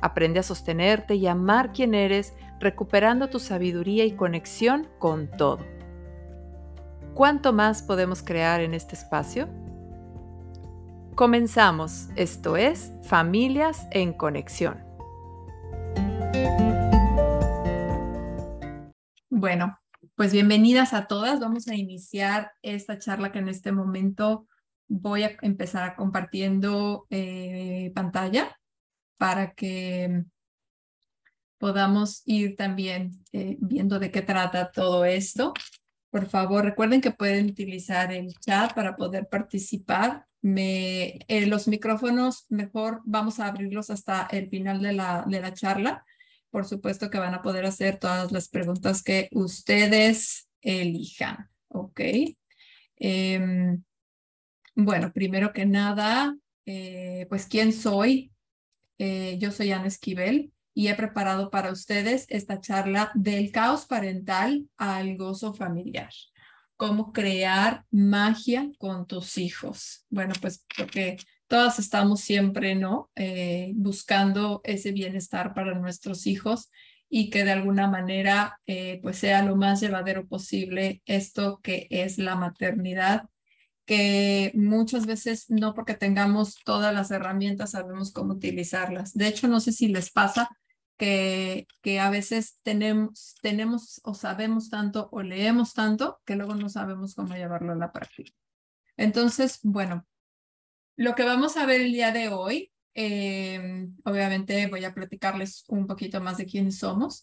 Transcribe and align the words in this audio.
Aprende 0.00 0.40
a 0.40 0.42
sostenerte 0.42 1.14
y 1.14 1.26
amar 1.26 1.72
quien 1.72 1.94
eres, 1.94 2.34
recuperando 2.60 3.28
tu 3.28 3.38
sabiduría 3.38 4.04
y 4.04 4.12
conexión 4.12 4.88
con 4.98 5.30
todo. 5.30 5.64
¿Cuánto 7.14 7.52
más 7.52 7.82
podemos 7.82 8.22
crear 8.22 8.60
en 8.60 8.74
este 8.74 8.94
espacio? 8.94 9.48
Comenzamos, 11.14 12.08
esto 12.14 12.58
es 12.58 12.92
Familias 13.02 13.86
en 13.90 14.12
Conexión. 14.12 14.84
Bueno, 19.30 19.78
pues 20.14 20.32
bienvenidas 20.32 20.92
a 20.92 21.06
todas. 21.06 21.40
Vamos 21.40 21.68
a 21.68 21.74
iniciar 21.74 22.52
esta 22.60 22.98
charla 22.98 23.32
que 23.32 23.38
en 23.38 23.48
este 23.48 23.72
momento 23.72 24.46
voy 24.88 25.22
a 25.24 25.36
empezar 25.40 25.96
compartiendo 25.96 27.06
eh, 27.08 27.92
pantalla 27.94 28.56
para 29.16 29.52
que 29.54 30.24
podamos 31.58 32.22
ir 32.24 32.56
también 32.56 33.10
eh, 33.32 33.56
viendo 33.60 33.98
de 33.98 34.10
qué 34.10 34.22
trata 34.22 34.70
todo 34.70 35.04
esto. 35.04 35.52
Por 36.10 36.26
favor, 36.26 36.64
recuerden 36.64 37.00
que 37.00 37.10
pueden 37.10 37.50
utilizar 37.50 38.12
el 38.12 38.34
chat 38.38 38.74
para 38.74 38.96
poder 38.96 39.28
participar. 39.28 40.26
Eh, 40.42 41.46
los 41.46 41.66
micrófonos, 41.66 42.46
mejor 42.48 43.00
vamos 43.04 43.40
a 43.40 43.46
abrirlos 43.46 43.90
hasta 43.90 44.28
el 44.30 44.48
final 44.48 44.80
de 44.80 44.92
la, 44.92 45.24
de 45.26 45.40
la 45.40 45.52
charla. 45.52 46.04
Por 46.50 46.64
supuesto 46.64 47.10
que 47.10 47.18
van 47.18 47.34
a 47.34 47.42
poder 47.42 47.66
hacer 47.66 47.98
todas 47.98 48.32
las 48.32 48.48
preguntas 48.48 49.02
que 49.02 49.28
ustedes 49.32 50.48
elijan. 50.62 51.50
¿Ok? 51.68 52.00
Em, 52.96 53.82
bueno, 54.74 55.12
primero 55.12 55.52
que 55.52 55.66
nada, 55.66 56.36
eh, 56.64 57.26
pues, 57.28 57.46
¿quién 57.46 57.72
soy? 57.72 58.32
Eh, 58.98 59.36
yo 59.38 59.50
soy 59.50 59.72
Ana 59.72 59.86
Esquivel 59.86 60.52
y 60.74 60.88
he 60.88 60.94
preparado 60.94 61.50
para 61.50 61.72
ustedes 61.72 62.26
esta 62.28 62.60
charla 62.60 63.10
del 63.14 63.50
caos 63.50 63.86
parental 63.86 64.68
al 64.76 65.16
gozo 65.16 65.54
familiar. 65.54 66.10
Cómo 66.76 67.12
crear 67.12 67.84
magia 67.90 68.70
con 68.78 69.06
tus 69.06 69.38
hijos. 69.38 70.04
Bueno, 70.10 70.34
pues 70.40 70.64
porque 70.76 71.16
todas 71.46 71.78
estamos 71.78 72.20
siempre, 72.20 72.74
¿no? 72.74 73.10
Eh, 73.14 73.72
buscando 73.74 74.60
ese 74.64 74.92
bienestar 74.92 75.54
para 75.54 75.74
nuestros 75.74 76.26
hijos 76.26 76.70
y 77.08 77.30
que 77.30 77.44
de 77.44 77.52
alguna 77.52 77.88
manera 77.88 78.60
eh, 78.66 79.00
pues 79.02 79.18
sea 79.18 79.42
lo 79.42 79.56
más 79.56 79.80
llevadero 79.80 80.26
posible 80.26 81.02
esto 81.06 81.60
que 81.62 81.86
es 81.90 82.18
la 82.18 82.34
maternidad 82.34 83.28
que 83.86 84.52
muchas 84.54 85.06
veces 85.06 85.46
no 85.48 85.72
porque 85.72 85.94
tengamos 85.94 86.56
todas 86.64 86.92
las 86.92 87.10
herramientas 87.10 87.70
sabemos 87.70 88.12
cómo 88.12 88.34
utilizarlas. 88.34 89.14
De 89.14 89.28
hecho, 89.28 89.48
no 89.48 89.60
sé 89.60 89.72
si 89.72 89.88
les 89.88 90.10
pasa 90.10 90.50
que, 90.98 91.66
que 91.82 92.00
a 92.00 92.10
veces 92.10 92.58
tenemos, 92.62 93.36
tenemos 93.42 94.00
o 94.04 94.14
sabemos 94.14 94.70
tanto 94.70 95.08
o 95.12 95.22
leemos 95.22 95.72
tanto 95.72 96.20
que 96.26 96.34
luego 96.34 96.56
no 96.56 96.68
sabemos 96.68 97.14
cómo 97.14 97.34
llevarlo 97.34 97.72
a 97.72 97.76
la 97.76 97.92
práctica. 97.92 98.32
Entonces, 98.96 99.60
bueno, 99.62 100.04
lo 100.96 101.14
que 101.14 101.24
vamos 101.24 101.56
a 101.56 101.66
ver 101.66 101.82
el 101.82 101.92
día 101.92 102.10
de 102.10 102.28
hoy, 102.30 102.72
eh, 102.94 103.86
obviamente 104.04 104.66
voy 104.66 104.84
a 104.84 104.94
platicarles 104.94 105.64
un 105.68 105.86
poquito 105.86 106.20
más 106.20 106.38
de 106.38 106.46
quiénes 106.46 106.78
somos, 106.78 107.22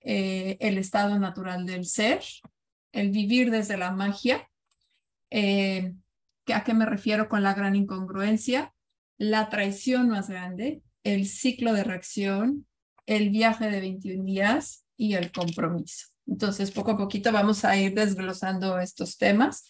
eh, 0.00 0.56
el 0.60 0.78
estado 0.78 1.18
natural 1.18 1.66
del 1.66 1.84
ser, 1.84 2.22
el 2.92 3.10
vivir 3.10 3.50
desde 3.50 3.76
la 3.76 3.92
magia, 3.92 4.48
eh, 5.30 5.94
¿A 6.52 6.64
qué 6.64 6.74
me 6.74 6.86
refiero 6.86 7.28
con 7.28 7.42
la 7.42 7.54
gran 7.54 7.76
incongruencia? 7.76 8.74
La 9.18 9.48
traición 9.48 10.08
más 10.08 10.28
grande, 10.28 10.82
el 11.04 11.26
ciclo 11.26 11.72
de 11.72 11.84
reacción, 11.84 12.66
el 13.06 13.30
viaje 13.30 13.70
de 13.70 13.80
21 13.80 14.24
días 14.24 14.84
y 14.96 15.14
el 15.14 15.32
compromiso. 15.32 16.06
Entonces, 16.26 16.70
poco 16.70 16.92
a 16.92 16.96
poquito 16.96 17.32
vamos 17.32 17.64
a 17.64 17.76
ir 17.76 17.94
desglosando 17.94 18.78
estos 18.78 19.18
temas. 19.18 19.68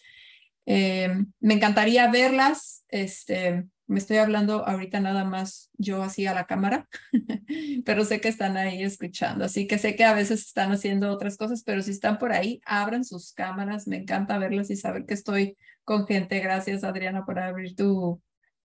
Eh, 0.65 1.09
me 1.39 1.53
encantaría 1.55 2.09
verlas. 2.11 2.83
Este, 2.87 3.65
me 3.91 3.99
estoy 3.99 4.17
hablando 4.17 4.65
ahorita 4.65 5.01
nada 5.01 5.25
más 5.25 5.69
yo 5.73 6.01
así 6.01 6.25
a 6.25 6.33
la 6.33 6.47
cámara, 6.47 6.87
pero 7.85 8.05
sé 8.05 8.21
que 8.21 8.29
están 8.29 8.55
ahí 8.55 8.83
escuchando. 8.83 9.43
Así 9.43 9.67
que 9.67 9.77
sé 9.77 9.97
que 9.97 10.05
a 10.05 10.13
veces 10.13 10.45
están 10.45 10.71
haciendo 10.71 11.11
otras 11.11 11.35
cosas, 11.35 11.61
pero 11.65 11.81
si 11.81 11.91
están 11.91 12.17
por 12.17 12.31
ahí, 12.31 12.61
abran 12.65 13.03
sus 13.03 13.33
cámaras. 13.33 13.87
Me 13.87 13.97
encanta 13.97 14.37
verlas 14.37 14.69
y 14.69 14.77
saber 14.77 15.05
que 15.05 15.13
estoy 15.13 15.57
con 15.83 16.07
gente. 16.07 16.39
Gracias, 16.39 16.85
Adriana, 16.85 17.25
por 17.25 17.37
abrir 17.37 17.75
tu, 17.75 18.21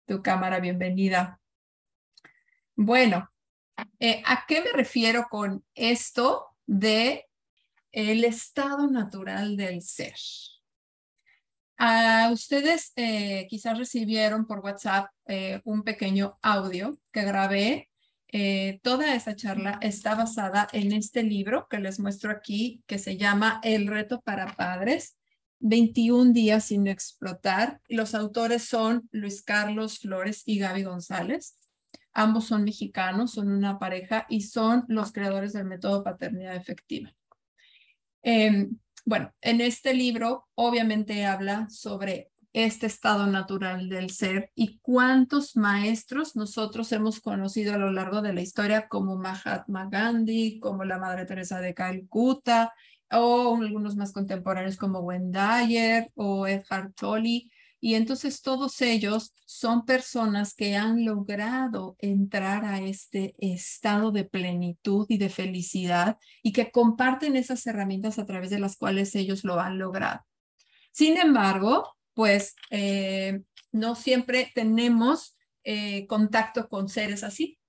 tu 0.05 0.21
cámara. 0.21 0.59
Bienvenida. 0.59 1.39
Bueno, 2.75 3.27
eh, 3.99 4.21
¿a 4.27 4.45
qué 4.47 4.61
me 4.61 4.73
refiero 4.73 5.25
con 5.27 5.65
esto 5.73 6.45
de 6.67 7.25
el 7.91 8.25
estado 8.25 8.91
natural 8.91 9.57
del 9.57 9.81
ser? 9.81 10.13
A 11.77 12.29
ustedes 12.31 12.93
eh, 12.95 13.47
quizás 13.49 13.77
recibieron 13.77 14.45
por 14.47 14.59
WhatsApp 14.59 15.07
eh, 15.27 15.61
un 15.65 15.83
pequeño 15.83 16.37
audio 16.41 16.97
que 17.11 17.23
grabé. 17.23 17.89
toda 18.81 19.15
esa 19.15 19.35
charla 19.35 19.77
está 19.81 20.13
basada 20.15 20.67
en 20.73 20.91
este 20.91 21.23
libro 21.23 21.67
que 21.69 21.79
les 21.79 21.99
muestro 21.99 22.31
aquí, 22.31 22.83
que 22.85 22.97
se 22.97 23.15
llama 23.15 23.61
El 23.63 23.87
reto 23.87 24.19
para 24.21 24.55
padres 24.57 25.15
21 25.59 26.31
días 26.31 26.65
sin 26.65 26.87
explotar. 26.87 27.81
Los 27.87 28.13
autores 28.13 28.63
son 28.63 29.09
Luis 29.11 29.41
Carlos 29.41 29.99
Flores 29.99 30.43
y 30.45 30.59
Gaby 30.59 30.83
González. 30.83 31.57
Ambos 32.13 32.45
son 32.45 32.63
mexicanos, 32.63 33.31
son 33.31 33.49
una 33.49 33.79
pareja 33.79 34.25
y 34.29 34.41
son 34.41 34.85
los 34.87 35.11
creadores 35.11 35.53
del 35.53 35.65
método 35.65 36.03
paternidad 36.03 36.55
efectiva. 36.55 37.13
Bueno, 39.07 39.31
en 39.41 39.61
este 39.61 39.93
libro 39.93 40.47
obviamente 40.55 41.25
habla 41.25 41.69
sobre 41.69 42.31
este 42.53 42.87
estado 42.87 43.27
natural 43.27 43.87
del 43.87 44.09
ser 44.09 44.49
y 44.55 44.79
cuántos 44.79 45.55
maestros 45.55 46.35
nosotros 46.35 46.91
hemos 46.91 47.19
conocido 47.19 47.75
a 47.75 47.77
lo 47.77 47.91
largo 47.91 48.23
de 48.23 48.33
la 48.33 48.41
historia 48.41 48.87
como 48.87 49.15
Mahatma 49.15 49.89
Gandhi, 49.91 50.59
como 50.59 50.85
la 50.85 50.97
Madre 50.97 51.25
Teresa 51.25 51.59
de 51.59 51.75
Calcuta 51.75 52.73
o 53.11 53.55
algunos 53.61 53.95
más 53.95 54.11
contemporáneos 54.11 54.77
como 54.77 55.01
Wendayer 55.01 56.11
o 56.15 56.47
Edhard 56.47 56.93
Tolle. 56.93 57.51
Y 57.81 57.95
entonces 57.95 58.41
todos 58.41 58.81
ellos 58.81 59.33
son 59.45 59.85
personas 59.85 60.53
que 60.53 60.75
han 60.75 61.05
logrado 61.05 61.95
entrar 61.99 62.65
a 62.65 62.81
este 62.81 63.35
estado 63.37 64.11
de 64.11 64.23
plenitud 64.23 65.05
y 65.09 65.17
de 65.17 65.29
felicidad 65.29 66.17
y 66.41 66.51
que 66.51 66.71
comparten 66.71 67.35
esas 67.35 67.65
herramientas 67.67 68.17
a 68.17 68.25
través 68.25 68.49
de 68.49 68.59
las 68.59 68.77
cuales 68.77 69.15
ellos 69.15 69.43
lo 69.43 69.59
han 69.59 69.77
logrado. 69.77 70.25
Sin 70.91 71.17
embargo, 71.17 71.95
pues 72.13 72.55
eh, 72.71 73.41
no 73.71 73.95
siempre 73.95 74.51
tenemos 74.55 75.37
eh, 75.63 76.07
contacto 76.07 76.69
con 76.69 76.89
seres 76.89 77.23
así 77.23 77.59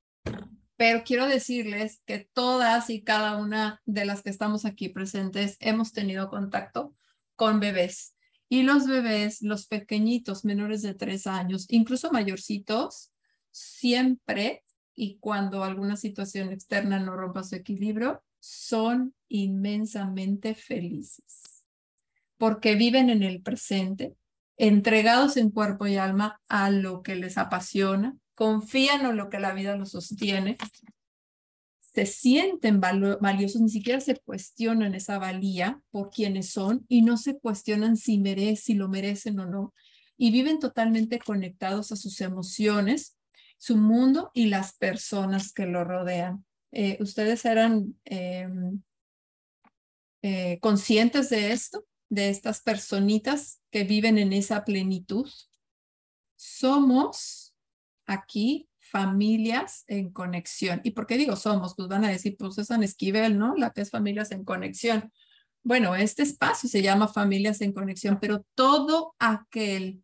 pero 0.76 1.04
quiero 1.04 1.26
decirles 1.26 2.02
que 2.04 2.28
todas 2.32 2.90
y 2.90 3.02
cada 3.02 3.36
una 3.36 3.80
de 3.86 4.04
las 4.04 4.22
que 4.22 4.30
estamos 4.30 4.64
aquí 4.64 4.88
presentes 4.88 5.56
hemos 5.60 5.92
tenido 5.92 6.28
contacto 6.28 6.94
con 7.34 7.60
bebés. 7.60 8.15
Y 8.48 8.62
los 8.62 8.86
bebés, 8.86 9.42
los 9.42 9.66
pequeñitos 9.66 10.44
menores 10.44 10.82
de 10.82 10.94
tres 10.94 11.26
años, 11.26 11.66
incluso 11.68 12.12
mayorcitos, 12.12 13.12
siempre 13.50 14.64
y 14.94 15.18
cuando 15.18 15.64
alguna 15.64 15.96
situación 15.96 16.52
externa 16.52 16.98
no 16.98 17.16
rompa 17.16 17.42
su 17.42 17.56
equilibrio, 17.56 18.22
son 18.40 19.14
inmensamente 19.28 20.54
felices. 20.54 21.64
Porque 22.38 22.76
viven 22.76 23.10
en 23.10 23.22
el 23.22 23.42
presente, 23.42 24.14
entregados 24.56 25.36
en 25.36 25.50
cuerpo 25.50 25.86
y 25.86 25.96
alma 25.96 26.40
a 26.48 26.70
lo 26.70 27.02
que 27.02 27.16
les 27.16 27.38
apasiona, 27.38 28.16
confían 28.34 29.04
en 29.04 29.16
lo 29.16 29.28
que 29.30 29.40
la 29.40 29.52
vida 29.52 29.76
los 29.76 29.90
sostiene, 29.90 30.56
se 31.96 32.04
sienten 32.04 32.78
valiosos, 32.78 33.62
ni 33.62 33.70
siquiera 33.70 34.02
se 34.02 34.16
cuestionan 34.16 34.94
esa 34.94 35.18
valía 35.18 35.80
por 35.90 36.10
quienes 36.10 36.50
son 36.50 36.84
y 36.90 37.00
no 37.00 37.16
se 37.16 37.38
cuestionan 37.38 37.96
si, 37.96 38.18
merecen, 38.18 38.56
si 38.56 38.74
lo 38.74 38.90
merecen 38.90 39.40
o 39.40 39.46
no. 39.46 39.72
Y 40.18 40.30
viven 40.30 40.58
totalmente 40.58 41.18
conectados 41.18 41.92
a 41.92 41.96
sus 41.96 42.20
emociones, 42.20 43.16
su 43.56 43.78
mundo 43.78 44.30
y 44.34 44.48
las 44.48 44.76
personas 44.76 45.54
que 45.54 45.64
lo 45.64 45.84
rodean. 45.84 46.44
eh, 46.70 46.98
¿ustedes 47.00 47.46
eran 47.46 47.98
em, 48.04 48.82
eh, 50.20 50.58
conscientes 50.60 51.30
de 51.30 51.52
esto? 51.52 51.86
De 52.10 52.28
estas 52.28 52.60
personitas 52.60 53.62
que 53.70 53.84
viven 53.84 54.18
en 54.18 54.34
esa 54.34 54.66
plenitud. 54.66 55.30
Somos 56.36 57.54
aquí 58.04 58.68
familias 58.90 59.84
en 59.88 60.10
conexión. 60.10 60.80
¿Y 60.84 60.92
por 60.92 61.06
qué 61.06 61.16
digo 61.16 61.36
somos? 61.36 61.74
Pues 61.74 61.88
van 61.88 62.04
a 62.04 62.10
decir, 62.10 62.36
pues 62.38 62.58
es 62.58 62.68
San 62.68 62.82
Esquivel, 62.82 63.38
¿no? 63.38 63.54
La 63.56 63.70
que 63.70 63.82
es 63.82 63.90
familias 63.90 64.30
en 64.32 64.44
conexión. 64.44 65.12
Bueno, 65.62 65.96
este 65.96 66.22
espacio 66.22 66.68
se 66.68 66.82
llama 66.82 67.08
familias 67.08 67.60
en 67.60 67.72
conexión, 67.72 68.18
pero 68.20 68.44
todo 68.54 69.14
aquel 69.18 70.02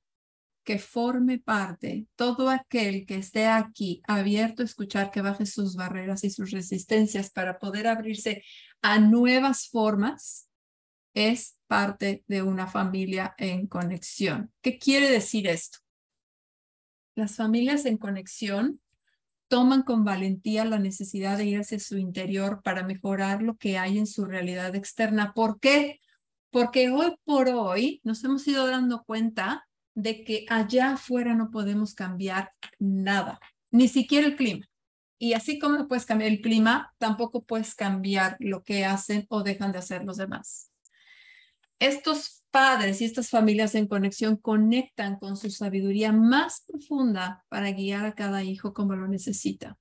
que 0.65 0.79
forme 0.79 1.39
parte, 1.39 2.07
todo 2.17 2.49
aquel 2.49 3.07
que 3.07 3.17
esté 3.17 3.47
aquí 3.47 4.03
abierto 4.07 4.63
a 4.63 4.65
escuchar 4.65 5.11
que 5.11 5.23
baje 5.23 5.47
sus 5.47 5.77
barreras 5.77 6.25
y 6.25 6.31
sus 6.31 6.51
resistencias 6.51 7.31
para 7.31 7.59
poder 7.59 7.87
abrirse 7.87 8.45
a 8.81 8.99
nuevas 8.99 9.69
formas, 9.69 10.49
es 11.15 11.59
parte 11.67 12.25
de 12.27 12.43
una 12.43 12.67
familia 12.67 13.35
en 13.39 13.67
conexión. 13.67 14.53
¿Qué 14.63 14.79
quiere 14.79 15.11
decir 15.11 15.47
esto? 15.47 15.82
Las 17.15 17.37
familias 17.37 17.85
en 17.85 17.99
conexión 17.99 18.81
toman 19.49 19.83
con 19.83 20.03
valentía 20.03 20.65
la 20.65 20.79
necesidad 20.79 21.37
de 21.37 21.45
ir 21.45 21.61
hacia 21.61 21.79
su 21.79 21.99
interior 21.99 22.63
para 22.63 22.85
mejorar 22.85 23.43
lo 23.43 23.57
que 23.57 23.77
hay 23.77 23.99
en 23.99 24.07
su 24.07 24.25
realidad 24.25 24.75
externa. 24.75 25.35
¿Por 25.35 25.61
qué? 25.61 26.01
Porque 26.51 26.89
hoy 26.89 27.15
por 27.25 27.49
hoy 27.49 28.01
nos 28.03 28.25
hemos 28.25 28.47
ido 28.49 28.67
dando 28.67 29.05
cuenta 29.05 29.69
de 29.95 30.25
que 30.25 30.47
allá 30.49 30.93
afuera 30.93 31.35
no 31.35 31.51
podemos 31.51 31.95
cambiar 31.95 32.53
nada, 32.79 33.41
ni 33.71 33.89
siquiera 33.89 34.27
el 34.27 34.37
clima. 34.37 34.67
Y 35.19 35.35
así 35.35 35.59
como 35.59 35.77
no 35.77 35.87
puedes 35.87 36.07
cambiar 36.07 36.33
el 36.33 36.41
clima, 36.41 36.95
tampoco 36.99 37.45
puedes 37.45 37.75
cambiar 37.75 38.37
lo 38.41 38.63
que 38.63 38.85
hacen 38.85 39.27
o 39.29 39.43
dejan 39.43 39.71
de 39.71 39.79
hacer 39.79 40.03
los 40.05 40.17
demás. 40.17 40.73
Estos 41.79 42.42
padres 42.53 43.01
y 43.01 43.05
estas 43.05 43.31
familias 43.31 43.75
en 43.75 43.89
conexión 43.89 44.37
conectan 44.37 45.19
con 45.19 45.37
su 45.37 45.51
sabiduría 45.51 46.13
más 46.13 46.63
profunda 46.69 47.45
para 47.49 47.73
guiar 47.73 48.07
a 48.07 48.15
cada 48.15 48.45
hijo 48.45 48.73
como 48.73 48.95
lo 48.95 49.09
necesita. 49.09 49.77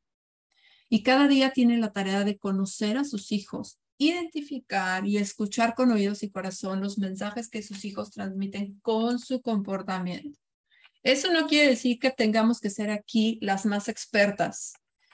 Y 0.90 1.04
cada 1.04 1.28
día 1.28 1.52
tiene 1.52 1.78
la 1.78 1.92
tarea 1.92 2.24
de 2.24 2.40
conocer 2.40 2.98
a 2.98 3.04
sus 3.04 3.32
hijos 3.32 3.78
identificar 4.02 5.06
y 5.06 5.18
escuchar 5.18 5.76
con 5.76 5.92
oídos 5.92 6.24
y 6.24 6.32
corazón 6.32 6.82
los 6.82 6.98
mensajes 6.98 7.50
que 7.50 7.62
sus 7.62 7.86
hijos 7.86 8.10
transmiten 8.10 8.80
con 8.82 9.20
su 9.20 9.42
comportamiento. 9.42 10.40
Eso 11.04 11.32
no 11.32 11.48
quiere 11.48 11.70
decir 11.70 12.00
que 12.00 12.10
tengamos 12.10 12.60
que 12.60 12.72
ser 12.72 12.90
aquí 12.90 13.38
las 13.42 13.66
más 13.68 13.88
expertas 13.90 14.74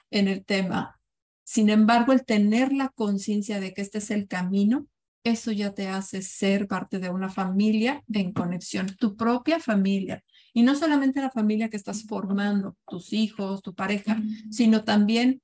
en 0.09 0.29
el 0.29 0.45
tema. 0.45 1.01
Sin 1.43 1.69
embargo, 1.69 2.13
el 2.13 2.23
tener 2.23 2.71
la 2.71 2.89
conciencia 2.89 3.59
de 3.59 3.73
que 3.73 3.81
este 3.81 3.97
es 3.97 4.09
el 4.09 4.27
camino, 4.27 4.87
eso 5.29 5.51
ya 5.51 5.73
te 5.73 5.87
hace 5.87 6.21
ser 6.21 6.67
parte 6.67 6.99
de 6.99 7.09
una 7.09 7.29
familia 7.29 8.03
en 8.11 8.33
conexión, 8.33 8.95
tu 8.97 9.15
propia 9.15 9.59
familia. 9.59 10.23
Y 10.53 10.63
no 10.63 10.75
solamente 10.75 11.21
la 11.21 11.31
familia 11.31 11.69
que 11.69 11.77
estás 11.77 12.03
formando, 12.03 12.75
tus 12.87 13.13
hijos, 13.13 13.61
tu 13.61 13.75
pareja, 13.75 14.21
sino 14.49 14.83
también 14.83 15.41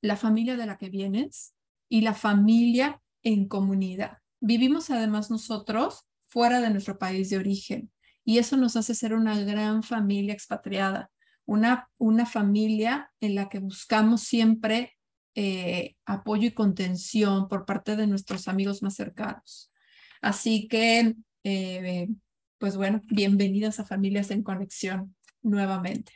la 0.00 0.16
familia 0.16 0.56
de 0.56 0.66
la 0.66 0.78
que 0.78 0.88
vienes, 0.88 1.54
y 1.90 2.00
la 2.00 2.14
familia 2.14 3.02
en 3.22 3.46
comunidad. 3.46 4.18
Vivimos 4.40 4.88
además 4.88 5.30
nosotros 5.30 6.06
fuera 6.28 6.62
de 6.62 6.70
nuestro 6.70 6.98
país 6.98 7.28
de 7.28 7.36
origen 7.36 7.90
y 8.24 8.38
eso 8.38 8.56
nos 8.56 8.76
hace 8.76 8.94
ser 8.94 9.12
una 9.12 9.38
gran 9.40 9.82
familia 9.82 10.32
expatriada, 10.32 11.10
una, 11.44 11.90
una 11.98 12.24
familia 12.24 13.10
en 13.20 13.34
la 13.34 13.48
que 13.50 13.58
buscamos 13.58 14.22
siempre 14.22 14.96
eh, 15.34 15.96
apoyo 16.06 16.48
y 16.48 16.52
contención 16.52 17.48
por 17.48 17.64
parte 17.64 17.96
de 17.96 18.06
nuestros 18.06 18.48
amigos 18.48 18.82
más 18.82 18.94
cercanos. 18.94 19.70
Así 20.20 20.68
que, 20.68 21.14
eh, 21.44 22.08
pues 22.58 22.76
bueno, 22.76 23.00
bienvenidas 23.06 23.80
a 23.80 23.84
Familias 23.84 24.30
en 24.30 24.42
Conexión 24.42 25.14
nuevamente. 25.42 26.12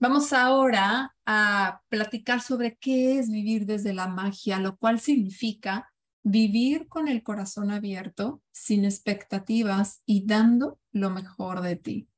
Vamos 0.00 0.32
ahora 0.32 1.14
a 1.24 1.80
platicar 1.88 2.40
sobre 2.40 2.76
qué 2.76 3.18
es 3.18 3.30
vivir 3.30 3.64
desde 3.64 3.94
la 3.94 4.08
magia, 4.08 4.58
lo 4.58 4.76
cual 4.76 5.00
significa 5.00 5.92
vivir 6.22 6.88
con 6.88 7.06
el 7.08 7.22
corazón 7.22 7.70
abierto, 7.70 8.42
sin 8.50 8.84
expectativas 8.84 10.02
y 10.04 10.26
dando 10.26 10.80
lo 10.92 11.10
mejor 11.10 11.60
de 11.60 11.76
ti. 11.76 12.08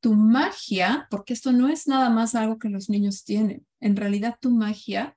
Tu 0.00 0.14
magia, 0.14 1.06
porque 1.10 1.32
esto 1.32 1.52
no 1.52 1.68
es 1.68 1.86
nada 1.86 2.10
más 2.10 2.34
algo 2.34 2.58
que 2.58 2.68
los 2.68 2.88
niños 2.88 3.24
tienen, 3.24 3.66
en 3.80 3.96
realidad 3.96 4.38
tu 4.40 4.50
magia 4.50 5.16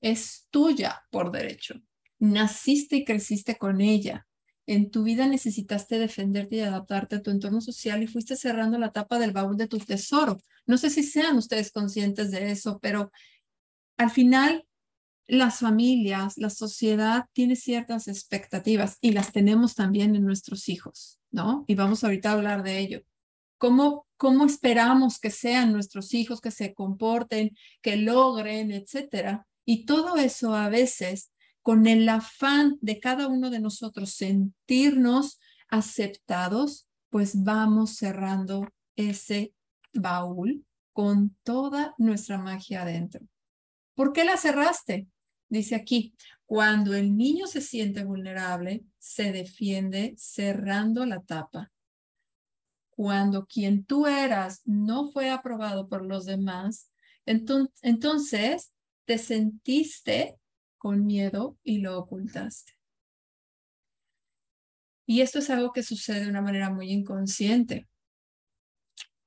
es 0.00 0.46
tuya 0.50 1.02
por 1.10 1.32
derecho. 1.32 1.74
Naciste 2.18 2.96
y 2.96 3.04
creciste 3.04 3.56
con 3.56 3.80
ella 3.80 4.28
en 4.68 4.90
tu 4.90 5.02
vida 5.02 5.26
necesitaste 5.26 5.98
defenderte 5.98 6.56
y 6.56 6.60
adaptarte 6.60 7.16
a 7.16 7.22
tu 7.22 7.30
entorno 7.30 7.62
social 7.62 8.02
y 8.02 8.06
fuiste 8.06 8.36
cerrando 8.36 8.78
la 8.78 8.92
tapa 8.92 9.18
del 9.18 9.32
baúl 9.32 9.56
de 9.56 9.66
tu 9.66 9.78
tesoro. 9.78 10.38
No 10.66 10.76
sé 10.76 10.90
si 10.90 11.02
sean 11.02 11.38
ustedes 11.38 11.72
conscientes 11.72 12.30
de 12.30 12.50
eso, 12.50 12.78
pero 12.78 13.10
al 13.96 14.10
final 14.10 14.66
las 15.26 15.60
familias, 15.60 16.36
la 16.36 16.50
sociedad 16.50 17.24
tiene 17.32 17.56
ciertas 17.56 18.08
expectativas 18.08 18.98
y 19.00 19.12
las 19.12 19.32
tenemos 19.32 19.74
también 19.74 20.14
en 20.14 20.26
nuestros 20.26 20.68
hijos, 20.68 21.18
¿no? 21.30 21.64
Y 21.66 21.74
vamos 21.74 22.04
ahorita 22.04 22.28
a 22.28 22.34
hablar 22.34 22.62
de 22.62 22.78
ello. 22.78 23.02
¿Cómo, 23.56 24.06
cómo 24.18 24.44
esperamos 24.44 25.18
que 25.18 25.30
sean 25.30 25.72
nuestros 25.72 26.12
hijos, 26.12 26.42
que 26.42 26.50
se 26.50 26.74
comporten, 26.74 27.56
que 27.80 27.96
logren, 27.96 28.70
etcétera? 28.72 29.46
Y 29.64 29.86
todo 29.86 30.16
eso 30.16 30.54
a 30.54 30.68
veces 30.68 31.30
con 31.62 31.86
el 31.86 32.08
afán 32.08 32.76
de 32.80 33.00
cada 33.00 33.28
uno 33.28 33.48
de 33.48 33.60
nosotros 33.60 34.14
sentirnos 34.14 35.38
aceptados, 35.68 36.88
pues 37.10 37.42
vamos 37.44 37.96
cerrando 37.96 38.68
ese 38.96 39.54
baúl 39.94 40.64
con 40.92 41.36
toda 41.42 41.94
nuestra 41.98 42.38
magia 42.38 42.82
adentro. 42.82 43.26
¿Por 43.94 44.12
qué 44.12 44.24
la 44.24 44.36
cerraste? 44.36 45.06
Dice 45.48 45.74
aquí, 45.74 46.14
cuando 46.44 46.94
el 46.94 47.16
niño 47.16 47.46
se 47.46 47.60
siente 47.60 48.04
vulnerable, 48.04 48.84
se 48.98 49.32
defiende 49.32 50.14
cerrando 50.16 51.06
la 51.06 51.20
tapa. 51.20 51.70
Cuando 52.98 53.46
quien 53.46 53.84
tú 53.84 54.08
eras 54.08 54.62
no 54.64 55.06
fue 55.06 55.30
aprobado 55.30 55.88
por 55.88 56.04
los 56.04 56.26
demás, 56.26 56.90
entonces 57.24 58.72
te 59.04 59.18
sentiste 59.18 60.36
con 60.78 61.06
miedo 61.06 61.56
y 61.62 61.78
lo 61.78 61.96
ocultaste. 61.96 62.72
Y 65.06 65.20
esto 65.20 65.38
es 65.38 65.48
algo 65.48 65.70
que 65.70 65.84
sucede 65.84 66.22
de 66.22 66.28
una 66.28 66.42
manera 66.42 66.70
muy 66.70 66.90
inconsciente, 66.90 67.88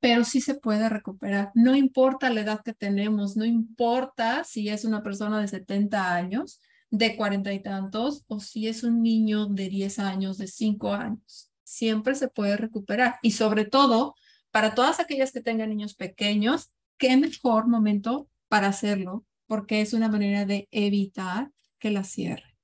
pero 0.02 0.26
sí 0.26 0.42
se 0.42 0.56
puede 0.56 0.90
recuperar. 0.90 1.54
No 1.56 1.74
importa 1.74 2.30
la 2.30 2.42
edad 2.42 2.62
que 2.66 2.74
tenemos, 2.74 3.38
no 3.38 3.46
importa 3.46 4.44
si 4.44 4.68
es 4.68 4.84
una 4.84 5.02
persona 5.02 5.40
de 5.40 5.48
70 5.48 6.14
años, 6.14 6.60
de 6.90 7.16
40 7.16 7.54
y 7.54 7.64
tantos, 7.64 8.26
o 8.28 8.42
si 8.42 8.68
es 8.68 8.84
un 8.84 9.02
niño 9.02 9.46
de 9.46 9.70
10 9.70 9.98
años, 10.00 10.38
de 10.38 10.48
5 10.48 10.94
años. 10.94 11.51
Siempre 11.72 12.16
se 12.16 12.28
puede 12.28 12.58
recuperar. 12.58 13.16
Y 13.22 13.32
sobre 13.32 13.64
todo, 13.64 14.16
para 14.52 14.76
todas 14.76 15.00
aquellas 15.00 15.32
que 15.32 15.40
tengan 15.40 15.70
niños 15.70 15.96
pequeños, 15.96 16.74
qué 16.98 17.16
mejor 17.16 17.70
momento 17.70 18.28
para 18.50 18.68
hacerlo 18.68 19.26
porque 19.48 19.80
es 19.80 19.94
una 19.94 20.10
manera 20.10 20.46
de 20.46 20.68
evitar 20.72 21.50
que 21.80 21.92
la 21.92 22.04
cierre. 22.04 22.58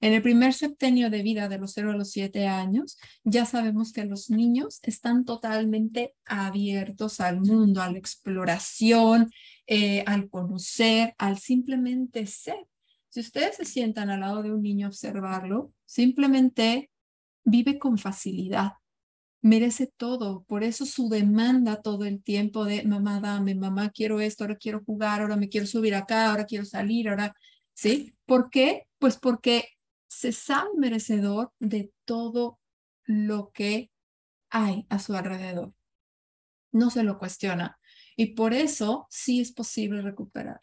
En 0.00 0.14
el 0.14 0.22
primer 0.22 0.54
septenio 0.54 1.10
de 1.10 1.22
vida 1.22 1.48
de 1.48 1.58
los 1.58 1.72
0 1.72 1.92
a 1.92 1.96
los 1.96 2.10
7 2.10 2.46
años, 2.46 2.98
ya 3.22 3.44
sabemos 3.44 3.92
que 3.92 4.04
los 4.06 4.30
niños 4.30 4.80
están 4.82 5.26
totalmente 5.26 6.14
abiertos 6.24 7.20
al 7.20 7.40
mundo, 7.40 7.82
a 7.82 7.90
la 7.90 7.98
exploración, 7.98 9.30
eh, 9.66 10.04
al 10.06 10.30
conocer, 10.30 11.14
al 11.18 11.38
simplemente 11.38 12.26
ser. 12.26 12.66
Si 13.08 13.20
ustedes 13.20 13.56
se 13.56 13.64
sientan 13.66 14.10
al 14.10 14.20
lado 14.20 14.42
de 14.42 14.52
un 14.52 14.62
niño 14.62 14.86
a 14.86 14.90
observarlo, 14.90 15.72
simplemente 15.84 16.90
vive 17.46 17.78
con 17.78 17.96
facilidad, 17.96 18.72
merece 19.40 19.86
todo. 19.96 20.42
Por 20.44 20.64
eso 20.64 20.84
su 20.84 21.08
demanda 21.08 21.80
todo 21.80 22.04
el 22.04 22.22
tiempo 22.22 22.64
de 22.64 22.84
mamá, 22.84 23.20
dame, 23.20 23.54
mamá, 23.54 23.90
quiero 23.90 24.20
esto, 24.20 24.44
ahora 24.44 24.56
quiero 24.56 24.82
jugar, 24.84 25.22
ahora 25.22 25.36
me 25.36 25.48
quiero 25.48 25.66
subir 25.66 25.94
acá, 25.94 26.30
ahora 26.30 26.44
quiero 26.44 26.64
salir, 26.64 27.08
ahora, 27.08 27.34
¿sí? 27.72 28.14
¿Por 28.26 28.50
qué? 28.50 28.86
Pues 28.98 29.16
porque 29.16 29.68
se 30.08 30.32
sabe 30.32 30.70
merecedor 30.76 31.52
de 31.60 31.92
todo 32.04 32.58
lo 33.04 33.50
que 33.52 33.90
hay 34.50 34.86
a 34.88 34.98
su 34.98 35.14
alrededor. 35.14 35.72
No 36.72 36.90
se 36.90 37.04
lo 37.04 37.18
cuestiona. 37.18 37.78
Y 38.16 38.34
por 38.34 38.54
eso 38.54 39.06
sí 39.10 39.40
es 39.40 39.52
posible 39.52 40.02
recuperar. 40.02 40.60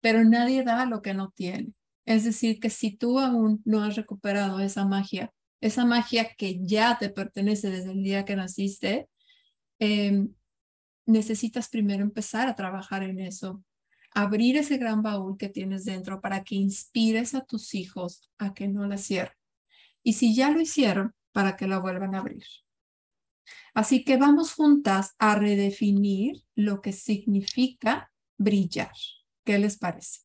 Pero 0.00 0.24
nadie 0.24 0.64
da 0.64 0.84
lo 0.84 1.00
que 1.00 1.14
no 1.14 1.30
tiene. 1.30 1.72
Es 2.04 2.24
decir, 2.24 2.60
que 2.60 2.68
si 2.68 2.94
tú 2.94 3.18
aún 3.18 3.62
no 3.64 3.82
has 3.82 3.96
recuperado 3.96 4.60
esa 4.60 4.84
magia, 4.84 5.32
esa 5.64 5.86
magia 5.86 6.34
que 6.36 6.58
ya 6.62 6.98
te 6.98 7.08
pertenece 7.08 7.70
desde 7.70 7.92
el 7.92 8.02
día 8.02 8.26
que 8.26 8.36
naciste, 8.36 9.08
em, 9.78 10.34
necesitas 11.06 11.70
primero 11.70 12.02
empezar 12.02 12.48
a 12.48 12.54
trabajar 12.54 13.02
en 13.02 13.18
eso, 13.18 13.64
abrir 14.10 14.58
ese 14.58 14.76
gran 14.76 15.00
baúl 15.00 15.38
que 15.38 15.48
tienes 15.48 15.86
dentro 15.86 16.20
para 16.20 16.44
que 16.44 16.54
inspires 16.54 17.34
a 17.34 17.46
tus 17.46 17.74
hijos 17.74 18.30
a 18.36 18.52
que 18.52 18.68
no 18.68 18.86
la 18.86 18.98
cierren. 18.98 19.38
Y 20.02 20.12
si 20.12 20.34
ya 20.34 20.50
lo 20.50 20.60
hicieron, 20.60 21.14
para 21.32 21.56
que 21.56 21.66
la 21.66 21.78
vuelvan 21.78 22.14
a 22.14 22.18
abrir. 22.18 22.44
Así 23.72 24.04
que 24.04 24.18
vamos 24.18 24.52
juntas 24.52 25.14
a 25.18 25.34
redefinir 25.34 26.42
lo 26.54 26.82
que 26.82 26.92
significa 26.92 28.12
brillar. 28.36 28.92
¿Qué 29.44 29.58
les 29.58 29.78
parece? 29.78 30.20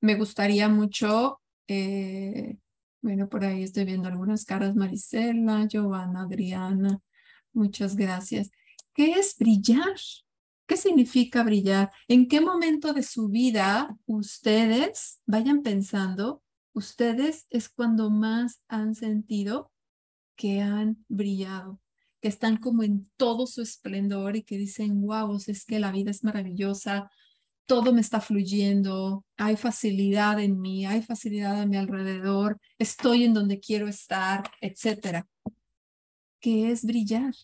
Me 0.00 0.14
gustaría 0.14 0.68
mucho, 0.68 1.42
eh, 1.66 2.56
bueno, 3.02 3.28
por 3.28 3.44
ahí 3.44 3.62
estoy 3.62 3.84
viendo 3.84 4.08
algunas 4.08 4.44
caras, 4.44 4.76
Marisela, 4.76 5.66
Giovanna, 5.66 6.22
Adriana, 6.22 7.00
muchas 7.52 7.96
gracias. 7.96 8.50
¿Qué 8.94 9.12
es 9.12 9.36
brillar? 9.38 9.96
¿Qué 10.66 10.76
significa 10.76 11.42
brillar? 11.42 11.90
¿En 12.08 12.28
qué 12.28 12.40
momento 12.40 12.92
de 12.92 13.02
su 13.02 13.28
vida 13.28 13.96
ustedes 14.06 15.20
vayan 15.26 15.62
pensando, 15.62 16.42
ustedes 16.72 17.46
es 17.50 17.68
cuando 17.68 18.10
más 18.10 18.62
han 18.68 18.94
sentido 18.94 19.72
que 20.36 20.60
han 20.60 21.04
brillado, 21.08 21.80
que 22.20 22.28
están 22.28 22.56
como 22.58 22.82
en 22.82 23.10
todo 23.16 23.46
su 23.46 23.62
esplendor 23.62 24.36
y 24.36 24.42
que 24.42 24.58
dicen, 24.58 25.00
wow, 25.02 25.36
es 25.46 25.64
que 25.64 25.80
la 25.80 25.92
vida 25.92 26.10
es 26.10 26.22
maravillosa, 26.22 27.10
todo 27.66 27.92
me 27.92 28.00
está 28.00 28.20
fluyendo, 28.20 29.24
hay 29.36 29.56
facilidad 29.56 30.40
en 30.40 30.60
mí, 30.60 30.86
hay 30.86 31.02
facilidad 31.02 31.60
a 31.60 31.66
mi 31.66 31.76
alrededor, 31.76 32.58
estoy 32.78 33.24
en 33.24 33.34
donde 33.34 33.60
quiero 33.60 33.88
estar, 33.88 34.50
etcétera. 34.60 35.26
¿Qué 36.40 36.70
es 36.70 36.84
brillar? 36.84 37.34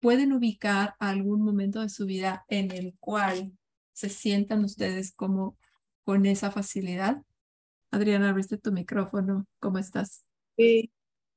pueden 0.00 0.32
ubicar 0.32 0.94
algún 0.98 1.42
momento 1.42 1.80
de 1.80 1.88
su 1.88 2.06
vida 2.06 2.44
en 2.48 2.70
el 2.72 2.94
cual 2.98 3.52
se 3.92 4.08
sientan 4.08 4.64
ustedes 4.64 5.12
como 5.12 5.56
con 6.04 6.26
esa 6.26 6.50
facilidad? 6.50 7.22
Adriana, 7.90 8.30
abriste 8.30 8.56
tu 8.56 8.72
micrófono. 8.72 9.46
¿Cómo 9.58 9.78
estás? 9.78 10.24
Sí, 10.56 10.90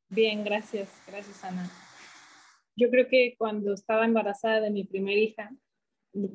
bien, 0.10 0.44
gracias. 0.44 0.90
Gracias, 1.08 1.44
Ana. 1.44 1.70
Yo 2.76 2.90
creo 2.90 3.08
que 3.10 3.36
cuando 3.38 3.74
estaba 3.74 4.06
embarazada 4.06 4.62
de 4.62 4.72
mi 4.72 4.86
primera 4.86 5.20
hija, 5.20 5.52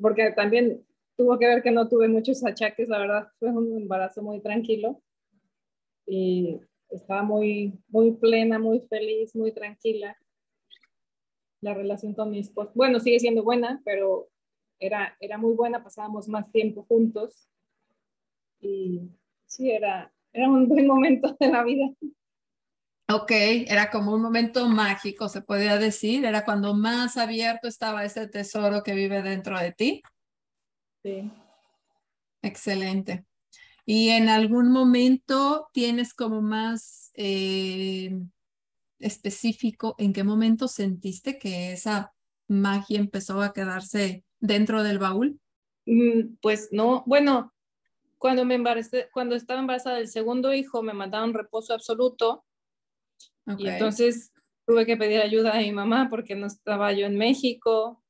porque 0.01 0.31
también 0.31 0.85
tuvo 1.19 1.37
que 1.37 1.47
ver 1.47 1.61
que 1.61 1.71
no 1.71 1.89
tuve 1.89 2.07
muchos 2.07 2.45
achaques, 2.45 2.87
la 2.87 2.97
verdad 2.97 3.27
fue 3.39 3.49
un 3.49 3.75
embarazo 3.75 4.23
muy 4.23 4.39
tranquilo 4.39 5.01
y 6.07 6.61
estaba 6.89 7.23
muy, 7.23 7.77
muy 7.89 8.13
plena, 8.13 8.57
muy 8.57 8.79
feliz, 8.89 9.35
muy 9.35 9.51
tranquila 9.51 10.17
la 11.61 11.73
relación 11.73 12.13
con 12.13 12.31
mi 12.31 12.39
esposo. 12.39 12.71
Bueno, 12.73 13.01
sigue 13.01 13.19
siendo 13.19 13.43
buena, 13.43 13.81
pero 13.83 14.29
era, 14.79 15.17
era 15.19 15.37
muy 15.37 15.55
buena, 15.55 15.83
pasábamos 15.83 16.29
más 16.29 16.49
tiempo 16.53 16.85
juntos 16.85 17.49
y 18.61 19.01
sí, 19.45 19.69
era, 19.69 20.13
era 20.31 20.49
un 20.49 20.69
buen 20.69 20.87
momento 20.87 21.35
de 21.37 21.49
la 21.49 21.65
vida. 21.65 21.85
Ok, 23.11 23.31
era 23.67 23.91
como 23.91 24.13
un 24.13 24.21
momento 24.21 24.69
mágico, 24.69 25.27
se 25.27 25.41
podría 25.41 25.77
decir, 25.77 26.23
era 26.23 26.45
cuando 26.45 26.73
más 26.73 27.17
abierto 27.17 27.67
estaba 27.67 28.05
ese 28.05 28.25
tesoro 28.27 28.83
que 28.83 28.93
vive 28.93 29.21
dentro 29.21 29.59
de 29.59 29.73
ti. 29.73 30.01
Sí. 31.09 31.31
Excelente. 32.41 33.25
¿Y 33.85 34.09
en 34.09 34.29
algún 34.29 34.71
momento 34.71 35.69
tienes 35.73 36.13
como 36.13 36.41
más 36.41 37.11
eh, 37.15 38.15
específico 38.99 39.95
en 39.97 40.13
qué 40.13 40.23
momento 40.23 40.67
sentiste 40.67 41.39
que 41.39 41.73
esa 41.73 42.13
magia 42.47 42.99
empezó 42.99 43.41
a 43.41 43.53
quedarse 43.53 44.23
dentro 44.39 44.83
del 44.83 44.99
baúl? 44.99 45.39
Mm, 45.87 46.35
pues 46.41 46.69
no, 46.71 47.03
bueno, 47.07 47.51
cuando 48.19 48.45
me 48.45 48.55
embaracé, 48.55 49.09
cuando 49.11 49.35
estaba 49.35 49.59
embarazada 49.59 49.97
del 49.97 50.07
segundo 50.07 50.53
hijo, 50.53 50.83
me 50.83 50.93
mandaron 50.93 51.33
reposo 51.33 51.73
absoluto. 51.73 52.45
Y 53.57 53.67
entonces 53.67 54.31
tuve 54.67 54.85
que 54.85 54.97
pedir 54.97 55.21
ayuda 55.21 55.53
a 55.55 55.61
mi 55.61 55.71
mamá 55.71 56.07
porque 56.11 56.35
no 56.35 56.45
estaba 56.45 56.93
yo 56.93 57.07
en 57.07 57.17
México. 57.17 58.03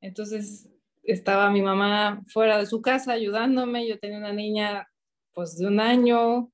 Entonces 0.00 0.68
estaba 1.06 1.50
mi 1.50 1.62
mamá 1.62 2.22
fuera 2.26 2.58
de 2.58 2.66
su 2.66 2.82
casa 2.82 3.12
ayudándome. 3.12 3.86
Yo 3.88 3.98
tenía 3.98 4.18
una 4.18 4.32
niña 4.32 4.88
pues 5.32 5.56
de 5.58 5.66
un 5.66 5.80
año 5.80 6.50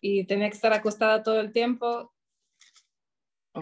y 0.00 0.24
tenía 0.24 0.48
que 0.48 0.56
estar 0.56 0.72
acostada 0.72 1.22
todo 1.22 1.40
el 1.40 1.52
tiempo. 1.52 2.12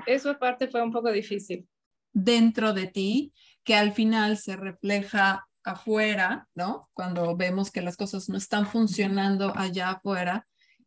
Eso 0.07 0.31
aparte 0.31 0.69
fue 0.69 0.83
un 0.83 0.93
poco 0.93 1.11
difícil. 1.11 1.69
Dentro 2.13 2.73
de 2.73 2.87
ti, 2.87 3.33
que 3.63 3.75
al 3.75 3.93
final 3.93 4.37
se 4.37 4.57
refleja 4.57 5.47
afuera, 5.63 6.49
¿no? 6.55 6.89
Cuando 6.93 7.37
vemos 7.37 7.71
que 7.71 7.81
las 7.81 7.97
cosas 7.97 8.29
no 8.29 8.37
están 8.37 8.67
funcionando 8.67 9.53
allá 9.57 9.91
afuera, 9.91 10.47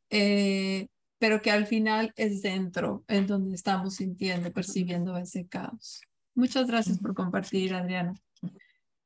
eh, 0.10 0.88
pero 1.18 1.42
que 1.42 1.52
al 1.52 1.66
final 1.66 2.14
es 2.16 2.42
dentro, 2.44 3.04
en 3.08 3.26
donde 3.26 3.56
estamos 3.56 3.96
sintiendo, 3.96 4.52
percibiendo 4.52 5.18
ese 5.18 5.48
caos. 5.48 6.02
Muchas 6.36 6.68
gracias 6.68 7.00
por 7.00 7.16
compartir, 7.16 7.74
Adriana. 7.74 8.14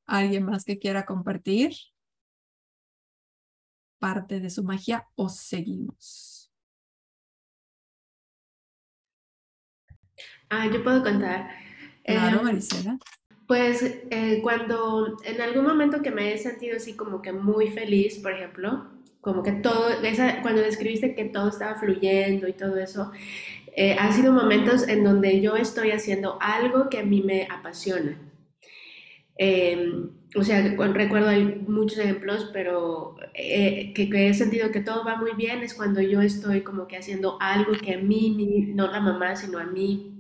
¿Alguien 0.06 0.46
más 0.46 0.66
que 0.66 0.80
quiera 0.80 1.06
compartir 1.06 1.74
parte 4.00 4.40
de 4.40 4.50
su 4.50 4.64
magia 4.64 5.08
o 5.16 5.30
seguimos? 5.30 6.52
Ah, 10.50 10.68
yo 10.68 10.84
puedo 10.84 11.02
contar. 11.02 11.50
Claro, 12.04 12.40
em, 12.40 12.44
Marisela. 12.44 12.98
Pues 13.48 13.84
eh, 13.84 14.40
cuando 14.42 15.18
en 15.24 15.42
algún 15.42 15.66
momento 15.66 16.02
que 16.02 16.12
me 16.12 16.34
he 16.34 16.38
sentido 16.38 16.78
así 16.78 16.96
como 16.96 17.22
que 17.22 17.32
muy 17.32 17.70
feliz, 17.70 18.18
por 18.20 18.34
ejemplo, 18.34 18.88
como 19.22 19.44
que 19.44 19.52
todo, 19.52 19.90
esa, 20.02 20.42
cuando 20.42 20.62
describiste 20.62 21.16
que 21.16 21.26
todo 21.26 21.50
estaba 21.50 21.76
fluyendo 21.76 22.48
y 22.48 22.54
todo 22.54 22.78
eso, 22.78 23.12
eh, 23.76 23.96
han 24.00 24.14
sido 24.14 24.34
momentos 24.34 24.88
en 24.88 25.04
donde 25.04 25.42
yo 25.42 25.56
estoy 25.56 25.92
haciendo 25.92 26.38
algo 26.42 26.90
que 26.90 27.00
a 27.00 27.04
mí 27.04 27.22
me 27.22 27.48
apasiona. 27.50 28.18
Em, 29.44 30.12
o 30.36 30.44
sea, 30.44 30.62
recuerdo 30.62 31.30
hay 31.30 31.44
muchos 31.68 31.98
ejemplos, 31.98 32.52
pero 32.54 33.16
eh, 33.34 33.92
que, 33.96 34.30
he 34.30 34.34
sentido 34.36 34.70
que 34.70 34.82
todo 34.82 35.04
va 35.04 35.16
muy 35.16 35.32
bien 35.34 35.64
es 35.64 35.74
cuando 35.74 36.00
yo 36.00 36.22
estoy 36.22 36.62
como 36.62 36.88
que 36.88 36.96
haciendo 36.96 37.38
algo 37.42 37.72
que 37.84 37.96
a 37.96 37.98
mí, 37.98 38.72
no 38.76 38.92
la 38.92 39.00
mamá, 39.00 39.36
sino 39.36 39.58
a 39.58 39.66
mí 39.66 40.20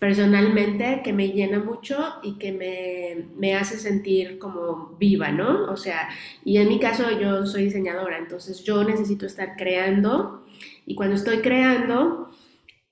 personalmente, 0.00 1.00
que 1.04 1.12
me 1.12 1.28
llena 1.28 1.60
mucho 1.60 1.96
y 2.24 2.38
que 2.38 2.50
me, 2.50 3.28
me 3.38 3.54
hace 3.54 3.78
sentir 3.78 4.40
como 4.40 4.96
viva, 4.98 5.30
¿no? 5.30 5.70
O 5.70 5.76
sea, 5.76 6.08
y 6.44 6.56
en 6.56 6.66
mi 6.68 6.80
caso 6.80 7.04
yo 7.20 7.46
soy 7.46 7.66
diseñadora, 7.66 8.18
entonces 8.18 8.64
yo 8.64 8.82
necesito 8.82 9.26
estar 9.26 9.54
creando 9.56 10.44
y 10.86 10.96
cuando 10.96 11.14
estoy 11.14 11.38
creando, 11.38 12.30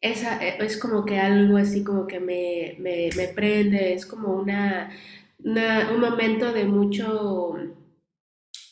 esa, 0.01 0.41
es 0.41 0.77
como 0.79 1.05
que 1.05 1.19
algo 1.19 1.57
así 1.57 1.83
como 1.83 2.07
que 2.07 2.21
me, 2.21 2.77
me 2.79 3.29
prende, 3.35 3.95
es 3.95 4.07
como 4.07 4.35
una 4.35 4.91
un 5.45 6.01
momento 6.01 6.53
de 6.53 6.65
mucho, 6.65 7.55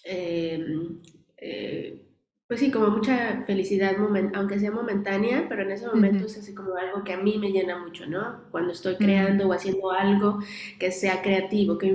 em, 0.05 0.99
eh, 1.37 1.99
pues 2.47 2.61
sí, 2.61 2.71
como 2.71 2.88
mucha 2.91 3.43
felicidad, 3.47 3.95
aunque 4.35 4.59
sea 4.59 4.71
momentánea, 4.71 5.47
pero 5.49 5.62
en 5.62 5.73
ese 5.73 5.87
momento 5.87 6.26
es 6.26 6.37
así 6.38 6.55
como 6.55 6.76
algo 6.76 7.02
que 7.05 7.14
a 7.14 7.17
mí 7.19 7.38
me 7.38 7.50
llena 7.50 7.79
mucho, 7.79 8.07
¿no? 8.07 8.45
Cuando 8.50 8.73
estoy 8.73 8.97
creando 8.97 9.49
o 9.49 9.52
haciendo 9.52 9.91
algo 9.91 10.38
que 10.79 10.91
sea 10.93 11.23
creativo, 11.23 11.79
que 11.79 11.88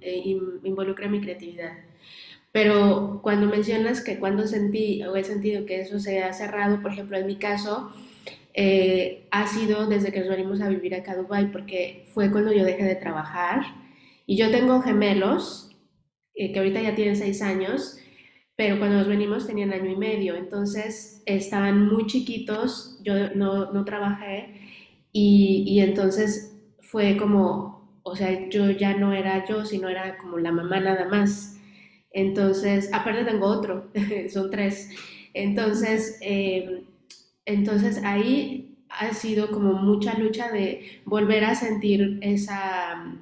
eh, 0.00 0.22
involucre 0.62 1.08
mi 1.08 1.20
creatividad. 1.20 1.72
Pero 2.52 3.20
cuando 3.22 3.46
mencionas 3.48 4.02
que 4.02 4.18
cuando 4.18 4.46
sentí 4.46 5.02
o 5.04 5.16
he 5.16 5.24
sentido 5.24 5.66
que 5.66 5.80
eso 5.80 5.98
se 6.00 6.22
ha 6.22 6.32
cerrado, 6.32 6.82
por 6.82 6.92
ejemplo, 6.92 7.16
en 7.16 7.26
mi 7.26 7.36
caso, 7.36 7.92
eh, 8.54 9.26
ha 9.30 9.46
sido 9.46 9.86
desde 9.86 10.12
que 10.12 10.20
nos 10.20 10.28
venimos 10.28 10.60
a 10.60 10.68
vivir 10.68 10.94
acá 10.94 11.12
a 11.12 11.16
Dubai, 11.16 11.52
porque 11.52 12.04
fue 12.12 12.30
cuando 12.30 12.52
yo 12.52 12.64
dejé 12.64 12.84
de 12.84 12.96
trabajar 12.96 13.62
y 14.30 14.36
yo 14.36 14.48
tengo 14.52 14.80
gemelos, 14.80 15.76
eh, 16.36 16.52
que 16.52 16.60
ahorita 16.60 16.80
ya 16.80 16.94
tienen 16.94 17.16
seis 17.16 17.42
años, 17.42 17.98
pero 18.54 18.78
cuando 18.78 18.98
nos 18.98 19.08
venimos 19.08 19.48
tenían 19.48 19.72
año 19.72 19.90
y 19.90 19.96
medio, 19.96 20.36
entonces 20.36 21.20
estaban 21.26 21.88
muy 21.88 22.06
chiquitos, 22.06 23.00
yo 23.02 23.34
no, 23.34 23.72
no 23.72 23.84
trabajé 23.84 24.54
y, 25.10 25.64
y, 25.66 25.80
entonces 25.80 26.56
fue 26.78 27.16
como, 27.16 28.00
o 28.04 28.14
sea, 28.14 28.48
yo 28.48 28.70
ya 28.70 28.96
no 28.96 29.12
era 29.12 29.44
yo, 29.48 29.64
sino 29.64 29.88
era 29.88 30.16
como 30.16 30.38
la 30.38 30.52
mamá 30.52 30.78
nada 30.78 31.08
más. 31.08 31.58
Entonces, 32.12 32.88
aparte 32.92 33.24
tengo 33.24 33.46
otro, 33.46 33.90
son 34.32 34.48
tres. 34.52 34.90
Entonces, 35.34 36.18
eh, 36.20 36.84
entonces 37.46 38.00
ahí 38.04 38.76
ha 38.90 39.12
sido 39.12 39.50
como 39.50 39.72
mucha 39.72 40.16
lucha 40.16 40.52
de 40.52 41.00
volver 41.04 41.44
a 41.46 41.56
sentir 41.56 42.20
esa 42.22 43.16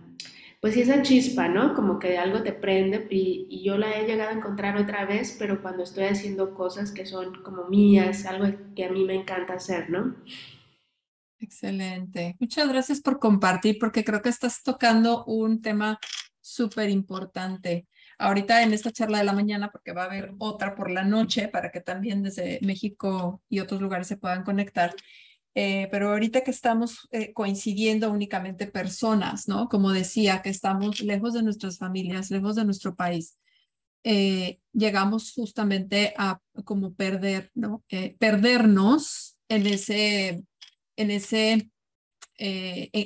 pues 0.60 0.76
esa 0.76 1.02
chispa, 1.02 1.48
¿no? 1.48 1.74
Como 1.74 1.98
que 1.98 2.18
algo 2.18 2.42
te 2.42 2.52
prende 2.52 3.06
y, 3.10 3.62
yo 3.64 3.78
la 3.78 3.92
he 3.92 4.06
llegado 4.06 4.30
a 4.30 4.34
encontrar 4.34 4.76
otra 4.76 5.04
vez, 5.04 5.36
pero 5.38 5.62
cuando 5.62 5.84
estoy 5.84 6.04
haciendo 6.04 6.54
cosas 6.54 6.90
que 6.90 7.06
son 7.06 7.42
como 7.42 7.68
mías, 7.68 8.26
algo 8.26 8.46
que 8.74 8.84
a 8.84 8.90
mí 8.90 9.04
me 9.04 9.14
encanta 9.14 9.54
hacer, 9.54 9.88
¿no? 9.90 10.16
Excelente. 11.38 12.36
Muchas 12.40 12.68
gracias 12.68 13.00
por 13.00 13.20
compartir 13.20 13.78
porque 13.78 14.04
creo 14.04 14.20
que 14.20 14.28
estás 14.28 14.62
tocando 14.62 15.24
un 15.26 15.62
tema 15.62 15.98
súper 16.40 16.90
importante. 16.90 17.86
ahorita 18.20 18.62
en 18.64 18.72
esta 18.72 18.90
charla 18.90 19.18
de 19.18 19.24
la 19.24 19.32
mañana, 19.32 19.70
porque 19.70 19.92
va 19.92 20.02
a 20.02 20.06
haber 20.06 20.32
otra 20.38 20.74
por 20.74 20.90
la 20.90 21.04
noche 21.04 21.46
para 21.46 21.70
que 21.70 21.80
también 21.80 22.24
desde 22.24 22.58
México 22.62 23.42
y 23.48 23.60
otros 23.60 23.80
lugares 23.80 24.08
se 24.08 24.16
puedan 24.16 24.42
conectar. 24.42 24.92
Eh, 25.60 25.88
pero 25.90 26.10
ahorita 26.10 26.42
que 26.42 26.52
estamos 26.52 27.08
eh, 27.10 27.32
coincidiendo 27.32 28.12
únicamente 28.12 28.68
personas, 28.68 29.48
¿no? 29.48 29.68
Como 29.68 29.90
decía, 29.90 30.40
que 30.40 30.50
estamos 30.50 31.00
lejos 31.00 31.34
de 31.34 31.42
nuestras 31.42 31.78
familias, 31.78 32.30
lejos 32.30 32.54
de 32.54 32.64
nuestro 32.64 32.94
país, 32.94 33.36
eh, 34.04 34.60
llegamos 34.72 35.32
justamente 35.32 36.14
a 36.16 36.40
como 36.64 36.94
perder, 36.94 37.50
¿no? 37.56 37.82
perdernos 38.20 39.36
en 39.48 39.66
ese, 39.66 40.44
en 40.94 41.10
ese 41.10 41.68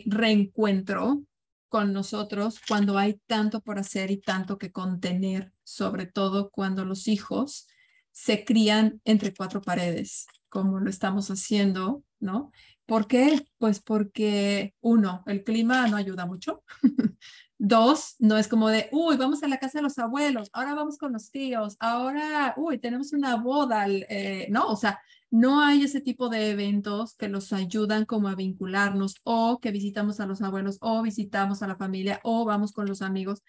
reencuentro 0.05 1.23
con 1.71 1.95
nosotros 1.95 2.61
cuando 2.69 2.99
hay 2.99 3.19
tanto 3.27 3.63
por 3.63 3.79
hacer 3.79 4.11
y 4.11 4.19
tanto 4.19 4.59
que 4.59 4.73
contener, 4.73 5.55
sobre 5.65 6.05
todo 6.05 6.51
cuando 6.51 6.85
los 6.85 7.09
hijos 7.09 7.67
se 8.11 8.45
crían 8.45 9.01
entre 9.07 9.33
cuatro 9.33 9.63
paredes, 9.63 10.27
como 10.51 10.81
lo 10.81 10.91
estamos 10.91 11.31
haciendo, 11.31 12.05
¿no? 12.23 12.53
¿Por 12.87 13.07
qué? 13.07 13.47
Pues 13.59 13.81
porque, 13.81 14.75
uno, 14.81 15.23
el 15.27 15.45
clima 15.45 15.87
no 15.89 15.97
ayuda 15.97 16.27
mucho. 16.27 16.63
Dos, 17.59 18.17
no 18.19 18.39
es 18.39 18.49
como 18.49 18.69
de, 18.69 18.89
uy, 18.91 19.17
vamos 19.17 19.43
a 19.43 19.49
la 19.49 19.59
casa 19.59 19.79
de 19.79 19.83
los 19.85 19.99
abuelos, 19.99 20.51
ahora 20.53 20.75
vamos 20.75 20.99
con 20.99 21.13
los 21.13 21.31
tíos, 21.31 21.77
ahora, 21.79 22.55
uy, 22.57 22.79
tenemos 22.79 23.13
una 23.13 23.37
boda, 23.37 23.87
eh, 23.89 24.49
no, 24.51 24.67
o 24.67 24.75
sea, 24.75 25.01
no 25.33 25.63
hay 25.63 25.85
ese 25.85 26.01
tipo 26.03 26.29
de 26.29 26.51
eventos 26.51 27.15
que 27.15 27.29
los 27.29 27.53
ayudan 27.55 28.05
como 28.05 28.29
a 28.29 28.35
vincularnos 28.35 29.15
o 29.25 29.61
que 29.61 29.71
visitamos 29.71 30.21
a 30.21 30.27
los 30.27 30.43
abuelos 30.43 30.77
o 30.83 31.01
visitamos 31.03 31.63
a 31.63 31.69
la 31.69 31.77
familia 31.77 32.21
o 32.23 32.45
vamos 32.45 32.73
con 32.73 32.87
los 32.87 33.01
amigos. 33.01 33.43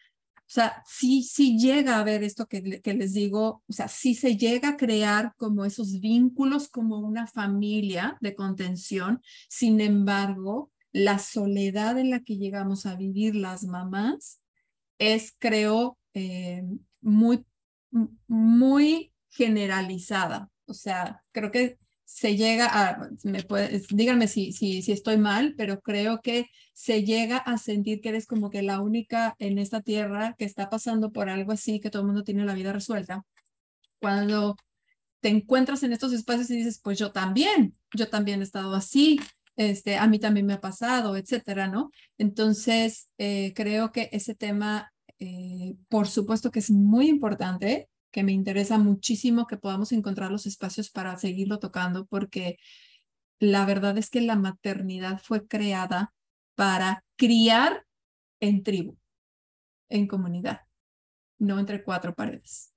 O 0.46 0.52
sea, 0.54 0.84
sí, 0.86 1.58
llega 1.58 1.98
a 2.00 2.04
ver 2.04 2.24
esto 2.24 2.46
que, 2.46 2.82
que 2.82 2.94
les 2.94 3.14
digo, 3.14 3.64
o 3.68 3.74
sea, 3.74 3.88
sí 3.88 4.14
se 4.14 4.38
llega 4.38 4.70
a 4.70 4.78
crear 4.78 5.34
como 5.38 5.66
esos 5.66 6.00
vínculos 6.00 6.68
como 6.70 7.00
una 7.00 7.26
familia 7.28 8.18
de 8.22 8.36
contención. 8.36 9.22
Sin 9.50 9.82
embargo, 9.82 10.72
la 10.92 11.18
soledad 11.18 11.98
en 11.98 12.12
la 12.12 12.22
que 12.22 12.38
llegamos 12.38 12.86
a 12.86 12.96
vivir 12.96 13.36
las 13.36 13.64
mamás 13.64 14.42
es, 15.00 15.36
creo, 15.40 15.98
eh, 16.14 16.64
muy, 17.02 17.46
muy 18.28 19.14
generalizada. 19.30 20.50
O 20.66 20.74
sea, 20.74 21.24
creo 21.32 21.52
que 21.52 21.80
se 22.14 22.38
llega 22.38 22.68
a, 22.72 23.10
me 23.24 23.44
díganme 23.90 24.28
si, 24.28 24.52
si, 24.52 24.84
si 24.84 24.92
estoy 24.92 25.18
mal, 25.18 25.56
pero 25.58 25.82
creo 25.82 26.22
que 26.22 26.46
se 26.72 27.04
llega 27.04 27.38
a 27.38 27.58
sentir 27.58 28.02
que 28.02 28.10
eres 28.10 28.28
como 28.28 28.52
que 28.52 28.62
la 28.62 28.82
única 28.82 29.36
en 29.40 29.58
esta 29.58 29.82
tierra 29.82 30.36
que 30.38 30.46
está 30.46 30.70
pasando 30.70 31.12
por 31.12 31.28
algo 31.28 31.52
así, 31.52 31.80
que 31.80 31.90
todo 31.90 32.04
el 32.04 32.10
mundo 32.10 32.24
tiene 32.24 32.46
la 32.46 32.54
vida 32.54 32.72
resuelta. 32.72 33.26
Cuando 34.00 34.56
te 35.22 35.30
encuentras 35.30 35.82
en 35.82 35.92
estos 35.92 36.14
espacios 36.14 36.52
y 36.52 36.58
dices, 36.58 36.80
pues 36.84 37.00
yo 37.00 37.12
también, 37.12 37.74
yo 37.96 38.08
también 38.08 38.42
he 38.42 38.44
estado 38.44 38.76
así, 38.76 39.20
este, 39.56 39.98
a 39.98 40.06
mí 40.06 40.20
también 40.20 40.46
me 40.46 40.54
ha 40.54 40.62
pasado, 40.62 41.18
etcétera, 41.18 41.68
¿no? 41.68 41.90
Entonces, 42.20 43.08
eh, 43.18 43.54
creo 43.56 43.92
que 43.92 44.10
ese 44.12 44.36
tema, 44.36 44.94
eh, 45.18 45.78
por 45.90 46.08
supuesto 46.08 46.52
que 46.52 46.60
es 46.60 46.70
muy 46.70 47.08
importante, 47.08 47.90
que 48.14 48.24
me 48.24 48.32
interesa 48.32 48.78
muchísimo 48.78 49.48
que 49.48 49.58
podamos 49.58 49.92
encontrar 49.92 50.32
los 50.32 50.46
espacios 50.46 50.92
para 50.92 51.18
seguirlo 51.18 51.58
tocando, 51.58 52.06
porque 52.06 52.60
la 53.40 53.66
verdad 53.66 53.98
es 53.98 54.12
que 54.12 54.22
la 54.22 54.36
maternidad 54.36 55.20
fue 55.22 55.48
creada 55.48 56.14
para 56.56 57.04
criar 57.18 57.86
en 58.40 58.62
tribu, 58.62 58.98
en 59.90 60.08
comunidad, 60.08 60.62
no 61.40 61.60
entre 61.60 61.84
cuatro 61.84 62.14
paredes. 62.14 62.72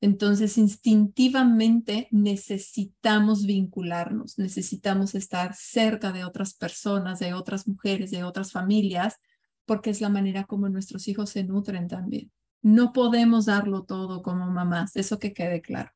Entonces, 0.00 0.58
instintivamente 0.58 2.08
necesitamos 2.10 3.46
vincularnos, 3.46 4.38
necesitamos 4.38 5.14
estar 5.14 5.54
cerca 5.54 6.10
de 6.10 6.24
otras 6.24 6.54
personas, 6.54 7.20
de 7.20 7.32
otras 7.32 7.68
mujeres, 7.68 8.10
de 8.10 8.24
otras 8.24 8.50
familias, 8.50 9.20
porque 9.66 9.90
es 9.90 10.00
la 10.00 10.08
manera 10.08 10.44
como 10.44 10.68
nuestros 10.68 11.06
hijos 11.06 11.30
se 11.30 11.44
nutren 11.44 11.86
también. 11.86 12.32
No 12.62 12.92
podemos 12.92 13.46
darlo 13.46 13.84
todo 13.84 14.22
como 14.22 14.50
mamás, 14.50 14.96
eso 14.96 15.18
que 15.18 15.32
quede 15.32 15.60
claro. 15.62 15.90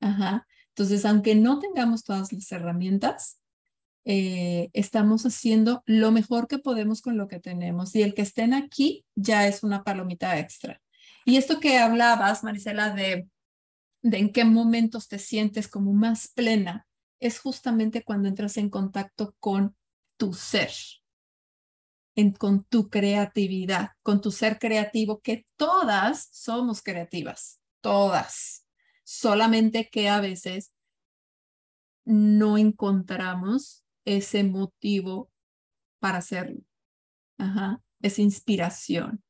Ajá. 0.00 0.46
Entonces, 0.68 1.04
aunque 1.04 1.34
no 1.34 1.58
tengamos 1.58 2.04
todas 2.04 2.32
las 2.32 2.52
herramientas, 2.52 3.40
eh, 4.04 4.70
estamos 4.72 5.26
haciendo 5.26 5.82
lo 5.84 6.12
mejor 6.12 6.46
que 6.46 6.58
podemos 6.58 7.02
con 7.02 7.16
lo 7.16 7.26
que 7.28 7.40
tenemos. 7.40 7.94
Y 7.96 8.02
el 8.02 8.14
que 8.14 8.22
estén 8.22 8.54
aquí 8.54 9.04
ya 9.14 9.48
es 9.48 9.62
una 9.62 9.82
palomita 9.82 10.38
extra. 10.38 10.80
Y 11.24 11.38
esto 11.38 11.58
que 11.58 11.78
hablabas, 11.78 12.44
Marisela, 12.44 12.94
de, 12.94 13.28
de 14.02 14.18
en 14.18 14.32
qué 14.32 14.44
momentos 14.44 15.08
te 15.08 15.18
sientes 15.18 15.66
como 15.66 15.92
más 15.92 16.28
plena, 16.28 16.86
es 17.18 17.40
justamente 17.40 18.04
cuando 18.04 18.28
entras 18.28 18.56
en 18.58 18.70
contacto 18.70 19.34
con 19.40 19.74
tu 20.16 20.34
ser, 20.34 20.70
con 22.38 22.64
tu 22.64 22.88
creatividad, 22.88 23.90
con 24.02 24.20
tu 24.20 24.30
ser 24.30 24.58
creativo, 24.58 25.20
que 25.20 25.46
todas 25.56 26.28
somos 26.32 26.82
creativas, 26.82 27.60
todas. 27.80 28.66
Solamente 29.04 29.88
que 29.90 30.08
a 30.08 30.20
veces 30.20 30.72
no 32.04 32.56
encontramos 32.56 33.84
ese 34.04 34.44
motivo 34.44 35.30
para 35.98 36.18
hacerlo. 36.18 36.60
Ajá, 37.38 37.82
esa 38.00 38.22
inspiración. 38.22 39.22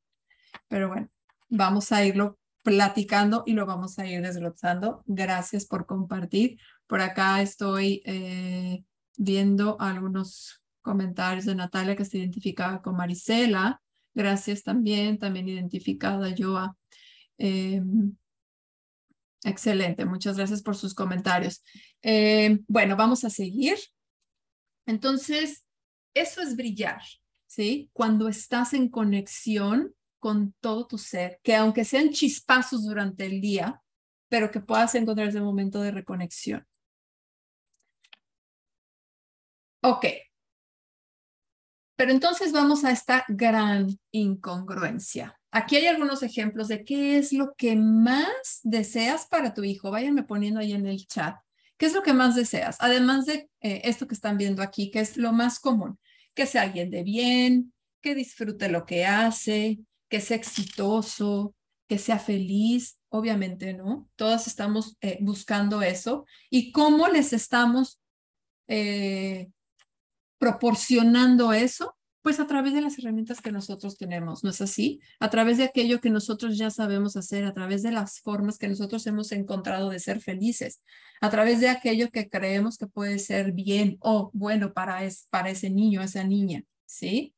Pero 0.69 0.87
bueno, 0.87 1.09
vamos 1.49 1.91
a 1.91 2.05
irlo 2.05 2.39
platicando 2.63 3.43
y 3.45 3.53
lo 3.53 3.65
vamos 3.65 3.99
a 3.99 4.05
ir 4.05 4.21
desglosando. 4.21 5.03
Gracias 5.05 5.65
por 5.65 5.85
compartir. 5.85 6.59
Por 6.87 7.01
acá 7.01 7.41
estoy 7.41 8.01
eh, 8.05 8.83
viendo 9.17 9.79
algunos 9.79 10.61
comentarios 10.87 11.43
de 11.43 11.53
Natalia 11.53 11.97
que 11.97 12.05
se 12.05 12.17
identificaba 12.17 12.81
con 12.81 12.95
Marisela. 12.95 13.81
Gracias 14.15 14.63
también, 14.63 15.19
también 15.19 15.49
identificada 15.49 16.33
yo 16.33 16.57
a... 16.57 16.77
Em, 17.37 18.15
excelente, 19.43 20.05
muchas 20.05 20.37
gracias 20.37 20.61
por 20.63 20.77
sus 20.77 20.95
comentarios. 20.95 21.61
Em, 22.01 22.63
bueno, 22.69 22.95
vamos 22.95 23.25
a 23.25 23.29
seguir. 23.29 23.77
Entonces, 24.85 25.65
eso 26.13 26.41
es 26.41 26.55
brillar, 26.55 27.01
¿sí? 27.47 27.89
Cuando 27.91 28.29
estás 28.29 28.73
en 28.73 28.87
conexión 28.89 29.93
con 30.19 30.53
todo 30.61 30.87
tu 30.87 30.97
ser, 30.97 31.39
que 31.43 31.53
aunque 31.55 31.83
sean 31.83 32.11
chispazos 32.11 32.85
durante 32.85 33.25
el 33.25 33.41
día, 33.41 33.81
pero 34.29 34.51
que 34.51 34.61
puedas 34.61 34.95
encontrar 34.95 35.27
ese 35.27 35.41
momento 35.41 35.81
de 35.81 35.91
reconexión. 35.91 36.65
Ok, 39.81 40.05
pero 41.97 42.11
entonces 42.11 42.51
vamos 42.53 42.85
a 42.85 42.91
esta 42.91 43.25
gran 43.27 43.99
incongruencia. 44.11 45.37
Aquí 45.51 45.77
hay 45.77 45.87
algunos 45.87 46.21
ejemplos 46.21 46.67
de 46.67 46.85
qué 46.85 47.17
es 47.17 47.33
lo 47.33 47.55
que 47.55 47.75
más 47.75 48.59
deseas 48.63 49.25
para 49.25 49.55
tu 49.55 49.63
hijo. 49.63 49.89
Váyanme 49.89 50.21
poniendo 50.23 50.59
ahí 50.59 50.73
en 50.73 50.85
el 50.85 51.07
chat. 51.07 51.35
¿Qué 51.77 51.87
es 51.87 51.93
lo 51.93 52.03
que 52.03 52.13
más 52.13 52.35
deseas? 52.35 52.77
Además 52.79 53.25
de 53.25 53.49
eh, 53.61 53.81
esto 53.85 54.07
que 54.07 54.13
están 54.13 54.37
viendo 54.37 54.61
aquí, 54.61 54.91
que 54.91 54.99
es 54.99 55.17
lo 55.17 55.33
más 55.33 55.59
común, 55.59 55.99
que 56.35 56.45
sea 56.45 56.61
alguien 56.61 56.91
de 56.91 57.01
bien, 57.03 57.73
que 58.01 58.13
disfrute 58.13 58.69
lo 58.69 58.85
que 58.85 59.05
hace, 59.05 59.79
que 60.07 60.21
sea 60.21 60.37
exitoso, 60.37 61.55
que 61.87 61.97
sea 61.97 62.19
feliz, 62.19 62.99
obviamente, 63.09 63.73
¿no? 63.73 64.07
Todas 64.15 64.45
estamos 64.45 64.97
eh, 65.01 65.17
buscando 65.21 65.81
eso. 65.81 66.25
¿Y 66.51 66.71
cómo 66.71 67.07
les 67.07 67.33
estamos 67.33 67.99
eh, 68.67 69.49
proporcionando 70.37 71.53
eso? 71.53 71.95
Pues 72.21 72.39
a 72.39 72.47
través 72.47 72.73
de 72.73 72.81
las 72.81 72.99
herramientas 72.99 73.41
que 73.41 73.51
nosotros 73.51 73.97
tenemos, 73.97 74.43
¿no 74.43 74.49
es 74.49 74.59
así? 74.59 74.99
A 75.19 75.29
través 75.29 75.57
de 75.57 75.63
aquello 75.63 76.01
que 76.01 76.09
nosotros 76.09 76.57
ya 76.57 76.69
sabemos 76.69 77.15
hacer, 77.15 77.45
a 77.45 77.53
través 77.53 77.83
de 77.83 77.91
las 77.91 78.19
formas 78.19 78.57
que 78.57 78.67
nosotros 78.67 79.07
hemos 79.07 79.31
encontrado 79.31 79.89
de 79.89 79.99
ser 79.99 80.19
felices, 80.19 80.81
a 81.21 81.29
través 81.29 81.61
de 81.61 81.69
aquello 81.69 82.09
que 82.11 82.29
creemos 82.29 82.77
que 82.77 82.87
puede 82.87 83.19
ser 83.19 83.53
bien 83.53 83.97
o 84.01 84.29
bueno 84.33 84.73
para, 84.73 85.05
es, 85.05 85.27
para 85.29 85.49
ese 85.49 85.69
niño, 85.69 86.01
esa 86.01 86.23
niña, 86.23 86.63
¿sí? 86.85 87.33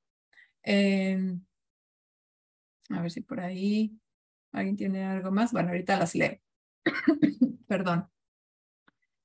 Em, 0.64 1.42
a 2.90 3.02
ver 3.02 3.12
si 3.12 3.22
por 3.22 3.40
ahí 3.40 4.00
alguien 4.52 4.76
tiene 4.76 5.04
algo 5.04 5.32
más. 5.32 5.52
Bueno, 5.52 5.70
ahorita 5.70 5.98
las 5.98 6.16
leo. 6.16 6.40
Perdón. 7.68 8.10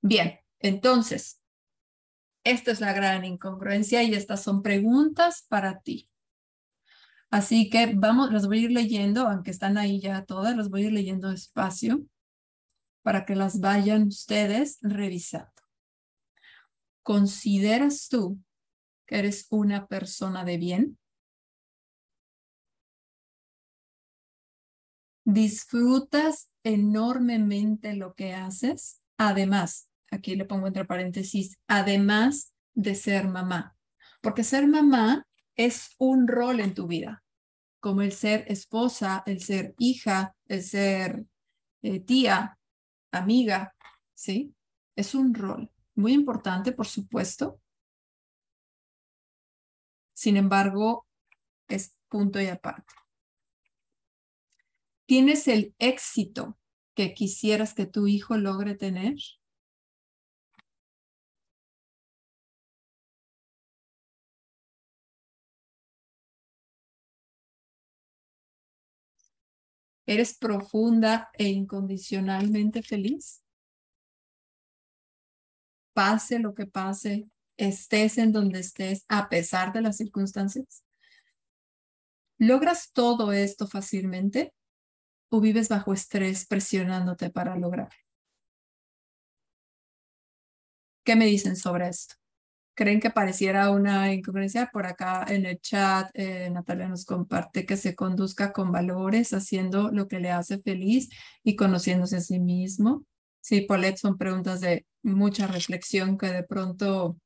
Bien, 0.03 0.39
entonces, 0.59 1.41
esta 2.45 2.71
es 2.71 2.81
la 2.81 2.93
gran 2.93 3.25
incongruencia 3.25 4.03
y 4.03 4.15
estas 4.15 4.43
son 4.43 4.63
preguntas 4.63 5.47
para 5.49 5.81
ti. 5.81 6.09
Así 7.31 7.69
que 7.69 7.93
vamos, 7.95 8.33
las 8.33 8.47
voy 8.47 8.59
a 8.59 8.63
ir 8.63 8.71
leyendo, 8.71 9.27
aunque 9.27 9.51
están 9.51 9.77
ahí 9.77 10.01
ya 10.01 10.25
todas, 10.25 10.57
las 10.57 10.71
voy 10.71 10.85
a 10.85 10.87
ir 10.87 10.93
leyendo 10.93 11.31
despacio 11.31 12.05
para 13.03 13.25
que 13.25 13.35
las 13.35 13.61
vayan 13.61 14.09
ustedes 14.09 14.79
revisando. 14.83 15.51
¿Consideras 17.03 18.09
tú 18.09 18.39
que 19.07 19.19
eres 19.19 19.47
una 19.51 19.87
persona 19.87 20.45
de 20.45 20.57
bien? 20.59 20.99
disfrutas 25.25 26.51
enormemente 26.63 27.95
lo 27.95 28.15
que 28.15 28.35
haces. 28.35 29.01
Además, 29.17 29.89
aquí 30.15 30.37
le 30.37 30.45
pongo 30.45 30.67
entre 30.67 30.85
paréntesis, 30.85 31.59
además 31.67 32.55
de 32.75 32.95
ser 32.95 33.29
mamá. 33.29 33.77
Porque 34.21 34.45
ser 34.45 34.67
mamá 34.67 35.27
es 35.57 35.95
un 35.99 36.27
rol 36.29 36.61
en 36.61 36.75
tu 36.75 36.87
vida, 36.87 37.23
como 37.81 38.03
el 38.03 38.13
ser 38.13 38.45
esposa, 38.49 39.23
el 39.27 39.41
ser 39.41 39.75
hija, 39.79 40.35
el 40.47 40.63
ser 40.63 41.25
eh, 41.83 42.01
tía, 42.01 42.59
amiga, 43.13 43.75
¿sí? 44.15 44.55
Es 44.97 45.15
un 45.15 45.35
rol 45.35 45.71
muy 45.95 46.13
importante, 46.13 46.73
por 46.73 46.87
supuesto. 46.87 47.61
Sin 50.15 50.37
embargo, 50.37 51.07
es 51.69 51.97
punto 52.09 52.41
y 52.41 52.47
aparte. 52.47 52.95
¿Tienes 55.07 55.49
el 55.49 55.75
éxito 55.79 56.59
que 56.95 57.13
quisieras 57.13 57.75
que 57.75 57.87
tu 57.87 58.07
hijo 58.07 58.37
logre 58.39 58.75
tener? 58.75 59.17
¿Eres 70.07 70.37
profunda 70.37 71.31
e 71.33 71.49
incondicionalmente 71.49 72.83
feliz? 72.83 73.43
Pase 75.95 76.39
lo 76.39 76.55
que 76.55 76.67
pase, 76.67 77.29
estés 77.57 78.19
en 78.19 78.33
donde 78.33 78.61
estés, 78.61 79.05
a 79.09 79.29
pesar 79.29 79.73
de 79.73 79.81
las 79.81 79.97
circunstancias. 79.97 80.85
¿Logras 82.39 82.93
todo 82.93 83.33
esto 83.33 83.67
fácilmente 83.67 84.53
o 85.31 85.41
vives 85.41 85.69
bajo 85.69 85.95
estrés 85.95 86.47
presionándote 86.47 87.31
para 87.31 87.57
lograr? 87.57 87.91
¿Qué 91.05 91.17
me 91.17 91.27
dicen 91.27 91.57
sobre 91.57 91.89
esto? 91.89 92.17
Creen 92.75 93.01
que 93.01 93.11
pareciera 93.11 93.71
una 93.71 94.13
incongruencia. 94.13 94.71
Por 94.73 94.87
acá 94.87 95.25
en 95.29 95.47
el 95.47 95.61
chat, 95.61 96.11
eh, 96.15 96.51
Natalia 96.51 96.89
nos 96.89 97.05
comparte 97.05 97.67
que 97.67 97.77
se 97.77 97.95
conduzca 97.95 98.53
con 98.53 98.73
valores, 98.73 99.33
haciendo 99.33 99.91
lo 99.91 100.09
que 100.09 100.21
le 100.21 100.31
hace 100.31 100.59
feliz 100.59 101.09
y 101.43 101.57
conociéndose 101.57 102.17
a 102.17 102.21
sí 102.21 102.41
mismo. 102.41 103.05
Sí, 103.41 103.63
Paulette, 103.63 103.99
son 103.99 104.19
preguntas 104.19 104.61
de 104.61 104.87
mucha 105.03 105.47
reflexión 105.47 106.19
que 106.19 106.29
de 106.29 106.43
pronto 106.43 107.19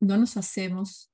no 0.00 0.16
nos 0.16 0.36
hacemos. 0.36 1.10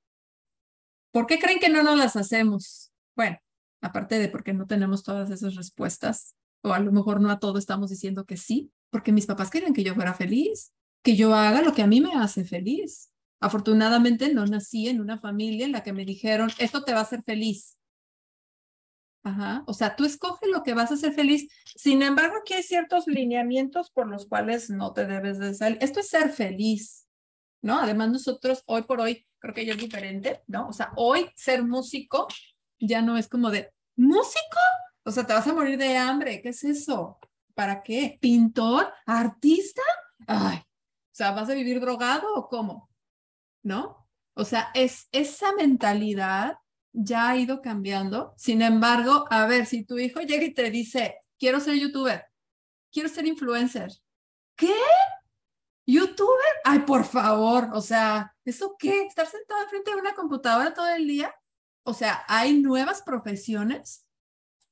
¿Por 1.13 1.27
qué 1.27 1.39
creen 1.39 1.61
que 1.61 1.69
no 1.69 1.83
nos 1.83 1.97
las 1.97 2.17
hacemos? 2.17 2.93
Bueno, 3.17 3.39
aparte 3.81 4.19
de 4.19 4.29
porque 4.29 4.53
no 4.53 4.67
tenemos 4.67 5.03
todas 5.03 5.31
esas 5.31 5.55
respuestas, 5.55 6.35
o 6.63 6.73
a 6.73 6.81
lo 6.81 6.93
mejor 6.93 7.21
no 7.21 7.31
a 7.31 7.39
todo 7.39 7.59
estamos 7.59 7.91
diciendo 7.91 8.25
que 8.25 8.37
sí, 8.37 8.73
porque 8.91 9.13
mis 9.13 9.27
papás 9.27 9.51
querían 9.51 9.73
que 9.73 9.85
yo 9.85 9.95
fuera 9.95 10.15
feliz, 10.15 10.73
que 11.03 11.17
yo 11.17 11.35
haga 11.35 11.63
lo 11.63 11.73
que 11.73 11.83
a 11.83 11.87
mí 11.87 12.01
me 12.01 12.15
hace 12.15 12.45
feliz. 12.45 13.10
Afortunadamente 13.41 14.33
no 14.33 14.47
nací 14.47 14.89
en 14.89 15.01
una 15.01 15.19
familia 15.19 15.65
en 15.65 15.73
la 15.73 15.83
que 15.83 15.93
me 15.93 16.05
dijeron, 16.05 16.51
esto 16.59 16.85
te 16.85 16.93
va 16.93 17.01
a 17.01 17.03
hacer 17.03 17.23
feliz. 17.23 17.79
Ajá, 19.23 19.65
o 19.67 19.75
sea, 19.75 19.97
tú 19.97 20.05
escoges 20.05 20.49
lo 20.49 20.63
que 20.63 20.75
vas 20.75 20.91
a 20.91 20.95
hacer 20.95 21.13
feliz. 21.13 21.49
Sin 21.77 22.03
embargo, 22.03 22.37
aquí 22.41 22.55
hay 22.55 22.63
ciertos 22.63 23.07
lineamientos 23.07 23.91
por 23.91 24.09
los 24.09 24.27
cuales 24.27 24.71
no 24.71 24.93
te 24.93 25.07
debes 25.07 25.39
de 25.39 25.55
salir. 25.55 25.79
Esto 25.83 26.01
es 26.01 26.09
ser 26.09 26.31
feliz, 26.31 27.07
¿no? 27.63 27.79
Además, 27.79 28.11
nosotros 28.11 28.63
hoy 28.67 28.83
por 28.83 29.01
hoy, 29.01 29.27
creo 29.39 29.55
que 29.55 29.67
ya 29.67 29.73
es 29.73 29.79
diferente, 29.79 30.43
¿no? 30.47 30.69
O 30.69 30.73
sea, 30.73 30.93
hoy 30.97 31.31
ser 31.35 31.65
músico 31.65 32.29
ya 32.79 33.03
no 33.03 33.19
es 33.19 33.29
como 33.29 33.51
de, 33.51 33.71
¿músico? 33.97 34.59
O 35.05 35.11
sea, 35.11 35.27
te 35.27 35.35
vas 35.35 35.47
a 35.47 35.55
morir 35.55 35.79
de 35.79 35.97
hambre. 35.97 36.41
¿Qué 36.43 36.51
es 36.51 36.65
eso? 36.65 37.19
¿Para 37.55 37.83
qué? 37.83 38.19
¿Pintor? 38.21 38.91
¿Artista? 39.05 39.83
Ay, 40.27 40.59
o 40.59 41.15
sea, 41.15 41.33
¿vas 41.33 41.51
a 41.51 41.55
vivir 41.55 41.81
drogado 41.81 42.35
o 42.35 42.49
cómo? 42.49 42.90
¿No? 43.63 44.09
O 44.35 44.45
sea, 44.45 44.71
es 44.75 45.09
esa 45.13 45.53
mentalidad 45.55 46.59
ya 46.93 47.31
ha 47.31 47.37
ido 47.37 47.63
cambiando. 47.63 48.35
Sin 48.37 48.63
embargo, 48.63 49.27
a 49.31 49.47
ver, 49.47 49.67
si 49.67 49.85
tu 49.85 49.99
hijo 49.99 50.21
llega 50.21 50.45
y 50.45 50.55
te 50.55 50.71
dice, 50.71 51.17
quiero 51.39 51.61
ser 51.61 51.77
youtuber, 51.77 52.27
quiero 52.93 53.09
ser 53.09 53.27
influencer, 53.27 53.91
¿qué? 54.57 54.75
¿Youtuber? 55.87 56.55
Ay, 56.65 56.81
por 56.81 57.05
favor, 57.05 57.71
o 57.73 57.81
sea, 57.81 58.37
¿eso 58.45 58.77
qué? 58.79 59.03
¿Estar 59.03 59.27
sentado 59.27 59.69
frente 59.69 59.91
a 59.91 59.97
una 59.97 60.15
computadora 60.15 60.73
todo 60.73 60.89
el 60.89 61.07
día? 61.07 61.35
O 61.83 61.95
sea, 61.95 62.25
hay 62.29 62.61
nuevas 62.61 63.03
profesiones 63.03 64.07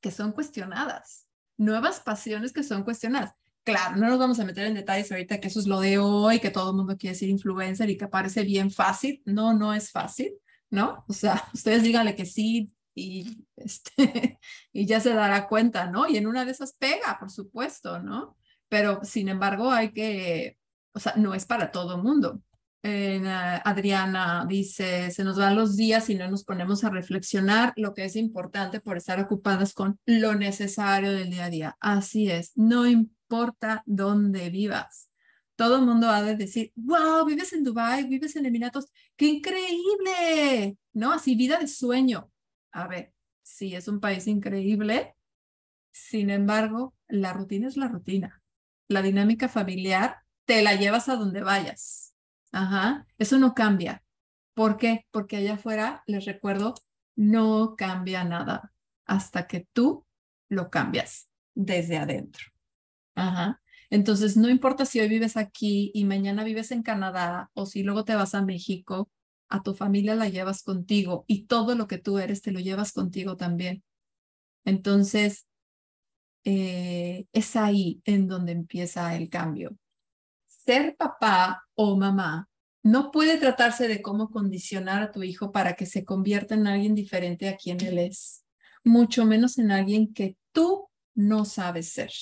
que 0.00 0.10
son 0.10 0.32
cuestionadas, 0.32 1.26
nuevas 1.56 2.00
pasiones 2.00 2.52
que 2.52 2.62
son 2.62 2.84
cuestionadas. 2.84 3.34
Claro, 3.68 3.96
no 3.96 4.08
nos 4.08 4.18
vamos 4.18 4.40
a 4.40 4.46
meter 4.46 4.66
en 4.66 4.72
detalles 4.72 5.12
ahorita 5.12 5.40
que 5.40 5.48
eso 5.48 5.60
es 5.60 5.66
lo 5.66 5.80
de 5.80 5.98
hoy, 5.98 6.40
que 6.40 6.48
todo 6.48 6.70
el 6.70 6.76
mundo 6.76 6.96
quiere 6.96 7.14
ser 7.14 7.28
influencer 7.28 7.90
y 7.90 7.98
que 7.98 8.08
parece 8.08 8.42
bien 8.42 8.70
fácil. 8.70 9.20
No, 9.26 9.52
no 9.52 9.74
es 9.74 9.90
fácil, 9.90 10.32
¿no? 10.70 11.04
O 11.06 11.12
sea, 11.12 11.44
ustedes 11.52 11.82
díganle 11.82 12.14
que 12.14 12.24
sí 12.24 12.72
y, 12.94 13.44
este, 13.56 14.40
y 14.72 14.86
ya 14.86 15.00
se 15.00 15.12
dará 15.12 15.48
cuenta, 15.48 15.90
¿no? 15.90 16.08
Y 16.08 16.16
en 16.16 16.26
una 16.26 16.46
de 16.46 16.52
esas 16.52 16.72
pega, 16.72 17.18
por 17.20 17.30
supuesto, 17.30 17.98
¿no? 17.98 18.38
Pero 18.70 19.00
sin 19.04 19.28
embargo 19.28 19.70
hay 19.70 19.92
que, 19.92 20.56
o 20.94 20.98
sea, 20.98 21.12
no 21.16 21.34
es 21.34 21.44
para 21.44 21.70
todo 21.70 21.96
el 21.96 22.02
mundo. 22.02 22.40
Adriana 22.82 24.46
dice, 24.48 25.10
se 25.10 25.24
nos 25.24 25.36
van 25.36 25.56
los 25.56 25.76
días 25.76 26.08
y 26.08 26.14
no 26.14 26.30
nos 26.30 26.44
ponemos 26.44 26.84
a 26.84 26.88
reflexionar 26.90 27.74
lo 27.76 27.92
que 27.92 28.06
es 28.06 28.16
importante 28.16 28.80
por 28.80 28.96
estar 28.96 29.20
ocupadas 29.20 29.74
con 29.74 30.00
lo 30.06 30.34
necesario 30.36 31.12
del 31.12 31.28
día 31.28 31.44
a 31.44 31.50
día. 31.50 31.76
Así 31.80 32.30
es, 32.30 32.52
no 32.56 32.86
importa 32.86 33.17
dónde 33.86 34.50
vivas. 34.50 35.10
Todo 35.56 35.76
el 35.76 35.82
mundo 35.82 36.08
ha 36.08 36.22
de 36.22 36.36
decir, 36.36 36.72
wow, 36.76 37.24
vives 37.26 37.52
en 37.52 37.64
Dubai, 37.64 38.04
vives 38.04 38.36
en 38.36 38.46
Emiratos, 38.46 38.86
qué 39.16 39.26
increíble, 39.26 40.78
¿no? 40.92 41.12
Así 41.12 41.34
vida 41.34 41.58
de 41.58 41.66
sueño. 41.66 42.30
A 42.70 42.86
ver, 42.86 43.12
sí, 43.42 43.74
es 43.74 43.88
un 43.88 43.98
país 43.98 44.26
increíble. 44.28 45.16
Sin 45.90 46.30
embargo, 46.30 46.94
la 47.08 47.32
rutina 47.32 47.66
es 47.66 47.76
la 47.76 47.88
rutina. 47.88 48.40
La 48.86 49.02
dinámica 49.02 49.48
familiar 49.48 50.18
te 50.44 50.62
la 50.62 50.74
llevas 50.76 51.08
a 51.08 51.16
donde 51.16 51.42
vayas. 51.42 52.14
Ajá, 52.52 53.06
eso 53.18 53.38
no 53.38 53.54
cambia. 53.54 54.04
¿Por 54.54 54.76
qué? 54.76 55.06
Porque 55.10 55.36
allá 55.36 55.54
afuera, 55.54 56.02
les 56.06 56.24
recuerdo, 56.24 56.74
no 57.16 57.74
cambia 57.76 58.22
nada 58.22 58.72
hasta 59.04 59.46
que 59.48 59.66
tú 59.72 60.06
lo 60.48 60.70
cambias 60.70 61.30
desde 61.54 61.98
adentro. 61.98 62.46
Ajá. 63.18 63.60
Entonces, 63.90 64.36
no 64.36 64.48
importa 64.48 64.84
si 64.84 65.00
hoy 65.00 65.08
vives 65.08 65.36
aquí 65.36 65.90
y 65.92 66.04
mañana 66.04 66.44
vives 66.44 66.70
en 66.70 66.82
Canadá 66.82 67.50
o 67.54 67.66
si 67.66 67.82
luego 67.82 68.04
te 68.04 68.14
vas 68.14 68.34
a 68.34 68.42
México, 68.42 69.10
a 69.48 69.62
tu 69.62 69.74
familia 69.74 70.14
la 70.14 70.28
llevas 70.28 70.62
contigo 70.62 71.24
y 71.26 71.46
todo 71.46 71.74
lo 71.74 71.88
que 71.88 71.98
tú 71.98 72.18
eres 72.18 72.42
te 72.42 72.52
lo 72.52 72.60
llevas 72.60 72.92
contigo 72.92 73.36
también. 73.36 73.82
Entonces, 74.64 75.46
eh, 76.44 77.26
es 77.32 77.56
ahí 77.56 78.00
en 78.04 78.28
donde 78.28 78.52
empieza 78.52 79.16
el 79.16 79.28
cambio. 79.28 79.76
Ser 80.46 80.94
papá 80.96 81.64
o 81.74 81.96
mamá 81.96 82.48
no 82.84 83.10
puede 83.10 83.38
tratarse 83.38 83.88
de 83.88 84.00
cómo 84.00 84.30
condicionar 84.30 85.02
a 85.02 85.10
tu 85.10 85.24
hijo 85.24 85.50
para 85.50 85.74
que 85.74 85.86
se 85.86 86.04
convierta 86.04 86.54
en 86.54 86.68
alguien 86.68 86.94
diferente 86.94 87.48
a 87.48 87.56
quien 87.56 87.84
él 87.84 87.98
es, 87.98 88.44
mucho 88.84 89.24
menos 89.24 89.58
en 89.58 89.72
alguien 89.72 90.14
que 90.14 90.36
tú 90.52 90.88
no 91.14 91.44
sabes 91.44 91.92
ser. 91.92 92.12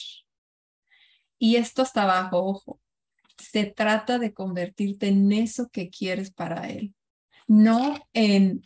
Y 1.38 1.56
esto 1.56 1.82
está 1.82 2.02
abajo, 2.02 2.42
ojo. 2.42 2.80
Se 3.36 3.66
trata 3.66 4.18
de 4.18 4.32
convertirte 4.32 5.08
en 5.08 5.30
eso 5.32 5.68
que 5.68 5.90
quieres 5.90 6.30
para 6.30 6.70
él, 6.70 6.94
no 7.46 7.98
en 8.14 8.64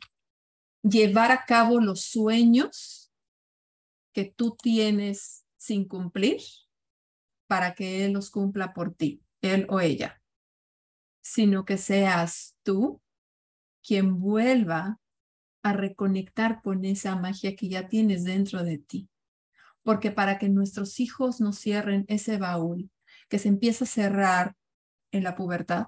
llevar 0.83 1.33
a 1.33 1.45
cabo 1.45 1.81
los 1.81 2.03
sueños 2.03 3.11
que 4.13 4.25
tú 4.25 4.57
tienes 4.61 5.45
sin 5.57 5.87
cumplir 5.87 6.41
para 7.49 7.75
que 7.75 8.05
él 8.05 8.13
los 8.13 8.31
cumpla 8.31 8.73
por 8.73 8.95
ti, 8.95 9.23
él 9.43 9.67
o 9.71 9.81
ella, 9.81 10.23
sino 11.21 11.65
que 11.65 11.77
seas 11.77 12.57
tú 12.63 13.03
quien 13.83 14.21
vuelva 14.21 15.01
a 15.63 15.73
reconectar 15.73 16.63
con 16.63 16.85
esa 16.85 17.17
magia 17.17 17.57
que 17.57 17.69
ya 17.69 17.89
tienes 17.89 18.25
dentro 18.25 18.63
de 18.63 18.79
ti 18.79 19.09
porque 19.83 20.11
para 20.11 20.39
que 20.39 20.49
nuestros 20.49 21.01
hijos 21.01 21.41
no 21.41 21.53
cierren 21.53 22.05
ese 22.09 22.37
baúl 22.39 22.91
que 23.29 23.39
se 23.39 23.49
empieza 23.49 23.85
a 23.85 23.89
cerrar 23.89 24.55
en 25.13 25.25
la 25.25 25.35
pubertad 25.37 25.87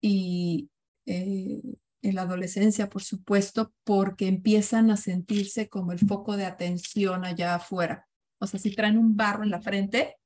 y 0.00 0.70
eh, 1.06 1.62
en 2.02 2.14
la 2.14 2.22
adolescencia, 2.22 2.88
por 2.88 3.02
supuesto, 3.02 3.72
porque 3.84 4.28
empiezan 4.28 4.90
a 4.90 4.96
sentirse 4.96 5.68
como 5.68 5.92
el 5.92 5.98
foco 5.98 6.36
de 6.36 6.44
atención 6.44 7.24
allá 7.24 7.56
afuera. 7.56 8.06
O 8.38 8.46
sea, 8.46 8.60
si 8.60 8.74
traen 8.74 8.98
un 8.98 9.16
barro 9.16 9.42
en 9.42 9.50
la 9.50 9.60
frente, 9.60 10.16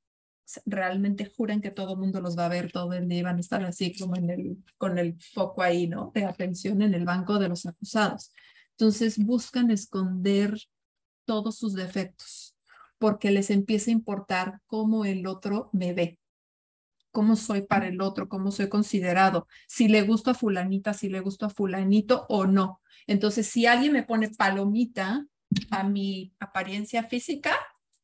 realmente 0.65 1.31
juran 1.35 1.61
que 1.61 1.71
todo 1.71 1.93
el 1.93 1.99
mundo 1.99 2.19
los 2.21 2.37
va 2.37 2.45
a 2.45 2.49
ver 2.49 2.71
todo 2.71 2.93
el 2.93 3.07
día 3.07 3.19
y 3.19 3.23
van 3.23 3.37
a 3.37 3.39
estar 3.39 3.63
así 3.63 3.97
como 3.97 4.15
en 4.15 4.29
el, 4.29 4.57
con 4.77 4.97
el 4.97 5.17
foco 5.19 5.61
ahí, 5.61 5.87
¿no? 5.87 6.11
De 6.13 6.25
atención 6.25 6.81
en 6.81 6.93
el 6.93 7.05
banco 7.05 7.39
de 7.39 7.49
los 7.49 7.65
acusados. 7.65 8.31
Entonces 8.71 9.17
buscan 9.17 9.71
esconder 9.71 10.57
todos 11.25 11.57
sus 11.57 11.73
defectos, 11.73 12.55
porque 12.97 13.31
les 13.31 13.49
empieza 13.49 13.91
a 13.91 13.93
importar 13.93 14.61
cómo 14.67 15.05
el 15.05 15.27
otro 15.27 15.69
me 15.73 15.93
ve, 15.93 16.19
cómo 17.11 17.35
soy 17.35 17.61
para 17.63 17.87
el 17.87 18.01
otro, 18.01 18.29
cómo 18.29 18.51
soy 18.51 18.69
considerado, 18.69 19.47
si 19.67 19.87
le 19.87 20.01
gusto 20.03 20.31
a 20.31 20.33
fulanita, 20.33 20.93
si 20.93 21.09
le 21.09 21.19
gusto 21.19 21.45
a 21.45 21.49
fulanito 21.49 22.25
o 22.29 22.45
no. 22.45 22.81
Entonces, 23.07 23.47
si 23.47 23.65
alguien 23.65 23.93
me 23.93 24.03
pone 24.03 24.29
palomita 24.29 25.25
a 25.69 25.83
mi 25.83 26.33
apariencia 26.39 27.03
física, 27.03 27.55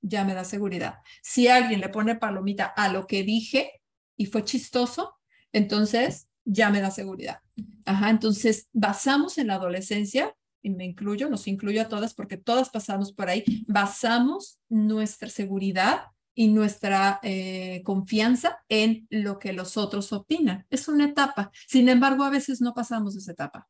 ya 0.01 0.23
me 0.23 0.34
da 0.34 0.43
seguridad. 0.43 0.99
Si 1.21 1.47
alguien 1.47 1.82
le 1.82 1.89
pone 1.89 2.15
palomita 2.15 2.65
a 2.65 2.89
lo 2.89 3.08
que 3.08 3.23
dije 3.23 3.82
y 4.15 4.25
fue 4.25 4.43
chistoso, 4.43 5.15
entonces 5.51 6.27
ya 6.45 6.69
me 6.69 6.82
da 6.82 6.91
seguridad. 6.91 7.41
Ajá, 7.86 8.10
entonces 8.10 8.69
basamos 8.73 9.38
en 9.38 9.47
la 9.47 9.56
adolescencia, 9.56 10.36
y 10.67 10.69
me 10.69 10.86
incluyo, 10.86 11.30
nos 11.30 11.47
incluyo 11.47 11.82
a 11.82 11.88
todas 11.88 12.13
porque 12.13 12.38
todas 12.38 12.69
pasamos 12.69 13.13
por 13.13 13.30
ahí, 13.30 13.43
basamos 13.67 14.60
nuestra 14.67 15.30
seguridad 15.30 16.08
y 16.36 16.49
nuestra 16.49 17.19
eh, 17.23 17.82
confianza 17.84 18.60
en 18.69 19.08
lo 19.10 19.39
que 19.39 19.53
los 19.53 19.77
otros 19.77 20.12
opinan. 20.13 20.65
Es 20.69 20.88
una 20.88 21.06
etapa. 21.06 21.51
Sin 21.67 21.89
embargo, 21.89 22.23
a 22.23 22.30
veces 22.30 22.62
no 22.62 22.73
pasamos 22.73 23.15
esa 23.15 23.32
etapa. 23.32 23.67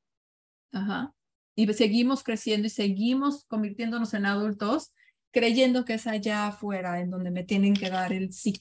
Ajá. 0.72 1.14
Y 1.56 1.72
seguimos 1.74 2.24
creciendo 2.24 2.68
y 2.68 2.72
seguimos 2.72 3.46
convirtiéndonos 3.46 4.14
en 4.14 4.26
adultos 4.26 4.92
creyendo 5.32 5.86
que 5.86 5.94
es 5.96 6.08
allá 6.08 6.48
afuera 6.48 7.00
en 7.00 7.12
donde 7.12 7.30
me 7.30 7.44
tienen 7.44 7.76
que 7.76 7.90
dar 7.90 8.12
el 8.12 8.34
sí, 8.34 8.54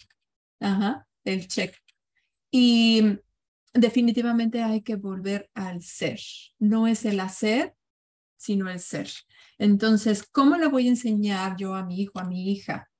Ajá, 0.60 1.06
el 1.24 1.48
check. 1.48 1.74
Y 2.50 3.18
definitivamente 3.72 4.62
hay 4.62 4.82
que 4.82 4.96
volver 4.96 5.50
al 5.54 5.82
ser. 5.82 6.20
No 6.58 6.86
es 6.86 7.04
el 7.04 7.20
hacer, 7.20 7.75
sino 8.36 8.68
el 8.70 8.80
ser. 8.80 9.08
Entonces, 9.58 10.26
¿cómo 10.30 10.56
le 10.56 10.68
voy 10.68 10.86
a 10.86 10.90
enseñar 10.90 11.56
yo 11.56 11.74
a 11.74 11.84
mi 11.84 12.00
hijo, 12.00 12.18
a 12.18 12.24
mi 12.24 12.52
hija? 12.52 12.90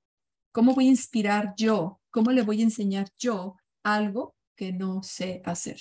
¿Cómo 0.51 0.73
voy 0.73 0.87
a 0.87 0.91
inspirar 0.91 1.53
yo? 1.55 2.01
¿Cómo 2.09 2.31
le 2.31 2.41
voy 2.41 2.61
a 2.61 2.63
enseñar 2.63 3.09
yo 3.17 3.57
algo 3.83 4.35
que 4.55 4.73
no 4.73 5.03
sé 5.03 5.41
hacer? 5.45 5.79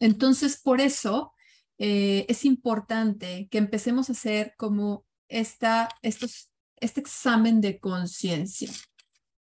Entonces, 0.00 0.60
por 0.62 0.80
eso 0.80 1.34
eh, 1.78 2.24
es 2.28 2.44
importante 2.44 3.48
que 3.50 3.58
empecemos 3.58 4.08
a 4.08 4.12
hacer 4.12 4.54
como 4.56 5.04
esta, 5.28 5.88
estos, 6.02 6.50
este 6.80 7.00
examen 7.00 7.60
de 7.60 7.78
conciencia. 7.78 8.70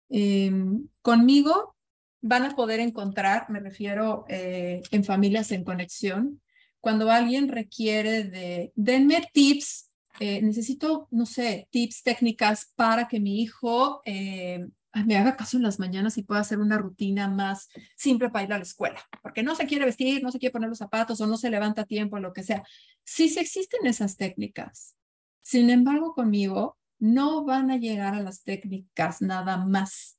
Em, 0.08 0.88
conmigo 1.02 1.76
van 2.20 2.44
a 2.44 2.56
poder 2.56 2.80
encontrar, 2.80 3.48
me 3.50 3.60
refiero 3.60 4.24
eh, 4.28 4.82
en 4.90 5.04
familias 5.04 5.52
en 5.52 5.64
conexión, 5.64 6.40
cuando 6.80 7.10
alguien 7.10 7.48
requiere 7.48 8.24
de, 8.24 8.72
denme 8.74 9.22
tips, 9.32 9.90
eh, 10.20 10.40
necesito, 10.42 11.08
no 11.10 11.26
sé, 11.26 11.68
tips, 11.70 12.02
técnicas 12.02 12.72
para 12.74 13.06
que 13.08 13.20
mi 13.20 13.42
hijo 13.42 14.00
eh, 14.04 14.66
me 15.04 15.16
haga 15.16 15.36
caso 15.36 15.56
en 15.56 15.62
las 15.62 15.78
mañanas 15.78 16.16
y 16.16 16.22
pueda 16.22 16.40
hacer 16.40 16.58
una 16.58 16.78
rutina 16.78 17.28
más 17.28 17.68
simple 17.96 18.30
para 18.30 18.44
ir 18.44 18.52
a 18.52 18.56
la 18.56 18.62
escuela, 18.62 19.00
porque 19.22 19.42
no 19.42 19.54
se 19.54 19.66
quiere 19.66 19.84
vestir, 19.84 20.22
no 20.22 20.30
se 20.32 20.38
quiere 20.38 20.52
poner 20.52 20.68
los 20.68 20.78
zapatos 20.78 21.20
o 21.20 21.26
no 21.26 21.36
se 21.36 21.50
levanta 21.50 21.82
a 21.82 21.86
tiempo, 21.86 22.18
lo 22.18 22.32
que 22.32 22.42
sea. 22.42 22.64
Sí, 23.04 23.28
sí 23.28 23.40
existen 23.40 23.86
esas 23.86 24.16
técnicas. 24.16 24.96
Sin 25.42 25.70
embargo, 25.70 26.14
conmigo 26.14 26.78
no 26.98 27.44
van 27.44 27.70
a 27.70 27.76
llegar 27.76 28.14
a 28.14 28.22
las 28.22 28.42
técnicas 28.42 29.20
nada 29.20 29.58
más. 29.58 30.18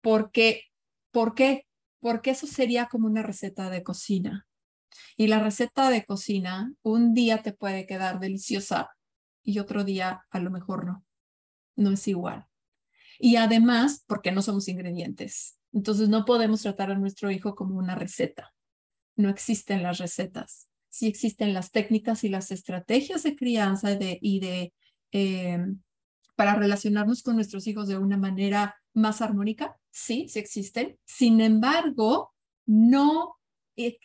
Porque, 0.00 0.64
¿Por 1.10 1.34
qué? 1.34 1.66
Porque 2.00 2.30
eso 2.30 2.46
sería 2.46 2.86
como 2.86 3.06
una 3.06 3.22
receta 3.22 3.70
de 3.70 3.82
cocina. 3.82 4.47
Y 5.16 5.26
la 5.26 5.40
receta 5.40 5.90
de 5.90 6.04
cocina 6.04 6.72
un 6.82 7.14
día 7.14 7.42
te 7.42 7.52
puede 7.52 7.86
quedar 7.86 8.20
deliciosa 8.20 8.90
y 9.42 9.58
otro 9.58 9.84
día 9.84 10.26
a 10.30 10.40
lo 10.40 10.50
mejor 10.50 10.86
no. 10.86 11.04
No 11.76 11.92
es 11.92 12.06
igual. 12.08 12.46
Y 13.18 13.36
además, 13.36 14.04
porque 14.06 14.32
no 14.32 14.42
somos 14.42 14.68
ingredientes. 14.68 15.58
Entonces 15.72 16.08
no 16.08 16.24
podemos 16.24 16.62
tratar 16.62 16.90
a 16.90 16.98
nuestro 16.98 17.30
hijo 17.30 17.54
como 17.54 17.76
una 17.76 17.94
receta. 17.94 18.54
No 19.16 19.28
existen 19.28 19.82
las 19.82 19.98
recetas. 19.98 20.68
Sí 20.88 21.06
existen 21.06 21.52
las 21.52 21.70
técnicas 21.70 22.24
y 22.24 22.28
las 22.28 22.50
estrategias 22.50 23.22
de 23.22 23.36
crianza 23.36 23.98
y 24.00 24.40
de 24.40 24.72
em, 25.10 25.80
para 26.36 26.54
relacionarnos 26.54 27.22
con 27.22 27.34
nuestros 27.34 27.66
hijos 27.66 27.88
de 27.88 27.98
una 27.98 28.16
manera 28.16 28.76
más 28.94 29.20
armónica. 29.20 29.76
Sí, 29.90 30.28
sí 30.28 30.38
existen. 30.38 30.98
Sin 31.04 31.40
embargo, 31.40 32.32
no, 32.66 33.36
eh, 33.76 33.98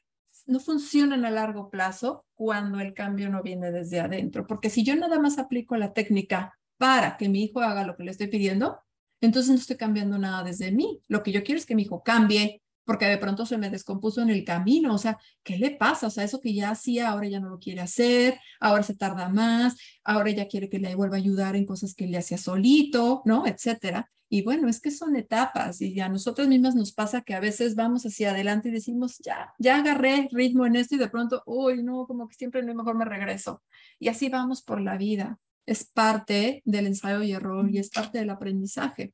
no 0.46 0.60
funcionan 0.60 1.26
a 1.26 1.32
largo 1.32 1.70
plazo 1.70 2.26
cuando 2.36 2.80
el 2.80 2.94
cambio 2.94 3.30
no 3.30 3.44
viene 3.44 3.72
desde 3.72 4.00
adentro. 4.00 4.48
Porque 4.48 4.70
si 4.70 4.84
yo 4.84 4.96
nada 4.96 5.20
más 5.20 5.38
aplico 5.38 5.76
la 5.78 5.94
técnica 5.94 6.58
para 6.78 7.18
que 7.18 7.30
mi 7.30 7.44
hijo 7.44 7.62
haga 7.62 7.86
lo 7.86 7.96
que 7.96 8.04
le 8.04 8.12
estoy 8.12 8.28
pidiendo, 8.28 8.80
entonces 9.22 9.52
no 9.52 9.58
estoy 9.58 9.78
cambiando 9.78 10.18
nada 10.18 10.44
desde 10.44 10.72
mí. 10.72 11.02
Lo 11.08 11.24
que 11.24 11.32
yo 11.32 11.44
quiero 11.44 11.60
es 11.60 11.66
que 11.66 11.76
mi 11.76 11.84
hijo 11.84 12.04
cambie, 12.04 12.63
porque 12.86 13.06
de 13.06 13.18
pronto 13.18 13.46
se 13.46 13.58
me 13.58 13.70
descompuso 13.70 14.22
en 14.22 14.30
el 14.30 14.44
camino, 14.44 14.94
o 14.94 14.98
sea, 14.98 15.18
¿qué 15.44 15.58
le 15.58 15.72
pasa? 15.72 16.08
O 16.08 16.10
sea, 16.10 16.24
eso 16.24 16.40
que 16.40 16.54
ya 16.54 16.72
hacía, 16.72 17.10
ahora 17.10 17.28
ya 17.28 17.40
no 17.40 17.50
lo 17.50 17.60
quiere 17.60 17.82
hacer, 17.82 18.40
ahora 18.60 18.84
se 18.84 18.96
tarda 18.96 19.30
más, 19.30 19.78
ahora 20.04 20.32
ya 20.32 20.48
quiere 20.48 20.70
que 20.70 20.80
le 20.80 20.96
vuelva 20.96 21.16
a 21.16 21.20
ayudar 21.20 21.56
en 21.56 21.66
cosas 21.66 21.96
que 21.96 22.08
le 22.08 22.18
hacía 22.18 22.38
solito, 22.38 23.22
¿no? 23.26 23.46
Etcétera. 23.48 24.10
Y 24.30 24.42
bueno, 24.42 24.68
es 24.68 24.82
que 24.82 24.90
son 24.90 25.16
etapas 25.16 25.80
y 25.80 26.00
a 26.00 26.10
nosotras 26.10 26.48
mismas 26.48 26.74
nos 26.74 26.92
pasa 26.92 27.22
que 27.22 27.36
a 27.36 27.40
veces 27.40 27.76
vamos 27.76 28.04
hacia 28.04 28.32
adelante 28.32 28.70
y 28.70 28.72
decimos, 28.72 29.20
ya, 29.20 29.54
ya 29.60 29.78
agarré 29.78 30.28
ritmo 30.32 30.66
en 30.66 30.76
esto 30.76 30.96
y 30.96 30.98
de 30.98 31.08
pronto, 31.08 31.44
uy, 31.46 31.84
no, 31.84 32.08
como 32.08 32.28
que 32.28 32.34
siempre 32.34 32.64
no 32.64 32.74
mejor 32.74 32.98
me 32.98 33.06
regreso. 33.06 33.62
Y 34.00 34.08
así 34.08 34.30
vamos 34.30 34.64
por 34.64 34.82
la 34.82 34.98
vida. 34.98 35.40
Es 35.68 35.86
parte 35.86 36.64
del 36.66 36.88
ensayo 36.88 37.22
y 37.22 37.32
error 37.32 37.70
y 37.70 37.78
es 37.78 37.92
parte 37.92 38.18
del 38.18 38.32
aprendizaje. 38.32 39.14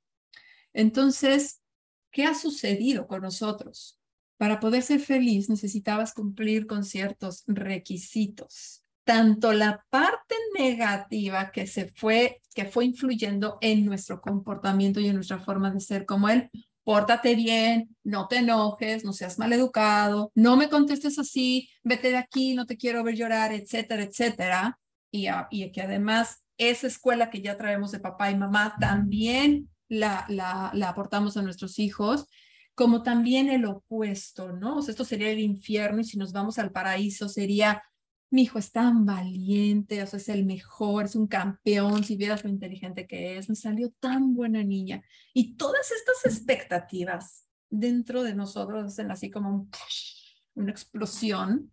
Entonces, 0.72 1.62
¿qué 2.12 2.26
ha 2.26 2.34
sucedido 2.34 3.08
con 3.08 3.22
nosotros? 3.22 4.00
Para 4.38 4.60
poder 4.60 4.84
ser 4.84 5.00
feliz 5.00 5.50
necesitabas 5.50 6.14
cumplir 6.14 6.68
con 6.68 6.84
ciertos 6.84 7.44
requisitos 7.48 8.84
tanto 9.10 9.54
la 9.54 9.84
parte 9.90 10.36
negativa 10.56 11.50
que 11.50 11.66
se 11.66 11.88
fue, 11.88 12.44
que 12.54 12.66
fue 12.66 12.86
influyendo 12.86 13.58
en 13.60 13.84
nuestro 13.84 14.22
comportamiento 14.22 15.00
y 15.00 15.08
en 15.08 15.16
nuestra 15.16 15.40
forma 15.40 15.72
de 15.72 15.80
ser 15.80 16.06
como 16.06 16.30
él, 16.30 16.52
pórtate 16.84 17.34
bien, 17.34 17.96
no 18.04 18.28
te 18.28 18.38
enojes, 18.38 19.04
no 19.04 19.12
seas 19.12 19.40
mal 19.40 19.52
educado, 19.52 20.32
no 20.36 20.58
me 20.58 20.70
contestes 20.70 21.18
así, 21.18 21.72
vete 21.82 22.12
de 22.12 22.18
aquí, 22.18 22.54
no 22.54 22.68
te 22.68 22.78
quiero 22.78 23.04
ver 23.04 23.16
llorar, 23.16 23.52
etcétera, 23.52 24.04
etcétera. 24.04 24.80
Y, 25.10 25.26
y 25.50 25.72
que 25.72 25.82
además 25.82 26.44
esa 26.60 26.86
escuela 26.86 27.32
que 27.32 27.42
ya 27.42 27.58
traemos 27.58 27.90
de 27.92 28.00
papá 28.00 28.30
y 28.30 28.38
mamá 28.38 28.76
también 28.80 29.72
la, 29.90 30.26
la, 30.30 30.72
la 30.74 30.90
aportamos 30.90 31.36
a 31.36 31.42
nuestros 31.42 31.80
hijos 31.80 32.28
como 32.76 33.04
también 33.04 33.50
el 33.50 33.66
opuesto, 33.66 34.54
¿no? 34.54 34.78
O 34.78 34.82
sea, 34.82 34.94
esto 34.94 35.04
sería 35.04 35.30
el 35.30 35.40
infierno 35.40 36.00
y 36.00 36.06
si 36.06 36.18
nos 36.18 36.32
vamos 36.32 36.60
al 36.60 36.72
paraíso 36.72 37.28
sería 37.28 37.84
mi 38.32 38.44
hijo 38.44 38.60
es 38.60 38.72
tan 38.72 39.06
valiente, 39.06 40.02
o 40.02 40.06
es 40.06 40.30
el 40.30 40.46
mejor, 40.46 41.06
es 41.06 41.16
un 41.16 41.28
campeón, 41.28 42.04
si 42.04 42.16
vieras 42.16 42.44
lo 42.44 42.50
inteligente 42.50 43.08
que 43.08 43.38
es, 43.38 43.50
me 43.50 43.56
salió 43.56 43.92
tan 44.00 44.36
buena 44.36 44.64
niña. 44.64 45.04
Y 45.34 45.56
todas 45.56 45.92
estas 45.92 46.26
expectativas 46.26 47.48
dentro 47.70 48.24
de 48.24 48.36
nosotros 48.36 48.86
hacen 48.86 49.12
así 49.12 49.32
como 49.32 49.68
una 50.54 50.72
explosión, 50.72 51.72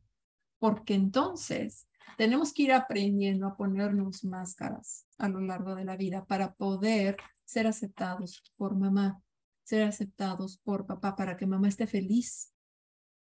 porque 0.59 0.95
entonces 0.95 1.87
tenemos 2.17 2.55
que 2.55 2.63
ir 2.63 2.73
aprendiendo 2.73 3.47
a 3.47 3.57
ponernos 3.57 4.25
máscaras 4.25 5.07
a 5.19 5.29
lo 5.29 5.41
largo 5.41 5.75
de 5.75 5.85
la 5.85 5.97
vida 5.97 6.25
para 6.25 6.55
poder 6.55 7.19
ser 7.47 7.67
aceptados 7.67 8.43
por 8.57 8.77
mamá, 8.77 9.23
ser 9.63 9.85
aceptados 9.85 10.59
por 10.59 10.85
papá, 10.85 11.17
para 11.17 11.37
que 11.37 11.47
mamá 11.47 11.69
esté 11.69 11.87
feliz. 11.87 12.53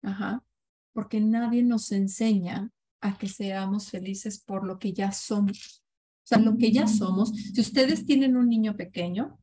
Ajá. 0.03 0.43
Porque 0.93 1.19
nadie 1.19 1.63
nos 1.63 1.91
enseña 1.91 2.71
a 2.99 3.17
que 3.17 3.27
seamos 3.27 3.89
felices 3.89 4.39
por 4.39 4.67
lo 4.67 4.77
que 4.77 4.93
ya 4.93 5.11
somos. 5.11 5.83
O 6.23 6.27
sea, 6.27 6.37
lo 6.37 6.57
que 6.57 6.71
ya 6.71 6.87
somos. 6.87 7.31
Si 7.31 7.59
ustedes 7.59 8.05
tienen 8.05 8.37
un 8.37 8.47
niño 8.47 8.75
pequeño, 8.77 9.39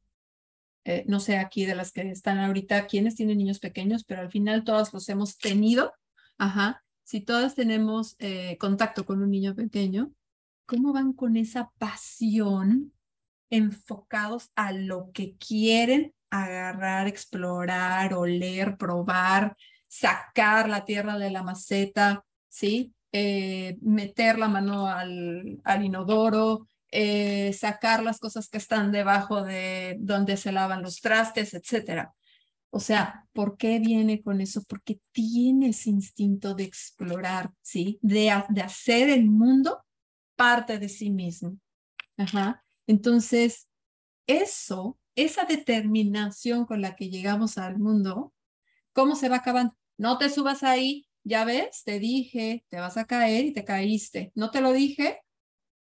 eh, 0.85 1.05
no 1.09 1.19
sé 1.21 1.39
aquí 1.39 1.67
de 1.67 1.75
las 1.75 1.91
que 1.91 2.03
están 2.11 2.39
ahorita, 2.39 2.87
quiénes 2.87 3.15
tienen 3.15 3.39
niños 3.39 3.59
pequeños, 3.59 4.05
pero 4.05 4.21
al 4.21 4.31
final 4.31 4.65
todas 4.65 4.93
los 4.93 5.09
hemos 5.09 5.39
tenido. 5.39 5.93
Ajá. 6.39 6.85
Si 7.05 7.21
todas 7.21 7.55
tenemos 7.55 8.17
eh, 8.19 8.57
contacto 8.59 9.05
con 9.05 9.23
un 9.23 9.31
niño 9.31 9.55
pequeño, 9.55 10.13
¿cómo 10.67 10.93
van 10.93 11.15
con 11.15 11.37
esa 11.37 11.73
pasión 11.79 12.93
enfocados 13.51 14.51
a 14.55 14.73
lo 14.73 15.11
que 15.13 15.37
quieren 15.37 16.15
agarrar, 16.31 17.07
explorar, 17.09 18.15
oler, 18.15 18.77
probar, 18.77 19.57
sacar 19.89 20.69
la 20.69 20.85
tierra 20.85 21.19
de 21.19 21.31
la 21.31 21.43
maceta, 21.43 22.25
¿sí? 22.49 22.95
Eh, 23.13 23.79
meter 23.81 24.39
la 24.39 24.49
mano 24.49 24.87
al, 24.87 25.61
al 25.65 25.85
inodoro, 25.85 26.69
eh, 26.91 27.53
sacar 27.55 28.03
las 28.03 28.19
cosas 28.19 28.49
que 28.49 28.59
están 28.59 28.93
debajo 28.93 29.43
de 29.43 29.97
donde 30.01 30.37
se 30.37 30.53
lavan 30.53 30.83
los 30.83 31.01
trastes, 31.01 31.55
etcétera. 31.55 32.15
O 32.71 32.81
sea, 32.81 33.27
¿por 33.33 33.57
qué 33.57 33.79
viene 33.79 34.23
con 34.23 34.43
eso? 34.43 34.63
Porque 34.69 35.01
tiene 35.13 35.71
ese 35.71 35.89
instinto 35.89 36.55
de 36.55 36.65
explorar, 36.65 37.51
¿sí? 37.63 37.99
De, 38.03 38.31
de 38.51 38.61
hacer 38.61 39.09
el 39.09 39.25
mundo 39.25 39.83
parte 40.37 40.79
de 40.79 40.91
sí 40.91 41.11
mismo. 41.11 41.59
Ajá. 42.19 42.63
Entonces, 42.89 43.69
eso, 44.27 44.99
esa 45.15 45.45
determinación 45.45 46.65
con 46.65 46.81
la 46.81 46.97
que 46.97 47.11
llegamos 47.11 47.59
al 47.59 47.79
mundo, 47.79 48.33
¿cómo 48.93 49.15
se 49.15 49.29
va 49.29 49.37
acabando? 49.37 49.77
No 49.99 50.17
te 50.17 50.31
subas 50.31 50.63
ahí, 50.63 51.07
ya 51.23 51.45
ves, 51.45 51.83
te 51.85 51.99
dije, 51.99 52.65
te 52.69 52.81
vas 52.81 52.97
a 52.97 53.05
caer 53.05 53.45
y 53.45 53.53
te 53.53 53.65
caíste. 53.65 54.33
¿No 54.35 54.51
te 54.51 54.63
lo 54.63 54.73
dije? 54.73 55.21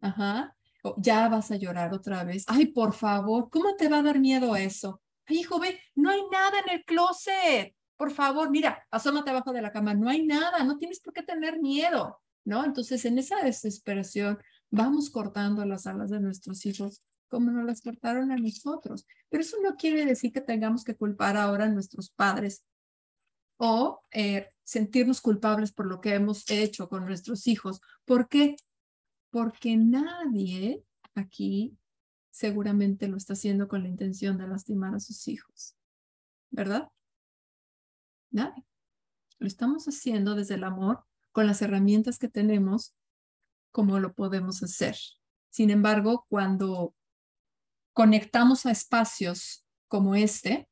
Ajá. 0.00 0.56
Ya 0.98 1.28
vas 1.28 1.50
a 1.52 1.56
llorar 1.56 1.94
otra 1.94 2.24
vez. 2.24 2.44
Ay, 2.48 2.66
por 2.66 2.92
favor, 2.92 3.50
¿cómo 3.50 3.76
te 3.76 3.88
va 3.88 3.98
a 3.98 4.02
dar 4.02 4.18
miedo 4.18 4.56
eso? 4.56 5.00
Ay, 5.26 5.38
hijo, 5.40 5.60
ve, 5.60 5.80
no 5.94 6.10
hay 6.10 6.22
nada 6.30 6.58
en 6.66 6.78
el 6.78 6.84
closet. 6.84 7.74
Por 7.96 8.10
favor, 8.10 8.50
mira, 8.50 8.84
asómate 8.90 9.30
abajo 9.30 9.52
de 9.52 9.62
la 9.62 9.72
cama. 9.72 9.94
No 9.94 10.08
hay 10.08 10.26
nada, 10.26 10.64
no 10.64 10.76
tienes 10.76 11.00
por 11.00 11.12
qué 11.12 11.22
tener 11.22 11.60
miedo, 11.60 12.20
¿no? 12.44 12.64
Entonces, 12.64 13.04
en 13.04 13.18
esa 13.18 13.42
desesperación, 13.42 14.38
vamos 14.70 15.10
cortando 15.10 15.64
las 15.64 15.86
alas 15.86 16.10
de 16.10 16.20
nuestros 16.20 16.64
hijos 16.66 17.02
como 17.28 17.50
nos 17.50 17.64
las 17.64 17.82
cortaron 17.82 18.30
a 18.30 18.36
nosotros. 18.36 19.06
Pero 19.28 19.42
eso 19.42 19.56
no 19.62 19.76
quiere 19.76 20.04
decir 20.04 20.32
que 20.32 20.40
tengamos 20.40 20.84
que 20.84 20.96
culpar 20.96 21.36
ahora 21.36 21.64
a 21.64 21.68
nuestros 21.68 22.10
padres 22.10 22.64
o 23.58 24.02
eh, 24.12 24.50
sentirnos 24.64 25.20
culpables 25.20 25.72
por 25.72 25.86
lo 25.86 26.00
que 26.00 26.14
hemos 26.14 26.48
hecho 26.50 26.88
con 26.88 27.06
nuestros 27.06 27.46
hijos. 27.46 27.80
¿Por 28.04 28.28
qué? 28.28 28.56
Porque 29.30 29.76
nadie 29.76 30.82
aquí 31.14 31.76
seguramente 32.30 33.08
lo 33.08 33.16
está 33.16 33.32
haciendo 33.32 33.66
con 33.66 33.82
la 33.82 33.88
intención 33.88 34.36
de 34.36 34.46
lastimar 34.46 34.94
a 34.94 35.00
sus 35.00 35.26
hijos. 35.28 35.74
¿Verdad? 36.50 36.88
Nadie. 38.30 38.64
Lo 39.38 39.46
estamos 39.46 39.86
haciendo 39.86 40.34
desde 40.34 40.54
el 40.54 40.64
amor, 40.64 41.04
con 41.32 41.46
las 41.46 41.60
herramientas 41.60 42.18
que 42.18 42.28
tenemos, 42.28 42.94
como 43.76 43.98
lo 43.98 44.14
podemos 44.14 44.62
hacer. 44.62 44.96
Sin 45.50 45.68
embargo, 45.68 46.24
cuando 46.30 46.94
conectamos 47.92 48.64
a 48.64 48.70
espacios 48.70 49.66
como 49.86 50.14
este, 50.14 50.66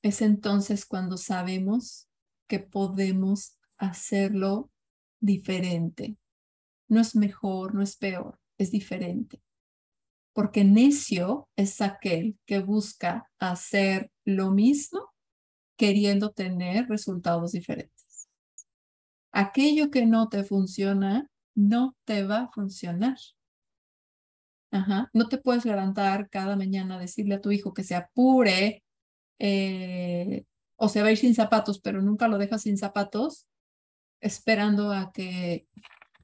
es 0.00 0.22
entonces 0.22 0.86
cuando 0.86 1.16
sabemos 1.16 2.08
que 2.46 2.60
podemos 2.60 3.58
hacerlo 3.78 4.70
diferente. 5.18 6.16
No 6.86 7.00
es 7.00 7.16
mejor, 7.16 7.74
no 7.74 7.82
es 7.82 7.96
peor, 7.96 8.38
es 8.58 8.70
diferente. 8.70 9.42
Porque 10.32 10.62
necio 10.62 11.48
es 11.56 11.80
aquel 11.80 12.38
que 12.46 12.60
busca 12.60 13.28
hacer 13.40 14.12
lo 14.24 14.52
mismo 14.52 15.12
queriendo 15.76 16.30
tener 16.30 16.86
resultados 16.86 17.50
diferentes. 17.50 18.28
Aquello 19.32 19.90
que 19.90 20.06
no 20.06 20.28
te 20.28 20.44
funciona, 20.44 21.28
no 21.56 21.96
te 22.04 22.22
va 22.24 22.42
a 22.42 22.48
funcionar. 22.52 23.16
Ajá. 24.70 25.10
No 25.12 25.28
te 25.28 25.38
puedes 25.38 25.64
levantar 25.64 26.28
cada 26.30 26.54
mañana 26.56 26.96
a 26.96 27.00
decirle 27.00 27.36
a 27.36 27.40
tu 27.40 27.50
hijo 27.50 27.74
que 27.74 27.82
se 27.82 27.94
apure 27.94 28.84
eh, 29.38 30.44
o 30.76 30.88
se 30.88 31.02
va 31.02 31.08
a 31.08 31.12
ir 31.12 31.18
sin 31.18 31.34
zapatos, 31.34 31.80
pero 31.80 32.02
nunca 32.02 32.28
lo 32.28 32.38
dejas 32.38 32.62
sin 32.62 32.76
zapatos, 32.76 33.46
esperando 34.20 34.92
a 34.92 35.12
que, 35.12 35.66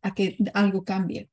a 0.03 0.14
que 0.14 0.37
algo 0.55 0.85
cambie. 0.85 1.31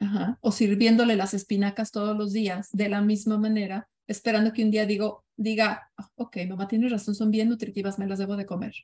Ajá. 0.00 0.38
O 0.40 0.52
sirviéndole 0.52 1.16
las 1.16 1.34
espinacas 1.34 1.90
todos 1.90 2.16
los 2.16 2.32
días 2.32 2.70
de 2.72 2.88
la 2.88 3.00
misma 3.02 3.38
manera, 3.38 3.88
esperando 4.06 4.52
que 4.52 4.64
un 4.64 4.70
día 4.70 4.86
digo, 4.86 5.24
diga, 5.36 5.90
ah, 5.96 6.10
ok, 6.16 6.38
mamá 6.48 6.68
tiene 6.68 6.88
razón, 6.88 7.14
son 7.14 7.30
bien 7.30 7.48
nutritivas, 7.48 7.98
me 7.98 8.06
las 8.06 8.18
debo 8.18 8.36
de 8.36 8.46
comer. 8.46 8.74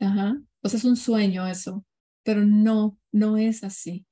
Ajá. 0.00 0.40
Es 0.74 0.84
un 0.84 0.96
sueño 0.96 1.46
eso, 1.46 1.84
pero 2.22 2.44
no, 2.44 2.98
no 3.12 3.36
es 3.36 3.64
así. 3.64 4.06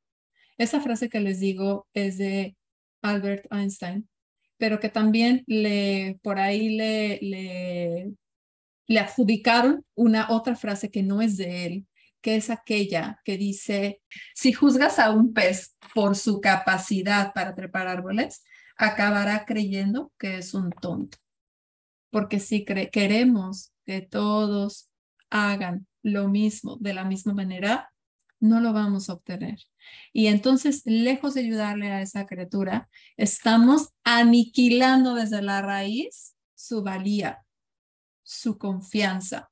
Esa 0.57 0.81
frase 0.81 1.09
que 1.09 1.21
les 1.21 1.41
digo 1.41 1.89
es 1.95 2.19
de 2.19 2.57
Albert 3.03 3.47
Einstein, 3.53 4.09
pero 4.57 4.79
que 4.81 4.89
también 4.89 5.43
le, 5.47 6.19
por 6.23 6.39
ahí 6.39 6.77
le, 6.77 7.19
le, 7.23 8.13
le 8.87 8.99
adjudicaron 8.99 9.85
una 9.95 10.31
otra 10.31 10.55
frase 10.57 10.91
que 10.91 11.03
no 11.03 11.21
es 11.23 11.37
de 11.37 11.67
él, 11.67 11.87
que 12.21 12.37
es 12.37 12.51
aquella 12.51 13.21
que 13.25 13.37
dice, 13.37 14.01
si 14.35 14.53
juzgas 14.53 14.99
a 14.99 15.11
un 15.11 15.35
pez 15.35 15.77
por 15.95 16.17
su 16.17 16.41
capacidad 16.41 17.33
para 17.35 17.55
trepar 17.55 17.89
árboles, 17.89 18.45
acabará 18.77 19.45
creyendo 19.45 20.13
que 20.19 20.39
es 20.39 20.55
un 20.55 20.71
tonto. 20.71 21.19
Porque 22.11 22.39
si 22.39 22.65
queremos 22.65 23.73
que 23.85 24.01
todos 24.01 24.89
hagan 25.31 25.87
lo 26.05 26.29
mismo 26.29 26.77
de 26.81 26.95
la 26.95 27.05
misma 27.05 27.35
manera, 27.35 27.93
no 28.39 28.61
lo 28.61 28.73
vamos 28.73 29.09
a 29.09 29.15
obtener. 29.15 29.59
Y 30.13 30.27
entonces, 30.29 30.83
lejos 30.85 31.35
de 31.35 31.41
ayudarle 31.41 31.91
a 31.91 32.03
esa 32.03 32.27
criatura, 32.27 32.89
estamos 33.17 33.89
aniquilando 34.05 35.15
desde 35.15 35.43
la 35.43 35.63
raíz 35.63 36.37
su 36.55 36.83
valía, 36.83 37.45
su 38.23 38.59
confianza, 38.59 39.51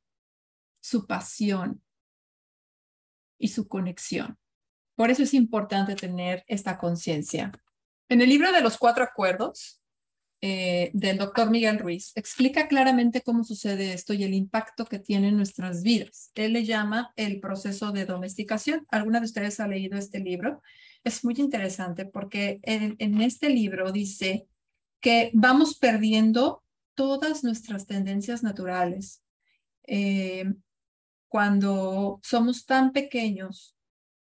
su 0.81 1.07
pasión 1.07 1.83
y 3.39 3.49
su 3.49 3.67
conexión. 3.67 4.39
Por 4.95 5.11
eso 5.11 5.23
es 5.23 5.33
importante 5.33 5.97
tener 5.97 6.45
esta 6.47 6.79
conciencia. 6.79 7.51
En 8.11 8.21
el 8.21 8.29
libro 8.29 8.53
de 8.53 8.61
los 8.61 8.77
cuatro 8.77 9.05
acuerdos 9.05 9.82
eh, 10.45 10.91
del 10.93 11.19
doctor 11.19 11.51
Miguel 11.51 11.79
Ruiz, 11.79 12.11
explica 12.17 12.67
claramente 12.67 13.23
cómo 13.23 13.45
sucede 13.45 13.93
esto 13.93 14.13
y 14.13 14.25
el 14.25 14.35
impacto 14.35 14.87
que 14.87 14.99
tiene 14.99 15.29
en 15.29 15.37
nuestras 15.37 15.85
vidas. 15.85 16.33
Él 16.35 16.55
le 16.55 16.65
llama 16.65 17.13
el 17.15 17.39
proceso 17.39 17.93
de 17.93 18.07
domesticación. 18.07 18.85
¿Alguna 18.91 19.21
de 19.21 19.27
ustedes 19.27 19.61
ha 19.61 19.69
leído 19.69 19.97
este 19.97 20.19
libro? 20.19 20.61
Es 21.05 21.25
muy 21.25 21.35
interesante 21.39 22.07
porque 22.07 22.59
en, 22.65 23.21
este 23.21 23.51
libro 23.51 23.93
dice 23.93 24.49
que 25.01 25.31
vamos 25.33 25.79
perdiendo 25.79 26.65
todas 26.95 27.45
nuestras 27.45 27.87
tendencias 27.87 28.43
naturales. 28.43 29.23
Eh, 29.87 30.53
cuando 31.29 32.19
somos 32.25 32.67
tan 32.67 32.91
pequeños, 32.91 33.77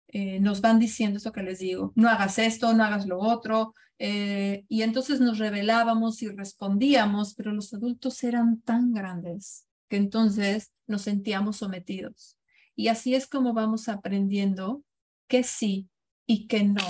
eh, 0.06 0.38
nos 0.38 0.60
van 0.60 0.78
diciendo 0.78 1.16
esto 1.16 1.32
que 1.32 1.42
les 1.42 1.58
digo, 1.58 1.92
no 1.96 2.08
hagas 2.08 2.38
esto, 2.38 2.72
no 2.72 2.84
hagas 2.84 3.04
lo 3.06 3.18
otro, 3.18 3.74
eh, 3.98 4.64
y 4.68 4.82
entonces 4.82 5.20
nos 5.20 5.38
revelábamos 5.38 6.22
y 6.22 6.28
respondíamos, 6.28 7.34
pero 7.34 7.52
los 7.52 7.72
adultos 7.72 8.22
eran 8.24 8.60
tan 8.60 8.92
grandes 8.92 9.66
que 9.88 9.96
entonces 9.96 10.72
nos 10.86 11.02
sentíamos 11.02 11.58
sometidos. 11.58 12.38
Y 12.76 12.88
así 12.88 13.14
es 13.14 13.26
como 13.26 13.52
vamos 13.52 13.88
aprendiendo 13.88 14.82
que 15.28 15.44
sí 15.44 15.88
y 16.26 16.46
que 16.48 16.64
no 16.64 16.82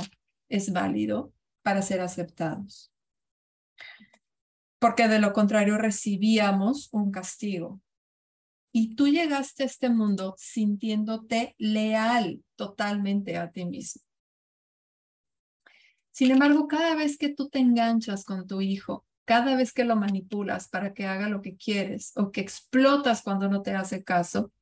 es 0.48 0.72
válido 0.72 1.32
para 1.62 1.82
ser 1.82 2.00
aceptados. 2.00 2.92
Porque 4.78 5.08
de 5.08 5.18
lo 5.18 5.32
contrario 5.32 5.78
recibíamos 5.78 6.88
un 6.92 7.10
castigo. 7.10 7.80
Y 8.72 8.96
tú 8.96 9.08
llegaste 9.08 9.62
a 9.62 9.66
este 9.66 9.88
mundo 9.88 10.34
sintiéndote 10.36 11.54
leal 11.58 12.42
totalmente 12.56 13.36
a 13.36 13.50
ti 13.50 13.64
mismo. 13.66 14.03
Sin 16.14 16.30
embargo, 16.30 16.68
cada 16.68 16.94
vez 16.94 17.18
que 17.18 17.28
tú 17.28 17.48
te 17.48 17.58
enganchas 17.58 18.24
con 18.24 18.46
tu 18.46 18.60
hijo, 18.60 19.04
cada 19.24 19.56
vez 19.56 19.72
que 19.72 19.82
lo 19.82 19.96
manipulas 19.96 20.68
para 20.68 20.94
que 20.94 21.06
haga 21.06 21.28
lo 21.28 21.42
que 21.42 21.56
quieres 21.56 22.12
o 22.14 22.30
que 22.30 22.40
explotas 22.40 23.22
cuando 23.22 23.48
no 23.48 23.62
te 23.62 23.72
hace 23.72 24.04
caso, 24.04 24.52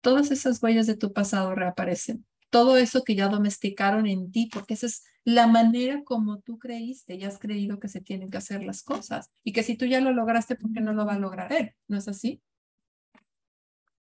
todas 0.00 0.30
esas 0.30 0.62
huellas 0.62 0.86
de 0.86 0.96
tu 0.96 1.12
pasado 1.12 1.54
reaparecen. 1.54 2.24
Todo 2.48 2.78
eso 2.78 3.04
que 3.04 3.14
ya 3.14 3.28
domesticaron 3.28 4.06
en 4.06 4.32
ti, 4.32 4.48
porque 4.50 4.72
esa 4.72 4.86
es 4.86 5.04
la 5.22 5.46
manera 5.46 6.02
como 6.02 6.40
tú 6.40 6.58
creíste 6.58 7.16
y 7.16 7.24
has 7.24 7.38
creído 7.38 7.78
que 7.78 7.88
se 7.88 8.00
tienen 8.00 8.30
que 8.30 8.38
hacer 8.38 8.64
las 8.64 8.82
cosas. 8.82 9.30
Y 9.44 9.52
que 9.52 9.62
si 9.62 9.76
tú 9.76 9.84
ya 9.84 10.00
lo 10.00 10.14
lograste, 10.14 10.56
¿por 10.56 10.72
qué 10.72 10.80
no 10.80 10.94
lo 10.94 11.04
va 11.04 11.12
a 11.12 11.18
lograr 11.18 11.52
él? 11.52 11.74
¿No 11.88 11.98
es 11.98 12.08
así? 12.08 12.40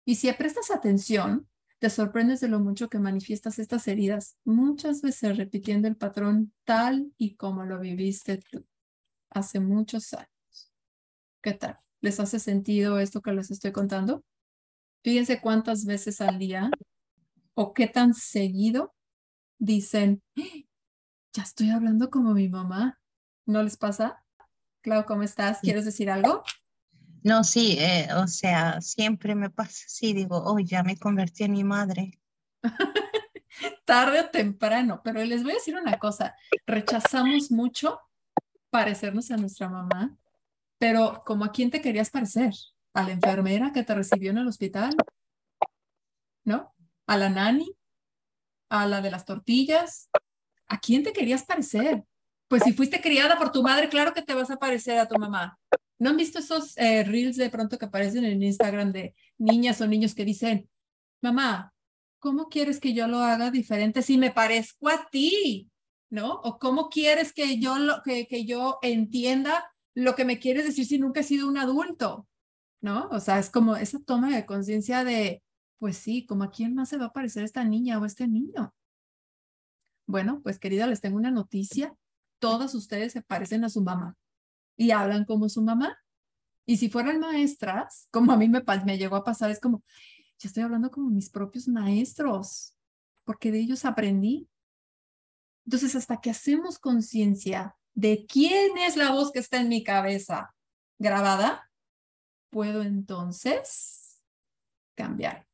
Y 0.07 0.15
si 0.15 0.33
prestas 0.33 0.71
atención, 0.71 1.47
te 1.85 1.91
sorprendes 1.91 2.41
de 2.41 2.49
lo 2.49 2.61
mucho 2.61 2.89
que 2.89 2.99
manifiestas 2.99 3.59
estas 3.59 3.87
heridas, 3.89 4.39
muchas 4.43 5.03
veces 5.03 5.37
repitiendo 5.37 5.87
el 5.87 5.99
patrón 5.99 6.51
tal 6.65 7.13
y 7.19 7.37
como 7.37 7.67
lo 7.67 7.79
viviste 7.79 8.39
tú 8.39 8.67
hace 9.29 9.61
muchos 9.61 10.15
años. 10.15 10.73
¿Qué 11.43 11.53
tal? 11.53 11.79
¿Les 12.01 12.19
hace 12.21 12.39
sentido 12.39 12.99
esto 13.01 13.21
que 13.21 13.35
les 13.35 13.51
estoy 13.51 13.73
contando? 13.73 14.25
Fíjense 15.03 15.43
cuántas 15.43 15.85
veces 15.85 16.23
al 16.23 16.39
día 16.39 16.71
o 17.53 17.75
qué 17.75 17.87
tan 17.87 18.15
seguido 18.15 18.95
dicen, 19.59 20.23
ya 21.35 21.43
estoy 21.43 21.69
hablando 21.69 22.09
como 22.09 22.33
mi 22.33 22.49
mamá. 22.49 22.99
¿No 23.45 23.63
les 23.63 23.77
pasa? 23.77 24.25
Clau, 24.81 25.05
¿cómo 25.05 25.23
estás? 25.23 25.61
¿Quieres 25.61 25.85
decir 25.85 26.09
algo? 26.09 26.45
No, 27.25 27.43
sí, 27.43 27.77
eh, 27.81 28.07
o 28.15 28.29
sea, 28.29 28.81
siempre 28.81 29.35
me 29.35 29.51
pasa 29.51 29.85
así, 29.87 30.13
digo, 30.13 30.41
oh, 30.45 30.61
ya 30.61 30.85
me 30.85 30.97
convertí 30.97 31.43
en 31.43 31.53
mi 31.53 31.65
madre. 31.65 32.21
Tarde 33.85 34.21
o 34.21 34.31
temprano, 34.31 35.01
pero 35.03 35.25
les 35.25 35.43
voy 35.43 35.53
a 35.53 35.55
decir 35.55 35.77
una 35.77 35.99
cosa, 35.99 36.37
rechazamos 36.67 37.51
mucho 37.51 38.01
parecernos 38.71 39.31
a 39.31 39.37
nuestra 39.37 39.69
mamá, 39.69 40.17
pero 40.79 41.23
como 41.25 41.45
a 41.45 41.51
quién 41.51 41.71
te 41.71 41.81
querías 41.81 42.11
parecer? 42.11 42.53
¿A 42.93 43.03
la 43.03 43.13
enfermera 43.13 43.73
que 43.73 43.83
te 43.83 43.95
recibió 43.95 44.31
en 44.31 44.39
el 44.39 44.47
hospital? 44.47 44.95
¿No? 46.45 46.73
¿A 47.07 47.17
la 47.17 47.29
nani? 47.29 47.77
¿A 48.69 48.87
la 48.87 49.01
de 49.01 49.11
las 49.11 49.25
tortillas? 49.25 50.09
¿a 50.67 50.79
quién 50.79 51.03
te 51.03 51.13
querías 51.13 51.45
parecer? 51.45 52.05
Pues 52.49 52.63
si 52.63 52.73
fuiste 52.73 53.01
criada 53.01 53.39
por 53.39 53.51
tu 53.51 53.63
madre, 53.63 53.89
claro 53.89 54.13
que 54.13 54.23
te 54.23 54.35
vas 54.35 54.51
a 54.51 54.57
parecer 54.57 54.99
a 54.99 55.09
tu 55.09 55.19
mamá. 55.19 55.59
¿No 55.99 56.11
han 56.11 56.17
visto 56.17 56.39
esos 56.39 56.77
eh, 56.77 57.05
reels 57.05 57.37
de 57.37 57.51
pronto 57.51 57.79
que 57.79 57.87
aparecen 57.87 58.25
en 58.25 58.43
Instagram 58.43 58.93
de 58.93 59.15
niñas 59.39 59.81
o 59.81 59.87
niños 59.87 60.15
que 60.15 60.25
dicen, 60.25 60.69
mamá, 61.23 61.73
¿cómo 62.19 62.49
quieres 62.49 62.81
que 62.81 62.95
yo 62.95 63.07
lo 63.07 63.19
haga 63.19 63.51
diferente 63.51 64.03
si 64.03 64.19
me 64.19 64.33
parezco 64.33 64.89
a 64.89 65.09
ti? 65.11 65.71
¿No? 66.11 66.35
¿O 66.43 66.59
cómo 66.59 66.89
quieres 66.91 67.33
que 67.33 67.59
yo, 67.59 67.79
lo, 67.79 68.03
que, 68.03 68.27
que 68.27 68.45
yo 68.45 68.79
entienda 68.83 69.73
lo 69.95 70.15
que 70.15 70.25
me 70.25 70.39
quieres 70.39 70.65
decir 70.65 70.87
si 70.87 70.99
nunca 70.99 71.21
he 71.21 71.25
sido 71.25 71.49
un 71.49 71.59
adulto? 71.59 72.27
¿No? 72.81 73.09
O 73.11 73.21
sea, 73.21 73.39
es 73.39 73.51
como 73.51 73.77
esa 73.77 73.99
toma 74.01 74.35
de 74.35 74.47
conciencia 74.47 75.05
de, 75.05 75.43
pues 75.79 75.97
sí, 75.97 76.27
como 76.27 76.45
a 76.45 76.51
quién 76.51 76.75
más 76.75 76.89
se 76.89 76.99
va 76.99 77.07
a 77.07 77.13
parecer 77.13 77.45
esta 77.45 77.65
niña 77.65 77.99
o 77.99 78.05
este 78.05 78.29
niño. 78.29 78.75
Bueno, 80.07 80.41
pues 80.43 80.59
querida, 80.59 80.87
les 80.87 81.01
tengo 81.01 81.17
una 81.17 81.31
noticia. 81.31 81.95
Todas 82.39 82.75
ustedes 82.75 83.13
se 83.13 83.23
parecen 83.23 83.65
a 83.65 83.71
su 83.71 83.81
mamá 83.81 84.17
y 84.77 84.91
hablan 84.91 85.25
como 85.25 85.49
su 85.49 85.63
mamá. 85.63 85.99
Y 86.67 86.79
si 86.79 86.89
fueran 86.89 87.21
maestras, 87.21 88.09
como 88.11 88.33
a 88.33 88.37
mí 88.37 88.49
me, 88.49 88.63
me 88.85 88.99
llegó 88.99 89.17
a 89.17 89.25
pasar, 89.25 89.51
es 89.51 89.61
como, 89.61 89.83
yo 90.39 90.49
estoy 90.49 90.63
hablando 90.63 90.91
como 90.91 91.11
mis 91.11 91.31
propios 91.31 91.69
maestros, 91.69 92.77
porque 93.25 93.53
de 93.53 93.61
ellos 93.61 93.85
aprendí. 93.85 94.49
Entonces, 95.67 95.95
hasta 95.95 96.21
que 96.21 96.31
hacemos 96.31 96.79
conciencia 96.79 97.77
de 97.95 98.27
quién 98.27 98.77
es 98.79 98.97
la 98.97 99.13
voz 99.13 99.33
que 99.33 99.39
está 99.39 99.61
en 99.61 99.69
mi 99.69 99.83
cabeza 99.83 100.55
grabada, 100.99 101.71
puedo 102.51 102.83
entonces 102.83 104.23
cambiar. 104.95 105.47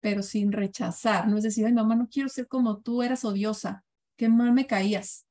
Pero 0.00 0.22
sin 0.22 0.52
rechazar, 0.52 1.28
no 1.28 1.36
es 1.36 1.42
decir, 1.44 1.66
ay 1.66 1.72
mamá, 1.72 1.94
no 1.94 2.08
quiero 2.08 2.28
ser 2.28 2.46
como 2.46 2.80
tú, 2.80 3.02
eras 3.02 3.24
odiosa, 3.24 3.84
qué 4.16 4.28
mal 4.28 4.52
me 4.52 4.66
caías. 4.66 5.27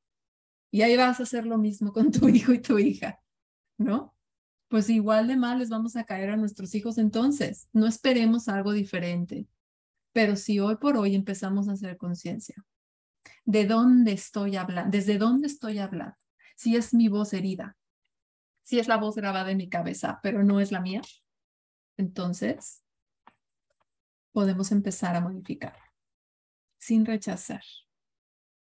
Y 0.71 0.81
ahí 0.81 0.97
vas 0.97 1.19
a 1.19 1.23
hacer 1.23 1.45
lo 1.45 1.57
mismo 1.57 1.93
con 1.93 2.11
tu 2.11 2.27
hijo 2.29 2.53
y 2.53 2.59
tu 2.59 2.79
hija, 2.79 3.19
¿no? 3.77 4.15
Pues 4.67 4.89
igual 4.89 5.27
de 5.27 5.37
mal 5.37 5.59
les 5.59 5.69
vamos 5.69 5.95
a 5.95 6.03
caer 6.03 6.29
a 6.29 6.37
nuestros 6.37 6.75
hijos 6.75 6.97
entonces. 6.97 7.69
No 7.71 7.87
esperemos 7.87 8.49
algo 8.49 8.73
diferente. 8.73 9.47
Pero 10.11 10.35
si 10.35 10.59
hoy 10.59 10.75
por 10.77 10.97
hoy 10.97 11.15
empezamos 11.15 11.69
a 11.69 11.73
hacer 11.73 11.95
conciencia, 11.95 12.55
¿de 13.45 13.65
dónde 13.65 14.13
estoy 14.13 14.55
hablando? 14.55 14.91
¿Desde 14.91 15.17
dónde 15.17 15.47
estoy 15.47 15.77
hablando? 15.77 16.17
Si 16.55 16.75
es 16.75 16.93
mi 16.93 17.07
voz 17.07 17.33
herida, 17.33 17.77
si 18.63 18.79
es 18.79 18.87
la 18.87 18.97
voz 18.97 19.15
grabada 19.15 19.51
en 19.51 19.57
mi 19.57 19.69
cabeza, 19.69 20.19
pero 20.21 20.43
no 20.43 20.59
es 20.59 20.71
la 20.71 20.81
mía, 20.81 21.01
entonces 21.97 22.83
podemos 24.31 24.71
empezar 24.71 25.15
a 25.15 25.21
modificar 25.21 25.77
sin 26.77 27.05
rechazar. 27.05 27.63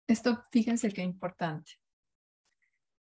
Esto, 0.08 0.43
fíjense 0.52 0.91
qué 0.91 1.04
importante. 1.04 1.74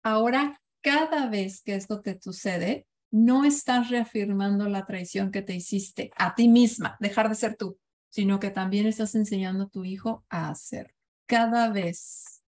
Ahora, 0.04 0.62
cada 0.82 1.30
vez 1.30 1.62
que 1.62 1.76
esto 1.76 2.01
te 2.01 2.20
sucede, 2.22 2.86
no 3.10 3.45
estás 3.45 3.89
reafirmando 3.89 4.68
la 4.68 4.86
traición 4.86 5.32
que 5.32 5.41
te 5.41 5.56
hiciste 5.56 6.12
a 6.18 6.36
ti 6.36 6.49
misma, 6.49 6.97
dejar 6.99 7.30
de 7.30 7.36
ser 7.36 7.56
tú, 7.56 7.80
sino 8.10 8.39
que 8.39 8.49
también 8.49 8.86
estás 8.86 9.16
enseñando 9.16 9.66
a 9.66 9.70
tu 9.70 9.86
hijo 9.86 10.26
a 10.30 10.49
hacer. 10.49 10.93
Cada 11.26 11.70
vez 11.70 12.43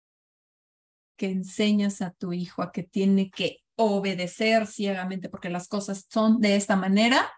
que 1.16 1.30
enseñas 1.30 2.02
a 2.02 2.10
tu 2.10 2.32
hijo 2.32 2.62
a 2.62 2.72
que 2.72 2.82
tiene 2.82 3.30
que 3.30 3.60
obedecer 3.74 4.66
ciegamente 4.66 5.28
porque 5.28 5.48
las 5.48 5.66
cosas 5.66 6.06
son 6.10 6.40
de 6.40 6.56
esta 6.56 6.76
manera, 6.76 7.30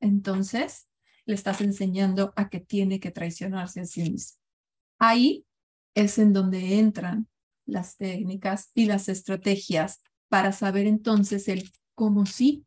entonces 0.00 0.88
le 1.24 1.34
estás 1.34 1.60
enseñando 1.60 2.32
a 2.36 2.48
que 2.48 2.60
tiene 2.60 3.00
que 3.00 3.10
traicionarse 3.10 3.80
a 3.80 3.86
sí 3.86 4.02
mismo. 4.02 4.38
Ahí 4.98 5.44
es 5.94 6.18
en 6.18 6.32
donde 6.32 6.78
entran 6.78 7.28
las 7.66 7.96
técnicas 7.96 8.70
y 8.74 8.86
las 8.86 9.08
estrategias 9.08 10.00
para 10.28 10.52
saber 10.52 10.86
entonces 10.86 11.48
el 11.48 11.70
cómo 11.94 12.26
sí, 12.26 12.64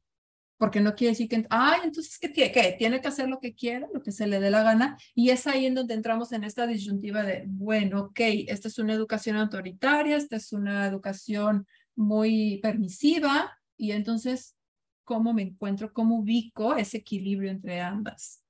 porque 0.58 0.82
no 0.82 0.94
quiere 0.94 1.12
decir 1.12 1.30
que, 1.30 1.48
ay, 1.50 1.80
entonces, 1.86 2.20
¿qué 2.20 2.28
tiene? 2.28 2.52
¿qué? 2.52 2.76
Tiene 2.78 3.00
que 3.00 3.08
hacer 3.08 3.30
lo 3.30 3.40
que 3.40 3.56
quiera, 3.56 3.88
lo 3.94 4.02
que 4.02 4.12
se 4.12 4.28
le 4.28 4.42
dé 4.42 4.52
la 4.52 4.62
gana, 4.62 4.98
y 5.16 5.30
es 5.30 5.48
ahí 5.48 5.66
en 5.66 5.74
donde 5.74 5.94
entramos 5.94 6.34
en 6.34 6.44
esta 6.44 6.68
disyuntiva 6.68 7.24
de, 7.24 7.46
bueno, 7.48 8.02
ok, 8.02 8.20
esta 8.48 8.68
es 8.68 8.78
una 8.78 8.94
educación 8.94 9.38
autoritaria, 9.38 10.18
esta 10.18 10.36
es 10.36 10.52
una 10.52 10.86
educación 10.86 11.66
muy 11.96 12.60
permisiva, 12.62 13.58
y 13.78 13.94
entonces, 13.94 14.58
¿cómo 15.06 15.34
me 15.34 15.44
encuentro? 15.44 15.94
¿Cómo 15.94 16.20
ubico 16.20 16.76
ese 16.76 16.98
equilibrio 16.98 17.50
entre 17.50 17.80
ambas? 17.80 18.44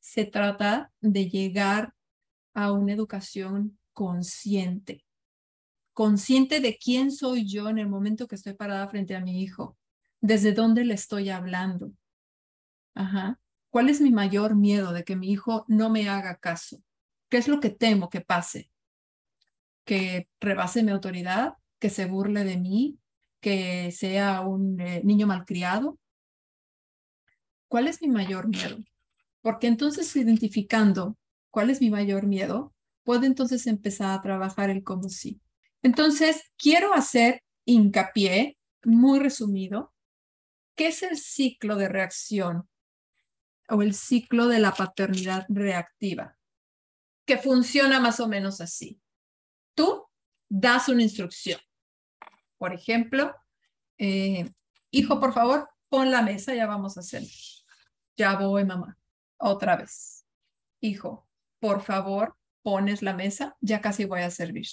Se 0.00 0.24
trata 0.24 0.90
de 1.02 1.28
llegar 1.28 1.92
a 2.54 2.72
una 2.72 2.94
educación 2.94 3.78
consciente, 3.92 5.04
consciente 5.92 6.60
de 6.60 6.78
quién 6.78 7.12
soy 7.12 7.46
yo 7.48 7.68
en 7.68 7.78
el 7.78 7.88
momento 7.88 8.26
que 8.26 8.36
estoy 8.36 8.54
parada 8.54 8.88
frente 8.88 9.14
a 9.14 9.20
mi 9.20 9.42
hijo, 9.42 9.76
desde 10.20 10.52
dónde 10.52 10.84
le 10.84 10.94
estoy 10.94 11.30
hablando. 11.30 11.92
Ajá. 12.94 13.38
¿Cuál 13.70 13.88
es 13.88 14.00
mi 14.00 14.10
mayor 14.10 14.56
miedo 14.56 14.92
de 14.92 15.04
que 15.04 15.16
mi 15.16 15.30
hijo 15.30 15.64
no 15.68 15.90
me 15.90 16.08
haga 16.08 16.36
caso? 16.36 16.82
¿Qué 17.28 17.36
es 17.36 17.48
lo 17.48 17.60
que 17.60 17.70
temo 17.70 18.10
que 18.10 18.20
pase? 18.20 18.70
¿Que 19.84 20.28
rebase 20.40 20.82
mi 20.82 20.90
autoridad? 20.90 21.54
¿Que 21.78 21.90
se 21.90 22.06
burle 22.06 22.44
de 22.44 22.56
mí? 22.56 22.98
¿Que 23.40 23.92
sea 23.92 24.40
un 24.40 24.80
eh, 24.80 25.00
niño 25.04 25.26
malcriado? 25.26 25.98
¿Cuál 27.68 27.86
es 27.86 28.02
mi 28.02 28.08
mayor 28.08 28.48
miedo? 28.48 28.78
Porque 29.42 29.68
entonces 29.68 30.14
identificando 30.16 31.16
cuál 31.50 31.70
es 31.70 31.80
mi 31.80 31.90
mayor 31.90 32.26
miedo, 32.26 32.74
puedo 33.04 33.24
entonces 33.24 33.66
empezar 33.68 34.18
a 34.18 34.20
trabajar 34.20 34.70
el 34.70 34.82
cómo 34.82 35.08
sí. 35.08 35.40
Entonces, 35.82 36.42
quiero 36.56 36.92
hacer 36.94 37.42
hincapié, 37.64 38.58
muy 38.84 39.18
resumido, 39.18 39.92
¿qué 40.74 40.88
es 40.88 41.02
el 41.02 41.18
ciclo 41.18 41.76
de 41.76 41.88
reacción 41.88 42.68
o 43.68 43.82
el 43.82 43.94
ciclo 43.94 44.48
de 44.48 44.58
la 44.58 44.72
paternidad 44.72 45.46
reactiva? 45.48 46.36
Que 47.26 47.38
funciona 47.38 48.00
más 48.00 48.20
o 48.20 48.28
menos 48.28 48.60
así. 48.60 49.00
Tú 49.74 50.06
das 50.48 50.88
una 50.88 51.02
instrucción. 51.02 51.60
Por 52.58 52.74
ejemplo, 52.74 53.34
eh, 53.98 54.50
hijo, 54.90 55.20
por 55.20 55.32
favor, 55.32 55.70
pon 55.88 56.10
la 56.10 56.22
mesa, 56.22 56.54
ya 56.54 56.66
vamos 56.66 56.96
a 56.96 57.00
hacer. 57.00 57.22
Ya 58.16 58.36
voy, 58.36 58.64
mamá. 58.64 58.98
Otra 59.38 59.76
vez. 59.76 60.26
Hijo, 60.80 61.26
por 61.58 61.82
favor, 61.82 62.36
pones 62.62 63.02
la 63.02 63.14
mesa, 63.14 63.56
ya 63.60 63.80
casi 63.80 64.04
voy 64.04 64.20
a 64.20 64.30
servir. 64.30 64.66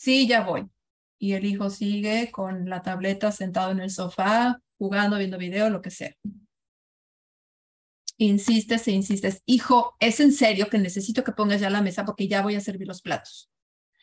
Sí, 0.00 0.26
ya 0.26 0.40
voy. 0.40 0.66
Y 1.18 1.34
el 1.34 1.44
hijo 1.44 1.68
sigue 1.68 2.30
con 2.30 2.70
la 2.70 2.80
tableta 2.80 3.30
sentado 3.32 3.70
en 3.72 3.80
el 3.80 3.90
sofá, 3.90 4.58
jugando, 4.78 5.18
viendo 5.18 5.36
video, 5.36 5.68
lo 5.68 5.82
que 5.82 5.90
sea. 5.90 6.14
Insistes 8.16 8.88
e 8.88 8.92
insistes, 8.92 9.42
hijo, 9.44 9.96
es 10.00 10.20
en 10.20 10.32
serio 10.32 10.70
que 10.70 10.78
necesito 10.78 11.22
que 11.22 11.32
pongas 11.32 11.60
ya 11.60 11.68
la 11.68 11.82
mesa 11.82 12.06
porque 12.06 12.28
ya 12.28 12.40
voy 12.40 12.54
a 12.54 12.62
servir 12.62 12.88
los 12.88 13.02
platos. 13.02 13.50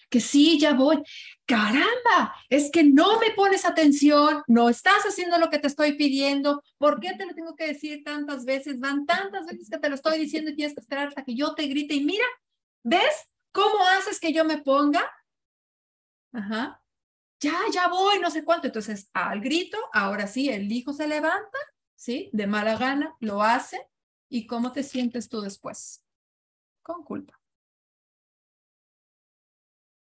Que 0.07 0.19
sí, 0.19 0.59
ya 0.59 0.75
voy. 0.75 1.01
Caramba, 1.47 2.35
es 2.47 2.69
que 2.69 2.83
no 2.83 3.19
me 3.19 3.31
pones 3.31 3.65
atención, 3.65 4.43
no 4.45 4.69
estás 4.69 5.01
haciendo 5.03 5.39
lo 5.39 5.49
que 5.49 5.57
te 5.57 5.65
estoy 5.65 5.93
pidiendo. 5.93 6.61
¿Por 6.77 6.99
qué 6.99 7.15
te 7.15 7.25
lo 7.25 7.33
tengo 7.33 7.55
que 7.55 7.73
decir 7.73 8.03
tantas 8.03 8.45
veces? 8.45 8.79
Van 8.79 9.07
tantas 9.07 9.47
veces 9.47 9.67
que 9.67 9.79
te 9.79 9.89
lo 9.89 9.95
estoy 9.95 10.19
diciendo 10.19 10.51
y 10.51 10.55
tienes 10.55 10.75
que 10.75 10.81
esperar 10.81 11.07
hasta 11.07 11.23
que 11.23 11.33
yo 11.33 11.55
te 11.55 11.65
grite. 11.65 11.95
Y 11.95 12.05
mira, 12.05 12.25
¿Ves 12.83 13.31
cómo 13.51 13.83
haces 13.97 14.19
que 14.19 14.31
yo 14.31 14.45
me 14.45 14.59
ponga? 14.59 15.03
Ajá. 16.37 16.83
Ya, 17.39 17.53
ya 17.73 17.87
voy, 17.87 18.19
no 18.19 18.29
sé 18.29 18.45
cuánto. 18.45 18.67
Entonces, 18.67 19.09
al 19.13 19.41
grito, 19.41 19.77
ahora 19.91 20.27
sí, 20.27 20.49
el 20.49 20.71
hijo 20.71 20.93
se 20.93 21.07
levanta, 21.07 21.57
¿sí? 21.95 22.29
De 22.31 22.45
mala 22.45 22.77
gana, 22.77 23.15
lo 23.19 23.41
hace. 23.41 23.89
¿Y 24.29 24.45
cómo 24.45 24.71
te 24.71 24.83
sientes 24.83 25.29
tú 25.29 25.41
después? 25.41 26.05
Con 26.83 27.03
culpa. 27.03 27.39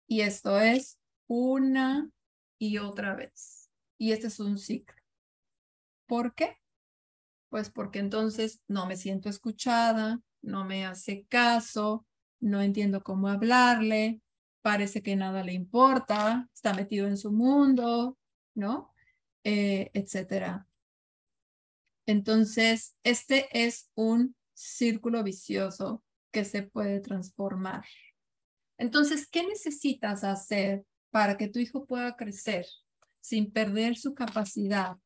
Y 0.07 0.21
esto 0.21 0.61
es 0.61 0.99
una 1.27 2.11
y 2.59 2.79
otra 2.79 3.15
vez. 3.15 3.71
Y 3.99 4.13
este 4.13 4.27
es 4.27 4.39
un 4.39 4.59
ciclo. 4.59 5.01
¿Por 6.07 6.35
qué? 6.35 6.59
Pues 7.49 7.71
porque 7.71 7.99
entonces 7.99 8.61
no 8.69 8.87
me 8.87 8.97
siento 8.97 9.31
escuchada, 9.31 10.21
no 10.43 10.67
me 10.67 10.85
hace 10.85 11.25
caso, 11.29 12.07
no 12.41 12.61
entiendo 12.61 13.03
cómo 13.03 13.29
hablarle, 13.29 14.21
parece 14.67 15.01
que 15.01 15.15
nada 15.15 15.45
le 15.45 15.53
importa, 15.53 16.51
está 16.53 16.75
metido 16.75 17.07
en 17.07 17.17
su 17.17 17.31
mundo, 17.31 18.19
¿no? 18.57 18.93
Eh, 19.45 19.93
etcétera. 19.95 20.67
Entonces, 22.05 22.97
este 23.05 23.47
es 23.53 23.93
un 23.95 24.35
círculo 24.55 25.23
vicioso 25.23 26.03
que 26.33 26.45
se 26.45 26.65
puede 26.65 26.99
transformar. 26.99 27.85
Entonces, 28.77 29.29
¿qué 29.29 29.47
necesitas 29.47 30.25
hacer 30.25 30.85
para 31.13 31.37
que 31.37 31.47
tu 31.47 31.61
hijo 31.61 31.87
pueda 31.87 32.17
crecer 32.17 32.67
sin 33.21 33.53
perder 33.53 33.97
su 33.97 34.17
capacidad 34.17 34.97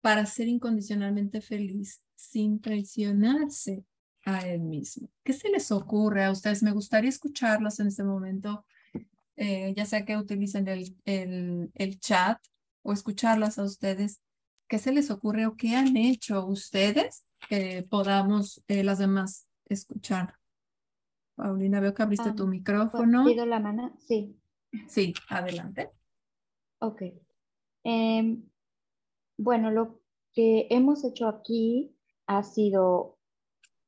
para 0.00 0.24
ser 0.24 0.48
incondicionalmente 0.48 1.42
feliz, 1.42 2.02
sin 2.14 2.58
traicionarse 2.58 3.84
a 4.24 4.48
él 4.48 4.60
mismo. 4.60 5.10
¿Qué 5.22 5.34
se 5.34 5.50
les 5.50 5.70
ocurre 5.72 6.24
a 6.24 6.30
ustedes? 6.30 6.62
Me 6.62 6.72
gustaría 6.72 7.10
escucharlos 7.10 7.78
en 7.80 7.88
este 7.88 8.02
momento, 8.02 8.64
eh, 9.36 9.74
ya 9.76 9.84
sea 9.86 10.04
que 10.04 10.16
utilicen 10.16 10.68
el, 10.68 10.96
el, 11.04 11.70
el 11.74 12.00
chat 12.00 12.38
o 12.82 12.92
escucharlas 12.92 13.58
a 13.58 13.64
ustedes. 13.64 14.20
¿Qué 14.68 14.78
se 14.78 14.92
les 14.92 15.10
ocurre 15.10 15.46
o 15.46 15.56
qué 15.56 15.76
han 15.76 15.96
hecho 15.96 16.46
ustedes 16.46 17.26
que 17.48 17.86
podamos 17.88 18.64
eh, 18.68 18.82
las 18.82 18.98
demás 18.98 19.48
escuchar? 19.66 20.34
Paulina, 21.34 21.80
veo 21.80 21.94
que 21.94 22.02
abriste 22.02 22.32
tu 22.32 22.46
micrófono. 22.46 23.24
¿Pido 23.24 23.44
la 23.44 23.60
mano? 23.60 23.96
Sí. 23.98 24.36
Sí, 24.88 25.14
adelante. 25.28 25.90
Ok. 26.78 27.02
Em, 27.82 28.42
bueno, 29.36 29.70
lo 29.70 30.00
que 30.32 30.66
hemos 30.70 31.04
hecho 31.04 31.28
aquí 31.28 31.96
ha 32.26 32.42
sido, 32.42 33.18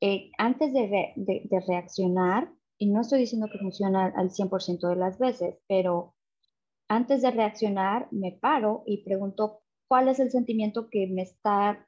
eh, 0.01 0.31
antes 0.39 0.73
de, 0.73 1.13
de, 1.17 1.65
reaccionar, 1.67 2.53
y 2.79 2.87
no 2.91 3.01
estoy 3.01 3.21
diciendo 3.21 3.49
que 3.51 3.59
funciona 3.59 4.13
al 4.17 4.31
100% 4.31 4.89
de 4.89 4.97
las 4.97 5.19
veces, 5.19 5.59
pero 5.67 6.15
antes 6.89 7.23
de 7.23 7.31
reaccionar 7.31 8.09
me 8.11 8.33
paro 8.33 8.83
y 8.87 9.05
pregunto 9.05 9.63
cuál 9.89 10.09
es 10.09 10.21
el 10.21 10.31
sentimiento 10.31 10.89
que 10.91 11.07
me 11.07 11.23
está 11.23 11.87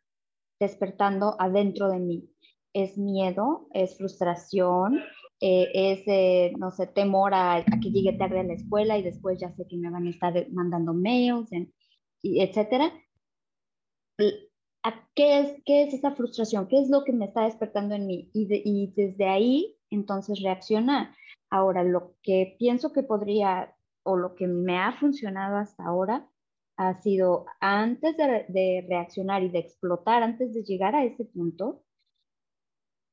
despertando 0.61 1.37
adentro 1.39 1.89
de 1.89 1.99
mí. 1.99 2.31
¿Es 2.75 2.99
miedo? 2.99 3.69
¿Es 3.73 3.97
frustración? 3.97 5.01
Eh, 5.41 5.71
es, 5.73 6.03
eh, 6.07 6.53
no 6.59 6.71
sé, 6.71 6.87
temor 6.87 7.33
a, 7.35 7.65
que 7.81 7.91
llegue 7.91 8.19
tarde 8.19 8.41
a 8.41 8.45
la 8.45 8.55
escuela 8.55 8.99
y 8.99 9.03
después 9.03 9.39
ya 9.41 9.53
sé 9.55 9.67
que 9.69 9.77
me 9.77 9.91
van 9.91 10.07
a 10.07 10.11
estar 10.11 10.51
mandando 10.51 10.93
mails, 10.93 11.53
en, 11.53 11.73
etcétera. 12.23 12.93
¿Qué 15.15 15.41
es, 15.41 15.63
¿Qué 15.65 15.83
es 15.85 15.95
esa 15.95 16.15
frustración? 16.15 16.67
¿Qué 16.69 16.81
es 16.81 16.89
lo 16.89 17.05
que 17.05 17.13
me 17.13 17.27
está 17.27 17.45
despertando 17.45 17.95
en 17.95 18.07
mí? 18.07 18.31
Y, 18.33 18.49
y 18.51 18.93
desde 18.97 19.27
ahí, 19.27 19.78
entonces, 19.91 20.43
reaccionar. 20.43 21.15
Ahora, 21.51 21.85
lo 21.85 22.15
que 22.23 22.57
pienso 22.59 22.93
que 22.93 23.03
podría, 23.03 23.75
o 24.03 24.17
lo 24.17 24.35
que 24.35 24.47
me 24.47 24.79
ha 24.79 24.93
funcionado 24.93 25.57
hasta 25.57 25.85
ahora, 25.85 26.29
ha 26.77 26.95
sido 27.03 27.47
antes 27.61 28.17
de, 28.17 28.87
reaccionar 28.89 29.43
y 29.43 29.51
de 29.51 29.59
explotar, 29.59 30.23
antes 30.23 30.55
de 30.55 30.63
llegar 30.63 30.95
a 30.95 31.05
ese 31.05 31.25
punto, 31.25 31.83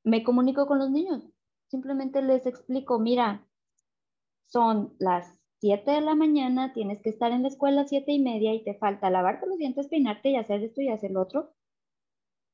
me 0.04 0.24
comunico 0.24 0.68
con 0.68 0.80
los 0.80 0.92
niños 0.92 1.24
Simplemente 1.68 2.22
les 2.22 2.46
explico, 2.46 3.00
mira, 3.00 3.46
son 4.48 4.94
las 5.00 5.40
7 5.60 5.92
de 5.92 6.02
la 6.02 6.16
mañana, 6.16 6.74
tienes 6.74 7.02
que 7.02 7.10
estar 7.10 7.32
en 7.32 7.42
la 7.42 7.48
escuela 7.48 7.82
a 7.82 7.88
7 7.88 8.12
y 8.12 8.20
media 8.20 8.54
y 8.54 8.64
te 8.64 8.76
falta 8.76 9.10
lavarte 9.10 9.48
los 9.48 9.58
dientes, 9.58 9.88
peinarte 9.88 10.30
y 10.30 10.36
hacer 10.36 10.64
esto 10.64 10.82
y 10.82 10.90
hacer 10.90 11.12
lo 11.12 11.22
otro. 11.22 11.54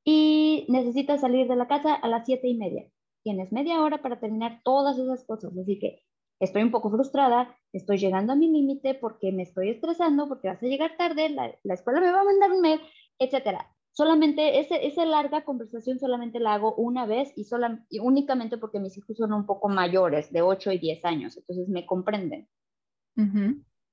Y 0.03 0.65
necesitas 0.69 1.21
salir 1.21 1.47
de 1.47 1.55
la 1.55 1.67
casa 1.67 1.93
a 1.93 2.07
las 2.07 2.25
7 2.25 2.47
y 2.47 2.55
media. 2.55 2.89
Tienes 3.23 3.51
media 3.51 3.81
hora 3.81 4.01
para 4.01 4.19
terminar 4.19 4.61
todas 4.63 4.97
esas 4.97 5.23
cosas. 5.25 5.55
Así 5.57 5.79
que 5.79 6.01
estoy 6.39 6.63
un 6.63 6.71
poco 6.71 6.89
frustrada, 6.89 7.55
estoy 7.71 7.97
llegando 7.97 8.33
a 8.33 8.35
mi 8.35 8.51
límite 8.51 8.95
porque 8.95 9.31
me 9.31 9.43
estoy 9.43 9.69
estresando, 9.69 10.27
porque 10.27 10.47
vas 10.47 10.61
a 10.61 10.65
llegar 10.65 10.97
tarde, 10.97 11.29
la, 11.29 11.53
la 11.63 11.73
escuela 11.73 12.01
me 12.01 12.11
va 12.11 12.21
a 12.21 12.25
mandar 12.25 12.51
un 12.51 12.61
mail, 12.61 12.81
etcétera 13.19 13.71
solamente 13.91 14.59
ese, 14.59 14.85
esa 14.85 15.05
larga 15.05 15.43
conversación 15.43 15.99
solamente 15.99 16.39
la 16.39 16.53
hago 16.53 16.75
una 16.75 17.05
vez 17.05 17.31
y, 17.35 17.43
sola, 17.43 17.85
y 17.89 17.99
únicamente 17.99 18.57
porque 18.57 18.79
mis 18.79 18.97
hijos 18.97 19.17
son 19.17 19.33
un 19.33 19.45
poco 19.45 19.69
mayores, 19.69 20.31
de 20.31 20.41
8 20.41 20.71
y 20.71 20.79
10 20.79 21.05
años, 21.05 21.37
entonces 21.37 21.67
me 21.67 21.85
comprenden. 21.85 22.47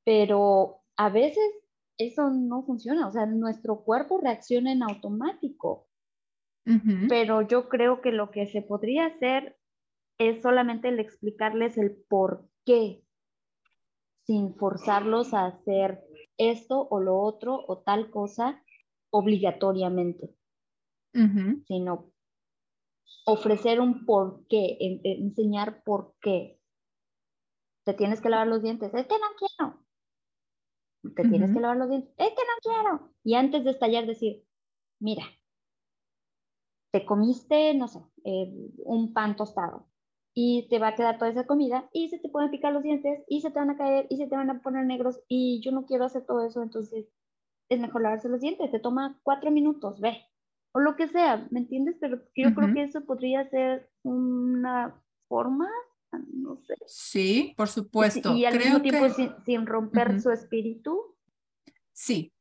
Pero 0.04 0.80
a 0.96 1.10
veces 1.10 1.44
eso 1.98 2.30
no 2.30 2.62
funciona, 2.62 3.08
o 3.08 3.12
sea, 3.12 3.26
nuestro 3.26 3.84
cuerpo 3.84 4.18
reacciona 4.18 4.72
en 4.72 4.82
automático. 4.82 5.87
Pero 7.08 7.42
yo 7.42 7.68
creo 7.68 8.00
que 8.02 8.12
lo 8.12 8.30
que 8.30 8.46
se 8.46 8.60
podría 8.60 9.06
hacer 9.06 9.58
es 10.18 10.42
solamente 10.42 10.88
el 10.88 11.00
explicarles 11.00 11.78
el 11.78 11.96
por 12.08 12.48
qué, 12.66 13.02
sin 14.26 14.54
forzarlos 14.56 15.32
a 15.32 15.46
hacer 15.46 16.04
esto 16.36 16.86
o 16.90 17.00
lo 17.00 17.18
otro 17.18 17.64
o 17.66 17.78
tal 17.78 18.10
cosa, 18.10 18.62
obligatoriamente, 19.10 20.34
sino 21.66 22.12
ofrecer 23.24 23.80
un 23.80 24.04
por 24.04 24.46
qué, 24.48 24.76
enseñar 25.02 25.82
por 25.82 26.14
qué. 26.20 26.60
Te 27.84 27.94
tienes 27.94 28.20
que 28.20 28.28
lavar 28.28 28.48
los 28.48 28.62
dientes, 28.62 28.92
es 28.92 29.06
que 29.06 29.14
no 29.14 29.28
quiero. 29.38 29.82
Te 31.14 31.28
tienes 31.28 31.50
que 31.52 31.60
lavar 31.60 31.78
los 31.78 31.88
dientes, 31.88 32.12
es 32.18 32.28
que 32.28 32.34
no 32.34 32.60
quiero. 32.62 33.14
Y 33.24 33.34
antes 33.34 33.64
de 33.64 33.70
estallar 33.70 34.04
decir, 34.06 34.44
mira, 35.00 35.24
te 36.90 37.04
comiste, 37.04 37.74
no 37.74 37.88
sé, 37.88 38.00
un 38.84 39.12
pan 39.12 39.36
tostado 39.36 39.86
y 40.34 40.68
te 40.68 40.78
va 40.78 40.88
a 40.88 40.94
quedar 40.94 41.18
toda 41.18 41.30
esa 41.30 41.46
comida 41.46 41.88
y 41.92 42.08
se 42.08 42.18
te 42.18 42.28
pueden 42.28 42.50
picar 42.50 42.72
los 42.72 42.82
dientes 42.82 43.24
y 43.28 43.40
se 43.40 43.50
te 43.50 43.58
van 43.58 43.70
a 43.70 43.76
caer 43.76 44.06
y 44.08 44.18
se 44.18 44.26
te 44.26 44.36
van 44.36 44.50
a 44.50 44.62
poner 44.62 44.86
negros 44.86 45.20
y 45.26 45.60
yo 45.64 45.72
no 45.72 45.84
quiero 45.84 46.04
hacer 46.04 46.24
todo 46.26 46.46
eso, 46.46 46.62
entonces 46.62 47.06
es 47.68 47.80
mejor 47.80 48.02
lavarse 48.02 48.28
los 48.28 48.40
dientes, 48.40 48.70
te 48.70 48.78
toma 48.78 49.18
cuatro 49.22 49.50
minutos, 49.50 50.00
ve, 50.00 50.16
o 50.72 50.80
lo 50.80 50.96
que 50.96 51.08
sea, 51.08 51.46
¿me 51.50 51.60
entiendes? 51.60 51.96
Pero 52.00 52.22
yo 52.34 52.54
creo 52.54 52.72
que 52.72 52.82
eso 52.82 53.04
podría 53.04 53.48
ser 53.50 53.90
una 54.02 55.02
forma, 55.26 55.68
no 56.32 56.56
sé. 56.56 56.74
Sí, 56.86 57.54
por 57.56 57.68
supuesto. 57.68 58.34
Y, 58.34 58.44
al 58.44 58.58
mismo 58.58 58.80
tiempo 58.80 59.06
sin, 59.44 59.66
romper 59.66 60.20
su 60.20 60.30
espíritu. 60.30 61.16
Sí. 61.92 62.32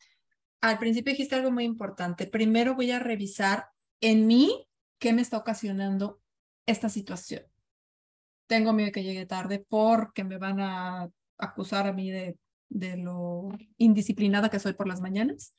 Al 0.62 0.80
principio 0.80 1.14
dijiste 1.14 1.36
algo 1.36 1.52
muy 1.52 1.64
importante. 1.64 2.28
Primero 2.28 2.76
voy 2.76 2.92
a 2.92 3.00
revisar 3.00 3.70
en 4.02 4.28
mí 4.28 4.68
qué 5.00 5.14
me 5.14 5.22
está 5.22 5.38
ocasionando 5.38 6.22
esta 6.66 6.90
situación. 6.90 7.44
Tengo 8.48 8.74
miedo 8.74 8.88
de 8.88 8.92
que 8.92 9.04
llegue 9.04 9.26
tarde 9.26 9.66
porque 9.68 10.24
me 10.24 10.38
van 10.38 10.60
a 10.60 11.10
acusar 11.38 11.88
a 11.88 11.94
mí 11.94 12.10
de 12.12 12.38
de 12.70 12.98
lo 12.98 13.50
indisciplinada 13.78 14.50
que 14.50 14.60
soy 14.60 14.74
por 14.74 14.88
las 14.88 15.02
mañanas, 15.02 15.56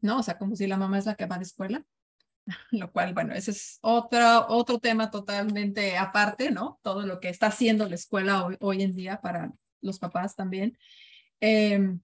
¿no? 0.00 0.18
O 0.18 0.22
sea, 0.22 0.38
como 0.38 0.56
si 0.56 0.66
la 0.66 0.76
mamá 0.76 0.98
es 0.98 1.06
la 1.06 1.14
que 1.14 1.26
va 1.26 1.36
la 1.36 1.42
escuela, 1.42 1.84
lo 2.70 2.92
cual, 2.92 3.14
bueno, 3.14 3.34
ese 3.34 3.50
es 3.52 3.78
otro, 3.82 4.46
otro 4.48 4.78
tema 4.78 5.10
totalmente 5.10 5.96
aparte, 5.96 6.50
¿no? 6.50 6.78
Todo 6.82 7.06
lo 7.06 7.20
que 7.20 7.28
está 7.28 7.48
haciendo 7.48 7.88
la 7.88 7.94
escuela 7.94 8.44
hoy, 8.44 8.56
hoy 8.60 8.82
en 8.82 8.94
día 8.94 9.20
para 9.20 9.52
los 9.80 9.98
papás 9.98 10.36
también. 10.36 10.78
Em, 11.40 12.00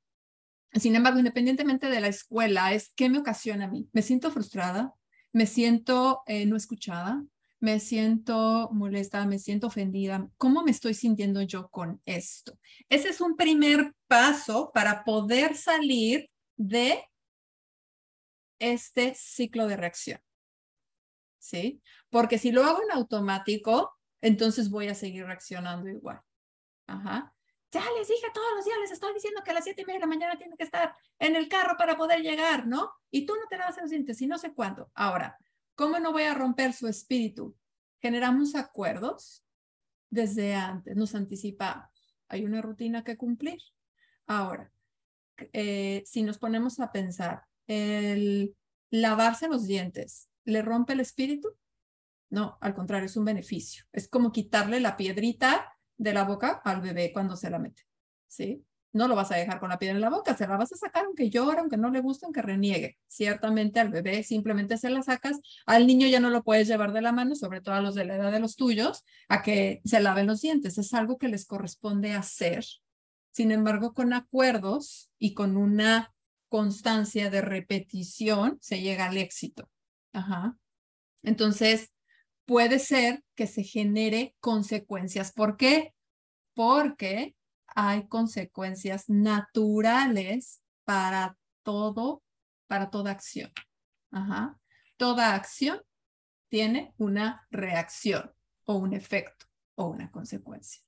sin 0.72 0.94
embargo, 0.94 1.18
independientemente 1.18 1.88
de 1.88 2.00
la 2.00 2.08
escuela, 2.08 2.72
es 2.72 2.92
qué 2.94 3.08
me 3.08 3.18
ocasiona 3.18 3.64
a 3.64 3.68
mí. 3.68 3.88
Me 3.92 4.02
siento 4.02 4.30
frustrada, 4.30 4.94
me 5.32 5.46
siento 5.46 6.22
eh, 6.26 6.46
no 6.46 6.56
escuchada, 6.56 7.24
me 7.60 7.78
siento 7.78 8.70
molesta, 8.72 9.26
me 9.26 9.38
siento 9.38 9.66
ofendida. 9.66 10.28
¿Cómo 10.38 10.62
me 10.62 10.70
estoy 10.70 10.94
sintiendo 10.94 11.42
yo 11.42 11.68
con 11.68 12.00
esto? 12.06 12.58
Ese 12.88 13.10
es 13.10 13.20
un 13.20 13.36
primer 13.36 13.94
paso 14.06 14.70
para 14.72 15.04
poder 15.04 15.56
salir 15.56 16.30
de 16.56 17.04
este 18.58 19.14
ciclo 19.14 19.66
de 19.66 19.76
reacción. 19.76 20.20
¿Sí? 21.38 21.82
Porque 22.10 22.38
si 22.38 22.52
lo 22.52 22.64
hago 22.64 22.82
en 22.82 22.92
automático, 22.92 23.92
entonces 24.20 24.70
voy 24.70 24.88
a 24.88 24.94
seguir 24.94 25.24
reaccionando 25.24 25.88
igual. 25.88 26.20
Ajá. 26.86 27.34
Ya 27.72 27.84
les 27.96 28.08
dije 28.08 28.26
todos 28.34 28.48
los 28.56 28.64
días, 28.64 28.78
les 28.80 28.90
estoy 28.90 29.14
diciendo 29.14 29.42
que 29.44 29.52
a 29.52 29.54
las 29.54 29.64
siete 29.64 29.82
y 29.82 29.84
media 29.84 30.00
de 30.00 30.06
la 30.06 30.14
mañana 30.14 30.36
tienen 30.36 30.56
que 30.56 30.64
estar 30.64 30.94
en 31.18 31.36
el 31.36 31.48
carro 31.48 31.76
para 31.76 31.96
poder 31.96 32.20
llegar, 32.20 32.66
¿no? 32.66 32.92
Y 33.10 33.26
tú 33.26 33.34
no 33.34 33.46
te 33.48 33.56
lavas 33.56 33.78
los 33.80 33.90
dientes 33.90 34.20
y 34.20 34.26
no 34.26 34.38
sé 34.38 34.52
cuándo. 34.52 34.90
Ahora, 34.94 35.38
¿Cómo 35.80 35.98
no 35.98 36.12
voy 36.12 36.24
a 36.24 36.34
romper 36.34 36.74
su 36.74 36.88
espíritu? 36.88 37.56
Generamos 38.02 38.54
acuerdos 38.54 39.46
desde 40.10 40.54
antes, 40.54 40.94
nos 40.94 41.14
anticipamos. 41.14 41.88
Hay 42.28 42.44
una 42.44 42.60
rutina 42.60 43.02
que 43.02 43.16
cumplir. 43.16 43.58
Ahora, 44.26 44.70
eh, 45.54 46.02
si 46.04 46.22
nos 46.22 46.36
ponemos 46.36 46.80
a 46.80 46.92
pensar, 46.92 47.44
el 47.66 48.54
lavarse 48.90 49.48
los 49.48 49.66
dientes, 49.66 50.28
¿le 50.44 50.60
rompe 50.60 50.92
el 50.92 51.00
espíritu? 51.00 51.56
No, 52.28 52.58
al 52.60 52.74
contrario, 52.74 53.06
es 53.06 53.16
un 53.16 53.24
beneficio. 53.24 53.86
Es 53.90 54.06
como 54.06 54.32
quitarle 54.32 54.80
la 54.80 54.98
piedrita 54.98 55.72
de 56.00 56.12
la 56.12 56.24
boca 56.24 56.60
al 56.64 56.80
bebé 56.80 57.12
cuando 57.12 57.36
se 57.36 57.50
la 57.50 57.58
mete. 57.58 57.82
¿Sí? 58.26 58.64
no 58.92 59.06
lo 59.08 59.14
vas 59.14 59.30
a 59.30 59.36
dejar 59.36 59.60
con 59.60 59.68
la 59.68 59.78
piedra 59.78 59.94
en 59.94 60.00
la 60.00 60.10
boca, 60.10 60.36
se 60.36 60.46
la 60.46 60.56
vas 60.56 60.72
a 60.72 60.76
sacar 60.76 61.04
aunque 61.04 61.30
llore, 61.30 61.60
aunque 61.60 61.76
no 61.76 61.90
le 61.90 62.00
guste, 62.00 62.26
aunque 62.26 62.42
reniegue. 62.42 62.98
Ciertamente 63.06 63.78
al 63.80 63.90
bebé 63.90 64.22
simplemente 64.22 64.76
se 64.78 64.90
la 64.90 65.02
sacas, 65.02 65.40
al 65.66 65.86
niño 65.86 66.08
ya 66.08 66.20
no 66.20 66.30
lo 66.30 66.42
puedes 66.42 66.66
llevar 66.66 66.92
de 66.92 67.02
la 67.02 67.12
mano, 67.12 67.34
sobre 67.34 67.60
todo 67.60 67.74
a 67.74 67.80
los 67.80 67.94
de 67.94 68.04
la 68.04 68.16
edad 68.16 68.32
de 68.32 68.40
los 68.40 68.56
tuyos, 68.56 69.04
a 69.28 69.42
que 69.42 69.80
se 69.84 70.00
laven 70.00 70.26
los 70.26 70.40
dientes. 70.40 70.78
Es 70.78 70.92
algo 70.92 71.18
que 71.18 71.28
les 71.28 71.46
corresponde 71.46 72.12
hacer. 72.12 72.64
Sin 73.30 73.52
embargo, 73.52 73.94
con 73.94 74.12
acuerdos 74.12 75.10
y 75.18 75.34
con 75.34 75.56
una 75.56 76.12
constancia 76.48 77.30
de 77.30 77.42
repetición 77.42 78.58
se 78.60 78.80
llega 78.80 79.06
al 79.06 79.18
éxito. 79.18 79.70
Ajá. 80.12 80.56
Entonces, 81.22 81.92
puede 82.50 82.80
ser 82.80 83.22
que 83.36 83.46
se 83.46 83.62
genere 83.62 84.34
consecuencias. 84.40 85.30
¿Por 85.30 85.56
qué? 85.56 85.94
Porque 86.52 87.36
hay 87.68 88.08
consecuencias 88.08 89.08
naturales 89.08 90.60
para 90.84 91.38
todo, 91.62 92.24
para 92.66 92.90
toda 92.90 93.12
acción. 93.12 93.52
Toda 94.96 95.36
acción 95.36 95.80
tiene 96.48 96.92
una 96.98 97.46
reacción 97.52 98.32
o 98.64 98.78
un 98.78 98.94
efecto 98.94 99.46
o 99.76 99.86
una 99.86 100.10
consecuencia. 100.10 100.82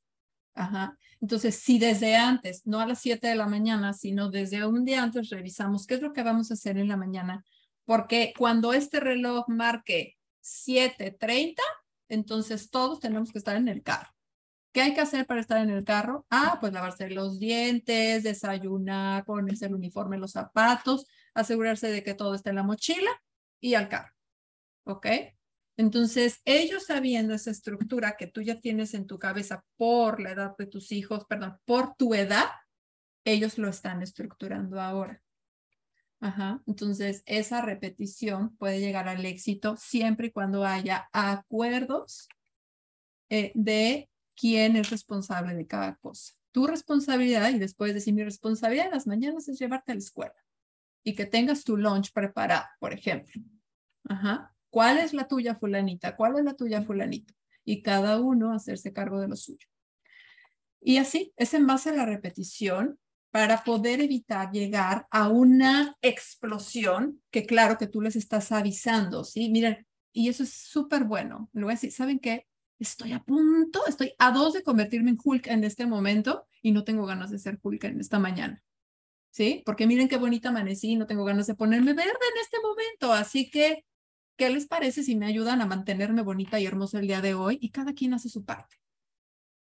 Ajá. 0.55 0.99
Entonces, 1.21 1.61
si 1.61 1.79
desde 1.79 2.17
antes, 2.17 2.67
no 2.67 2.81
a 2.81 2.87
las 2.89 2.99
7 2.99 3.29
de 3.29 3.37
la 3.37 3.47
mañana, 3.47 3.93
sino 3.93 4.31
desde 4.31 4.67
un 4.67 4.85
día 4.85 5.05
antes 5.05 5.31
revisamos 5.31 5.87
qué 5.87 5.95
es 5.95 6.03
lo 6.03 6.13
que 6.13 6.25
vamos 6.25 6.51
a 6.51 6.55
hacer 6.55 6.77
en 6.77 6.89
la 6.89 6.97
mañana, 6.97 7.45
porque 7.85 8.35
cuando 8.37 8.73
este 8.73 8.99
reloj 8.99 9.45
marque 9.47 10.17
7.30, 10.43 11.55
entonces 12.09 12.71
todos 12.71 13.01
tenemos 13.01 13.33
que 13.33 13.39
estar 13.39 13.57
en 13.57 13.69
el 13.69 13.83
carro. 13.83 14.11
¿Qué 14.73 14.81
hay 14.81 14.95
que 14.95 15.03
hacer 15.03 15.27
para 15.27 15.41
estar 15.41 15.59
en 15.59 15.71
el 15.71 15.85
carro? 15.85 16.27
Ah, 16.31 16.57
pues 16.61 16.73
lavarse 16.73 17.11
los 17.11 17.39
dientes, 17.39 18.23
desayunar, 18.23 19.25
ponerse 19.25 19.67
el 19.67 19.75
uniforme, 19.75 20.17
los 20.17 20.33
zapatos, 20.33 21.07
asegurarse 21.35 21.91
de 21.91 22.03
que 22.03 22.15
todo 22.15 22.35
está 22.35 22.51
en 22.51 22.57
la 22.57 22.63
mochila 22.63 23.11
y 23.61 23.75
al 23.75 23.89
carro. 23.89 24.13
¿Ok? 24.85 25.07
Entonces, 25.77 26.41
ellos 26.45 26.87
sabiendo 26.87 27.35
esa 27.35 27.51
estructura 27.51 28.17
que 28.17 28.27
tú 28.27 28.43
ya 28.43 28.61
tienes 28.61 28.95
en 28.95 29.07
tu 29.07 29.19
cabeza 29.19 29.65
por 29.77 30.21
la 30.21 30.33
edad 30.33 30.57
de 30.57 30.67
tus 30.67 30.93
hijos, 30.93 31.25
perdón, 31.27 31.59
por 31.65 31.95
tu 31.97 32.15
edad, 32.15 32.51
ellos 33.25 33.59
lo 33.59 33.69
están 33.69 34.03
estructurando 34.03 34.81
ahora. 34.81 35.22
Ajá. 36.23 36.63
Entonces, 36.69 37.25
esa 37.27 37.63
repetición 37.63 38.57
puede 38.57 38.79
llegar 38.79 39.09
al 39.09 39.27
éxito 39.27 39.77
siempre 39.77 40.29
y 40.29 40.31
cuando 40.31 40.65
haya 40.65 41.09
acuerdos 41.13 42.29
eh, 43.29 43.51
de 43.57 44.09
quién 44.37 44.77
es 44.77 44.91
responsable 44.91 45.55
de 45.55 45.67
cada 45.67 45.97
cosa. 45.97 46.35
Tu 46.53 46.69
responsabilidad, 46.69 47.51
y 47.51 47.59
después 47.59 47.93
decir 47.93 48.15
mi 48.15 48.23
responsabilidad 48.23 48.87
en 48.87 48.93
las 48.93 49.09
mañanas 49.09 49.49
es 49.49 49.59
llevarte 49.59 49.91
a 49.91 49.95
la 49.97 49.99
escuela 49.99 50.37
y 51.03 51.17
que 51.17 51.27
tengas 51.27 51.65
tu 51.65 51.77
lunch 51.77 52.13
preparado, 52.13 52.67
por 52.79 52.93
ejemplo. 52.93 53.43
Ajá. 54.09 54.55
¿Cuál 54.71 54.99
es 54.99 55.13
la 55.15 55.27
tuya, 55.27 55.57
fulanita? 55.57 56.15
¿Cuál 56.15 56.39
es 56.39 56.45
la 56.45 56.55
tuya, 56.55 56.83
fulanita? 56.83 57.35
Y 57.65 57.83
cada 57.83 58.21
uno 58.21 58.53
hacerse 58.53 58.93
cargo 58.93 59.21
de 59.21 59.27
lo 59.27 59.35
suyo. 59.35 59.67
Y 60.81 60.99
así, 60.99 61.33
es 61.37 61.53
en 61.55 61.67
base 61.67 61.91
a 61.91 61.95
la 61.95 62.07
repetición 62.07 63.01
para 63.33 63.65
poder 63.65 64.01
evitar 64.01 64.53
llegar 64.53 65.09
a 65.11 65.29
una 65.29 65.97
explosión 66.03 67.21
que 67.33 67.47
claro 67.47 67.77
que 67.79 67.89
tú 67.89 68.01
les 68.01 68.15
estás 68.15 68.53
avisando, 68.53 69.25
¿sí? 69.25 69.51
Miren, 69.51 69.85
y 70.13 70.29
eso 70.29 70.45
es 70.45 70.53
súper 70.53 71.03
bueno. 71.05 71.51
Le 71.53 71.65
voy 71.65 71.73
a 71.73 71.75
decir, 71.75 71.91
¿saben 71.91 72.21
qué? 72.21 72.47
estoy 72.83 73.13
a 73.13 73.23
punto, 73.23 73.87
estoy 73.87 74.15
a 74.19 74.31
dos 74.31 74.53
de 74.53 74.63
convertirme 74.63 75.11
en 75.11 75.19
Hulk 75.23 75.47
en 75.47 75.65
este 75.65 75.87
momento 75.87 76.47
y 76.61 76.73
no 76.73 76.85
tengo 76.85 77.07
ganas 77.07 77.31
de 77.31 77.39
ser 77.39 77.59
Hulk 77.63 77.85
en 77.85 78.01
esta 78.01 78.19
mañana. 78.19 78.63
¿Sí? 79.31 79.63
Porque 79.65 79.87
miren 79.87 80.09
qué 80.09 80.19
bonita 80.19 80.51
amanecí, 80.51 80.95
no 80.97 81.07
tengo 81.07 81.25
ganas 81.25 81.47
de 81.47 81.55
ponerme 81.55 81.95
verde 81.95 82.11
en 82.11 82.41
este 82.43 82.59
momento. 82.61 83.15
Así 83.15 83.51
que, 83.51 83.87
¿qué 84.37 84.51
les 84.51 84.67
parece 84.67 85.03
si 85.03 85.17
me 85.17 85.25
ayudan 85.25 85.63
a 85.63 85.67
mantenerme 85.67 86.21
bonita 86.21 86.61
y 86.61 86.67
hermosa 86.67 86.99
el 86.99 87.07
día 87.07 87.23
de 87.23 87.33
hoy? 87.33 87.57
Y 87.63 87.71
cada 87.71 87.95
quien 87.95 88.13
hace 88.13 88.29
su 88.29 88.45
parte. 88.45 88.77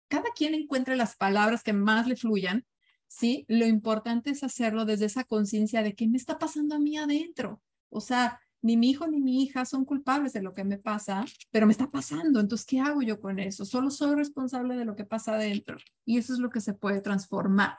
Cada 0.09 0.31
quien 0.37 0.55
encuentre 0.55 0.97
las 0.97 1.17
palabras 1.17 1.63
que 1.63 1.73
más 1.73 2.07
le 2.07 2.17
fluyan. 2.17 2.67
¿Sí? 3.15 3.45
Lo 3.47 3.65
importante 3.65 4.31
es 4.31 4.43
hacerlo 4.43 4.85
desde 4.85 5.05
esa 5.05 5.23
conciencia 5.23 5.85
de 5.85 5.95
qué 5.95 6.09
me 6.09 6.17
está 6.17 6.37
pasando 6.37 6.75
a 6.75 6.81
mí 6.81 6.99
adentro. 6.99 7.63
O 7.89 8.01
sea, 8.01 8.41
ni 8.61 8.77
mi 8.77 8.91
hijo 8.91 9.07
ni 9.07 9.21
mi 9.21 9.45
hija 9.45 9.65
son 9.65 9.85
culpables 9.85 10.33
de 10.33 10.43
lo 10.43 10.53
que 10.53 10.65
me 10.65 10.79
pasa, 10.79 11.25
pero 11.53 11.65
me 11.65 11.71
está 11.71 11.89
pasando. 11.93 12.41
Entonces, 12.41 12.67
¿qué 12.67 12.81
hago 12.81 13.03
yo 13.03 13.21
con 13.21 13.39
eso? 13.39 13.65
Solo 13.65 13.93
soy 13.93 14.17
responsable 14.17 14.77
de 14.77 14.85
lo 14.85 14.97
que 14.97 15.05
pasa 15.05 15.35
adentro. 15.35 15.77
Y 16.05 16.19
eso 16.19 16.33
es 16.33 16.41
lo 16.41 16.51
que 16.51 16.61
se 16.61 16.75
puede 16.75 17.03
transformar. 17.03 17.79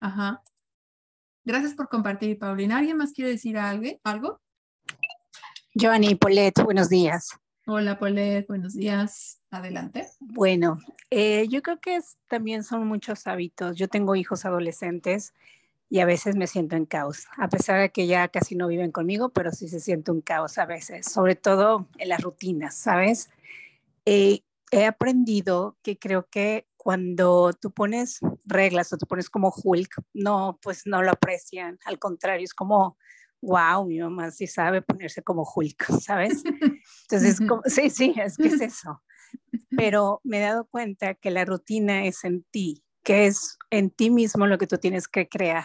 Ajá. 0.00 0.42
Gracias 1.44 1.74
por 1.74 1.90
compartir, 1.90 2.38
Paulina. 2.38 2.78
¿Alguien 2.78 2.96
más 2.96 3.12
quiere 3.12 3.32
decir 3.32 3.58
algo? 3.58 4.00
¿Algo? 4.04 4.40
Joanny 5.74 6.14
Polet, 6.14 6.54
buenos 6.64 6.88
días. 6.88 7.28
Hola, 7.68 7.98
Polet, 7.98 8.46
buenos 8.46 8.74
días. 8.74 9.42
Adelante. 9.50 10.06
Bueno, 10.20 10.78
eh, 11.10 11.48
yo 11.48 11.62
creo 11.62 11.80
que 11.80 11.98
también 12.28 12.62
son 12.62 12.86
muchos 12.86 13.26
hábitos. 13.26 13.74
Yo 13.74 13.88
tengo 13.88 14.14
hijos 14.14 14.44
adolescentes 14.44 15.34
y 15.90 15.98
a 15.98 16.06
veces 16.06 16.36
me 16.36 16.46
siento 16.46 16.76
en 16.76 16.86
caos, 16.86 17.26
a 17.36 17.48
pesar 17.48 17.80
de 17.80 17.90
que 17.90 18.06
ya 18.06 18.28
casi 18.28 18.54
no 18.54 18.68
viven 18.68 18.92
conmigo, 18.92 19.30
pero 19.30 19.50
sí 19.50 19.66
se 19.66 19.80
siente 19.80 20.12
un 20.12 20.20
caos 20.20 20.58
a 20.58 20.66
veces, 20.66 21.06
sobre 21.06 21.34
todo 21.34 21.88
en 21.98 22.08
las 22.08 22.22
rutinas, 22.22 22.76
¿sabes? 22.76 23.30
Eh, 24.04 24.42
he 24.70 24.84
aprendido 24.84 25.76
que 25.82 25.98
creo 25.98 26.28
que 26.30 26.68
cuando 26.76 27.52
tú 27.52 27.72
pones 27.72 28.20
reglas 28.44 28.92
o 28.92 28.96
tú 28.96 29.06
pones 29.06 29.28
como 29.28 29.52
Hulk, 29.52 30.04
no, 30.14 30.60
pues 30.62 30.82
no 30.86 31.02
lo 31.02 31.10
aprecian, 31.10 31.80
al 31.84 31.98
contrario, 31.98 32.44
es 32.44 32.54
como, 32.54 32.96
wow, 33.46 33.86
mi 33.86 34.00
mamá 34.00 34.30
sí 34.32 34.46
sabe 34.46 34.82
ponerse 34.82 35.22
como 35.22 35.44
Hulk, 35.44 35.86
¿sabes? 36.00 36.42
Entonces, 37.02 37.38
como, 37.38 37.62
sí, 37.66 37.90
sí, 37.90 38.14
es 38.16 38.36
que 38.36 38.48
es 38.48 38.60
eso. 38.60 39.02
Pero 39.76 40.20
me 40.24 40.38
he 40.38 40.40
dado 40.40 40.66
cuenta 40.66 41.14
que 41.14 41.30
la 41.30 41.44
rutina 41.44 42.06
es 42.06 42.24
en 42.24 42.44
ti, 42.50 42.84
que 43.04 43.26
es 43.26 43.56
en 43.70 43.90
ti 43.90 44.10
mismo 44.10 44.46
lo 44.46 44.58
que 44.58 44.66
tú 44.66 44.78
tienes 44.78 45.06
que 45.06 45.28
crear. 45.28 45.64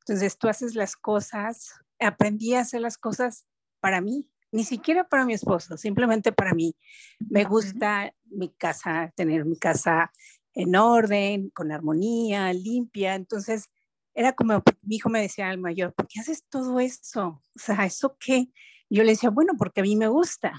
Entonces 0.00 0.38
tú 0.38 0.48
haces 0.48 0.74
las 0.74 0.94
cosas, 0.94 1.72
aprendí 1.98 2.54
a 2.54 2.60
hacer 2.60 2.80
las 2.80 2.98
cosas 2.98 3.46
para 3.80 4.00
mí, 4.00 4.30
ni 4.52 4.64
siquiera 4.64 5.08
para 5.08 5.24
mi 5.24 5.32
esposo, 5.32 5.76
simplemente 5.76 6.32
para 6.32 6.54
mí. 6.54 6.76
Me 7.18 7.44
gusta 7.44 8.14
mi 8.24 8.50
casa, 8.54 9.12
tener 9.16 9.44
mi 9.44 9.58
casa 9.58 10.12
en 10.54 10.76
orden, 10.76 11.50
con 11.50 11.72
armonía, 11.72 12.52
limpia. 12.52 13.14
Entonces 13.14 13.68
era 14.16 14.32
como, 14.32 14.62
mi 14.82 14.96
hijo 14.96 15.10
me 15.10 15.20
decía 15.20 15.50
al 15.50 15.58
mayor, 15.58 15.92
¿por 15.92 16.08
qué 16.08 16.20
haces 16.20 16.44
todo 16.48 16.80
eso? 16.80 17.42
O 17.54 17.58
sea, 17.58 17.84
¿eso 17.84 18.16
qué? 18.18 18.48
Yo 18.88 19.04
le 19.04 19.10
decía, 19.10 19.28
bueno, 19.28 19.52
porque 19.58 19.80
a 19.80 19.84
mí 19.84 19.94
me 19.94 20.08
gusta. 20.08 20.58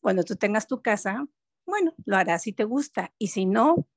Cuando 0.00 0.22
tú 0.22 0.36
tengas 0.36 0.66
tu 0.66 0.82
casa, 0.82 1.26
bueno, 1.66 1.94
lo 2.04 2.16
harás 2.16 2.42
si 2.42 2.52
te 2.52 2.64
gusta. 2.64 3.14
Y 3.18 3.28
si 3.28 3.46
no, 3.46 3.88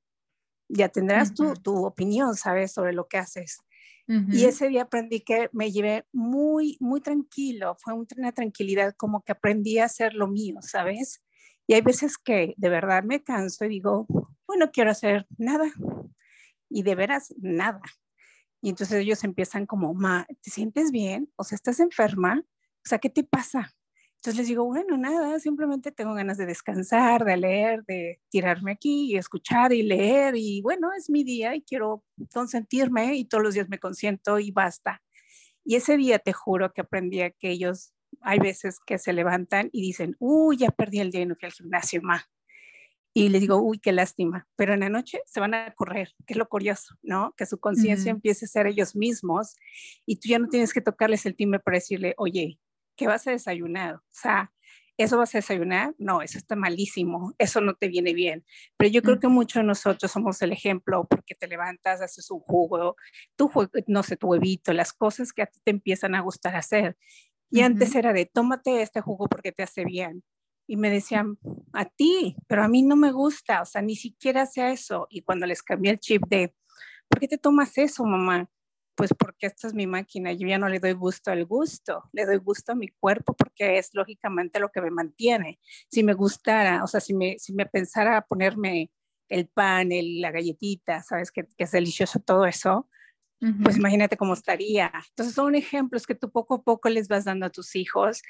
ya 0.68 0.88
tendrás 0.88 1.34
tu, 1.34 1.52
tu, 1.52 1.84
opinión, 1.84 2.34
¿sabes?, 2.34 2.72
sobre 2.72 2.94
lo 2.94 3.06
que 3.06 3.18
haces. 3.18 3.58
Y 4.06 4.44
ese 4.44 4.68
día 4.68 4.82
aprendí 4.82 5.20
que 5.20 5.48
me 5.52 5.72
llevé 5.72 6.04
muy, 6.12 6.76
muy 6.78 7.00
tranquilo, 7.00 7.74
fue 7.78 7.94
una 7.94 8.32
tranquilidad 8.32 8.94
como 8.98 9.22
que 9.22 9.32
aprendí 9.32 9.78
a 9.78 9.86
hacer 9.86 10.12
lo 10.12 10.28
mío, 10.28 10.56
¿sabes? 10.60 11.22
Y 11.66 11.72
hay 11.72 11.80
veces 11.80 12.18
que 12.18 12.52
de 12.58 12.68
verdad 12.68 13.02
me 13.02 13.22
canso 13.22 13.64
y 13.64 13.68
digo, 13.68 14.06
bueno, 14.46 14.70
quiero 14.72 14.90
hacer 14.90 15.26
nada. 15.38 15.72
Y 16.68 16.82
de 16.82 16.94
veras, 16.94 17.34
nada. 17.38 17.80
Y 18.64 18.70
entonces 18.70 18.96
ellos 19.02 19.22
empiezan 19.24 19.66
como, 19.66 19.92
ma, 19.92 20.26
¿te 20.40 20.50
sientes 20.50 20.90
bien? 20.90 21.30
O 21.36 21.44
sea, 21.44 21.54
¿estás 21.56 21.80
enferma? 21.80 22.42
O 22.46 22.88
sea, 22.88 22.98
¿qué 22.98 23.10
te 23.10 23.22
pasa? 23.22 23.74
Entonces 24.14 24.38
les 24.38 24.48
digo, 24.48 24.64
bueno, 24.64 24.96
nada, 24.96 25.38
simplemente 25.38 25.92
tengo 25.92 26.14
ganas 26.14 26.38
de 26.38 26.46
descansar, 26.46 27.26
de 27.26 27.36
leer, 27.36 27.84
de 27.84 28.22
tirarme 28.30 28.72
aquí 28.72 29.12
y 29.12 29.18
escuchar 29.18 29.74
y 29.74 29.82
leer 29.82 30.34
y 30.38 30.62
bueno, 30.62 30.88
es 30.96 31.10
mi 31.10 31.24
día 31.24 31.54
y 31.54 31.60
quiero 31.60 32.04
consentirme 32.32 33.16
y 33.16 33.26
todos 33.26 33.44
los 33.44 33.52
días 33.52 33.68
me 33.68 33.78
consiento 33.78 34.38
y 34.38 34.50
basta. 34.50 35.02
Y 35.62 35.74
ese 35.76 35.98
día 35.98 36.18
te 36.18 36.32
juro 36.32 36.72
que 36.72 36.80
aprendí 36.80 37.20
a 37.20 37.32
que 37.32 37.50
ellos, 37.50 37.92
hay 38.22 38.38
veces 38.38 38.78
que 38.86 38.96
se 38.96 39.12
levantan 39.12 39.68
y 39.72 39.82
dicen, 39.82 40.16
uy, 40.20 40.56
ya 40.56 40.70
perdí 40.70 41.00
el 41.00 41.10
día 41.10 41.20
y 41.20 41.26
no 41.26 41.34
fui 41.34 41.44
al 41.48 41.52
gimnasio, 41.52 42.00
ma. 42.02 42.24
Y 43.16 43.28
les 43.28 43.40
digo, 43.40 43.62
uy, 43.62 43.78
qué 43.78 43.92
lástima. 43.92 44.48
Pero 44.56 44.74
en 44.74 44.80
la 44.80 44.88
noche 44.88 45.20
se 45.24 45.38
van 45.38 45.54
a 45.54 45.72
correr, 45.74 46.12
que 46.26 46.34
es 46.34 46.36
lo 46.36 46.48
curioso, 46.48 46.96
¿no? 47.00 47.32
Que 47.36 47.46
su 47.46 47.58
conciencia 47.58 48.10
empiece 48.10 48.44
a 48.44 48.48
ser 48.48 48.66
ellos 48.66 48.96
mismos 48.96 49.54
y 50.04 50.16
tú 50.16 50.28
ya 50.28 50.40
no 50.40 50.48
tienes 50.48 50.72
que 50.72 50.80
tocarles 50.80 51.24
el 51.24 51.36
timbre 51.36 51.60
para 51.60 51.76
decirle, 51.76 52.14
oye, 52.18 52.58
¿qué 52.96 53.06
vas 53.06 53.24
a 53.28 53.30
desayunar? 53.30 53.94
O 53.94 54.02
sea, 54.10 54.52
¿eso 54.96 55.16
vas 55.16 55.32
a 55.34 55.38
desayunar? 55.38 55.94
No, 55.96 56.22
eso 56.22 56.38
está 56.38 56.56
malísimo, 56.56 57.34
eso 57.38 57.60
no 57.60 57.74
te 57.74 57.86
viene 57.86 58.14
bien. 58.14 58.44
Pero 58.76 58.90
yo 58.90 59.00
creo 59.02 59.20
que 59.20 59.28
muchos 59.28 59.60
de 59.60 59.66
nosotros 59.68 60.10
somos 60.10 60.42
el 60.42 60.50
ejemplo 60.50 61.06
porque 61.08 61.36
te 61.36 61.46
levantas, 61.46 62.00
haces 62.00 62.28
un 62.32 62.40
jugo, 62.40 62.96
tu, 63.36 63.48
no 63.86 64.02
sé, 64.02 64.16
tu 64.16 64.26
huevito, 64.26 64.72
las 64.72 64.92
cosas 64.92 65.32
que 65.32 65.42
a 65.42 65.46
ti 65.46 65.60
te 65.62 65.70
empiezan 65.70 66.16
a 66.16 66.20
gustar 66.20 66.56
hacer. 66.56 66.96
Y 67.48 67.60
antes 67.60 67.94
era 67.94 68.12
de, 68.12 68.26
tómate 68.26 68.82
este 68.82 69.00
jugo 69.00 69.28
porque 69.28 69.52
te 69.52 69.62
hace 69.62 69.84
bien. 69.84 70.24
Y 70.66 70.76
me 70.76 70.90
decían, 70.90 71.38
a 71.72 71.84
ti, 71.84 72.36
pero 72.46 72.62
a 72.64 72.68
mí 72.68 72.82
no 72.82 72.96
me 72.96 73.12
gusta, 73.12 73.62
o 73.62 73.66
sea, 73.66 73.82
ni 73.82 73.96
siquiera 73.96 74.46
sea 74.46 74.70
eso. 74.70 75.06
Y 75.10 75.22
cuando 75.22 75.46
les 75.46 75.62
cambié 75.62 75.92
el 75.92 76.00
chip 76.00 76.22
de, 76.28 76.54
¿por 77.08 77.20
qué 77.20 77.28
te 77.28 77.38
tomas 77.38 77.76
eso, 77.76 78.04
mamá? 78.04 78.48
pues 78.94 79.10
porque 79.18 79.46
esta 79.46 79.66
es 79.66 79.74
mi 79.74 79.86
máquina, 79.86 80.32
yo 80.32 80.46
ya 80.46 80.58
no 80.58 80.68
le 80.68 80.78
doy 80.78 80.92
gusto 80.92 81.30
al 81.30 81.44
gusto, 81.44 82.04
le 82.12 82.26
doy 82.26 82.36
gusto 82.36 82.72
a 82.72 82.74
mi 82.74 82.88
cuerpo 82.88 83.34
porque 83.34 83.78
es 83.78 83.90
lógicamente 83.92 84.60
lo 84.60 84.70
que 84.70 84.80
me 84.80 84.90
mantiene. 84.90 85.58
Si 85.90 86.02
me 86.02 86.14
gustara, 86.14 86.84
o 86.84 86.86
sea, 86.86 87.00
si 87.00 87.14
me, 87.14 87.38
si 87.38 87.52
me 87.54 87.66
pensara 87.66 88.24
ponerme 88.26 88.90
el 89.28 89.48
pan, 89.48 89.90
el, 89.90 90.20
la 90.20 90.30
galletita, 90.30 91.02
sabes 91.02 91.32
que, 91.32 91.46
es 91.56 91.70
delicioso 91.72 92.20
todo 92.20 92.46
eso, 92.46 92.88
pues 93.62 93.76
imagínate 93.76 94.16
cómo 94.16 94.32
estaría. 94.32 94.90
Entonces 95.10 95.34
son 95.34 95.54
ejemplos 95.54 96.06
que 96.06 96.14
tú 96.14 96.30
poco 96.30 96.54
a 96.54 96.62
poco 96.62 96.88
les 96.88 97.08
vas 97.08 97.26
dando 97.26 97.44
a 97.44 97.50
tus 97.50 97.76
hijos 97.76 98.22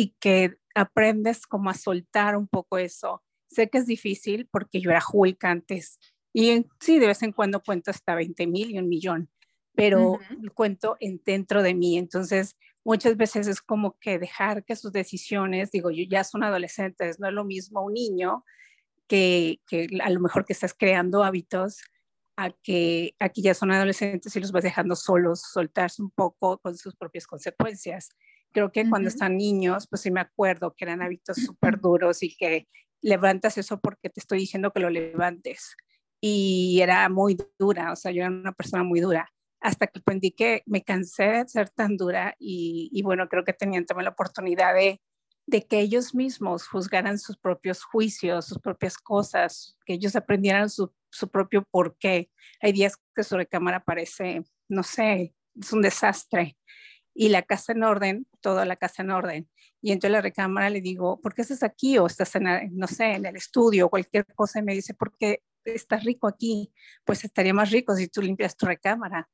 y 0.00 0.14
que 0.20 0.56
aprendes 0.74 1.46
como 1.46 1.70
a 1.70 1.74
soltar 1.74 2.36
un 2.36 2.48
poco 2.48 2.78
eso. 2.78 3.22
Sé 3.50 3.68
que 3.68 3.78
es 3.78 3.86
difícil 3.86 4.48
porque 4.50 4.80
yo 4.80 4.90
era 4.90 5.02
Hulk 5.12 5.44
antes 5.44 5.98
y 6.32 6.66
sí, 6.78 6.98
de 6.98 7.08
vez 7.08 7.22
en 7.22 7.32
cuando 7.32 7.60
cuento 7.60 7.90
hasta 7.90 8.14
20 8.14 8.46
mil 8.46 8.70
y 8.70 8.78
un 8.78 8.88
millón 8.88 9.28
pero 9.74 10.18
cuento 10.54 10.96
en, 11.00 11.22
dentro 11.24 11.62
de 11.62 11.74
mí. 11.74 11.96
Entonces, 11.96 12.56
muchas 12.84 13.16
veces 13.16 13.46
es 13.46 13.60
como 13.60 13.98
que 13.98 14.18
dejar 14.18 14.64
que 14.64 14.76
sus 14.76 14.92
decisiones, 14.92 15.70
digo, 15.70 15.90
yo 15.90 16.04
ya 16.08 16.24
son 16.24 16.42
adolescentes, 16.42 17.18
no 17.18 17.28
es 17.28 17.32
lo 17.32 17.44
mismo 17.44 17.82
un 17.82 17.94
niño 17.94 18.44
que, 19.06 19.60
que 19.66 19.88
a 20.02 20.10
lo 20.10 20.20
mejor 20.20 20.44
que 20.44 20.52
estás 20.52 20.74
creando 20.74 21.24
hábitos 21.24 21.80
a 22.36 22.50
que 22.50 23.14
aquí 23.18 23.42
ya 23.42 23.54
son 23.54 23.70
adolescentes 23.70 24.34
y 24.34 24.40
los 24.40 24.52
vas 24.52 24.64
dejando 24.64 24.96
solos, 24.96 25.42
soltarse 25.50 26.02
un 26.02 26.10
poco 26.10 26.58
con 26.58 26.76
sus 26.76 26.96
propias 26.96 27.26
consecuencias. 27.26 28.10
Creo 28.52 28.72
que 28.72 28.88
cuando 28.88 29.08
están 29.08 29.36
niños, 29.36 29.86
pues 29.88 30.02
sí 30.02 30.10
me 30.10 30.20
acuerdo 30.20 30.74
que 30.76 30.84
eran 30.84 31.02
hábitos 31.02 31.36
súper 31.46 31.80
duros 31.80 32.22
y 32.22 32.36
que 32.36 32.66
levantas 33.02 33.58
eso 33.58 33.80
porque 33.80 34.10
te 34.10 34.20
estoy 34.20 34.40
diciendo 34.40 34.72
que 34.72 34.80
lo 34.80 34.90
levantes. 34.90 35.76
Y 36.20 36.80
era 36.82 37.08
muy 37.08 37.38
dura, 37.58 37.92
o 37.92 37.96
sea, 37.96 38.12
yo 38.12 38.22
era 38.22 38.30
una 38.30 38.52
persona 38.52 38.82
muy 38.82 39.00
dura 39.00 39.30
hasta 39.60 39.86
que 39.86 39.98
aprendí 39.98 40.32
que 40.32 40.62
me 40.66 40.82
cansé 40.82 41.24
de 41.24 41.48
ser 41.48 41.70
tan 41.70 41.96
dura 41.96 42.34
y, 42.38 43.00
bueno, 43.04 43.28
creo 43.28 43.44
que 43.44 43.52
tenían 43.52 43.84
también 43.84 44.06
la 44.06 44.12
oportunidad 44.12 44.74
de, 44.74 45.00
de, 45.46 45.66
que 45.66 45.80
ellos 45.80 46.14
mismos 46.14 46.66
juzgaran 46.66 47.18
sus 47.18 47.36
propios 47.36 47.84
juicios, 47.84 48.46
sus 48.46 48.58
propias 48.58 48.96
cosas, 48.96 49.76
que 49.84 49.94
ellos 49.94 50.16
aprendieran 50.16 50.70
su, 50.70 50.92
su 51.10 51.28
propio 51.28 51.66
porqué. 51.70 52.30
Hay 52.62 52.72
días 52.72 52.96
que 53.14 53.22
su 53.22 53.36
recámara 53.36 53.84
parece, 53.84 54.44
no 54.68 54.82
sé, 54.82 55.34
es 55.54 55.72
un 55.72 55.82
desastre. 55.82 56.56
Y 57.14 57.28
la 57.28 57.42
casa 57.42 57.72
en 57.72 57.82
orden, 57.82 58.26
toda 58.40 58.64
la 58.64 58.76
casa 58.76 59.02
en 59.02 59.10
orden. 59.10 59.48
Y 59.82 59.92
a 59.92 60.08
la 60.08 60.20
recámara, 60.20 60.70
le 60.70 60.80
digo, 60.80 61.20
¿por 61.20 61.34
qué 61.34 61.42
estás 61.42 61.62
aquí? 61.62 61.98
O 61.98 62.06
estás 62.06 62.34
en, 62.36 62.44
no 62.72 62.86
sé, 62.86 63.12
en 63.14 63.26
el 63.26 63.36
estudio 63.36 63.86
o 63.86 63.90
cualquier 63.90 64.26
cosa. 64.34 64.60
Y 64.60 64.62
me 64.62 64.74
dice, 64.74 64.94
¿por 64.94 65.16
qué 65.16 65.42
estás 65.64 66.04
rico 66.04 66.26
aquí? 66.28 66.72
Pues 67.04 67.24
estaría 67.24 67.54
más 67.54 67.70
rico 67.70 67.94
si 67.96 68.08
tú 68.08 68.22
limpias 68.22 68.56
tu 68.56 68.66
recámara. 68.66 69.28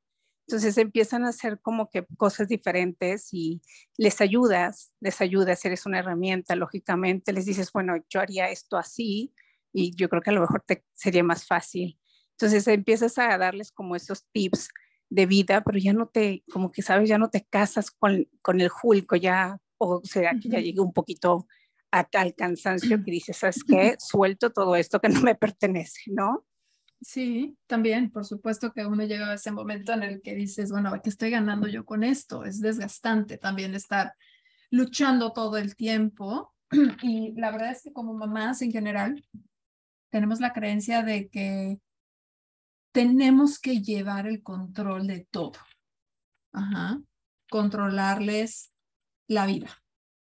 Entonces 0.47 0.77
empiezan 0.77 1.25
a 1.25 1.29
hacer 1.29 1.59
como 1.61 1.89
que 1.89 2.05
cosas 2.15 2.47
diferentes 2.47 3.33
y 3.33 3.61
les 3.97 4.21
ayudas, 4.21 4.93
les 5.01 5.19
ayudas, 5.19 5.63
eres 5.65 5.85
una 5.85 5.99
herramienta, 5.99 6.55
lógicamente, 6.55 7.33
les 7.33 7.45
dices, 7.45 7.69
bueno, 7.73 7.95
yo 8.09 8.21
haría 8.21 8.49
esto 8.49 8.77
así 8.77 9.33
y 9.73 9.93
yo 9.97 10.07
creo 10.07 10.21
que 10.21 10.29
a 10.29 10.33
lo 10.33 10.39
mejor 10.39 10.63
te 10.65 10.85
sería 10.93 11.21
más 11.21 11.45
fácil. 11.45 11.99
Entonces 12.31 12.65
empiezas 12.69 13.17
a 13.17 13.37
darles 13.37 13.73
como 13.73 13.97
esos 13.97 14.25
tips 14.31 14.69
de 15.09 15.25
vida, 15.25 15.63
pero 15.63 15.77
ya 15.77 15.93
no 15.93 16.07
te, 16.07 16.43
como 16.51 16.71
que 16.71 16.81
sabes, 16.81 17.09
ya 17.09 17.17
no 17.17 17.29
te 17.29 17.45
casas 17.45 17.91
con, 17.91 18.27
con 18.41 18.61
el 18.61 18.69
julco, 18.69 19.15
ya, 19.15 19.57
o 19.77 20.01
sea, 20.03 20.31
que 20.41 20.49
ya 20.49 20.59
llegué 20.59 20.81
un 20.81 20.93
poquito 20.93 21.47
al 21.91 22.35
cansancio 22.35 23.03
que 23.03 23.11
dices, 23.11 23.37
¿sabes 23.37 23.63
qué? 23.63 23.95
Suelto 23.99 24.51
todo 24.51 24.75
esto 24.75 24.99
que 24.99 25.09
no 25.09 25.21
me 25.21 25.35
pertenece, 25.35 26.01
¿no? 26.07 26.45
Sí, 27.01 27.55
también, 27.67 28.09
por 28.09 28.25
supuesto 28.25 28.73
que 28.73 28.85
uno 28.85 29.03
llega 29.03 29.29
a 29.29 29.35
ese 29.35 29.51
momento 29.51 29.93
en 29.93 30.03
el 30.03 30.21
que 30.21 30.33
dices, 30.33 30.71
bueno, 30.71 30.91
¿qué 31.03 31.09
estoy 31.09 31.29
ganando 31.29 31.67
yo 31.67 31.85
con 31.85 32.03
esto? 32.03 32.43
Es 32.43 32.59
desgastante 32.59 33.37
también 33.37 33.75
estar 33.75 34.13
luchando 34.71 35.31
todo 35.31 35.57
el 35.57 35.75
tiempo. 35.75 36.53
Y 37.03 37.33
la 37.39 37.51
verdad 37.51 37.71
es 37.71 37.83
que 37.83 37.93
como 37.93 38.13
mamás 38.13 38.61
en 38.61 38.71
general, 38.71 39.23
tenemos 40.09 40.39
la 40.39 40.53
creencia 40.53 41.03
de 41.03 41.29
que 41.29 41.79
tenemos 42.97 43.59
que 43.59 43.83
llevar 43.83 44.25
el 44.25 44.41
control 44.41 45.05
de 45.05 45.27
todo. 45.29 45.59
Controlarles 47.47 48.73
la 49.27 49.45
vida, 49.45 49.69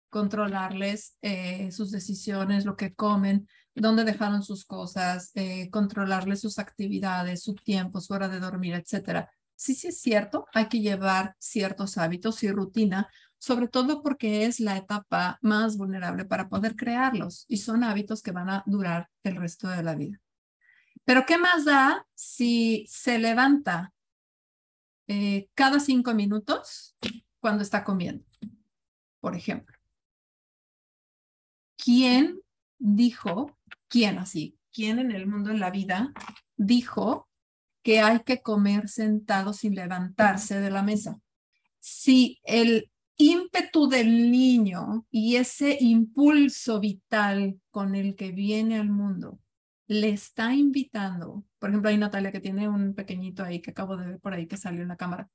controlarles 0.09 1.16
eh, 1.22 1.72
sus 1.72 1.91
decisiones, 1.91 2.66
lo 2.66 2.76
que 2.76 2.95
comen, 2.95 3.47
dónde 3.76 4.03
dejaron 4.03 4.41
sus 4.41 4.66
cosas, 4.66 5.30
eh, 5.36 5.70
controlarle 5.70 6.38
sus 6.38 6.57
actividades, 6.57 7.43
su 7.43 7.53
tiempo, 7.53 8.01
su 8.01 8.16
hora 8.16 8.30
de 8.30 8.39
dormir, 8.39 8.74
etcétera. 8.74 9.30
Sí, 9.53 9.76
sí 9.76 9.89
es 9.89 10.01
cierto, 10.01 10.47
hay 10.51 10.68
que 10.68 10.80
llevar 10.80 11.36
ciertos 11.38 11.99
hábitos 11.99 12.41
y 12.41 12.51
rutina, 12.51 13.07
sobre 13.38 13.68
todo 13.68 14.01
porque 14.01 14.45
es 14.45 14.59
la 14.59 14.76
etapa 14.76 15.38
más 15.43 15.78
vulnerable 15.78 16.26
para 16.26 16.49
poder 16.49 16.76
crearlos 16.76 17.45
y 17.47 17.57
son 17.57 17.84
hábitos 17.84 18.24
que 18.24 18.32
van 18.32 18.49
a 18.49 18.63
durar 18.66 19.07
el 19.22 19.36
resto 19.36 19.68
de 19.68 19.84
la 19.84 19.93
vida. 19.93 20.20
Pero 21.06 21.26
¿qué 21.26 21.38
más 21.38 21.66
da 21.66 22.06
si 22.14 22.86
se 22.88 23.20
levanta 23.20 23.93
eh, 25.08 25.49
cada 25.53 25.80
cinco 25.80 26.14
minutos 26.14 26.97
cuando 27.39 27.64
está 27.64 27.84
comiendo? 27.84 28.26
Por 29.20 29.36
ejemplo, 29.36 29.78
¿quién 31.78 32.41
dijo 32.78 33.56
¿quién 33.88 34.18
así? 34.18 34.58
¿Quién 34.74 34.99
en 34.99 35.12
el 35.12 35.28
mundo, 35.28 35.51
en 35.51 35.60
la 35.60 35.72
vida, 35.72 36.12
dijo 36.58 37.30
que 37.82 38.01
hay 38.01 38.20
que 38.24 38.41
comer 38.41 38.89
sentado 38.89 39.53
sin 39.53 39.76
levantarse 39.76 40.60
de 40.60 40.70
la 40.70 40.84
mesa? 40.84 41.20
Si 41.80 42.39
el 42.43 42.91
ímpetu 43.16 43.88
del 43.88 44.32
niño 44.32 45.06
y 45.10 45.38
ese 45.38 45.78
impulso 45.80 46.80
vital 46.82 47.62
con 47.70 47.95
el 47.95 48.16
que 48.16 48.32
viene 48.32 48.78
al 48.78 48.89
mundo 48.89 49.39
le 49.88 50.10
está 50.10 50.54
invitando, 50.54 51.44
por 51.60 51.70
ejemplo, 51.70 51.90
hay 51.90 51.98
Natalia 51.98 52.32
que 52.32 52.40
tiene 52.40 52.68
un 52.68 52.96
pequeñito 52.96 53.44
ahí 53.44 53.62
que 53.62 53.72
acabo 53.72 53.98
de 53.98 54.08
ver 54.08 54.20
por 54.20 54.34
ahí 54.34 54.48
que 54.48 54.58
salió 54.58 54.82
en 54.82 54.88
la 54.90 54.98
cámara. 54.98 55.30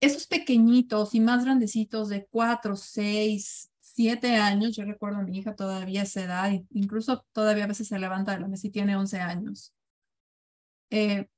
Esos 0.00 0.26
pequeñitos 0.26 1.14
y 1.14 1.20
más 1.20 1.44
grandecitos 1.44 2.08
de 2.08 2.26
cuatro, 2.30 2.76
seis, 2.76 3.70
siete 3.80 4.36
años, 4.36 4.76
yo 4.76 4.84
recuerdo 4.84 5.18
a 5.18 5.22
mi 5.22 5.38
hija 5.38 5.54
todavía 5.56 6.02
esa 6.02 6.22
edad, 6.22 6.52
incluso 6.70 7.26
todavía 7.32 7.64
a 7.64 7.68
veces 7.68 7.88
se 7.88 7.98
levanta 7.98 8.32
de 8.32 8.40
la 8.40 8.48
mesa 8.48 8.68
y 8.68 8.70
tiene 8.70 8.96
11 8.96 9.20
años. 9.20 9.74
Eh, 10.90 11.28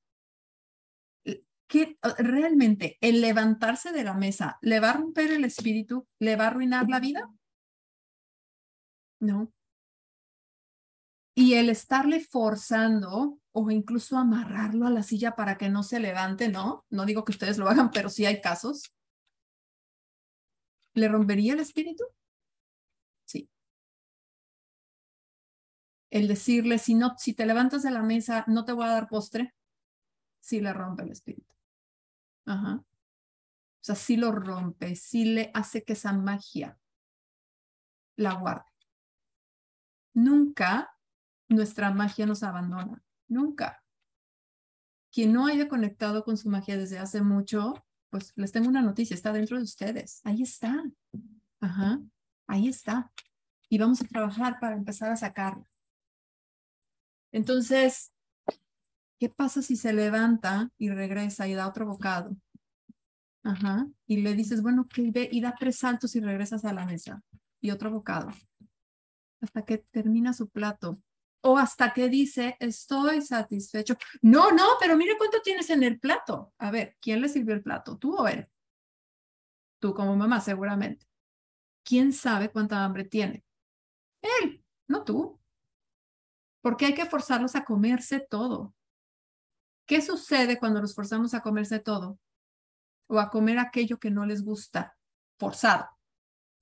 que 1.71 1.97
realmente 2.19 2.99
el 3.01 3.21
levantarse 3.21 3.93
de 3.93 4.03
la 4.03 4.15
mesa 4.15 4.59
le 4.61 4.81
va 4.81 4.91
a 4.91 4.95
romper 4.95 5.31
el 5.31 5.45
espíritu, 5.45 6.07
le 6.19 6.35
va 6.35 6.45
a 6.45 6.47
arruinar 6.49 6.89
la 6.89 6.99
vida? 6.99 7.31
No. 9.21 9.53
Y 11.35 11.55
el 11.55 11.71
estarle 11.71 12.21
forzando 12.21 13.39
o 13.53 13.71
incluso 13.71 14.19
amarrarlo 14.19 14.87
a 14.87 14.91
la 14.91 15.03
silla 15.03 15.37
para 15.37 15.57
que 15.57 15.69
no 15.69 15.83
se 15.83 16.01
levante, 16.01 16.49
no, 16.49 16.85
no 16.91 17.07
digo 17.07 17.25
que 17.25 17.33
ustedes 17.33 17.59
lo 17.59 17.69
hagan, 17.69 17.91
pero 17.91 18.09
sí 18.09 18.27
hay 18.27 18.41
casos. 18.41 18.93
¿Le 20.95 21.09
rompería 21.09 21.55
el 21.55 21.61
espíritu? 21.61 22.05
el 26.11 26.27
decirle, 26.27 26.79
si, 26.79 26.95
no, 26.95 27.15
si 27.19 27.35
te 27.35 27.47
levantas 27.47 27.83
de 27.83 27.91
la 27.91 28.03
mesa, 28.03 28.45
no 28.49 28.65
te 28.65 28.73
voy 28.73 28.85
a 28.85 28.91
dar 28.91 29.09
postre, 29.09 29.55
sí 30.41 30.61
le 30.61 30.73
rompe 30.73 31.05
el 31.05 31.13
espíritu. 31.13 31.55
Ajá. 32.47 32.83
O 32.83 33.83
sea, 33.83 33.95
sí 33.95 34.17
lo 34.17 34.33
rompe, 34.33 34.97
sí 34.97 35.25
le 35.25 35.51
hace 35.55 35.85
que 35.85 35.95
esa 35.95 36.13
magia 36.13 36.79
la 38.17 38.35
guarde. 38.35 38.69
Nunca 40.13 40.91
nuestra 41.51 41.91
magia 41.91 42.25
nos 42.27 42.43
abandona, 42.43 43.03
nunca. 43.29 43.85
Quien 45.13 45.33
no 45.33 45.47
haya 45.47 45.69
conectado 45.69 46.25
con 46.25 46.37
su 46.37 46.49
magia 46.49 46.77
desde 46.79 46.99
hace 46.99 47.21
mucho, 47.21 47.85
pues 48.09 48.33
les 48.37 48.53
tengo 48.53 48.69
una 48.69 48.83
noticia, 48.83 49.15
está 49.15 49.33
dentro 49.33 49.59
de 49.59 49.65
ustedes. 49.65 50.21
Ahí 50.25 50.43
está. 50.43 50.83
Ajá, 51.61 52.01
ahí 52.47 52.69
está. 52.69 53.13
Y 53.69 53.79
vamos 53.79 54.01
a 54.01 54.07
trabajar 54.07 54.59
para 54.61 54.77
empezar 54.77 55.11
a 55.11 55.17
sacarla. 55.17 55.69
Entonces, 57.33 58.13
¿qué 59.19 59.29
pasa 59.29 59.63
si 59.63 59.77
se 59.77 59.93
levanta 59.93 60.71
y 60.79 60.91
regresa 60.91 61.47
y 61.49 61.55
da 61.55 61.69
otro 61.69 61.87
bocado? 61.87 62.37
Ajá. 63.43 63.89
Y 64.07 64.19
le 64.23 64.35
dices, 64.35 64.63
bueno, 64.63 64.87
que 64.89 65.11
ve 65.11 65.29
y 65.31 65.41
da 65.41 65.55
tres 65.59 65.79
saltos 65.79 66.15
y 66.15 66.21
regresas 66.21 66.65
a 66.65 66.73
la 66.73 66.87
mesa. 66.87 67.23
Y 67.61 67.71
otro 67.71 67.91
bocado. 67.91 68.31
Hasta 69.41 69.65
que 69.65 69.79
termina 69.79 70.33
su 70.33 70.49
plato. 70.49 71.01
O 71.43 71.57
hasta 71.57 71.93
que 71.93 72.09
dice, 72.09 72.57
estoy 72.61 73.23
satisfecho. 73.23 73.97
No, 74.23 74.53
no, 74.53 74.67
pero 74.79 74.97
mire 74.97 75.17
cuánto 75.17 75.41
tienes 75.41 75.71
en 75.71 75.83
el 75.83 75.99
plato. 75.99 76.53
A 76.59 76.71
ver, 76.71 76.97
¿quién 77.01 77.21
le 77.21 77.29
sirvió 77.29 77.55
el 77.55 77.63
plato? 77.63 77.97
¿Tú 77.97 78.17
o 78.17 78.29
él? 78.29 78.49
Tú 79.79 79.95
como 79.95 80.17
mamá, 80.17 80.41
seguramente. 80.41 81.07
¿Quién 81.83 82.13
sabe 82.13 82.51
cuánta 82.51 82.85
hambre 82.85 83.05
tiene? 83.05 83.45
Él, 84.21 84.63
no 84.87 85.03
tú 85.03 85.41
porque 86.61 86.87
hay 86.87 86.95
que 86.95 87.07
forzarlos 87.07 87.57
a 87.57 87.65
comerse 87.65 88.21
todo. 88.21 88.75
¿Qué 89.87 90.01
sucede 90.01 90.59
cuando 90.59 90.81
los 90.81 90.95
forzamos 90.95 91.35
a 91.35 91.41
comerse 91.41 91.79
todo? 91.79 92.19
O 93.09 93.19
a 93.19 93.31
comer 93.31 93.59
aquello 93.59 93.99
que 93.99 94.11
no 94.11 94.25
les 94.25 94.45
gusta, 94.45 94.97
forzado. 95.39 95.89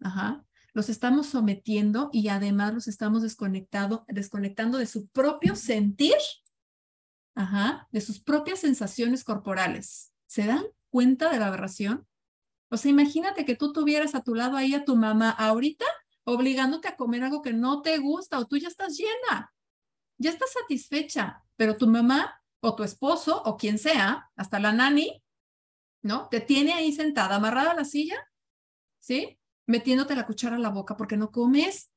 Ajá. 0.01 0.45
Los 0.79 0.89
estamos 0.89 1.27
sometiendo 1.27 2.09
y 2.13 2.29
además 2.29 2.73
los 2.73 2.87
estamos 2.87 3.23
desconectado, 3.23 4.05
desconectando 4.07 4.79
de 4.79 4.87
su 4.87 5.09
propio 5.09 5.57
sentir, 5.57 6.15
Ajá, 7.35 7.89
de 7.91 8.01
sus 8.01 8.21
propias 8.21 8.61
sensaciones 8.61 9.25
corporales. 9.25 10.13
¿Se 10.29 10.47
dan 10.47 10.63
cuenta 10.89 11.33
de 11.33 11.41
la 11.41 11.49
aberración? 11.49 12.07
O 12.71 12.77
sea, 12.77 12.93
imagínate 12.93 13.45
que 13.45 13.57
tú 13.57 13.73
tuvieras 13.73 14.15
a 14.15 14.23
tu 14.23 14.37
lado 14.37 14.57
ahí 14.57 14.73
a 14.73 14.85
tu 14.85 14.95
mamá 14.95 15.31
ahorita 15.31 15.85
obligándote 16.23 16.87
a 16.87 16.97
comer 16.97 17.25
algo 17.25 17.43
que 17.43 17.53
no 17.53 17.83
te 17.83 17.99
gusta 17.99 18.39
o 18.39 18.47
tú 18.47 18.57
ya 18.57 18.69
estás 18.69 18.97
llena 18.97 19.53
ya 20.17 20.31
estás 20.31 20.53
satisfecha, 20.53 21.43
pero 21.57 21.77
tu 21.77 21.89
mamá 21.89 22.41
o 22.61 22.77
tu 22.77 22.85
esposo 22.85 23.43
o 23.43 23.57
quien 23.57 23.79
sea, 23.79 24.31
hasta 24.37 24.61
la 24.61 24.71
nani, 24.71 25.25
¿no? 26.03 26.29
Te 26.29 26.41
tiene 26.41 26.73
ahí 26.73 26.93
sentada, 26.93 27.35
amarrada 27.35 27.73
a 27.73 27.75
la 27.75 27.85
silla, 27.85 28.17
¿sí? 29.01 29.41
Metiéndote 29.69 30.17
la 30.17 30.27
cuchara 30.27 30.57
a 30.57 30.59
la 30.59 30.71
boca 30.71 30.97
porque 30.97 31.19
no 31.19 31.31
comes. 31.31 31.91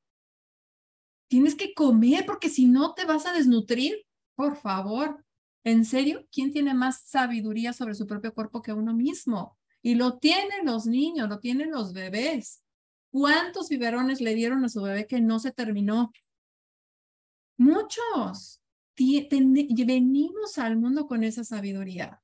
Tienes 1.28 1.54
que 1.54 1.72
comer 1.72 2.26
porque 2.26 2.50
si 2.50 2.66
no 2.66 2.92
te 2.92 3.06
vas 3.06 3.24
a 3.24 3.32
desnutrir. 3.32 4.04
Por 4.34 4.56
favor. 4.56 5.24
¿En 5.64 5.86
serio? 5.86 6.26
¿Quién 6.30 6.52
tiene 6.52 6.74
más 6.74 7.02
sabiduría 7.06 7.72
sobre 7.72 7.94
su 7.94 8.06
propio 8.06 8.34
cuerpo 8.34 8.60
que 8.60 8.74
uno 8.74 8.92
mismo? 8.92 9.58
Y 9.80 9.94
lo 9.94 10.18
tienen 10.18 10.66
los 10.66 10.84
niños, 10.86 11.30
lo 11.30 11.38
tienen 11.38 11.70
los 11.70 11.94
bebés. 11.94 12.62
¿Cuántos 13.10 13.70
biberones 13.70 14.20
le 14.20 14.34
dieron 14.34 14.64
a 14.64 14.68
su 14.68 14.82
bebé 14.82 15.06
que 15.06 15.20
no 15.20 15.38
se 15.38 15.52
terminó? 15.52 16.12
Muchos. 17.56 18.60
Venimos 18.94 20.58
al 20.58 20.76
mundo 20.76 21.06
con 21.06 21.24
esa 21.24 21.42
sabiduría. 21.42 22.22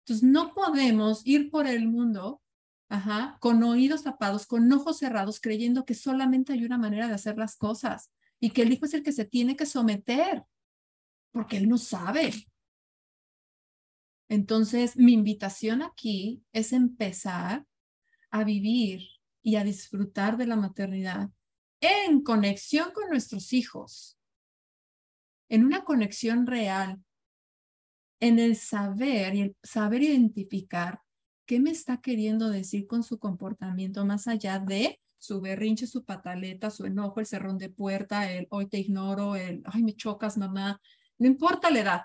Entonces, 0.00 0.28
no 0.28 0.54
podemos 0.54 1.24
ir 1.24 1.50
por 1.50 1.68
el 1.68 1.86
mundo 1.86 2.42
ajá, 2.88 3.36
con 3.40 3.62
oídos 3.62 4.04
tapados, 4.04 4.46
con 4.46 4.70
ojos 4.72 4.98
cerrados, 4.98 5.40
creyendo 5.40 5.84
que 5.84 5.94
solamente 5.94 6.52
hay 6.52 6.64
una 6.64 6.78
manera 6.78 7.06
de 7.06 7.14
hacer 7.14 7.36
las 7.36 7.56
cosas 7.56 8.10
y 8.40 8.50
que 8.50 8.62
el 8.62 8.72
hijo 8.72 8.86
es 8.86 8.94
el 8.94 9.02
que 9.02 9.12
se 9.12 9.24
tiene 9.24 9.56
que 9.56 9.66
someter, 9.66 10.44
porque 11.32 11.58
él 11.58 11.68
no 11.68 11.78
sabe. 11.78 12.32
Entonces, 14.28 14.96
mi 14.96 15.12
invitación 15.12 15.82
aquí 15.82 16.42
es 16.52 16.72
empezar 16.72 17.66
a 18.30 18.44
vivir 18.44 19.02
y 19.42 19.56
a 19.56 19.64
disfrutar 19.64 20.36
de 20.36 20.46
la 20.46 20.56
maternidad 20.56 21.30
en 21.80 22.22
conexión 22.22 22.90
con 22.92 23.08
nuestros 23.08 23.52
hijos, 23.52 24.18
en 25.48 25.64
una 25.64 25.84
conexión 25.84 26.46
real, 26.46 27.02
en 28.20 28.38
el 28.38 28.56
saber 28.56 29.34
y 29.34 29.40
el 29.42 29.56
saber 29.62 30.02
identificar 30.02 31.00
qué 31.48 31.60
me 31.60 31.70
está 31.70 32.02
queriendo 32.02 32.50
decir 32.50 32.86
con 32.86 33.02
su 33.02 33.18
comportamiento 33.18 34.04
más 34.04 34.28
allá 34.28 34.58
de 34.58 35.00
su 35.16 35.40
berrinche, 35.40 35.86
su 35.86 36.04
pataleta, 36.04 36.70
su 36.70 36.84
enojo, 36.84 37.20
el 37.20 37.26
cerrón 37.26 37.56
de 37.56 37.70
puerta, 37.70 38.30
el 38.30 38.46
hoy 38.50 38.66
te 38.66 38.78
ignoro, 38.78 39.34
el 39.34 39.62
ay 39.64 39.82
me 39.82 39.96
chocas 39.96 40.36
mamá, 40.36 40.78
no 41.16 41.26
importa 41.26 41.70
la 41.70 41.80
edad. 41.80 42.02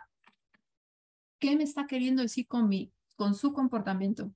¿Qué 1.40 1.58
me 1.58 1.66
está 1.66 1.86
queriendo 1.88 2.22
decir 2.22 2.48
con 2.48 2.70
mi 2.70 2.94
con 3.18 3.36
su 3.36 3.52
comportamiento? 3.52 4.34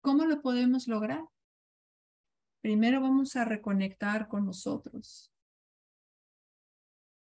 ¿Cómo 0.00 0.24
lo 0.24 0.40
podemos 0.40 0.86
lograr? 0.86 1.24
Primero 2.60 3.00
vamos 3.00 3.34
a 3.34 3.44
reconectar 3.44 4.28
con 4.28 4.46
nosotros. 4.46 5.32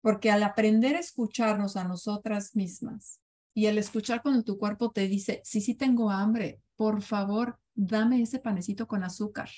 Porque 0.00 0.30
al 0.30 0.44
aprender 0.44 0.94
a 0.94 1.00
escucharnos 1.00 1.76
a 1.76 1.82
nosotras 1.82 2.54
mismas 2.54 3.20
y 3.58 3.66
al 3.66 3.76
escuchar 3.76 4.22
cuando 4.22 4.44
tu 4.44 4.56
cuerpo 4.56 4.92
te 4.92 5.08
dice, 5.08 5.40
sí, 5.44 5.60
sí 5.60 5.74
tengo 5.74 6.12
hambre, 6.12 6.60
por 6.76 7.02
favor, 7.02 7.58
dame 7.74 8.22
ese 8.22 8.38
panecito 8.38 8.86
con 8.86 9.02
azúcar. 9.02 9.50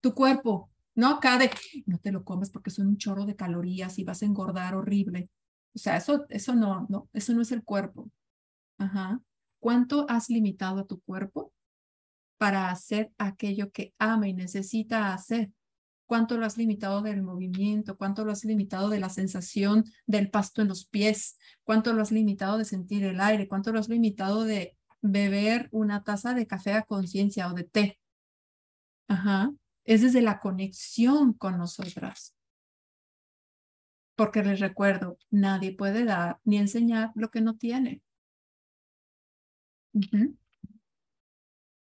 Tu 0.00 0.14
cuerpo, 0.14 0.70
no 0.94 1.08
acá 1.08 1.36
de, 1.36 1.50
no 1.86 1.98
te 1.98 2.12
lo 2.12 2.22
comes 2.22 2.50
porque 2.50 2.70
son 2.70 2.86
un 2.86 2.98
chorro 2.98 3.26
de 3.26 3.34
calorías 3.34 3.98
y 3.98 4.04
vas 4.04 4.22
a 4.22 4.26
engordar 4.26 4.76
horrible. 4.76 5.28
O 5.74 5.78
sea, 5.80 5.96
eso, 5.96 6.24
eso 6.28 6.54
no, 6.54 6.86
no, 6.88 7.08
eso 7.12 7.32
no 7.32 7.42
es 7.42 7.50
el 7.50 7.64
cuerpo. 7.64 8.12
Ajá. 8.78 9.20
¿Cuánto 9.58 10.06
has 10.08 10.30
limitado 10.30 10.78
a 10.78 10.86
tu 10.86 11.00
cuerpo 11.00 11.52
para 12.38 12.70
hacer 12.70 13.10
aquello 13.18 13.72
que 13.72 13.92
ama 13.98 14.28
y 14.28 14.34
necesita 14.34 15.12
hacer? 15.12 15.50
Cuánto 16.10 16.36
lo 16.36 16.44
has 16.44 16.56
limitado 16.56 17.02
del 17.02 17.22
movimiento, 17.22 17.96
cuánto 17.96 18.24
lo 18.24 18.32
has 18.32 18.44
limitado 18.44 18.88
de 18.88 18.98
la 18.98 19.10
sensación 19.10 19.84
del 20.08 20.28
pasto 20.28 20.60
en 20.60 20.66
los 20.66 20.84
pies, 20.84 21.38
cuánto 21.62 21.92
lo 21.92 22.02
has 22.02 22.10
limitado 22.10 22.58
de 22.58 22.64
sentir 22.64 23.04
el 23.04 23.20
aire, 23.20 23.46
cuánto 23.46 23.70
lo 23.70 23.78
has 23.78 23.88
limitado 23.88 24.42
de 24.42 24.76
beber 25.02 25.68
una 25.70 26.02
taza 26.02 26.34
de 26.34 26.48
café 26.48 26.72
a 26.72 26.82
conciencia 26.82 27.46
o 27.46 27.54
de 27.54 27.62
té. 27.62 28.00
Ajá. 29.06 29.52
Es 29.84 30.02
desde 30.02 30.20
la 30.20 30.40
conexión 30.40 31.32
con 31.32 31.56
nosotras. 31.58 32.34
Porque 34.16 34.42
les 34.42 34.58
recuerdo, 34.58 35.16
nadie 35.30 35.76
puede 35.76 36.04
dar 36.04 36.40
ni 36.42 36.56
enseñar 36.56 37.12
lo 37.14 37.30
que 37.30 37.40
no 37.40 37.56
tiene. 37.56 38.02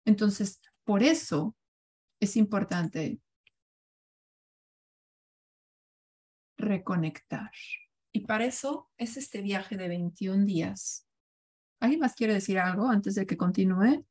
Entonces, 0.06 0.62
por 0.82 1.02
eso 1.02 1.54
es 2.20 2.38
importante 2.38 3.20
reconectar. 6.56 7.50
Y 8.12 8.20
para 8.20 8.44
eso 8.44 8.90
es 8.96 9.16
este 9.16 9.42
viaje 9.42 9.76
de 9.76 9.88
21 9.88 10.44
días. 10.44 11.06
¿Alguien 11.80 12.00
más 12.00 12.14
quiere 12.14 12.34
decir 12.34 12.58
algo 12.58 12.88
antes 12.88 13.14
de 13.14 13.26
que 13.26 13.36
continúe? 13.36 14.06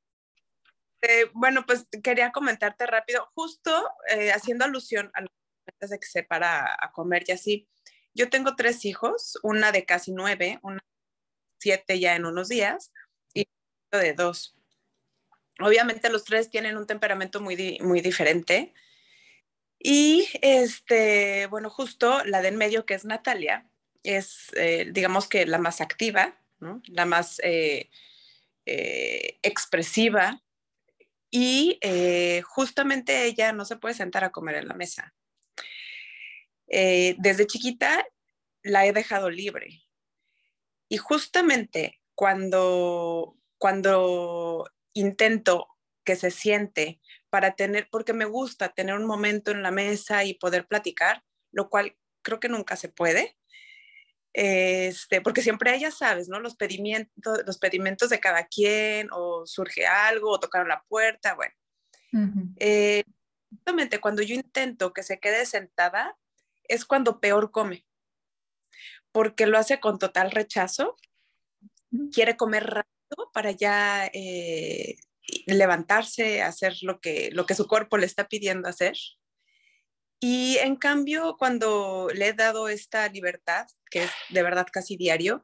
Eh, 1.02 1.26
bueno, 1.34 1.66
pues 1.66 1.88
quería 2.02 2.32
comentarte 2.32 2.86
rápido, 2.86 3.30
justo 3.34 3.72
eh, 4.10 4.32
haciendo 4.32 4.66
alusión 4.66 5.12
a 5.14 5.26
antes 5.68 5.89
de 5.89 6.00
que 6.00 6.08
se 6.08 6.24
para 6.24 6.78
a 6.80 6.91
comer 6.91 7.24
y 7.28 7.32
así. 7.32 7.70
Yo 8.14 8.30
tengo 8.30 8.56
tres 8.56 8.86
hijos, 8.86 9.39
una 9.44 9.72
de 9.72 9.86
casi 9.86 10.12
nueve, 10.12 10.60
una 10.62 10.76
de 10.76 10.82
siete 11.60 12.00
ya 12.00 12.16
en 12.16 12.26
unos 12.26 12.50
días 12.50 12.91
y 13.34 13.48
de 13.91 14.14
dos. 14.14 14.58
Obviamente 15.60 16.10
los 16.10 16.24
tres 16.24 16.50
tienen 16.50 16.78
un 16.78 16.88
temperamento 16.88 17.41
muy, 17.41 17.80
muy 17.82 18.02
diferente. 18.02 18.74
Y 19.86 20.30
este, 20.42 21.48
bueno, 21.48 21.70
justo 21.70 22.24
la 22.24 22.42
de 22.42 22.48
en 22.48 22.56
medio, 22.56 22.86
que 22.86 22.94
es 22.94 23.04
Natalia, 23.04 23.70
es, 24.04 24.48
eh, 24.56 24.88
digamos 24.90 25.28
que 25.28 25.46
la 25.46 25.58
más 25.58 25.82
activa, 25.82 26.40
la 26.86 27.06
más 27.06 27.42
eh, 27.44 27.90
eh, 28.66 29.40
expresiva. 29.44 30.42
Y 31.30 31.80
justamente 32.44 33.26
ella 33.26 33.52
no 33.52 33.66
se 33.66 33.76
puede 33.76 33.96
sentar 33.96 34.24
a 34.24 34.32
comer 34.32 34.56
en 34.56 34.68
la 34.68 34.76
mesa. 34.76 35.14
desde 36.68 37.48
chiquita 37.48 38.06
la 38.62 38.86
he 38.86 38.94
dejado 38.94 39.30
libre. 39.32 39.84
Y 40.88 40.98
justamente 40.98 42.00
cuando, 42.14 43.36
cuando 43.58 44.70
intento 44.94 45.68
que 46.06 46.16
se 46.16 46.30
siente 46.30 47.02
para 47.34 47.56
tener, 47.56 47.88
porque 47.90 48.14
me 48.14 48.26
gusta 48.26 48.70
tener 48.70 48.94
un 48.94 49.08
momento 49.08 49.50
en 49.50 49.64
la 49.64 49.72
mesa 49.72 50.24
y 50.24 50.36
poder 50.36 50.68
platicar, 50.68 51.24
lo 51.52 51.68
cual 51.68 51.98
creo 52.22 52.40
que 52.40 52.48
nunca 52.48 52.76
se 52.76 52.90
puede. 52.90 53.40
Este, 54.34 55.20
porque 55.20 55.42
siempre 55.42 55.76
ella 55.76 55.90
sabes, 55.90 56.30
¿no? 56.30 56.40
Los 56.40 56.56
pedimientos, 56.56 57.42
los 57.48 57.58
pedimentos 57.58 58.12
de 58.12 58.20
cada 58.20 58.46
quien, 58.46 59.08
o 59.12 59.48
surge 59.48 59.88
algo, 59.88 60.30
o 60.30 60.40
tocaron 60.40 60.68
la 60.68 60.84
puerta, 60.88 61.34
bueno. 61.34 61.56
Eh, 62.60 63.04
justamente 63.50 64.00
cuando 64.00 64.22
yo 64.22 64.36
intento 64.36 64.94
que 64.94 65.02
se 65.02 65.20
quede 65.20 65.48
sentada, 65.48 66.16
es 66.66 66.86
cuando 66.86 67.20
peor 67.20 67.50
come, 67.50 67.84
porque 69.12 69.48
lo 69.48 69.58
hace 69.58 69.80
con 69.80 69.98
total 69.98 70.30
rechazo, 70.30 70.98
quiere 72.14 72.38
comer 72.38 72.64
rápido 72.64 73.32
para 73.34 73.50
ya 73.50 74.06
eh, 74.14 74.98
levantarse, 75.46 76.42
hacer 76.42 76.76
lo 76.82 77.00
que, 77.00 77.30
lo 77.32 77.46
que 77.46 77.56
su 77.56 77.68
cuerpo 77.68 77.98
le 77.98 78.06
está 78.06 78.28
pidiendo 78.28 78.68
hacer. 78.68 78.98
Y 80.20 80.58
en 80.60 80.76
cambio, 80.76 81.36
cuando 81.38 82.08
le 82.14 82.30
he 82.30 82.34
dado 82.34 82.70
esta 82.70 83.08
libertad, 83.10 83.68
que 83.90 84.04
es 84.04 84.12
de 84.30 84.44
verdad 84.44 84.68
casi 84.72 84.96
diario, 84.96 85.44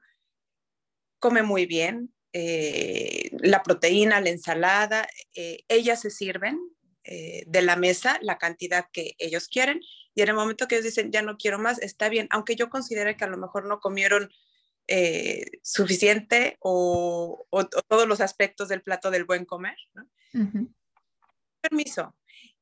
come 1.20 1.44
muy 1.44 1.66
bien, 1.66 2.14
eh, 2.32 3.30
la 3.40 3.64
proteína, 3.64 4.22
la 4.22 4.30
ensalada, 4.30 5.08
eh, 5.36 5.64
ellas 5.68 6.02
se 6.02 6.12
sirven 6.12 6.60
eh, 7.04 7.44
de 7.48 7.62
la 7.62 7.76
mesa 7.76 8.20
la 8.22 8.38
cantidad 8.38 8.86
que 8.94 9.16
ellos 9.18 9.48
quieren 9.48 9.82
y 10.14 10.22
en 10.22 10.30
el 10.30 10.36
momento 10.36 10.68
que 10.68 10.76
ellos 10.76 10.86
dicen 10.86 11.12
ya 11.12 11.22
no 11.22 11.38
quiero 11.38 11.58
más, 11.58 11.82
está 11.82 12.08
bien, 12.08 12.28
aunque 12.30 12.56
yo 12.56 12.70
considere 12.70 13.18
que 13.18 13.24
a 13.24 13.30
lo 13.30 13.38
mejor 13.38 13.66
no 13.66 13.80
comieron 13.80 14.30
eh, 14.92 15.46
suficiente 15.62 16.58
o, 16.62 17.46
todos 17.88 18.08
los 18.08 18.22
aspectos 18.22 18.70
del 18.70 18.82
plato 18.82 19.12
del 19.12 19.24
buen 19.24 19.46
comer. 19.46 19.78
Permiso. 21.62 22.16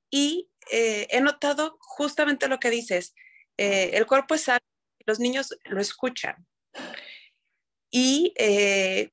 Y 0.10 0.50
eh, 0.70 1.08
he 1.10 1.22
notado 1.22 1.78
justamente 1.80 2.50
lo 2.50 2.60
que 2.60 2.70
dices, 2.70 3.16
eh, 3.56 3.92
el 3.94 4.06
cuerpo 4.06 4.36
es 4.36 4.42
sabio, 4.42 4.60
los 5.06 5.22
niños 5.22 5.58
lo 5.64 5.80
escuchan. 5.80 6.46
Y 7.90 8.34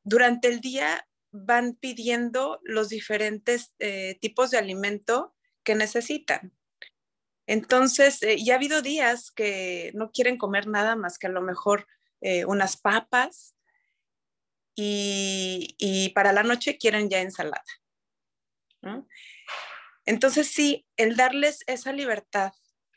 durante 0.03 0.49
el 0.49 0.61
día 0.61 1.07
van 1.31 1.75
pidiendo 1.75 2.59
los 2.65 2.89
diferentes 2.89 3.75
tipos 4.21 4.51
de 4.51 4.59
alimento 4.59 5.37
que 5.63 5.77
necesitan. 5.77 6.53
Entonces, 7.47 8.19
ya 8.45 8.55
ha 8.55 8.57
habido 8.57 8.83
días 8.83 9.31
que 9.31 9.93
no 9.95 10.11
quieren 10.11 10.37
comer 10.37 10.67
nada 10.67 10.97
más 10.97 11.17
que 11.17 11.29
a 11.29 11.31
lo 11.31 11.43
mejor 11.43 11.87
eh, 12.27 12.47
unas 12.47 12.79
papas 12.79 13.55
y, 14.75 16.11
para 16.15 16.33
la 16.33 16.43
noche 16.43 16.79
quieren 16.79 17.11
ya 17.11 17.21
ensalada. 17.21 17.63
Entonces 20.07 20.49
sí, 20.49 20.87
el 20.97 21.17
darles 21.17 21.65
esa 21.67 21.93
libertad 21.93 22.55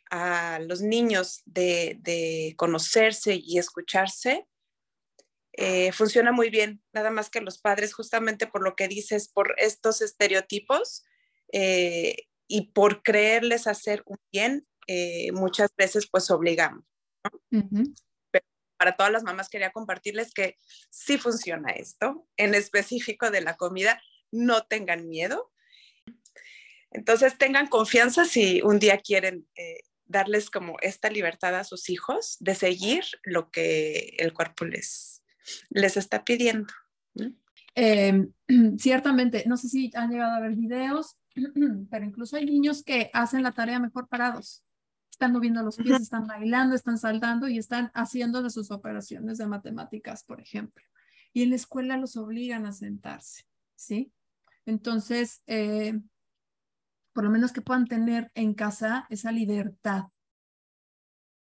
a 0.10 0.60
los 0.60 0.82
niños 0.82 1.42
de, 1.44 2.54
conocerse 2.56 3.36
y 3.36 3.58
escucharse, 3.58 4.48
eh, 5.52 5.92
funciona 5.92 6.32
muy 6.32 6.50
bien, 6.50 6.82
nada 6.94 7.12
más 7.12 7.30
que 7.30 7.42
los 7.42 7.58
padres, 7.58 7.94
justamente 7.94 8.48
por 8.48 8.64
lo 8.64 8.78
que 8.78 8.88
dices, 8.88 9.28
por 9.28 9.56
estos 9.58 10.02
estereotipos, 10.02 11.04
eh, 11.52 12.16
y 12.48 12.72
por 12.72 13.04
creerles 13.04 13.68
hacer 13.68 14.04
un 14.06 14.20
bien, 14.32 14.66
muchas 15.34 15.76
veces 15.76 16.08
pues 16.10 16.32
obligamos. 16.32 16.86
Pero 17.50 17.84
para 18.78 18.96
todas 18.96 19.12
las 19.12 19.24
mamás 19.24 19.50
quería 19.50 19.72
compartirles 19.72 20.34
que 20.34 20.58
sí 20.90 21.18
funciona 21.18 21.72
esto, 21.72 22.28
en 22.38 22.56
específico 22.56 23.32
de 23.32 23.42
la 23.42 23.58
comida, 23.58 24.02
no 24.32 24.64
tengan 24.64 25.08
miedo. 25.08 25.52
Entonces 26.92 27.38
tengan 27.38 27.68
confianza 27.68 28.26
si 28.26 28.62
un 28.62 28.80
día 28.80 28.98
quieren 29.00 29.48
eh, 29.56 29.82
darles 30.06 30.50
como 30.50 30.78
esta 30.82 31.10
libertad 31.10 31.56
a 31.56 31.64
sus 31.64 31.90
hijos 31.90 32.38
de 32.40 32.56
seguir 32.56 33.04
lo 33.24 33.52
que 33.52 34.16
el 34.18 34.34
cuerpo 34.34 34.66
les, 34.66 35.24
les 35.70 35.98
está 35.98 36.24
pidiendo. 36.24 36.74
Em, 37.76 38.32
ciertamente, 38.78 39.44
no 39.46 39.58
sé 39.58 39.70
si 39.70 39.92
han 39.94 40.10
llegado 40.10 40.36
a 40.36 40.40
ver 40.40 40.56
videos, 40.56 41.18
pero 41.92 42.06
incluso 42.06 42.38
hay 42.38 42.46
niños 42.46 42.84
que 42.84 43.10
hacen 43.14 43.44
la 43.44 43.52
tarea 43.52 43.80
mejor 43.80 44.08
parados. 44.08 44.64
Están 45.18 45.34
moviendo 45.34 45.64
los 45.64 45.78
pies, 45.78 46.00
están 46.00 46.28
bailando, 46.28 46.76
están 46.76 47.00
saltando 47.00 47.48
y 47.48 47.58
están 47.58 47.90
haciendo 47.96 48.44
de 48.44 48.52
sus 48.52 48.70
operaciones 48.70 49.40
de 49.40 49.48
matemáticas, 49.48 50.24
por 50.24 50.40
ejemplo. 50.40 50.86
Y 51.34 51.42
en 51.42 51.50
la 51.50 51.56
escuela 51.56 51.98
los 51.98 52.18
obligan 52.18 52.68
a 52.68 52.72
sentarse, 52.72 53.46
¿sí? 53.76 54.14
Entonces, 54.68 55.42
eh, 55.48 56.00
por 57.14 57.24
lo 57.24 57.32
menos 57.32 57.52
que 57.52 57.64
puedan 57.64 57.88
tener 57.88 58.32
en 58.36 58.54
casa 58.54 59.08
esa 59.10 59.32
libertad. 59.32 60.04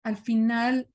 Al 0.04 0.16
final, 0.16 0.88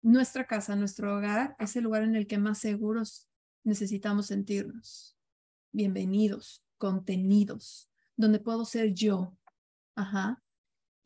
nuestra 0.00 0.46
casa, 0.46 0.74
nuestro 0.74 1.18
hogar, 1.18 1.54
es 1.58 1.76
el 1.76 1.84
lugar 1.84 2.02
en 2.02 2.16
el 2.16 2.26
que 2.26 2.38
más 2.38 2.56
seguros 2.56 3.28
necesitamos 3.62 4.28
sentirnos. 4.28 5.18
Bienvenidos, 5.70 6.64
contenidos, 6.78 7.90
donde 8.16 8.38
puedo 8.38 8.64
ser 8.64 8.94
yo. 8.94 9.36
Ajá. 9.94 10.42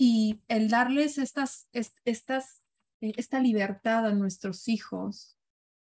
Y 0.03 0.41
el 0.49 0.71
darles 0.71 1.19
estas, 1.19 1.69
estas, 1.73 2.65
eh, 3.03 3.13
esta 3.19 3.39
libertad 3.39 4.07
a 4.07 4.15
nuestros 4.15 4.67
hijos, 4.67 5.37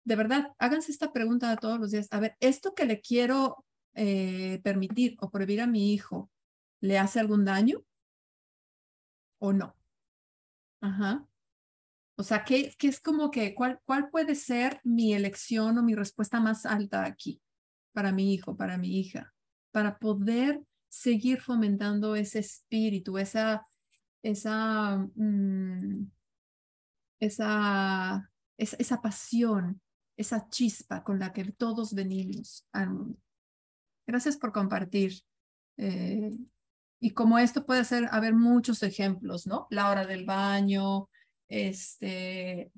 de 0.05 0.17
verdad, 0.17 0.53
háganse 0.59 0.93
esta 0.93 1.15
pregunta 1.15 1.57
todos 1.57 1.81
los 1.81 1.93
días. 1.93 2.09
A 2.11 2.21
ver, 2.21 2.37
esto 2.39 2.75
que 2.75 2.85
le 2.85 3.01
quiero 3.01 3.65
eh, 3.95 4.61
permitir 4.63 5.17
o 5.19 5.31
prohibir 5.31 5.63
a 5.63 5.67
mi 5.67 5.95
hijo, 5.95 6.31
¿le 6.83 6.99
hace 6.99 7.21
algún 7.21 7.47
daño 7.47 7.87
o 9.39 9.55
no? 9.55 9.75
Ajá. 10.83 11.27
O 12.17 12.23
sea, 12.23 12.45
¿qué, 12.45 12.75
qué 12.77 12.89
es 12.89 13.01
como 13.01 13.31
que, 13.31 13.55
cuál, 13.55 13.81
cuál 13.87 14.11
puede 14.11 14.35
ser 14.35 14.79
mi 14.85 15.15
elección 15.15 15.79
o 15.79 15.83
mi 15.83 15.95
respuesta 15.95 16.39
más 16.39 16.67
alta 16.67 17.07
aquí 17.07 17.41
para 17.95 18.13
mi 18.13 18.35
hijo, 18.35 18.59
para 18.59 18.77
mi 18.77 19.01
hija, 19.01 19.33
para 19.71 19.99
poder 19.99 20.63
seguir 20.91 21.41
fomentando 21.41 22.15
ese 22.15 22.41
espíritu, 22.41 23.17
esa, 23.17 23.67
esa, 24.23 24.97
mm, 25.14 26.11
esa, 27.20 28.31
esa, 28.57 28.77
esa 28.77 29.03
pasión, 29.03 29.81
esa 30.16 30.49
chispa 30.49 31.03
con 31.03 31.18
la 31.18 31.33
que 31.33 31.45
todos 31.53 31.95
venimos. 31.95 32.66
Gracias 34.07 34.37
por 34.37 34.53
compartir. 34.53 35.14
Eh, 35.77 36.31
y 37.01 37.11
como 37.11 37.39
esto 37.39 37.66
puede 37.66 37.85
ser, 37.85 38.09
haber 38.12 38.35
muchos 38.35 38.83
ejemplos, 38.83 39.47
¿no? 39.47 39.66
La 39.70 39.91
hora 39.91 40.07
del 40.07 40.25
baño, 40.25 41.09
este, 41.49 42.70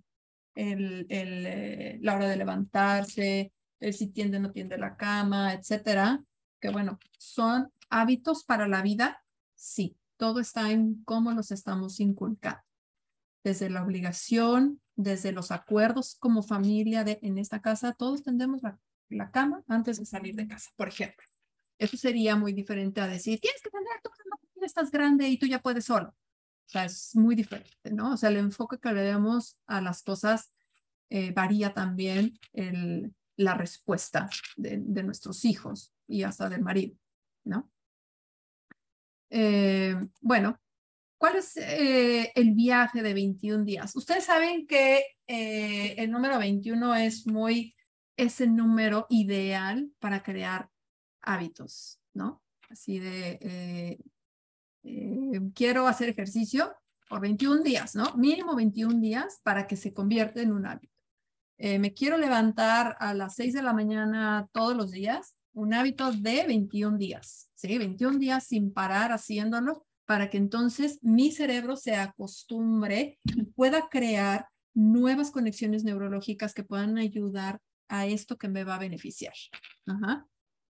el, 0.55 1.07
el, 1.09 1.47
eh, 1.47 1.99
la 2.01 2.17
hora 2.17 2.29
de 2.29 2.37
levantarse, 2.37 3.53
el 3.81 3.93
si 3.93 4.09
tiende 4.09 4.39
o 4.39 4.41
no 4.41 4.51
tiende 4.51 4.79
la 4.79 4.97
cama, 4.97 5.53
etcétera. 5.53 6.23
Que 6.61 6.71
bueno, 6.71 6.99
son 7.19 7.71
hábitos 7.91 8.45
para 8.45 8.67
la 8.67 8.81
vida, 8.81 9.23
sí. 9.55 9.97
Todo 10.25 10.41
está 10.41 10.73
en 10.73 11.05
cómo 11.05 11.33
los 11.33 11.51
estamos 11.51 12.01
inculcando. 12.01 12.63
Desde 13.45 13.69
la 13.69 13.83
obligación, 13.83 14.81
desde 14.97 15.33
los 15.33 15.51
acuerdos 15.51 16.17
como 16.19 16.43
familia 16.43 17.05
de 17.05 17.19
en 17.21 17.37
esta 17.37 17.61
casa, 17.61 17.93
todos 17.93 18.23
tendemos 18.23 18.63
la, 18.63 18.81
la 19.11 19.31
cama 19.31 19.63
antes 19.69 19.99
de 19.99 20.07
salir 20.07 20.35
de 20.35 20.49
casa, 20.49 20.71
por 20.77 20.89
ejemplo. 20.89 21.27
Eso 21.77 21.99
sería 21.99 22.37
muy 22.37 22.55
diferente 22.55 23.03
a 23.03 23.07
decir, 23.07 23.39
tienes 23.39 23.61
que 23.61 23.69
tener 23.69 24.01
tu 24.03 24.09
cama, 24.09 24.39
estás 24.63 24.91
grande 24.91 25.29
y 25.29 25.37
tú 25.37 25.45
ya 25.45 25.61
puedes 25.61 25.85
solo. 25.85 26.09
O 26.09 26.69
sea, 26.69 26.87
es 26.87 27.15
muy 27.15 27.35
diferente, 27.35 27.93
¿no? 27.93 28.15
O 28.15 28.17
sea, 28.17 28.31
el 28.31 28.39
enfoque 28.39 28.79
que 28.79 28.95
le 28.95 29.05
damos 29.05 29.61
a 29.67 29.83
las 29.83 30.03
cosas 30.03 30.55
eh, 31.11 31.33
varía 31.33 31.75
también 31.75 32.39
el, 32.55 33.15
la 33.37 33.53
respuesta 33.53 34.31
de, 34.57 34.79
de, 34.81 35.03
nuestros 35.03 35.45
hijos 35.45 35.93
y 36.09 36.23
hasta 36.23 36.49
del 36.49 36.63
marido, 36.63 36.97
¿no? 37.45 37.71
Eh, 39.31 39.97
bueno, 40.21 40.59
¿cuál 41.19 41.37
es 41.37 41.57
eh, 41.57 42.33
el 42.35 42.53
viaje 42.53 43.03
de 43.03 43.15
21 43.15 43.65
días? 43.65 43.95
Ustedes 43.97 44.25
saben 44.25 44.67
que 44.67 45.05
el 45.27 46.11
número 46.11 46.39
21 46.39 46.95
es 46.97 47.27
muy, 47.27 47.75
es 48.17 48.41
el 48.41 48.55
número 48.55 49.07
ideal 49.09 49.91
para 49.99 50.23
crear 50.23 50.69
hábitos, 51.23 52.01
¿no? 52.13 52.43
Así 52.69 52.99
de, 52.99 53.39
eh, 53.41 53.99
eh, 54.85 55.41
quiero 55.55 55.87
hacer 55.87 56.09
ejercicio 56.09 56.75
por 57.09 57.21
21 57.21 57.63
días, 57.63 57.95
¿no? 57.95 58.15
Mínimo 58.17 58.55
21 58.55 59.01
días 59.01 59.41
para 59.43 59.67
que 59.67 59.77
se 59.77 59.93
convierta 59.93 60.41
en 60.41 60.53
un 60.53 60.67
hábito. 60.67 60.93
Eh, 61.59 61.79
me 61.79 61.95
quiero 61.95 62.19
levantar 62.19 62.97
a 62.99 63.15
las 63.15 63.37
6 63.37 63.55
de 63.55 63.63
la 63.63 63.73
mañana 63.73 64.49
todos 64.53 64.77
los 64.77 64.91
días, 64.91 65.34
un 65.55 65.73
hábito 65.73 66.13
de 66.13 66.45
21 66.47 66.99
días, 66.99 67.51
¿sí? 67.55 67.79
21 67.79 68.19
días 68.19 68.45
sin 68.45 68.73
parar 68.73 69.13
haciéndolo 69.13 69.87
para 70.05 70.29
que 70.29 70.37
entonces 70.37 70.99
mi 71.03 71.31
cerebro 71.31 71.77
se 71.77 71.95
acostumbre 71.95 73.19
y 73.25 73.45
pueda 73.45 73.89
crear 73.89 74.49
nuevas 74.75 75.31
conexiones 75.31 75.85
neurológicas 75.85 76.53
que 76.53 76.65
puedan 76.65 76.99
ayudar 76.99 77.61
a 77.89 78.07
esto 78.07 78.37
que 78.37 78.49
me 78.49 78.65
va 78.65 78.75
a 78.75 78.81
beneficiar. 78.81 79.35
Ajá. 79.87 80.27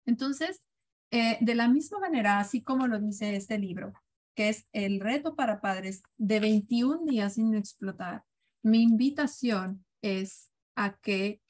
Entonces, 0.07 0.65
eh, 1.11 1.39
de 1.41 1.55
la 1.55 1.69
misma 1.69 1.99
manera, 1.99 2.41
así 2.41 2.63
como 2.63 2.87
lo 2.87 2.99
dice 2.99 3.37
este 3.37 3.59
libro, 3.59 3.93
que 4.35 4.49
es 4.49 4.67
el 4.73 5.01
reto 5.01 5.37
para 5.37 5.61
padres 5.61 6.03
de 6.17 6.41
21 6.41 7.05
días 7.05 7.35
sin 7.35 7.55
explotar, 7.55 8.25
mi 8.63 8.83
invitación 8.83 9.85
es 10.03 10.51
a 10.77 10.97
que 10.99 11.41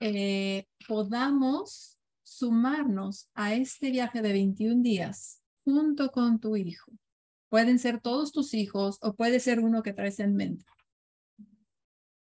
eh, 0.00 0.66
podamos 0.86 1.93
sumarnos 2.34 3.28
a 3.34 3.54
este 3.54 3.90
viaje 3.90 4.20
de 4.20 4.32
21 4.32 4.82
días 4.82 5.40
junto 5.64 6.10
con 6.10 6.40
tu 6.40 6.56
hijo. 6.56 6.92
Pueden 7.48 7.78
ser 7.78 8.00
todos 8.00 8.32
tus 8.32 8.54
hijos 8.54 8.98
o 9.02 9.14
puede 9.14 9.38
ser 9.38 9.60
uno 9.60 9.82
que 9.82 9.92
traes 9.92 10.18
en 10.18 10.34
mente. 10.34 10.64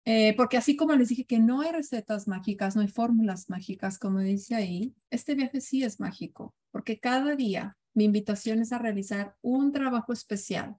Eh, 0.06 0.36
porque 0.36 0.58
así 0.58 0.76
como 0.76 0.94
les 0.96 1.08
dije 1.08 1.26
que 1.26 1.40
no 1.40 1.62
hay 1.62 1.72
recetas 1.72 2.28
mágicas, 2.28 2.76
no 2.76 2.82
hay 2.82 2.90
fórmulas 2.90 3.50
mágicas, 3.50 3.98
como 3.98 4.20
dice 4.20 4.56
ahí, 4.56 4.94
este 5.10 5.34
viaje 5.34 5.62
sí 5.62 5.84
es 5.84 6.02
mágico, 6.02 6.54
porque 6.72 7.00
cada 7.00 7.38
día 7.38 7.78
mi 7.94 8.04
invitación 8.04 8.60
es 8.60 8.74
a 8.74 8.80
realizar 8.80 9.38
un 9.42 9.72
trabajo 9.72 10.12
especial 10.12 10.76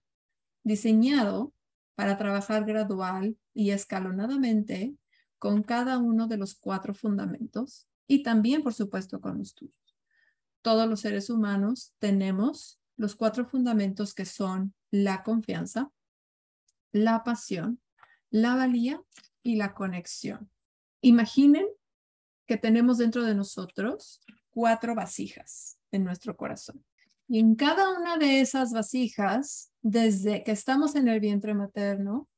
diseñado 0.62 1.55
para 1.95 2.18
trabajar 2.18 2.66
gradual 2.66 3.39
y 3.55 3.70
escalonadamente 3.70 4.95
con 5.39 5.62
cada 5.62 5.97
uno 5.97 6.27
de 6.27 6.37
los 6.37 6.55
cuatro 6.55 6.93
fundamentos 6.93 7.89
y 8.07 8.22
también, 8.22 8.62
por 8.62 8.74
supuesto, 8.74 9.20
con 9.20 9.38
los 9.38 9.55
tuyos. 9.55 9.74
Todos 10.62 10.88
los 10.88 11.00
seres 11.00 11.30
humanos 11.30 11.94
tenemos 11.98 12.80
los 12.96 13.16
cuatro 13.16 13.46
fundamentos 13.46 14.14
que 14.14 14.24
son 14.24 14.74
la 14.90 15.22
confianza, 15.22 15.90
la 16.92 17.24
pasión, 17.24 17.80
la 18.30 18.55
valía 18.55 19.02
y 19.42 19.57
la 19.57 19.74
conexión. 19.74 20.50
Imaginen 21.00 21.66
que 22.46 22.57
tenemos 22.57 22.98
dentro 22.98 23.24
de 23.24 23.34
nosotros 23.34 24.20
cuatro 24.50 24.94
vasijas 24.94 25.78
en 25.90 26.05
nuestro 26.05 26.36
corazón. 26.36 26.84
Y 27.26 27.40
en 27.40 27.55
cada 27.55 27.98
una 27.98 28.16
de 28.18 28.40
esas 28.40 28.72
vasijas, 28.72 29.72
desde 29.82 30.44
que 30.44 30.52
estamos 30.52 30.94
en 30.94 31.09
el 31.09 31.20
vientre 31.20 31.55
materno, 31.55 32.28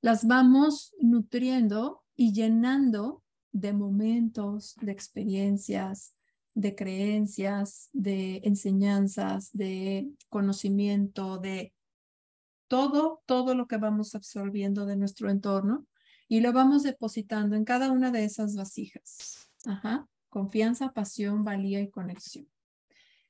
las 0.00 0.26
vamos 0.26 0.94
nutriendo 1.00 2.04
y 2.14 2.32
llenando 2.32 3.23
de 3.54 3.72
momentos, 3.72 4.74
de 4.80 4.90
experiencias, 4.90 6.16
de 6.54 6.74
creencias, 6.74 7.88
de 7.92 8.40
enseñanzas, 8.42 9.50
de 9.52 10.10
conocimiento, 10.28 11.38
de 11.38 11.72
todo, 12.66 13.22
todo 13.26 13.54
lo 13.54 13.68
que 13.68 13.76
vamos 13.76 14.16
absorbiendo 14.16 14.86
de 14.86 14.96
nuestro 14.96 15.30
entorno 15.30 15.86
y 16.26 16.40
lo 16.40 16.52
vamos 16.52 16.82
depositando 16.82 17.54
en 17.54 17.64
cada 17.64 17.92
una 17.92 18.10
de 18.10 18.24
esas 18.24 18.56
vasijas. 18.56 19.48
Confianza, 20.28 20.92
pasión, 20.92 21.44
valía 21.44 21.80
y 21.80 21.90
conexión. 21.90 22.48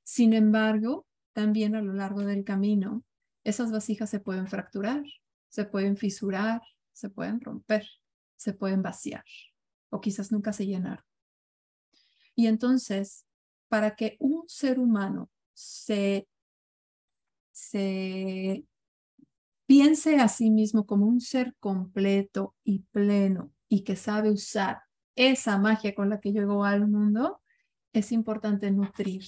Sin 0.04 0.32
embargo, 0.32 1.06
también 1.34 1.76
a 1.76 1.82
lo 1.82 1.92
largo 1.92 2.22
del 2.24 2.44
camino, 2.44 3.04
esas 3.42 3.70
vasijas 3.70 4.08
se 4.08 4.20
pueden 4.20 4.46
fracturar, 4.46 5.02
se 5.50 5.66
pueden 5.66 5.98
fisurar, 5.98 6.62
se 6.94 7.10
pueden 7.10 7.42
romper, 7.42 7.86
se 8.36 8.54
pueden 8.54 8.80
vaciar 8.80 9.24
o 9.94 10.00
quizás 10.00 10.32
nunca 10.32 10.52
se 10.52 10.66
llenar. 10.66 11.04
Y 12.34 12.48
entonces, 12.48 13.26
para 13.68 13.94
que 13.94 14.16
un 14.18 14.44
ser 14.48 14.80
humano 14.80 15.30
se 15.54 16.26
se 17.52 18.64
piense 19.66 20.18
a 20.18 20.26
sí 20.26 20.50
mismo 20.50 20.84
como 20.84 21.06
un 21.06 21.20
ser 21.20 21.54
completo 21.60 22.56
y 22.64 22.80
pleno 22.80 23.52
y 23.68 23.84
que 23.84 23.94
sabe 23.94 24.32
usar 24.32 24.82
esa 25.14 25.56
magia 25.58 25.94
con 25.94 26.10
la 26.10 26.18
que 26.20 26.32
llegó 26.32 26.64
al 26.64 26.88
mundo, 26.88 27.40
es 27.92 28.10
importante 28.10 28.72
nutrir 28.72 29.22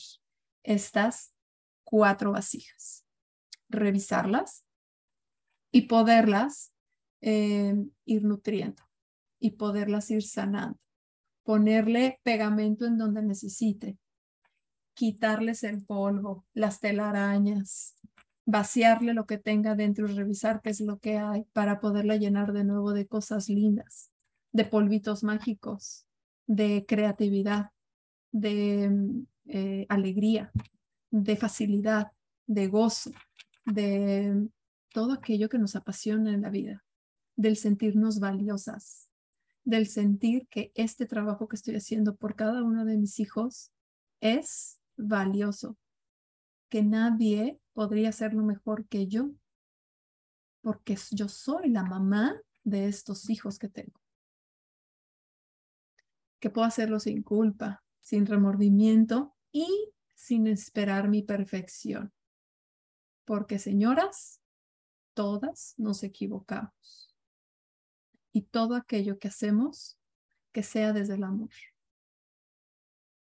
estas 0.64 1.32
cuatro 1.84 2.32
vasijas, 2.32 3.06
revisarlas 3.68 4.64
y 5.70 5.82
poderlas 5.82 6.74
eh, 7.20 7.76
ir 8.04 8.24
nutriendo 8.24 8.85
y 9.46 9.52
poderlas 9.52 10.10
ir 10.10 10.24
sanando, 10.24 10.76
ponerle 11.44 12.18
pegamento 12.24 12.84
en 12.84 12.98
donde 12.98 13.22
necesite, 13.22 13.96
quitarles 14.92 15.62
el 15.62 15.84
polvo, 15.84 16.44
las 16.52 16.80
telarañas, 16.80 17.94
vaciarle 18.44 19.14
lo 19.14 19.24
que 19.24 19.38
tenga 19.38 19.76
dentro 19.76 20.08
y 20.08 20.14
revisar 20.14 20.62
qué 20.62 20.70
es 20.70 20.80
lo 20.80 20.98
que 20.98 21.18
hay 21.18 21.44
para 21.52 21.78
poderla 21.78 22.16
llenar 22.16 22.52
de 22.52 22.64
nuevo 22.64 22.92
de 22.92 23.06
cosas 23.06 23.48
lindas, 23.48 24.10
de 24.50 24.64
polvitos 24.64 25.22
mágicos, 25.22 26.06
de 26.48 26.84
creatividad, 26.88 27.70
de 28.32 28.90
eh, 29.44 29.86
alegría, 29.88 30.50
de 31.12 31.36
facilidad, 31.36 32.10
de 32.48 32.66
gozo, 32.66 33.12
de 33.64 34.48
todo 34.92 35.12
aquello 35.12 35.48
que 35.48 35.58
nos 35.58 35.76
apasiona 35.76 36.34
en 36.34 36.42
la 36.42 36.50
vida, 36.50 36.84
del 37.36 37.56
sentirnos 37.56 38.18
valiosas, 38.18 39.05
del 39.66 39.88
sentir 39.88 40.46
que 40.48 40.70
este 40.76 41.06
trabajo 41.06 41.48
que 41.48 41.56
estoy 41.56 41.74
haciendo 41.74 42.14
por 42.16 42.36
cada 42.36 42.62
uno 42.62 42.84
de 42.84 42.96
mis 42.96 43.18
hijos 43.18 43.72
es 44.20 44.78
valioso, 44.96 45.76
que 46.68 46.84
nadie 46.84 47.58
podría 47.72 48.10
hacerlo 48.10 48.44
mejor 48.44 48.86
que 48.86 49.08
yo, 49.08 49.32
porque 50.62 50.96
yo 51.10 51.28
soy 51.28 51.68
la 51.68 51.82
mamá 51.82 52.40
de 52.62 52.86
estos 52.86 53.28
hijos 53.28 53.58
que 53.58 53.68
tengo. 53.68 54.00
Que 56.38 56.48
puedo 56.48 56.66
hacerlo 56.66 57.00
sin 57.00 57.24
culpa, 57.24 57.82
sin 58.00 58.24
remordimiento 58.24 59.34
y 59.50 59.66
sin 60.14 60.46
esperar 60.46 61.08
mi 61.08 61.22
perfección. 61.22 62.12
Porque 63.24 63.58
señoras, 63.58 64.40
todas 65.12 65.74
nos 65.76 66.04
equivocamos. 66.04 67.05
Y 68.36 68.42
todo 68.42 68.74
aquello 68.74 69.18
que 69.18 69.28
hacemos, 69.28 69.96
que 70.52 70.62
sea 70.62 70.92
desde 70.92 71.14
el 71.14 71.24
amor. 71.24 71.48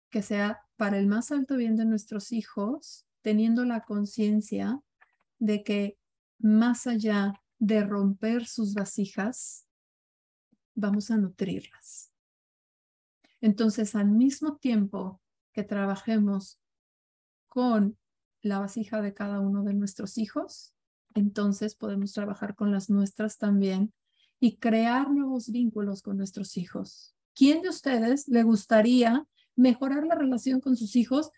Que 0.08 0.22
sea 0.22 0.62
para 0.76 0.98
el 0.98 1.08
más 1.08 1.30
alto 1.30 1.58
bien 1.58 1.76
de 1.76 1.84
nuestros 1.84 2.32
hijos 2.32 3.04
teniendo 3.20 3.66
la 3.66 3.82
conciencia 3.82 4.80
de 5.38 5.62
que 5.62 5.98
más 6.38 6.86
allá 6.86 7.34
de 7.58 7.84
romper 7.84 8.46
sus 8.46 8.72
vasijas, 8.72 9.66
vamos 10.74 11.10
a 11.10 11.18
nutrirlas. 11.18 12.10
Entonces, 13.42 13.94
al 13.94 14.08
mismo 14.10 14.56
tiempo 14.56 15.20
que 15.52 15.64
trabajemos 15.64 16.58
con 17.48 17.98
la 18.40 18.58
vasija 18.58 19.02
de 19.02 19.12
cada 19.12 19.40
uno 19.40 19.64
de 19.64 19.74
nuestros 19.74 20.16
hijos, 20.16 20.72
entonces 21.12 21.74
podemos 21.74 22.14
trabajar 22.14 22.54
con 22.54 22.72
las 22.72 22.88
nuestras 22.88 23.36
también 23.36 23.92
y 24.40 24.56
crear 24.56 25.10
nuevos 25.10 25.50
vínculos 25.50 26.02
con 26.02 26.16
nuestros 26.16 26.56
hijos. 26.56 27.14
¿Quién 27.34 27.62
de 27.62 27.68
ustedes 27.68 28.28
le 28.28 28.42
gustaría 28.42 29.26
mejorar 29.56 30.04
la 30.04 30.14
relación 30.14 30.60
con 30.60 30.76
sus 30.76 30.96
hijos 30.96 31.30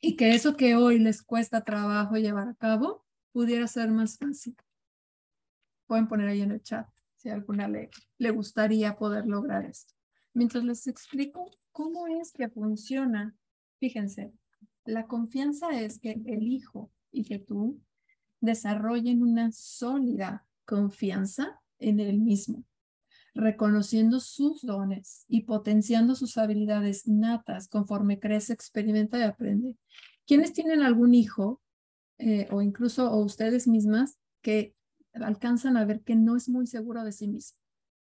y 0.00 0.16
que 0.16 0.34
eso 0.34 0.56
que 0.56 0.76
hoy 0.76 0.98
les 0.98 1.22
cuesta 1.22 1.64
trabajo 1.64 2.16
llevar 2.16 2.48
a 2.48 2.54
cabo 2.54 3.04
pudiera 3.32 3.66
ser 3.66 3.90
más 3.90 4.18
fácil. 4.18 4.56
Pueden 5.86 6.08
poner 6.08 6.28
ahí 6.28 6.40
en 6.40 6.52
el 6.52 6.62
chat 6.62 6.88
si 7.16 7.30
alguna 7.30 7.66
le, 7.66 7.90
le 8.18 8.30
gustaría 8.30 8.96
poder 8.96 9.26
lograr 9.26 9.64
esto. 9.64 9.94
Mientras 10.34 10.62
les 10.64 10.86
explico 10.86 11.50
cómo 11.72 12.06
es 12.06 12.32
que 12.32 12.48
funciona, 12.48 13.34
fíjense, 13.80 14.32
la 14.84 15.06
confianza 15.06 15.80
es 15.80 15.98
que 15.98 16.20
el 16.26 16.46
hijo 16.46 16.92
y 17.10 17.24
que 17.24 17.38
tú 17.38 17.80
desarrollen 18.40 19.22
una 19.22 19.50
sólida 19.50 20.46
confianza 20.64 21.60
en 21.78 22.00
el 22.00 22.18
mismo 22.18 22.64
reconociendo 23.38 24.18
sus 24.18 24.62
dones 24.62 25.24
y 25.28 25.42
potenciando 25.42 26.16
sus 26.16 26.36
habilidades 26.38 27.06
natas 27.06 27.68
conforme 27.68 28.18
crece, 28.18 28.52
experimenta 28.52 29.18
y 29.18 29.22
aprende. 29.22 29.76
¿Quiénes 30.26 30.52
tienen 30.52 30.82
algún 30.82 31.14
hijo 31.14 31.62
eh, 32.18 32.48
o 32.50 32.62
incluso 32.62 33.14
ustedes 33.16 33.68
mismas 33.68 34.18
que 34.42 34.74
alcanzan 35.12 35.76
a 35.76 35.84
ver 35.84 36.02
que 36.02 36.16
no 36.16 36.36
es 36.36 36.48
muy 36.48 36.66
seguro 36.66 37.04
de 37.04 37.12
sí 37.12 37.28
mismo, 37.28 37.58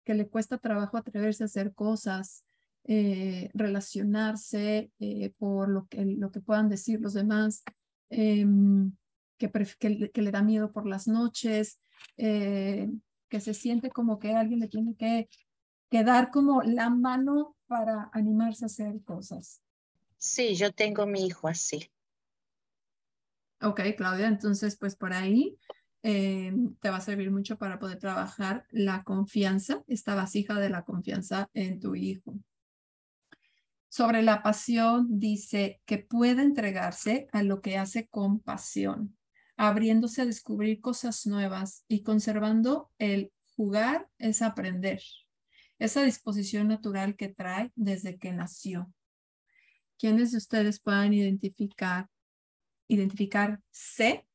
que 0.05 0.13
le 0.13 0.29
cuesta 0.29 0.57
trabajo 0.57 0.97
atreverse 0.97 1.43
a 1.43 1.47
hacer 1.47 1.73
cosas, 1.73 2.45
eh, 2.85 3.49
relacionarse 3.53 4.89
eh, 4.99 5.33
por 5.37 5.67
lo 5.67 5.87
que, 5.87 6.05
lo 6.05 6.31
que 6.31 6.39
puedan 6.39 6.69
decir 6.69 7.01
los 7.01 7.13
demás, 7.13 7.63
em, 8.09 8.93
que, 9.37 9.51
que, 9.51 10.11
que, 10.11 10.21
le 10.21 10.31
da 10.31 10.41
miedo 10.43 10.71
por 10.71 10.87
las 10.87 11.07
noches, 11.07 11.81
que 13.29 13.39
se 13.39 13.53
siente 13.53 13.89
como 13.89 14.19
que 14.19 14.35
alguien 14.35 14.59
le 14.59 14.67
tiene 14.67 14.95
que, 14.95 15.29
que 15.89 16.03
dar 16.03 16.31
como 16.31 16.61
la 16.63 16.89
mano 16.89 17.55
para 17.67 18.09
animarse 18.13 18.65
a 18.65 18.67
hacer 18.67 19.01
cosas. 19.03 19.61
Sí, 20.17 20.55
yo 20.55 20.73
tengo 20.73 21.05
mi 21.05 21.25
hijo 21.25 21.47
así. 21.47 21.89
Ok, 23.61 23.81
Claudia, 23.95 24.27
entonces 24.27 24.77
pues 24.77 24.95
por 24.95 25.13
ahí 25.13 25.57
eh, 26.01 26.53
te 26.79 26.89
va 26.89 26.97
a 26.97 27.01
servir 27.01 27.29
mucho 27.29 27.57
para 27.57 27.77
poder 27.77 27.99
trabajar 27.99 28.65
la 28.71 29.03
confianza, 29.03 29.83
esta 29.87 30.15
vasija 30.15 30.55
de 30.55 30.69
la 30.69 30.83
confianza 30.83 31.49
en 31.53 31.79
tu 31.79 31.95
hijo. 31.95 32.33
Sobre 33.89 34.21
la 34.21 34.43
pasión, 34.43 35.19
dice 35.19 35.81
que 35.85 35.97
puede 35.97 36.41
entregarse 36.43 37.27
a 37.31 37.43
lo 37.43 37.61
que 37.61 37.77
hace 37.77 38.07
con 38.07 38.39
pasión 38.39 39.18
abriéndose 39.59 40.21
a 40.21 40.25
descubrir 40.25 40.79
cosas 40.79 41.27
nuevas 41.27 41.83
y 41.89 42.01
conservando 42.01 42.89
el 42.97 43.33
jugar 43.57 44.09
es 44.17 44.41
aprender, 44.41 45.01
esa 45.79 46.01
disposición 46.03 46.69
natural 46.69 47.17
que 47.17 47.27
trae 47.27 47.69
desde 47.75 48.17
que 48.17 48.31
nació. 48.31 48.89
¿Quiénes 49.97 50.31
de 50.31 50.37
ustedes 50.37 50.79
puedan 50.79 51.13
identificar, 51.13 52.07
identificarse 52.87 54.25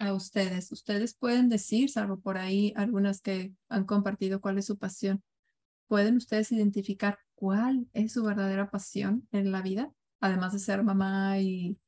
a 0.00 0.14
ustedes? 0.14 0.72
Ustedes 0.72 1.14
pueden 1.14 1.48
decir, 1.48 1.88
salvo 1.88 2.18
por 2.18 2.36
ahí 2.36 2.72
algunas 2.74 3.20
que 3.20 3.52
han 3.68 3.84
compartido 3.84 4.40
cuál 4.40 4.58
es 4.58 4.66
su 4.66 4.78
pasión, 4.78 5.22
¿pueden 5.86 6.16
ustedes 6.16 6.50
identificar 6.50 7.20
cuál 7.36 7.86
es 7.92 8.14
su 8.14 8.24
verdadera 8.24 8.68
pasión 8.68 9.28
en 9.30 9.52
la 9.52 9.62
vida? 9.62 9.92
Además 10.18 10.54
de 10.54 10.58
ser 10.58 10.82
mamá 10.82 11.38
y 11.38 11.78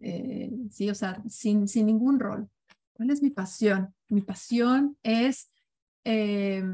eh, 0.00 0.50
sí, 0.70 0.90
o 0.90 0.94
sea, 0.94 1.22
sin, 1.28 1.68
sin 1.68 1.86
ningún 1.86 2.18
rol. 2.18 2.48
¿Cuál 2.92 3.10
es 3.10 3.22
mi 3.22 3.30
pasión? 3.30 3.94
Mi 4.08 4.22
pasión 4.22 4.96
es 5.02 5.50
eh, 6.04 6.64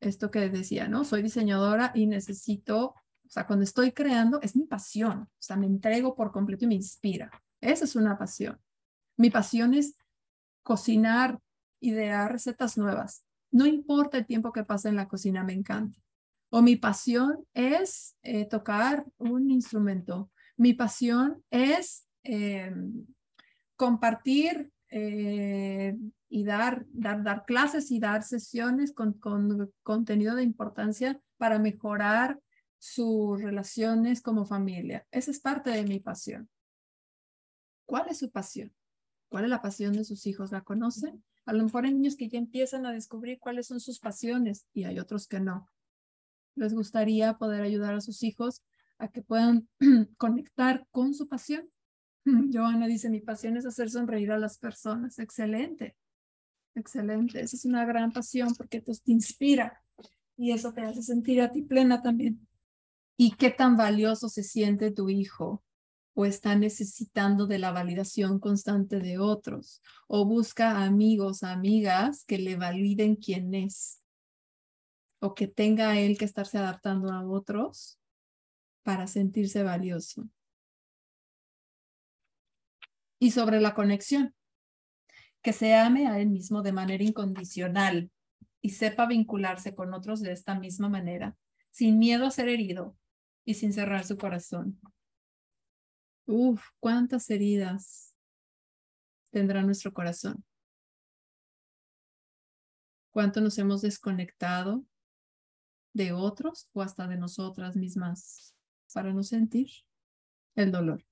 esto 0.00 0.30
que 0.30 0.48
decía, 0.48 0.88
¿no? 0.88 1.04
Soy 1.04 1.22
diseñadora 1.22 1.92
y 1.94 2.06
necesito, 2.06 2.88
o 2.88 3.28
sea, 3.28 3.46
cuando 3.46 3.64
estoy 3.64 3.92
creando, 3.92 4.40
es 4.42 4.54
mi 4.56 4.66
pasión, 4.66 5.22
o 5.22 5.28
sea, 5.38 5.56
me 5.56 5.66
entrego 5.66 6.14
por 6.14 6.30
completo 6.30 6.64
y 6.64 6.68
me 6.68 6.74
inspira. 6.74 7.30
Esa 7.60 7.84
es 7.84 7.96
una 7.96 8.18
pasión. 8.18 8.60
Mi 9.16 9.30
pasión 9.30 9.74
es 9.74 9.96
cocinar, 10.62 11.40
idear 11.80 12.32
recetas 12.32 12.76
nuevas. 12.76 13.24
No 13.50 13.66
importa 13.66 14.18
el 14.18 14.26
tiempo 14.26 14.52
que 14.52 14.64
pase 14.64 14.88
en 14.88 14.96
la 14.96 15.08
cocina, 15.08 15.44
me 15.44 15.52
encanta. 15.52 15.98
O 16.50 16.62
mi 16.62 16.76
pasión 16.76 17.44
es 17.54 18.16
eh, 18.22 18.44
tocar 18.44 19.06
un 19.18 19.50
instrumento 19.50 20.30
mi 20.56 20.74
pasión 20.74 21.42
es 21.50 22.06
em, 22.22 23.06
compartir 23.76 24.70
eh, 24.90 25.96
y 26.28 26.44
dar, 26.44 26.86
dar, 26.90 27.22
dar 27.22 27.44
clases 27.44 27.90
y 27.90 28.00
dar 28.00 28.22
sesiones 28.22 28.92
con, 28.92 29.14
con 29.14 29.72
contenido 29.82 30.34
de 30.34 30.42
importancia 30.42 31.20
para 31.36 31.58
mejorar 31.58 32.40
sus 32.78 33.40
relaciones 33.40 34.20
como 34.20 34.44
familia. 34.44 35.06
Esa 35.10 35.30
es 35.30 35.40
parte 35.40 35.70
de 35.70 35.84
mi 35.84 36.00
pasión. 36.00 36.48
¿Cuál 37.86 38.08
es 38.08 38.18
su 38.18 38.30
pasión? 38.30 38.72
¿Cuál 39.28 39.44
es 39.44 39.50
la 39.50 39.62
pasión 39.62 39.94
de 39.94 40.04
sus 40.04 40.26
hijos? 40.26 40.52
¿La 40.52 40.62
conocen? 40.62 41.24
A 41.46 41.52
lo 41.52 41.64
mejor 41.64 41.84
hay 41.84 41.92
niños 41.92 42.16
que 42.16 42.28
ya 42.28 42.38
empiezan 42.38 42.86
a 42.86 42.92
descubrir 42.92 43.38
cuáles 43.38 43.66
son 43.66 43.80
sus 43.80 43.98
pasiones 43.98 44.66
y 44.72 44.84
hay 44.84 44.98
otros 44.98 45.26
que 45.26 45.40
no. 45.40 45.68
Les 46.54 46.72
gustaría 46.72 47.36
poder 47.36 47.62
ayudar 47.62 47.94
a 47.94 48.00
sus 48.00 48.22
hijos 48.22 48.62
a 48.98 49.08
que 49.08 49.22
puedan 49.22 49.68
conectar 50.16 50.86
con 50.90 51.14
su 51.14 51.28
pasión. 51.28 51.68
Joana 52.52 52.86
dice, 52.86 53.10
mi 53.10 53.20
pasión 53.20 53.56
es 53.56 53.66
hacer 53.66 53.90
sonreír 53.90 54.32
a 54.32 54.38
las 54.38 54.58
personas. 54.58 55.18
Excelente, 55.18 55.96
excelente. 56.74 57.40
Esa 57.40 57.56
es 57.56 57.64
una 57.64 57.84
gran 57.84 58.12
pasión 58.12 58.54
porque 58.54 58.80
te 58.80 58.92
inspira 59.06 59.82
y 60.36 60.52
eso 60.52 60.72
te 60.72 60.82
hace 60.82 61.02
sentir 61.02 61.40
a 61.42 61.52
ti 61.52 61.62
plena 61.62 62.02
también. 62.02 62.46
¿Y 63.16 63.32
qué 63.36 63.50
tan 63.50 63.76
valioso 63.76 64.28
se 64.28 64.42
siente 64.42 64.90
tu 64.90 65.08
hijo 65.08 65.62
o 66.14 66.24
está 66.24 66.56
necesitando 66.56 67.46
de 67.46 67.58
la 67.58 67.72
validación 67.72 68.38
constante 68.38 69.00
de 69.00 69.18
otros 69.18 69.82
o 70.06 70.24
busca 70.24 70.84
amigos, 70.84 71.42
amigas 71.42 72.24
que 72.24 72.38
le 72.38 72.56
validen 72.56 73.16
quién 73.16 73.54
es 73.54 74.00
o 75.20 75.34
que 75.34 75.48
tenga 75.48 75.98
él 75.98 76.18
que 76.18 76.24
estarse 76.24 76.58
adaptando 76.58 77.12
a 77.12 77.26
otros 77.26 77.98
para 78.84 79.08
sentirse 79.08 79.64
valioso. 79.64 80.28
Y 83.18 83.32
sobre 83.32 83.60
la 83.60 83.74
conexión, 83.74 84.34
que 85.42 85.52
se 85.52 85.74
ame 85.74 86.06
a 86.06 86.20
él 86.20 86.30
mismo 86.30 86.62
de 86.62 86.72
manera 86.72 87.02
incondicional 87.02 88.10
y 88.60 88.70
sepa 88.70 89.06
vincularse 89.06 89.74
con 89.74 89.92
otros 89.92 90.20
de 90.20 90.32
esta 90.32 90.58
misma 90.58 90.88
manera, 90.88 91.36
sin 91.70 91.98
miedo 91.98 92.26
a 92.26 92.30
ser 92.30 92.48
herido 92.48 92.96
y 93.44 93.54
sin 93.54 93.72
cerrar 93.72 94.04
su 94.04 94.16
corazón. 94.16 94.80
Uf, 96.26 96.62
cuántas 96.80 97.28
heridas 97.28 98.14
tendrá 99.30 99.62
nuestro 99.62 99.92
corazón. 99.92 100.44
Cuánto 103.10 103.40
nos 103.40 103.58
hemos 103.58 103.82
desconectado 103.82 104.84
de 105.92 106.12
otros 106.12 106.68
o 106.72 106.82
hasta 106.82 107.06
de 107.06 107.16
nosotras 107.16 107.76
mismas 107.76 108.53
para 108.94 109.12
no 109.12 109.22
sentir 109.22 109.68
el 110.54 110.72
dolor. 110.72 111.04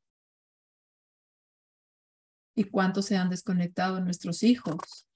Y 2.55 2.65
cuánto 2.65 3.03
se 3.03 3.17
han 3.17 3.29
desconectado 3.29 4.01
nuestros 4.01 4.43
hijos. 4.43 5.07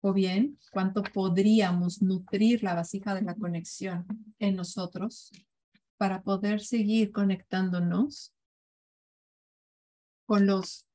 O 0.00 0.12
bien, 0.12 0.58
cuánto 0.72 1.02
podríamos 1.02 2.02
nutrir 2.02 2.64
la 2.64 2.74
vasija 2.74 3.14
de 3.14 3.22
la 3.22 3.36
conexión 3.36 4.06
en 4.40 4.56
nosotros 4.56 5.30
para 5.96 6.22
poder 6.22 6.60
seguir 6.60 7.12
conectándonos 7.12 8.34
con 10.26 10.46
los, 10.46 10.88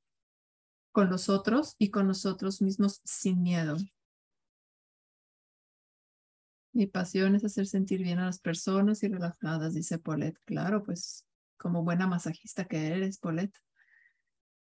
con 0.91 1.09
los 1.09 1.29
otros 1.29 1.75
y 1.77 1.89
con 1.89 2.07
nosotros 2.07 2.61
mismos 2.61 3.01
sin 3.05 3.41
miedo. 3.41 3.77
Mi 6.77 6.85
pasión 6.85 7.33
es 7.33 7.43
hacer 7.43 7.65
sentir 7.65 8.03
bien 8.03 8.19
a 8.19 8.27
las 8.27 8.39
personas 8.39 9.01
y 9.01 9.07
relajadas, 9.07 9.73
dice 9.73 9.97
Paulette. 9.97 10.37
Claro, 10.45 10.83
pues 10.83 11.25
como 11.57 11.83
buena 11.83 12.05
masajista 12.05 12.65
que 12.65 12.87
eres, 12.87 13.17
Paulette. 13.17 13.57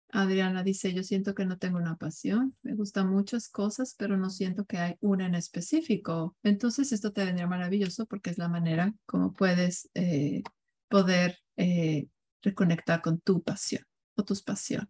Adriana 0.09 0.63
dice, 0.63 0.95
yo 0.95 1.03
siento 1.03 1.35
que 1.35 1.45
no 1.45 1.59
tengo 1.59 1.77
una 1.77 1.97
pasión, 1.97 2.57
me 2.63 2.75
gustan 2.75 3.11
muchas 3.11 3.51
cosas, 3.51 3.95
pero 3.99 4.17
no 4.17 4.31
siento 4.31 4.65
que 4.65 4.79
hay 4.79 4.97
una 5.01 5.27
en 5.27 5.35
específico. 5.35 6.37
Entonces 6.43 6.91
esto 6.93 7.13
te 7.13 7.23
vendría 7.23 7.47
maravilloso 7.47 8.07
porque 8.07 8.31
es 8.31 8.39
la 8.39 8.49
manera 8.49 8.95
como 9.05 9.35
puedes 9.35 9.91
eh, 9.93 10.43
poder 10.89 11.39
eh, 11.59 12.09
reconectar 12.43 13.03
con 13.03 13.21
tu 13.21 13.43
pasión 13.43 13.85
tus 14.25 14.43
pasiones, 14.43 14.89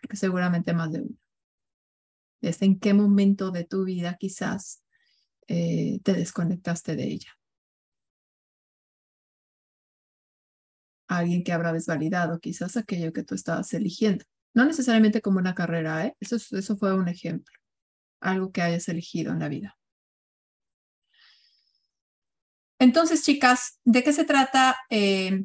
porque 0.00 0.16
seguramente 0.16 0.72
más 0.72 0.92
de 0.92 1.02
una. 1.02 1.16
Es 2.40 2.62
en 2.62 2.78
qué 2.78 2.92
momento 2.92 3.50
de 3.50 3.64
tu 3.64 3.84
vida 3.84 4.16
quizás 4.18 4.81
eh, 5.48 6.00
te 6.02 6.12
desconectaste 6.14 6.96
de 6.96 7.04
ella. 7.04 7.28
Alguien 11.08 11.44
que 11.44 11.52
habrá 11.52 11.72
desvalidado 11.72 12.38
quizás 12.40 12.76
aquello 12.76 13.12
que 13.12 13.22
tú 13.22 13.34
estabas 13.34 13.72
eligiendo. 13.74 14.24
No 14.54 14.64
necesariamente 14.64 15.20
como 15.20 15.38
una 15.38 15.54
carrera, 15.54 16.06
¿eh? 16.06 16.16
eso, 16.20 16.36
eso 16.36 16.76
fue 16.76 16.94
un 16.94 17.08
ejemplo. 17.08 17.54
Algo 18.20 18.52
que 18.52 18.62
hayas 18.62 18.88
elegido 18.88 19.32
en 19.32 19.40
la 19.40 19.48
vida. 19.48 19.76
Entonces, 22.78 23.24
chicas, 23.24 23.78
¿de 23.84 24.02
qué 24.02 24.12
se 24.12 24.24
trata 24.24 24.76
eh, 24.90 25.44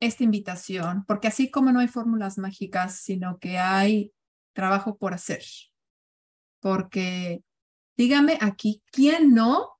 esta 0.00 0.24
invitación, 0.24 1.04
porque 1.06 1.28
así 1.28 1.50
como 1.50 1.72
no 1.72 1.80
hay 1.80 1.88
fórmulas 1.88 2.38
mágicas, 2.38 3.00
sino 3.00 3.38
que 3.38 3.58
hay 3.58 4.12
trabajo 4.52 4.96
por 4.96 5.14
hacer. 5.14 5.42
Porque 6.60 7.42
dígame 7.98 8.38
aquí, 8.40 8.82
¿quién 8.90 9.34
no, 9.34 9.72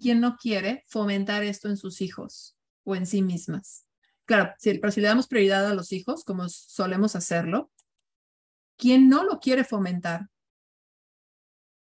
quién 0.00 0.20
no 0.20 0.36
quiere 0.36 0.84
fomentar 0.86 1.42
esto 1.42 1.68
en 1.68 1.76
sus 1.76 2.00
hijos 2.00 2.56
o 2.84 2.94
en 2.94 3.06
sí 3.06 3.22
mismas? 3.22 3.86
Claro, 4.26 4.54
pero 4.62 4.92
si 4.92 5.00
le 5.00 5.08
damos 5.08 5.26
prioridad 5.26 5.66
a 5.66 5.74
los 5.74 5.90
hijos, 5.90 6.22
como 6.22 6.48
solemos 6.48 7.16
hacerlo, 7.16 7.72
¿quién 8.76 9.08
no 9.08 9.24
lo 9.24 9.40
quiere 9.40 9.64
fomentar? 9.64 10.28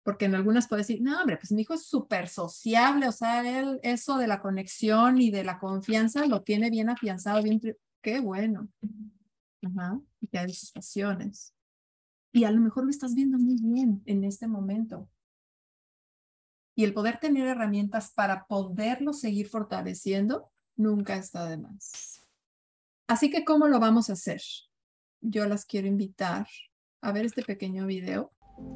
porque 0.08 0.24
en 0.24 0.34
algunas 0.34 0.68
puede 0.68 0.80
decir, 0.80 1.02
no, 1.02 1.20
hombre, 1.20 1.36
pues 1.36 1.52
mi 1.52 1.60
hijo 1.60 1.74
es 1.74 1.84
súper 1.84 2.28
sociable, 2.28 3.08
o 3.08 3.12
sea, 3.12 3.46
él 3.60 3.78
eso 3.82 4.16
de 4.16 4.26
la 4.26 4.40
conexión 4.40 5.20
y 5.20 5.30
de 5.30 5.44
la 5.44 5.58
confianza 5.58 6.24
lo 6.24 6.40
tiene 6.40 6.70
bien 6.70 6.88
afianzado, 6.88 7.42
bien, 7.42 7.60
qué 8.00 8.18
bueno. 8.18 8.70
Y 9.60 10.26
que 10.28 10.38
hay 10.38 10.54
sus 10.54 10.72
pasiones. 10.72 11.52
Y 12.32 12.44
a 12.44 12.50
lo 12.50 12.58
mejor 12.58 12.84
lo 12.84 12.90
estás 12.90 13.14
viendo 13.14 13.36
muy 13.36 13.56
bien 13.60 14.00
en 14.06 14.24
este 14.24 14.46
momento. 14.46 15.10
Y 16.78 16.84
el 16.84 16.94
poder 16.94 17.18
tener 17.18 17.48
herramientas 17.48 18.12
para 18.14 18.46
poderlo 18.46 19.12
seguir 19.12 19.48
fortaleciendo 19.48 20.52
nunca 20.76 21.16
está 21.16 21.44
de 21.46 21.56
más. 21.56 22.22
Así 23.08 23.32
que, 23.32 23.44
¿cómo 23.44 23.66
lo 23.66 23.80
vamos 23.80 24.10
a 24.10 24.12
hacer? 24.12 24.40
Yo 25.20 25.46
las 25.46 25.64
quiero 25.64 25.88
invitar 25.88 26.46
a 27.00 27.10
ver 27.10 27.24
este 27.26 27.42
pequeño 27.42 27.84
video. 27.84 28.30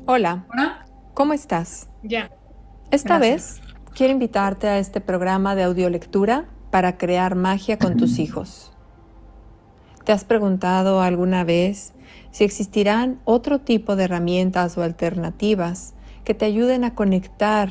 Hola. 0.09 0.49
Hola. 0.53 0.85
¿Cómo 1.15 1.33
estás? 1.33 1.91
Ya. 2.03 2.33
Esta 2.91 3.21
vez 3.21 3.61
quiero 3.95 4.13
invitarte 4.13 4.67
a 4.67 4.81
este 4.81 5.01
programa 5.01 5.55
de 5.55 5.63
audiolectura 5.63 6.53
para 6.73 6.99
crear 6.99 7.37
magia 7.37 7.79
con 7.79 7.97
tus 7.97 8.19
hijos. 8.19 8.77
¿Te 10.05 10.11
has 10.11 10.25
preguntado 10.25 11.03
alguna 11.03 11.45
vez 11.45 11.93
si 12.33 12.43
existirán 12.43 13.21
otro 13.25 13.61
tipo 13.61 13.95
de 13.95 14.03
herramientas 14.07 14.77
o 14.77 14.83
alternativas 14.83 15.95
que 16.25 16.35
te 16.35 16.47
ayuden 16.47 16.83
a 16.83 16.97
conectar 16.97 17.71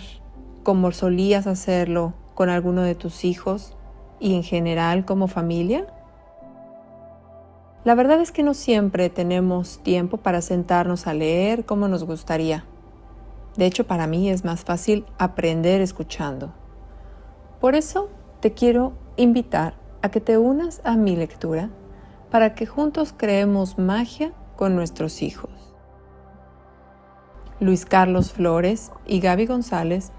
como 0.63 0.91
solías 0.91 1.47
hacerlo 1.47 2.13
con 2.33 2.49
alguno 2.49 2.81
de 2.81 2.95
tus 2.95 3.25
hijos 3.25 3.75
y 4.19 4.35
en 4.35 4.43
general 4.43 5.05
como 5.05 5.27
familia? 5.27 5.87
La 7.83 7.95
verdad 7.95 8.21
es 8.21 8.31
que 8.31 8.43
no 8.43 8.53
siempre 8.53 9.09
tenemos 9.09 9.79
tiempo 9.79 10.17
para 10.17 10.41
sentarnos 10.41 11.07
a 11.07 11.13
leer 11.13 11.65
como 11.65 11.87
nos 11.87 12.03
gustaría. 12.03 12.65
De 13.57 13.65
hecho, 13.65 13.87
para 13.87 14.07
mí 14.07 14.29
es 14.29 14.45
más 14.45 14.63
fácil 14.63 15.05
aprender 15.17 15.81
escuchando. 15.81 16.53
Por 17.59 17.75
eso 17.75 18.09
te 18.39 18.53
quiero 18.53 18.93
invitar 19.17 19.73
a 20.01 20.09
que 20.09 20.21
te 20.21 20.37
unas 20.37 20.81
a 20.83 20.95
mi 20.95 21.15
lectura 21.15 21.69
para 22.29 22.53
que 22.55 22.65
juntos 22.65 23.13
creemos 23.15 23.77
magia 23.77 24.31
con 24.55 24.75
nuestros 24.75 25.21
hijos. 25.21 25.49
Luis 27.59 27.85
Carlos 27.85 28.31
Flores 28.31 28.91
y 29.05 29.19
Gaby 29.19 29.45
González 29.45 30.11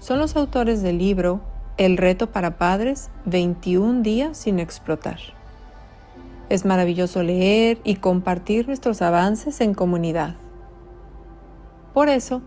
son 0.00 0.18
los 0.18 0.34
autores 0.34 0.82
del 0.82 0.98
libro 0.98 1.40
El 1.76 1.96
reto 1.96 2.32
para 2.32 2.58
padres 2.58 3.10
21 3.26 4.02
días 4.02 4.36
sin 4.36 4.58
explotar. 4.58 5.18
Es 6.48 6.64
maravilloso 6.64 7.22
leer 7.22 7.78
y 7.84 7.96
compartir 7.96 8.66
nuestros 8.66 9.00
avances 9.02 9.60
en 9.60 9.72
comunidad. 9.72 10.34
Por 11.94 12.08
eso, 12.08 12.42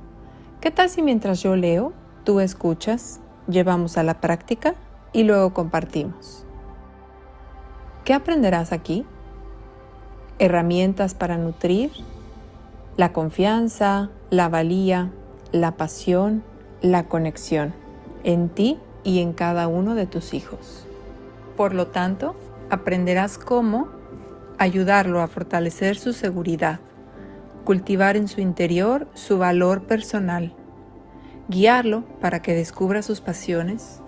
¿Qué 0.64 0.72
tal 0.72 0.88
si 0.90 1.02
mientras 1.02 1.44
yo 1.44 1.58
leo, 1.58 1.92
tú 2.24 2.40
escuchas, 2.40 3.20
llevamos 3.50 3.98
a 3.98 4.04
la 4.04 4.22
práctica 4.22 4.76
y 5.12 5.24
luego 5.24 5.54
compartimos? 5.54 6.46
¿Qué 8.06 8.14
aprenderás 8.14 8.72
aquí? 8.72 9.06
Herramientas 10.40 11.16
para 11.16 11.38
nutrir 11.38 11.92
la 12.96 13.12
confianza, 13.12 14.10
la 14.30 14.48
valía, 14.48 15.12
la 15.52 15.74
pasión, 15.76 16.46
la 16.84 17.06
conexión 17.06 17.74
en 18.24 18.50
ti 18.50 18.78
y 19.04 19.20
en 19.20 19.34
cada 19.34 19.68
uno 19.68 19.96
de 19.96 20.06
tus 20.06 20.36
hijos. 20.36 20.86
Por 21.58 21.74
lo 21.74 21.88
tanto, 21.88 22.36
aprenderás 22.70 23.40
cómo 23.40 23.88
ayudarlo 24.60 25.22
a 25.22 25.28
fortalecer 25.28 25.98
su 25.98 26.14
seguridad 26.14 26.80
cultivar 27.64 28.18
en 28.18 28.28
su 28.28 28.42
interior 28.42 29.08
su 29.14 29.38
valor 29.38 29.84
personal, 29.84 30.54
guiarlo 31.48 32.04
para 32.20 32.42
que 32.42 32.54
descubra 32.54 33.02
sus 33.02 33.22
pasiones 33.22 34.02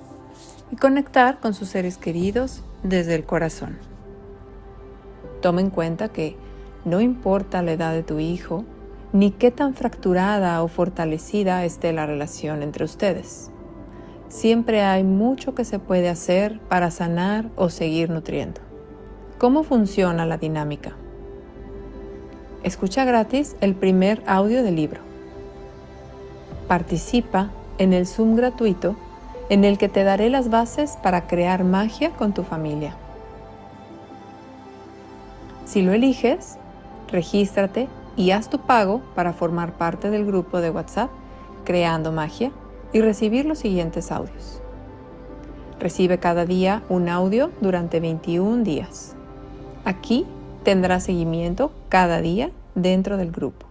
y 0.71 0.75
conectar 0.75 1.39
con 1.39 1.53
sus 1.53 1.69
seres 1.69 1.97
queridos 1.97 2.63
desde 2.83 3.15
el 3.15 3.25
corazón. 3.25 3.77
Toma 5.41 5.61
en 5.61 5.69
cuenta 5.69 6.09
que 6.09 6.35
no 6.83 7.01
importa 7.01 7.61
la 7.61 7.71
edad 7.71 7.93
de 7.93 8.03
tu 8.03 8.19
hijo, 8.19 8.65
ni 9.15 9.31
qué 9.31 9.49
tan 9.49 9.75
fracturada 9.75 10.61
o 10.61 10.67
fortalecida 10.67 11.63
esté 11.63 11.93
la 11.93 12.05
relación 12.05 12.61
entre 12.61 12.83
ustedes. 12.83 13.49
Siempre 14.27 14.81
hay 14.81 15.05
mucho 15.05 15.55
que 15.55 15.63
se 15.63 15.79
puede 15.79 16.09
hacer 16.09 16.59
para 16.67 16.91
sanar 16.91 17.49
o 17.55 17.69
seguir 17.69 18.09
nutriendo. 18.09 18.59
¿Cómo 19.37 19.63
funciona 19.63 20.25
la 20.25 20.35
dinámica? 20.35 20.97
Escucha 22.63 23.05
gratis 23.05 23.55
el 23.61 23.73
primer 23.73 24.21
audio 24.27 24.63
del 24.63 24.75
libro. 24.75 24.99
Participa 26.67 27.51
en 27.77 27.93
el 27.93 28.07
Zoom 28.07 28.35
gratuito 28.35 28.97
en 29.47 29.63
el 29.63 29.77
que 29.77 29.87
te 29.87 30.03
daré 30.03 30.29
las 30.29 30.49
bases 30.49 30.97
para 31.01 31.25
crear 31.25 31.63
magia 31.63 32.09
con 32.09 32.33
tu 32.33 32.43
familia. 32.43 32.97
Si 35.63 35.81
lo 35.83 35.93
eliges, 35.93 36.57
regístrate 37.07 37.87
y 38.15 38.31
haz 38.31 38.49
tu 38.49 38.59
pago 38.59 39.01
para 39.15 39.33
formar 39.33 39.77
parte 39.77 40.09
del 40.09 40.25
grupo 40.25 40.61
de 40.61 40.69
WhatsApp 40.69 41.09
Creando 41.63 42.11
Magia 42.11 42.51
y 42.93 43.01
recibir 43.01 43.45
los 43.45 43.59
siguientes 43.59 44.11
audios. 44.11 44.61
Recibe 45.79 46.19
cada 46.19 46.45
día 46.45 46.83
un 46.87 47.09
audio 47.09 47.51
durante 47.59 47.99
21 47.99 48.63
días. 48.63 49.15
Aquí 49.83 50.25
tendrás 50.63 51.03
seguimiento 51.03 51.71
cada 51.89 52.21
día 52.21 52.51
dentro 52.75 53.17
del 53.17 53.31
grupo. 53.31 53.65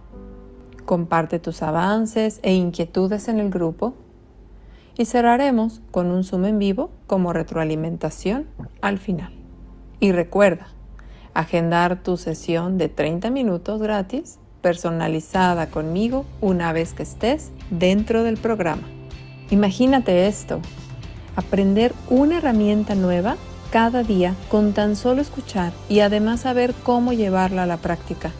Comparte 0.85 1.39
tus 1.39 1.63
avances 1.63 2.39
e 2.43 2.53
inquietudes 2.53 3.27
en 3.27 3.39
el 3.39 3.49
grupo 3.49 3.95
y 4.97 5.05
cerraremos 5.05 5.81
con 5.91 6.11
un 6.11 6.23
Zoom 6.23 6.45
en 6.45 6.59
vivo 6.59 6.91
como 7.07 7.33
retroalimentación 7.33 8.47
al 8.81 8.99
final. 8.99 9.33
Y 9.99 10.11
recuerda, 10.11 10.67
agendar 11.35 12.01
tu 12.01 12.17
sesión 12.17 12.79
de 12.79 12.89
30 12.89 13.29
minutos 13.29 13.79
gratis 13.79 14.39
personalizada 14.61 15.67
conmigo 15.67 16.25
una 16.41 16.73
vez 16.73 16.93
que 16.93 17.03
estés 17.03 17.51
dentro 17.69 18.23
del 18.23 18.37
programa. 18.37 18.87
Imagínate 19.51 20.25
esto, 20.25 20.59
aprender 21.35 21.93
una 22.09 22.39
herramienta 22.39 22.95
nueva 22.95 23.35
cada 23.69 24.01
día 24.01 24.33
con 24.49 24.73
tan 24.73 24.95
solo 24.95 25.21
escuchar 25.21 25.71
y 25.89 25.99
además 25.99 26.41
saber 26.41 26.73
cómo 26.83 27.13
llevarla 27.13 27.63
a 27.63 27.67
la 27.67 27.77
práctica. 27.77 28.31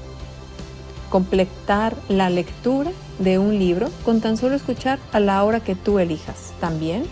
Completar 1.10 1.96
la 2.10 2.30
lectura 2.30 2.92
de 3.20 3.38
un 3.38 3.60
libro 3.60 3.90
con 4.04 4.22
tan 4.22 4.38
solo 4.38 4.56
escuchar 4.56 4.98
a 5.12 5.20
la 5.20 5.44
hora 5.44 5.60
que 5.60 5.76
tú 5.76 6.00
elijas. 6.00 6.54
También 6.60 7.04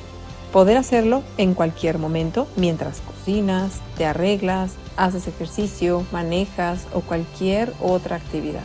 poder 0.52 0.78
hacerlo 0.78 1.24
en 1.38 1.54
cualquier 1.54 2.00
momento 2.00 2.48
mientras 2.56 3.02
cocinas, 3.02 3.82
te 3.98 4.06
arreglas, 4.06 4.76
haces 4.98 5.28
ejercicio, 5.28 6.06
manejas 6.11 6.88
o 6.94 7.02
cualquier 7.02 7.74
otra 7.82 8.15
actividad. 8.15 8.64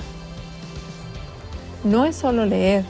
No 1.85 2.05
es 2.05 2.17
solo 2.17 2.45
leer, 2.45 2.85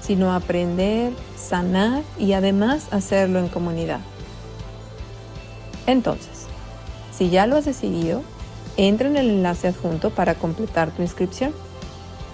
sino 0.00 0.32
aprender, 0.34 1.12
sanar 1.36 2.02
y 2.18 2.32
además 2.32 2.88
hacerlo 2.90 3.38
en 3.38 3.48
comunidad. 3.48 4.00
Entonces, 5.86 6.46
si 7.12 7.30
ya 7.30 7.46
lo 7.46 7.56
has 7.56 7.64
decidido, 7.64 8.22
entra 8.76 9.08
en 9.08 9.16
el 9.16 9.28
enlace 9.28 9.68
adjunto 9.68 10.10
para 10.10 10.34
completar 10.34 10.90
tu 10.90 11.02
inscripción. 11.02 11.52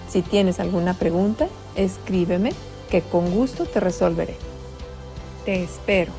Si 0.09 0.21
tienes 0.21 0.59
alguna 0.59 0.93
pregunta, 0.93 1.47
escríbeme 1.75 2.51
que 2.89 3.01
con 3.01 3.31
gusto 3.31 3.65
te 3.65 3.79
resolveré. 3.79 4.37
Te 5.45 5.63
espero. 5.63 6.13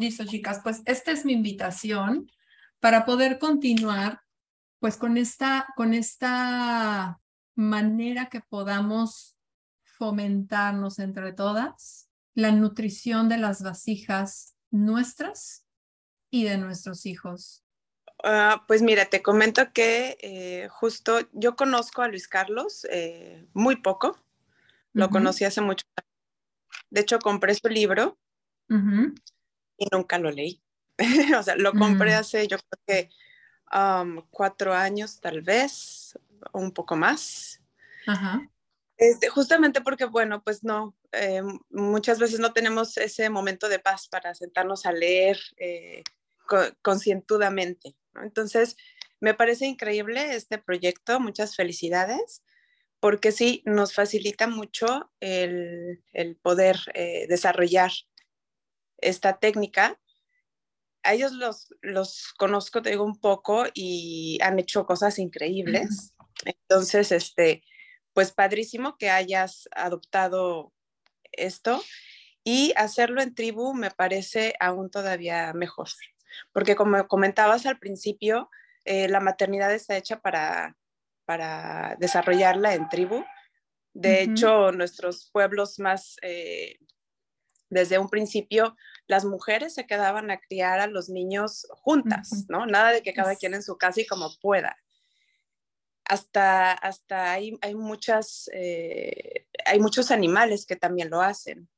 Listo, 0.00 0.24
chicas, 0.24 0.60
pues 0.62 0.80
esta 0.86 1.12
es 1.12 1.26
mi 1.26 1.34
invitación 1.34 2.32
para 2.78 3.04
poder 3.04 3.38
continuar 3.38 4.22
pues 4.78 4.96
con 4.96 5.18
esta, 5.18 5.66
con 5.76 5.92
esta 5.92 7.20
manera 7.54 8.30
que 8.30 8.40
podamos 8.40 9.36
fomentarnos 9.84 11.00
entre 11.00 11.34
todas 11.34 12.08
la 12.32 12.50
nutrición 12.50 13.28
de 13.28 13.36
las 13.36 13.62
vasijas 13.62 14.56
nuestras 14.70 15.66
y 16.30 16.44
de 16.44 16.56
nuestros 16.56 17.04
hijos. 17.04 17.62
Ah, 18.24 18.64
pues 18.66 18.80
mira, 18.80 19.04
te 19.04 19.20
comento 19.20 19.70
que 19.74 20.16
eh, 20.22 20.68
justo 20.70 21.28
yo 21.32 21.56
conozco 21.56 22.00
a 22.00 22.08
Luis 22.08 22.26
Carlos 22.26 22.86
eh, 22.90 23.46
muy 23.52 23.76
poco, 23.76 24.16
lo 24.94 25.10
conocí 25.10 25.44
hace 25.44 25.60
mucho 25.60 25.84
De 26.88 27.02
hecho, 27.02 27.18
compré 27.18 27.54
su 27.54 27.68
libro 27.68 28.18
y 29.80 29.86
nunca 29.90 30.18
lo 30.18 30.30
leí. 30.30 30.62
o 31.38 31.42
sea, 31.42 31.56
lo 31.56 31.72
compré 31.72 32.12
mm. 32.12 32.18
hace 32.18 32.46
yo 32.46 32.58
creo 32.58 32.82
que 32.86 33.10
cuatro 34.30 34.74
años 34.74 35.20
tal 35.20 35.42
vez, 35.42 36.18
un 36.52 36.72
poco 36.72 36.96
más. 36.96 37.60
Este, 38.96 39.28
justamente 39.28 39.80
porque, 39.80 40.04
bueno, 40.04 40.42
pues 40.42 40.62
no, 40.62 40.94
eh, 41.12 41.42
muchas 41.70 42.18
veces 42.18 42.38
no 42.40 42.52
tenemos 42.52 42.96
ese 42.98 43.30
momento 43.30 43.68
de 43.68 43.78
paz 43.78 44.08
para 44.08 44.34
sentarnos 44.34 44.84
a 44.84 44.92
leer 44.92 45.38
eh, 45.56 46.02
concientudamente. 46.82 47.94
Entonces, 48.22 48.76
me 49.20 49.34
parece 49.34 49.66
increíble 49.66 50.34
este 50.34 50.58
proyecto, 50.58 51.20
muchas 51.20 51.56
felicidades, 51.56 52.42
porque 52.98 53.32
sí, 53.32 53.62
nos 53.64 53.94
facilita 53.94 54.46
mucho 54.46 55.10
el, 55.20 56.02
poder 56.42 56.76
eh, 56.92 57.26
desarrollar 57.28 57.90
esta 59.02 59.38
técnica 59.38 59.98
a 61.02 61.14
ellos 61.14 61.32
los, 61.32 61.74
los 61.80 62.32
conozco, 62.38 62.82
te 62.82 62.90
digo, 62.90 63.04
un 63.04 63.18
poco 63.18 63.64
y 63.74 64.38
han 64.42 64.58
hecho 64.58 64.84
cosas 64.84 65.18
increíbles. 65.18 66.14
Entonces, 66.44 67.12
este, 67.12 67.62
pues 68.12 68.32
padrísimo 68.32 68.96
que 68.98 69.10
hayas 69.10 69.68
adoptado 69.72 70.72
esto 71.32 71.82
y 72.44 72.72
hacerlo 72.76 73.22
en 73.22 73.34
tribu 73.34 73.74
me 73.74 73.90
parece 73.90 74.54
aún 74.60 74.90
todavía 74.90 75.52
mejor, 75.52 75.88
porque 76.52 76.74
como 76.74 77.06
comentabas 77.06 77.66
al 77.66 77.78
principio, 77.78 78.50
eh, 78.84 79.08
la 79.08 79.20
maternidad 79.20 79.72
está 79.72 79.96
hecha 79.96 80.20
para, 80.20 80.76
para 81.26 81.96
desarrollarla 81.98 82.74
en 82.74 82.88
tribu. 82.88 83.24
De 83.92 84.22
hecho, 84.22 84.70
nuestros 84.72 85.30
pueblos 85.32 85.78
más, 85.78 86.16
eh, 86.22 86.78
desde 87.70 87.98
un 87.98 88.08
principio, 88.08 88.76
las 89.06 89.24
mujeres 89.24 89.74
se 89.74 89.86
quedaban 89.86 90.30
a 90.30 90.38
criar 90.38 90.80
a 90.80 90.88
los 90.88 91.08
niños 91.08 91.66
juntas, 91.70 92.46
¿no? 92.48 92.66
Nada 92.66 92.92
de 92.92 93.02
que 93.02 93.14
cada 93.14 93.36
quien 93.36 93.54
en 93.54 93.62
su 93.62 93.78
casa 93.78 94.00
y 94.00 94.06
como 94.06 94.30
pueda. 94.42 94.76
Hasta, 96.04 96.72
hasta 96.72 97.32
hay, 97.32 97.56
hay 97.62 97.76
muchas, 97.76 98.50
eh, 98.52 99.46
hay 99.64 99.78
muchos 99.78 100.10
animales 100.10 100.66
que 100.66 100.76
también 100.76 101.08
lo 101.10 101.22
hacen. 101.22 101.68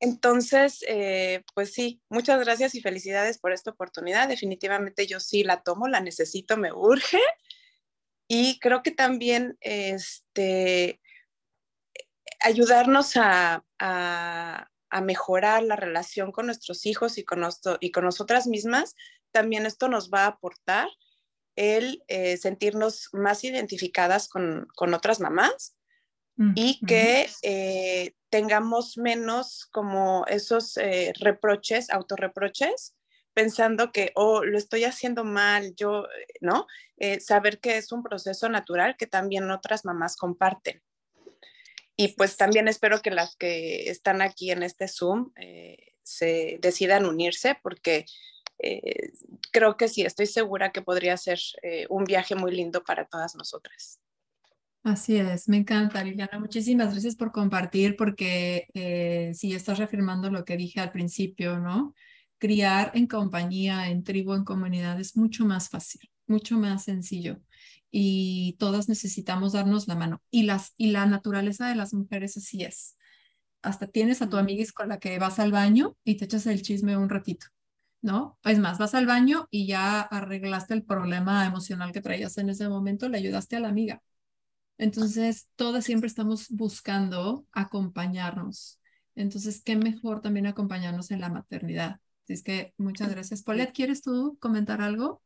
Entonces, 0.00 0.84
eh, 0.86 1.42
pues 1.54 1.72
sí, 1.72 2.00
muchas 2.08 2.38
gracias 2.38 2.76
y 2.76 2.80
felicidades 2.80 3.38
por 3.38 3.52
esta 3.52 3.72
oportunidad. 3.72 4.28
Definitivamente 4.28 5.08
yo 5.08 5.18
sí 5.18 5.42
la 5.42 5.62
tomo, 5.62 5.88
la 5.88 6.00
necesito, 6.00 6.56
me 6.56 6.72
urge. 6.72 7.18
Y 8.28 8.60
creo 8.60 8.84
que 8.84 8.92
también 8.92 9.56
este, 9.60 11.00
ayudarnos 12.40 13.16
a, 13.16 13.64
a 13.78 14.68
mejorar 15.02 15.62
la 15.62 15.76
relación 15.76 16.32
con 16.32 16.46
nuestros 16.46 16.86
hijos 16.86 17.18
y 17.18 17.24
con, 17.24 17.46
y 17.80 17.90
con 17.90 18.04
nosotras 18.04 18.46
mismas, 18.46 18.94
también 19.30 19.66
esto 19.66 19.88
nos 19.88 20.10
va 20.10 20.24
a 20.24 20.28
aportar 20.28 20.88
el 21.58 22.04
eh, 22.06 22.36
sentirnos 22.36 23.08
más 23.12 23.42
identificadas 23.42 24.28
con, 24.28 24.68
otras 24.94 25.20
mamás 25.20 25.74
y 26.54 26.78
que 26.86 27.28
eh, 27.42 28.14
tengamos 28.30 28.96
menos 28.96 29.66
como 29.72 30.24
esos 30.28 30.76
eh, 30.76 31.12
reproches, 31.18 31.90
autorreproches, 31.90 32.94
pensando 33.34 33.90
que, 33.90 34.12
oh, 34.14 34.44
lo 34.44 34.56
estoy 34.56 34.84
haciendo 34.84 35.24
mal, 35.24 35.74
yo, 35.74 36.06
¿no? 36.40 36.68
saber 37.18 37.58
que 37.58 37.76
es 37.76 37.90
un 37.90 38.04
proceso 38.04 38.48
natural 38.48 38.96
que 38.96 39.08
también 39.08 39.50
otras 39.50 39.84
mamás 39.84 40.16
comparten. 40.16 40.80
Y 42.00 42.14
pues 42.16 42.36
también 42.36 42.68
espero 42.68 43.02
que 43.02 43.10
las 43.10 43.34
que 43.34 43.90
están 43.90 44.22
aquí 44.22 44.52
en 44.52 44.62
este 44.62 44.86
Zoom 44.86 45.32
eh, 45.34 45.94
se 46.04 46.58
decidan 46.62 47.04
unirse 47.04 47.58
porque 47.60 48.06
eh, 48.60 49.10
creo 49.50 49.76
que 49.76 49.88
sí, 49.88 50.02
estoy 50.02 50.26
segura 50.26 50.70
que 50.70 50.80
podría 50.80 51.16
ser 51.16 51.40
eh, 51.60 51.86
un 51.90 52.04
viaje 52.04 52.36
muy 52.36 52.54
lindo 52.54 52.84
para 52.84 53.04
todas 53.06 53.34
nosotras. 53.34 53.98
Así 54.84 55.16
es, 55.16 55.48
me 55.48 55.56
encanta, 55.56 56.04
Liliana. 56.04 56.38
Muchísimas 56.38 56.92
gracias 56.92 57.16
por 57.16 57.32
compartir 57.32 57.96
porque 57.96 58.68
sí 59.34 59.52
estás 59.52 59.78
reafirmando 59.78 60.30
lo 60.30 60.44
que 60.44 60.56
dije 60.56 60.78
al 60.78 60.92
principio, 60.92 61.58
¿no? 61.58 61.96
Criar 62.38 62.92
en 62.94 63.08
compañía, 63.08 63.88
en 63.88 64.04
tribu, 64.04 64.34
en 64.34 64.44
comunidad 64.44 65.00
es 65.00 65.16
mucho 65.16 65.44
más 65.44 65.68
fácil, 65.68 66.08
mucho 66.28 66.58
más 66.58 66.84
sencillo 66.84 67.40
y 67.90 68.56
todas 68.58 68.88
necesitamos 68.88 69.52
darnos 69.52 69.88
la 69.88 69.94
mano. 69.94 70.22
Y, 70.30 70.44
las, 70.44 70.74
y 70.76 70.90
la 70.90 71.06
naturaleza 71.06 71.68
de 71.68 71.74
las 71.74 71.94
mujeres 71.94 72.36
así 72.36 72.62
es. 72.64 72.96
Hasta 73.62 73.86
tienes 73.86 74.22
a 74.22 74.28
tu 74.28 74.36
amiga 74.36 74.64
con 74.74 74.88
la 74.88 74.98
que 74.98 75.18
vas 75.18 75.38
al 75.38 75.52
baño 75.52 75.96
y 76.04 76.16
te 76.16 76.26
echas 76.26 76.46
el 76.46 76.62
chisme 76.62 76.96
un 76.96 77.08
ratito, 77.08 77.46
¿no? 78.02 78.38
Es 78.44 78.58
más, 78.58 78.78
vas 78.78 78.94
al 78.94 79.06
baño 79.06 79.48
y 79.50 79.66
ya 79.66 80.00
arreglaste 80.00 80.74
el 80.74 80.84
problema 80.84 81.46
emocional 81.46 81.92
que 81.92 82.00
traías 82.00 82.38
en 82.38 82.50
ese 82.50 82.68
momento, 82.68 83.08
le 83.08 83.18
ayudaste 83.18 83.56
a 83.56 83.60
la 83.60 83.68
amiga. 83.68 84.02
Entonces, 84.78 85.48
todas 85.56 85.84
siempre 85.84 86.06
estamos 86.06 86.48
buscando 86.50 87.46
acompañarnos. 87.52 88.80
Entonces, 89.16 89.60
qué 89.62 89.74
mejor 89.74 90.20
también 90.20 90.46
acompañarnos 90.46 91.10
en 91.10 91.20
la 91.20 91.28
maternidad. 91.28 92.00
Así 92.24 92.34
es 92.34 92.42
que 92.44 92.74
muchas 92.76 93.10
gracias. 93.10 93.42
Paulette, 93.42 93.72
¿quieres 93.74 94.02
tú 94.02 94.36
comentar 94.40 94.80
algo? 94.80 95.20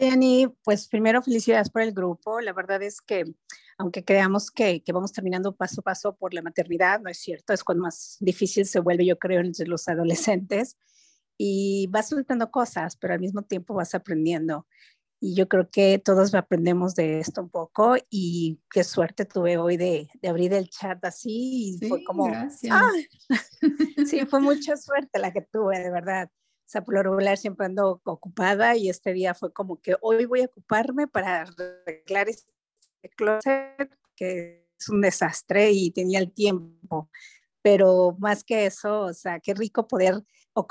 Jenny, 0.00 0.48
pues 0.64 0.88
primero 0.88 1.20
felicidades 1.20 1.68
por 1.68 1.82
el 1.82 1.92
grupo. 1.92 2.40
La 2.40 2.54
verdad 2.54 2.82
es 2.82 3.02
que 3.02 3.24
aunque 3.76 4.02
creamos 4.02 4.50
que, 4.50 4.82
que, 4.82 4.92
vamos 4.92 5.12
terminando 5.12 5.54
paso 5.54 5.82
a 5.82 5.84
paso 5.84 6.16
por 6.16 6.32
la 6.32 6.42
maternidad, 6.42 7.00
no 7.00 7.10
es 7.10 7.18
cierto, 7.18 7.52
es 7.52 7.62
cuando 7.64 7.84
más 7.84 8.16
difícil 8.20 8.66
se 8.66 8.80
vuelve, 8.80 9.06
yo 9.06 9.18
creo, 9.18 9.40
entre 9.40 9.66
los 9.66 9.88
adolescentes. 9.88 10.76
Y 11.38 11.86
vas 11.90 12.08
soltando 12.08 12.50
cosas, 12.50 12.96
pero 12.96 13.14
al 13.14 13.20
mismo 13.20 13.42
tiempo 13.42 13.74
vas 13.74 13.94
aprendiendo. 13.94 14.66
Y 15.20 15.34
yo 15.34 15.48
creo 15.48 15.70
que 15.70 15.98
todos 15.98 16.34
aprendemos 16.34 16.94
de 16.94 17.20
esto 17.20 17.42
un 17.42 17.50
poco 17.50 17.96
y 18.08 18.58
qué 18.70 18.84
suerte 18.84 19.26
tuve 19.26 19.58
hoy 19.58 19.76
de, 19.76 20.08
de 20.20 20.28
abrir 20.28 20.54
el 20.54 20.70
chat 20.70 21.02
así 21.04 21.78
y 21.82 21.88
fue 21.88 22.02
como, 22.04 22.24
gracias. 22.24 22.72
¡ah! 22.74 22.90
sí, 24.06 24.24
fue 24.24 24.40
mucha 24.40 24.78
suerte 24.78 25.18
la 25.18 25.30
que 25.30 25.42
tuve, 25.42 25.78
de 25.78 25.90
verdad. 25.90 26.30
Lo 26.86 27.02
regular 27.02 27.36
siempre 27.36 27.66
ando 27.66 28.00
ocupada 28.04 28.76
y 28.76 28.88
este 28.88 29.12
día 29.12 29.34
fue 29.34 29.52
como 29.52 29.80
que 29.80 29.96
hoy 30.00 30.24
voy 30.26 30.42
a 30.42 30.46
ocuparme 30.46 31.08
para 31.08 31.42
arreglar 31.42 32.28
este 32.28 32.50
closet 33.16 33.90
que 34.14 34.68
es 34.78 34.88
un 34.88 35.00
desastre 35.00 35.70
y 35.72 35.90
tenía 35.90 36.18
el 36.18 36.32
tiempo. 36.32 37.10
Pero 37.62 38.16
más 38.18 38.44
que 38.44 38.66
eso, 38.66 39.02
o 39.02 39.14
sea, 39.14 39.40
qué 39.40 39.54
rico 39.54 39.86
poder 39.86 40.22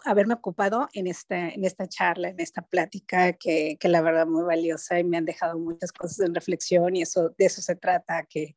haberme 0.05 0.33
ocupado 0.33 0.87
en 0.93 1.07
esta, 1.07 1.49
en 1.49 1.63
esta 1.65 1.87
charla, 1.87 2.29
en 2.29 2.39
esta 2.39 2.61
plática 2.61 3.33
que, 3.33 3.77
que, 3.79 3.87
la 3.89 4.01
verdad 4.01 4.27
muy 4.27 4.43
valiosa 4.43 4.99
y 4.99 5.03
me 5.03 5.17
han 5.17 5.25
dejado 5.25 5.57
muchas 5.57 5.91
cosas 5.91 6.19
en 6.21 6.35
reflexión 6.35 6.95
y 6.95 7.01
eso, 7.01 7.29
de 7.37 7.45
eso 7.45 7.61
se 7.61 7.75
trata, 7.75 8.25
que, 8.29 8.55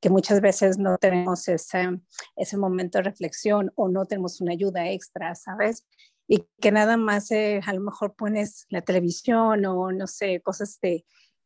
que 0.00 0.10
muchas 0.10 0.40
veces 0.40 0.78
no 0.78 0.98
tenemos 0.98 1.46
ese, 1.48 2.00
ese 2.36 2.56
momento 2.56 2.98
de 2.98 3.04
reflexión 3.04 3.72
o 3.76 3.88
no 3.88 4.04
tenemos 4.04 4.40
una 4.40 4.52
ayuda 4.52 4.90
extra, 4.90 5.34
¿sabes? 5.34 5.86
Y 6.28 6.46
que 6.60 6.72
nada 6.72 6.96
más 6.96 7.30
eh, 7.30 7.60
a 7.64 7.72
lo 7.74 7.80
mejor 7.80 8.14
pones 8.14 8.66
la 8.68 8.80
televisión 8.82 9.64
o 9.66 9.92
no 9.92 10.06
sé, 10.06 10.40
cosas 10.40 10.78
de, 10.80 11.04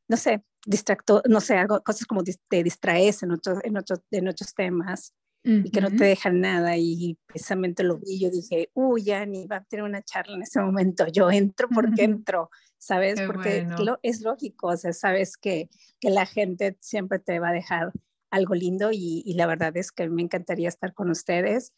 no 0.09 0.17
sé, 0.17 0.45
distracto, 0.67 1.23
no 1.29 1.41
sé, 1.41 1.57
algo, 1.57 1.83
cosas 1.83 2.07
como 2.07 2.23
te 2.23 2.63
distraes 2.63 3.23
en, 3.23 3.33
otros 3.33 3.59
en, 3.63 3.77
otro, 3.77 3.97
en 4.11 4.29
otros 4.29 4.55
temas 4.55 5.15
y 5.49 5.71
que 5.71 5.81
no 5.81 5.91
te 5.91 6.05
dejan 6.05 6.41
nada. 6.41 6.77
Y 6.77 7.19
precisamente 7.27 7.85
lo 7.85 7.99
vi, 7.99 8.19
yo 8.19 8.31
dije, 8.31 8.71
uy, 8.75 9.05
ya 9.05 9.25
ni 9.27 9.47
va 9.47 9.59
a 9.59 9.65
tener 9.65 9.85
una 9.85 10.03
charla 10.03 10.35
en 10.35 10.43
ese 10.43 10.61
momento. 10.61 11.07
Yo 11.07 11.31
entro 11.31 11.69
porque 11.69 12.03
entro, 12.03 12.51
¿sabes? 12.79 13.21
Qué 13.21 13.27
porque 13.27 13.63
bueno. 13.63 13.85
lo, 13.85 13.99
es 14.03 14.23
lógico, 14.23 14.69
o 14.69 14.77
sea, 14.77 14.93
sabes 14.93 15.37
que, 15.37 15.71
que 16.01 16.11
la 16.11 16.27
gente 16.27 16.77
siempre 16.81 17.21
te 17.21 17.39
va 17.39 17.51
a 17.51 17.53
dejar 17.53 17.93
algo 18.31 18.55
lindo 18.55 18.91
y, 18.93 19.23
y, 19.25 19.35
la 19.35 19.47
verdad 19.47 19.77
es 19.77 19.93
que 19.93 20.09
me 20.09 20.21
encantaría 20.21 20.69
estar 20.69 20.93
con 20.95 21.11
ustedes 21.11 21.73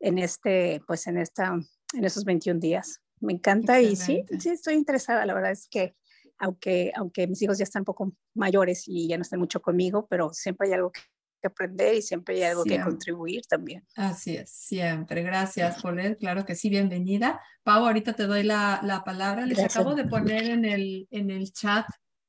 en 0.00 0.18
este, 0.18 0.82
pues 0.88 1.06
en 1.06 1.16
esta, 1.16 1.56
en 1.94 2.04
esos 2.04 2.24
21 2.24 2.60
días. 2.60 3.00
Me 3.20 3.32
encanta 3.32 3.80
Excelente. 3.80 4.34
y 4.34 4.36
sí, 4.36 4.40
sí 4.42 4.48
estoy 4.50 4.74
interesada. 4.74 5.24
La 5.26 5.34
verdad 5.34 5.52
es 5.52 5.68
que 5.68 5.94
aunque, 6.38 6.92
aunque 6.96 7.26
mis 7.26 7.40
hijos 7.42 7.58
ya 7.58 7.64
están 7.64 7.82
un 7.82 7.86
poco 7.86 8.12
mayores 8.34 8.84
y 8.86 9.06
ya 9.08 9.16
no 9.16 9.22
están 9.22 9.38
mucho 9.38 9.62
conmigo, 9.62 10.06
pero 10.08 10.32
siempre 10.32 10.68
hay 10.68 10.74
algo 10.74 10.90
que 10.90 11.00
que 11.42 11.48
aprender 11.48 11.96
y 11.96 12.02
siempre 12.02 12.36
hay 12.36 12.42
algo 12.44 12.62
Siempre. 12.62 12.84
que 12.84 12.90
contribuir 12.90 13.42
también. 13.46 13.84
Así 13.96 14.36
es, 14.36 14.50
siempre. 14.50 15.22
Gracias, 15.22 15.82
Paulette. 15.82 16.18
Claro 16.18 16.46
que 16.46 16.54
sí, 16.54 16.70
bienvenida. 16.70 17.40
Pau, 17.64 17.84
ahorita 17.84 18.12
te 18.14 18.26
doy 18.26 18.44
la, 18.44 18.80
la 18.84 19.02
palabra. 19.02 19.44
Les 19.44 19.58
Gracias. 19.58 19.76
acabo 19.76 19.96
de 19.96 20.04
poner 20.04 20.44
en 20.44 20.64
el, 20.64 21.08
en 21.10 21.30
el 21.30 21.52
chat 21.52 21.86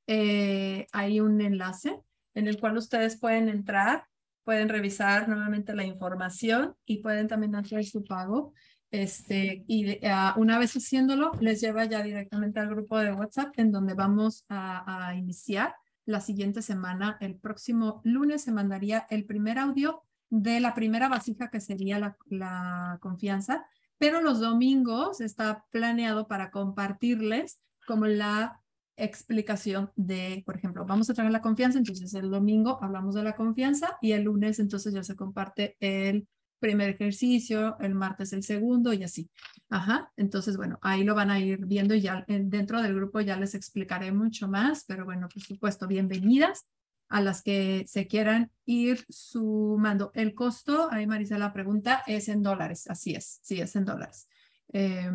eh, 0.08 0.88
hay 0.92 1.20
un 1.22 1.40
enlace 1.40 2.02
en 2.34 2.48
el 2.48 2.60
cual 2.60 2.76
ustedes 2.78 3.18
pueden 3.18 3.48
entrar, 3.48 4.08
pueden 4.44 4.68
revisar 4.68 5.30
nuevamente 5.30 5.76
la 5.76 5.86
información 5.86 6.76
y 6.86 6.98
pueden 6.98 7.28
también 7.28 7.56
hacer 7.56 7.86
su 7.86 8.04
pago. 8.04 8.54
Este, 8.94 9.64
y 9.66 9.90
uh, 10.06 10.40
una 10.40 10.60
vez 10.60 10.76
haciéndolo, 10.76 11.32
les 11.40 11.62
lleva 11.62 11.86
ya 11.86 12.04
directamente 12.04 12.60
al 12.60 12.70
grupo 12.70 13.00
de 13.00 13.12
WhatsApp 13.12 13.52
en 13.58 13.72
donde 13.72 13.96
vamos 13.96 14.46
a, 14.50 15.16
iniciar 15.18 15.74
la 16.06 16.22
siguiente 16.22 16.62
semana. 16.62 17.18
El 17.20 17.36
próximo 17.36 18.02
lunes 18.04 18.44
se 18.44 18.52
mandaría 18.52 19.08
el 19.10 19.26
primer 19.26 19.58
audio 19.58 20.04
de 20.30 20.60
la 20.60 20.76
primera 20.76 21.10
vasija 21.10 21.50
que 21.50 21.60
sería 21.60 21.98
la, 21.98 22.18
la 22.28 23.00
confianza, 23.02 23.66
pero 23.98 24.22
los 24.22 24.40
domingos 24.40 25.22
está 25.22 25.66
planeado 25.72 26.28
para 26.28 26.52
compartirles 26.52 27.64
como 27.88 28.06
la 28.06 28.62
explicación 28.96 29.92
de, 29.96 30.44
por 30.46 30.56
ejemplo, 30.56 30.86
vamos 30.86 31.10
a 31.10 31.16
traer 31.16 31.32
la 31.32 31.42
confianza, 31.42 31.80
entonces 31.80 32.14
el 32.14 32.30
domingo 32.30 32.78
hablamos 32.80 33.16
de 33.16 33.24
la 33.24 33.36
confianza 33.36 33.98
y 34.02 34.12
el 34.12 34.26
lunes 34.26 34.60
entonces 34.60 34.94
ya 34.94 35.04
se 35.04 35.16
comparte 35.16 35.78
el 35.80 36.28
primer 36.64 36.92
ejercicio, 36.92 37.78
el 37.82 37.94
martes 37.94 38.32
el 38.32 38.42
segundo 38.42 38.94
y 38.94 39.04
así. 39.04 39.30
Ajá, 39.70 40.14
entonces 40.16 40.56
bueno, 40.56 40.80
ahí 40.82 41.04
lo 41.04 41.14
van 41.14 41.30
a 41.30 41.38
ir 41.38 41.66
viendo 41.66 41.94
y 41.94 42.00
ya 42.00 42.24
dentro 42.26 42.82
del 42.82 42.96
grupo 42.96 43.20
ya 43.20 43.36
les 43.36 43.54
explicaré 43.54 44.14
mucho 44.14 44.48
más, 44.48 44.86
pero 44.88 45.04
bueno, 45.04 45.28
por 45.28 45.44
supuesto, 45.44 45.88
bienvenidas 45.88 46.66
a 47.10 47.20
las 47.20 47.42
que 47.42 47.84
se 47.86 48.08
quieran 48.08 48.50
ir 48.66 49.04
sumando. 49.10 50.12
El 50.14 50.34
costo, 50.34 50.88
ahí 50.90 51.06
Marisela 51.06 51.52
pregunta, 51.52 52.02
es 52.08 52.30
en 52.30 52.42
dólares, 52.42 52.90
así 52.90 53.14
es, 53.14 53.40
sí, 53.44 53.60
es 53.60 53.76
en 53.76 53.84
dólares. 53.84 54.30
Eh, 54.72 55.12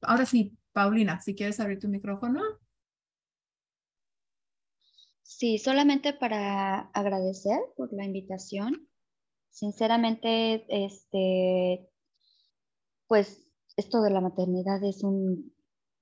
ahora 0.00 0.24
sí, 0.24 0.56
Paulina, 0.72 1.20
si 1.20 1.34
quieres 1.34 1.60
abrir 1.60 1.78
tu 1.78 1.88
micrófono. 1.88 2.40
Sí, 5.22 5.58
solamente 5.58 6.14
para 6.14 6.88
agradecer 6.94 7.58
por 7.76 7.92
la 7.92 8.06
invitación. 8.06 8.89
Sinceramente, 9.50 10.64
este, 10.68 11.88
pues 13.06 13.46
esto 13.76 14.02
de 14.02 14.10
la 14.10 14.20
maternidad 14.20 14.82
es 14.84 15.02
un 15.02 15.52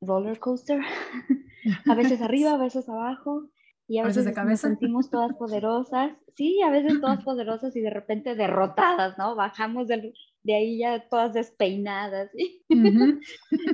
roller 0.01 0.39
coaster. 0.39 0.81
a 1.87 1.95
veces 1.95 2.20
arriba, 2.20 2.53
a 2.53 2.59
veces 2.59 2.89
abajo. 2.89 3.51
Y 3.91 3.99
a 3.99 4.05
veces, 4.05 4.27
a 4.27 4.45
veces 4.45 4.47
nos 4.47 4.61
sentimos 4.61 5.11
todas 5.11 5.35
poderosas. 5.35 6.12
Sí, 6.37 6.61
a 6.62 6.70
veces 6.70 7.01
todas 7.01 7.25
poderosas 7.25 7.75
y 7.75 7.81
de 7.81 7.91
repente 7.91 8.35
derrotadas, 8.35 9.16
¿no? 9.16 9.35
Bajamos 9.35 9.89
del, 9.89 10.12
de 10.43 10.55
ahí 10.55 10.79
ya 10.79 11.09
todas 11.09 11.33
despeinadas. 11.33 12.31
¿sí? 12.35 12.62
Uh 12.69 12.75
-huh. 12.75 13.20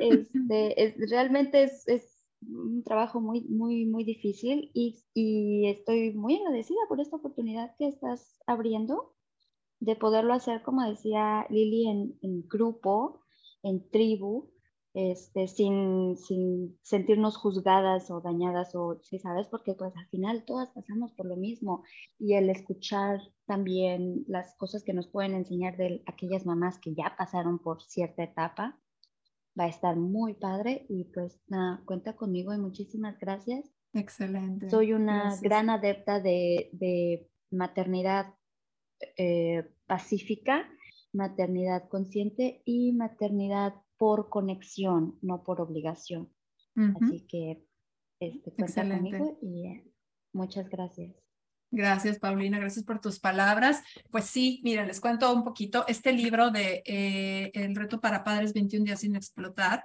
este, 0.01 0.84
es, 0.84 1.10
realmente 1.10 1.64
es, 1.64 1.86
es, 1.88 2.14
un 2.46 2.84
trabajo 2.84 3.22
muy, 3.22 3.40
muy, 3.44 3.86
muy 3.86 4.05
difícil 4.05 4.70
y, 4.74 5.02
y 5.14 5.66
estoy 5.68 6.12
muy 6.12 6.36
agradecida 6.36 6.78
por 6.88 7.01
esta 7.01 7.16
oportunidad 7.16 7.74
que 7.78 7.88
estás 7.88 8.38
abriendo 8.46 9.13
de 9.85 9.97
poderlo 9.97 10.35
hacer, 10.35 10.62
como 10.62 10.82
decía 10.89 11.47
Lili, 11.51 11.89
en, 11.89 12.19
en 12.23 12.48
grupo, 12.48 13.23
en 13.62 13.89
tribu, 13.90 14.51
este, 14.94 15.48
sin, 15.48 16.16
sin, 16.16 16.78
sentirnos 16.82 17.36
juzgadas 17.36 18.11
o 18.11 18.20
dañadas, 18.20 18.74
o 18.74 19.01
si 19.02 19.19
¿sí 19.19 19.23
sabes, 19.23 19.48
porque 19.48 19.74
pues 19.74 19.93
al 19.97 20.06
final 20.09 20.44
todas 20.44 20.70
pasamos 20.70 21.12
por 21.12 21.27
lo 21.27 21.36
mismo. 21.36 21.85
Y 22.19 22.35
el 22.35 22.48
escuchar 22.48 23.20
también 23.47 24.24
las 24.28 24.55
cosas 24.56 24.85
que 24.85 24.94
nos 24.94 25.09
pueden 25.09 25.35
enseñar 25.35 25.77
de 25.77 26.02
aquellas 26.06 26.47
mamás 26.47 26.78
que 26.78 26.94
ya 26.94 27.15
pasaron 27.19 27.59
por 27.59 27.82
cierta 27.82 28.23
etapa, 28.23 28.81
va 29.59 29.65
a 29.65 29.69
estar 29.69 29.97
muy 29.97 30.35
padre. 30.35 30.86
Y 30.89 31.05
pues 31.12 31.40
nada, 31.48 31.82
cuenta 31.85 32.15
conmigo 32.15 32.55
y 32.55 32.59
muchísimas 32.59 33.19
gracias. 33.19 33.69
Excelente. 33.93 34.70
Soy 34.70 34.93
una 34.93 35.23
gracias. 35.23 35.43
gran 35.43 35.70
adepta 35.70 36.20
de, 36.20 36.70
de 36.73 37.28
maternidad 37.51 38.35
eh, 39.16 39.73
pacífica, 39.86 40.69
maternidad 41.12 41.89
consciente 41.89 42.62
y 42.65 42.93
maternidad 42.93 43.74
por 43.97 44.28
conexión, 44.28 45.19
no 45.23 45.44
por 45.44 45.61
obligación. 45.61 46.31
Uh 46.77 46.81
-huh. 46.81 47.05
Así 47.05 47.27
que 47.27 47.65
este, 48.20 48.52
cuenta 48.52 48.65
Excelente. 48.65 49.19
conmigo 49.19 49.39
y 49.43 49.66
eh, 49.66 49.93
muchas 50.32 50.69
gracias. 50.69 51.15
Gracias, 51.70 52.20
Paulina, 52.20 52.59
gracias 52.59 52.85
por 52.85 53.01
tus 53.01 53.19
palabras. 53.19 53.82
Pues 54.11 54.27
sí, 54.27 54.61
mira, 54.62 54.86
les 54.86 55.01
cuento 55.01 55.32
un 55.35 55.43
poquito. 55.43 55.85
Este 55.89 56.12
libro 56.12 56.51
de 56.51 56.82
eh, 56.86 57.51
El 57.52 57.74
reto 57.74 58.01
para 58.01 58.23
padres 58.23 58.52
21 58.52 58.85
días 58.85 59.01
sin 59.01 59.16
explotar 59.16 59.85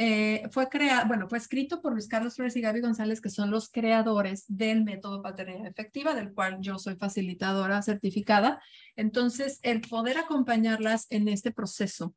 eh, 0.00 0.48
fue 0.52 0.68
creado, 0.68 1.08
bueno, 1.08 1.28
fue 1.28 1.38
escrito 1.38 1.82
por 1.82 1.92
Luis 1.92 2.06
Carlos 2.06 2.36
Flores 2.36 2.54
y 2.54 2.60
Gaby 2.60 2.82
González, 2.82 3.20
que 3.20 3.30
son 3.30 3.50
los 3.50 3.68
creadores 3.68 4.44
del 4.46 4.84
método 4.84 5.22
paternidad 5.22 5.66
efectiva, 5.66 6.14
del 6.14 6.32
cual 6.32 6.58
yo 6.60 6.78
soy 6.78 6.94
facilitadora 6.94 7.82
certificada. 7.82 8.62
Entonces, 8.94 9.58
el 9.64 9.80
poder 9.80 10.16
acompañarlas 10.16 11.08
en 11.10 11.26
este 11.26 11.50
proceso, 11.50 12.14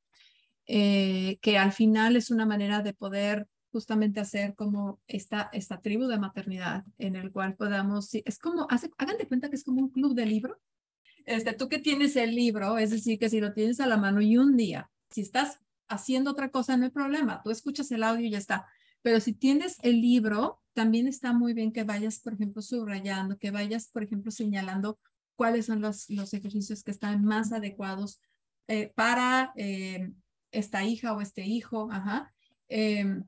eh, 0.68 1.40
que 1.42 1.58
al 1.58 1.72
final 1.72 2.16
es 2.16 2.30
una 2.30 2.46
manera 2.46 2.84
de 2.84 2.94
poder 2.94 3.48
justamente 3.72 4.20
hacer 4.20 4.54
como 4.54 5.00
esta, 5.08 5.50
esta 5.52 5.82
tribu 5.82 6.06
de 6.06 6.20
maternidad 6.20 6.84
en 7.00 7.16
el 7.16 7.32
cual 7.32 7.56
podamos, 7.56 8.14
es 8.14 8.38
como, 8.38 8.68
hace, 8.70 8.92
hagan 9.00 9.18
cuenta 9.28 9.50
que 9.50 9.56
es 9.56 9.64
como 9.64 9.82
un 9.82 9.90
club 9.90 10.14
de 10.14 10.28
libro. 10.28 10.60
Este, 11.26 11.54
tú 11.54 11.68
que 11.68 11.80
tienes 11.80 12.16
el 12.16 12.36
libro, 12.36 12.78
es 12.78 12.92
decir, 12.92 13.18
que 13.18 13.30
si 13.30 13.40
lo 13.40 13.54
tienes 13.54 13.80
a 13.80 13.88
la 13.88 13.98
mano 13.98 14.22
y 14.22 14.38
un 14.38 14.56
día, 14.56 14.92
si 15.10 15.22
estás 15.22 15.58
haciendo 15.92 16.32
otra 16.32 16.50
cosa, 16.50 16.78
no 16.78 16.86
hay 16.86 16.92
problema, 16.92 17.42
tú 17.44 17.52
escuchas 17.52 17.92
el 17.92 18.04
audio 18.04 18.26
y 18.26 18.32
ya 18.32 18.38
está. 18.38 18.66
Pero 19.02 19.20
si 19.20 19.34
tienes 19.34 19.78
el 19.82 20.02
libro, 20.02 20.62
también 20.74 21.08
está 21.08 21.34
muy 21.34 21.54
bien 21.54 21.72
que 21.72 21.84
vayas, 21.84 22.20
por 22.20 22.34
ejemplo, 22.34 22.62
subrayando, 22.62 23.38
que 23.38 23.52
vayas, 23.52 23.90
por 23.90 24.04
ejemplo, 24.04 24.32
señalando 24.32 25.00
cuáles 25.36 25.66
son 25.66 25.82
los, 25.82 26.10
los 26.10 26.34
ejercicios 26.34 26.84
que 26.84 26.92
están 26.92 27.24
más 27.24 27.52
adecuados 27.52 28.22
eh, 28.68 28.92
para 28.96 29.54
eh, 29.56 30.12
esta 30.52 30.84
hija 30.84 31.14
o 31.14 31.22
este 31.22 31.46
hijo. 31.46 31.92
Ajá. 31.92 32.34
Eh, 32.70 33.22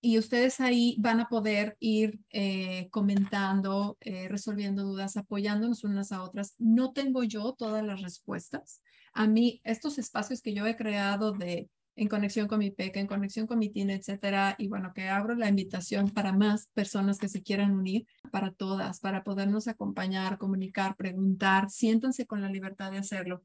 y 0.00 0.18
ustedes 0.18 0.60
ahí 0.60 0.96
van 1.00 1.20
a 1.20 1.28
poder 1.28 1.76
ir 1.80 2.20
eh, 2.30 2.88
comentando, 2.90 3.96
eh, 4.00 4.28
resolviendo 4.28 4.84
dudas, 4.84 5.16
apoyándonos 5.16 5.82
unas 5.82 6.12
a 6.12 6.22
otras. 6.22 6.54
No 6.58 6.92
tengo 6.92 7.24
yo 7.24 7.54
todas 7.54 7.84
las 7.84 8.00
respuestas. 8.00 8.80
A 9.12 9.26
mí, 9.26 9.60
estos 9.64 9.98
espacios 9.98 10.40
que 10.40 10.54
yo 10.54 10.66
he 10.66 10.76
creado 10.76 11.32
de 11.32 11.68
en 11.98 12.08
conexión 12.08 12.48
con 12.48 12.60
mi 12.60 12.70
PECA, 12.70 13.00
en 13.00 13.06
conexión 13.06 13.46
con 13.46 13.58
mi 13.58 13.68
TIN, 13.68 13.90
etcétera, 13.90 14.54
y 14.58 14.68
bueno, 14.68 14.92
que 14.94 15.08
abro 15.08 15.34
la 15.34 15.48
invitación 15.48 16.10
para 16.10 16.32
más 16.32 16.68
personas 16.74 17.18
que 17.18 17.28
se 17.28 17.42
quieran 17.42 17.72
unir, 17.72 18.06
para 18.30 18.52
todas, 18.52 19.00
para 19.00 19.24
podernos 19.24 19.68
acompañar, 19.68 20.38
comunicar, 20.38 20.96
preguntar, 20.96 21.70
siéntanse 21.70 22.26
con 22.26 22.40
la 22.40 22.48
libertad 22.48 22.90
de 22.90 22.98
hacerlo. 22.98 23.42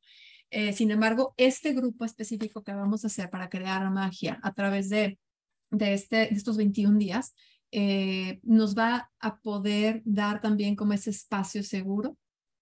Eh, 0.50 0.74
sin 0.74 0.92
embargo, 0.92 1.34
este 1.38 1.74
grupo 1.74 2.06
específico 2.06 2.64
que 2.64 2.74
vamos 2.74 3.04
a 3.04 3.08
hacer 3.08 3.30
para 3.30 3.50
crear 3.50 3.90
magia 3.90 4.40
a 4.44 4.54
través 4.54 4.90
de 4.90 5.18
de, 5.74 5.94
este, 5.94 6.34
estos 6.34 6.58
21 6.58 6.98
días, 6.98 7.36
eh, 7.72 8.40
nos 8.44 8.78
va 8.78 9.12
a 9.20 9.40
poder 9.40 10.02
dar 10.06 10.40
también 10.42 10.76
como 10.76 10.94
ese 10.94 11.10
espacio 11.10 11.64
seguro, 11.64 12.18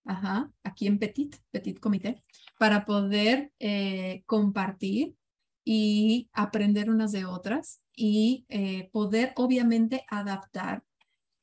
ajá, 0.05 0.49
aquí 0.63 0.87
en 0.87 0.97
Petit, 0.97 1.35
Petit 1.51 1.79
Comité, 1.79 2.23
para 2.57 2.85
poder 2.85 3.51
eh, 3.59 4.23
compartir 4.25 5.15
y 5.63 6.29
aprender 6.33 6.89
unas 6.89 7.11
de 7.11 7.25
otras 7.25 7.81
y 7.95 8.45
eh, 8.49 8.89
poder 8.91 9.33
obviamente 9.35 10.05
adaptar 10.09 10.83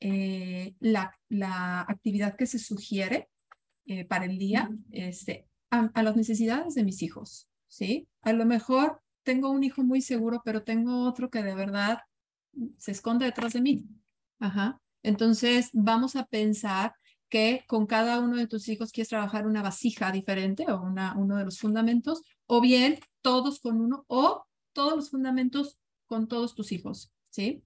la, 0.01 1.13
la, 1.27 1.81
actividad 1.81 2.37
que 2.37 2.45
se 2.45 2.57
sugiere 2.57 3.29
para 4.07 4.23
el 4.23 4.37
día 4.37 4.69
este, 4.91 5.45
a, 5.69 5.91
a 5.93 6.03
las 6.03 6.15
necesidades 6.15 6.73
de 6.75 6.85
mis 6.85 7.01
hijos, 7.03 7.49
¿sí? 7.67 8.07
A 8.21 8.31
lo 8.31 8.45
mejor 8.45 9.01
tengo 9.23 9.49
un 9.49 9.63
hijo 9.63 9.83
muy 9.83 10.01
seguro, 10.01 10.41
pero 10.45 10.63
tengo 10.63 11.07
otro 11.07 11.29
que 11.29 11.43
de 11.43 11.53
verdad 11.53 11.99
se 12.77 12.91
esconde 12.91 13.25
detrás 13.25 13.53
de 13.53 13.61
mí. 13.61 13.85
Ajá. 14.39 14.81
Entonces, 15.03 15.69
vamos 15.73 16.15
a 16.15 16.25
pensar 16.25 16.93
que 17.29 17.63
con 17.67 17.85
cada 17.85 18.19
uno 18.19 18.37
de 18.37 18.47
tus 18.47 18.67
hijos 18.69 18.91
quieres 18.91 19.09
trabajar 19.09 19.45
una 19.45 19.61
vasija 19.61 20.11
diferente 20.11 20.65
o 20.71 20.81
una, 20.81 21.15
uno 21.15 21.37
de 21.37 21.45
los 21.45 21.59
fundamentos, 21.59 22.21
o 22.51 22.61
bien 22.61 22.97
todos 23.21 23.59
con 23.59 23.79
uno, 23.79 24.05
o 24.07 24.43
todos 24.73 24.95
los 24.95 25.11
fundamentos 25.11 25.77
con 26.07 26.27
todos 26.27 26.55
tus 26.55 26.71
hijos, 26.71 27.13
¿sí? 27.29 27.63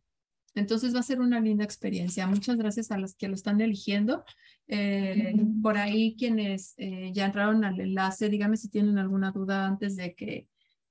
Entonces 0.56 0.94
va 0.94 1.00
a 1.00 1.04
ser 1.04 1.22
una 1.22 1.40
linda 1.40 1.64
experiencia. 1.64 2.28
Muchas 2.28 2.58
gracias 2.58 2.92
a 2.92 2.98
los 2.98 3.16
que 3.16 3.30
lo 3.30 3.34
están 3.34 3.62
eligiendo. 3.62 4.26
Eh, 4.68 5.36
por 5.62 5.78
ahí 5.78 6.16
quienes 6.18 6.74
eh, 6.78 7.12
ya 7.14 7.28
entraron 7.28 7.64
al 7.64 7.80
enlace, 7.80 8.30
díganme 8.30 8.58
si 8.58 8.70
tienen 8.70 8.98
alguna 8.98 9.32
duda 9.32 9.66
antes 9.66 9.96
de 9.96 10.14
que 10.16 10.48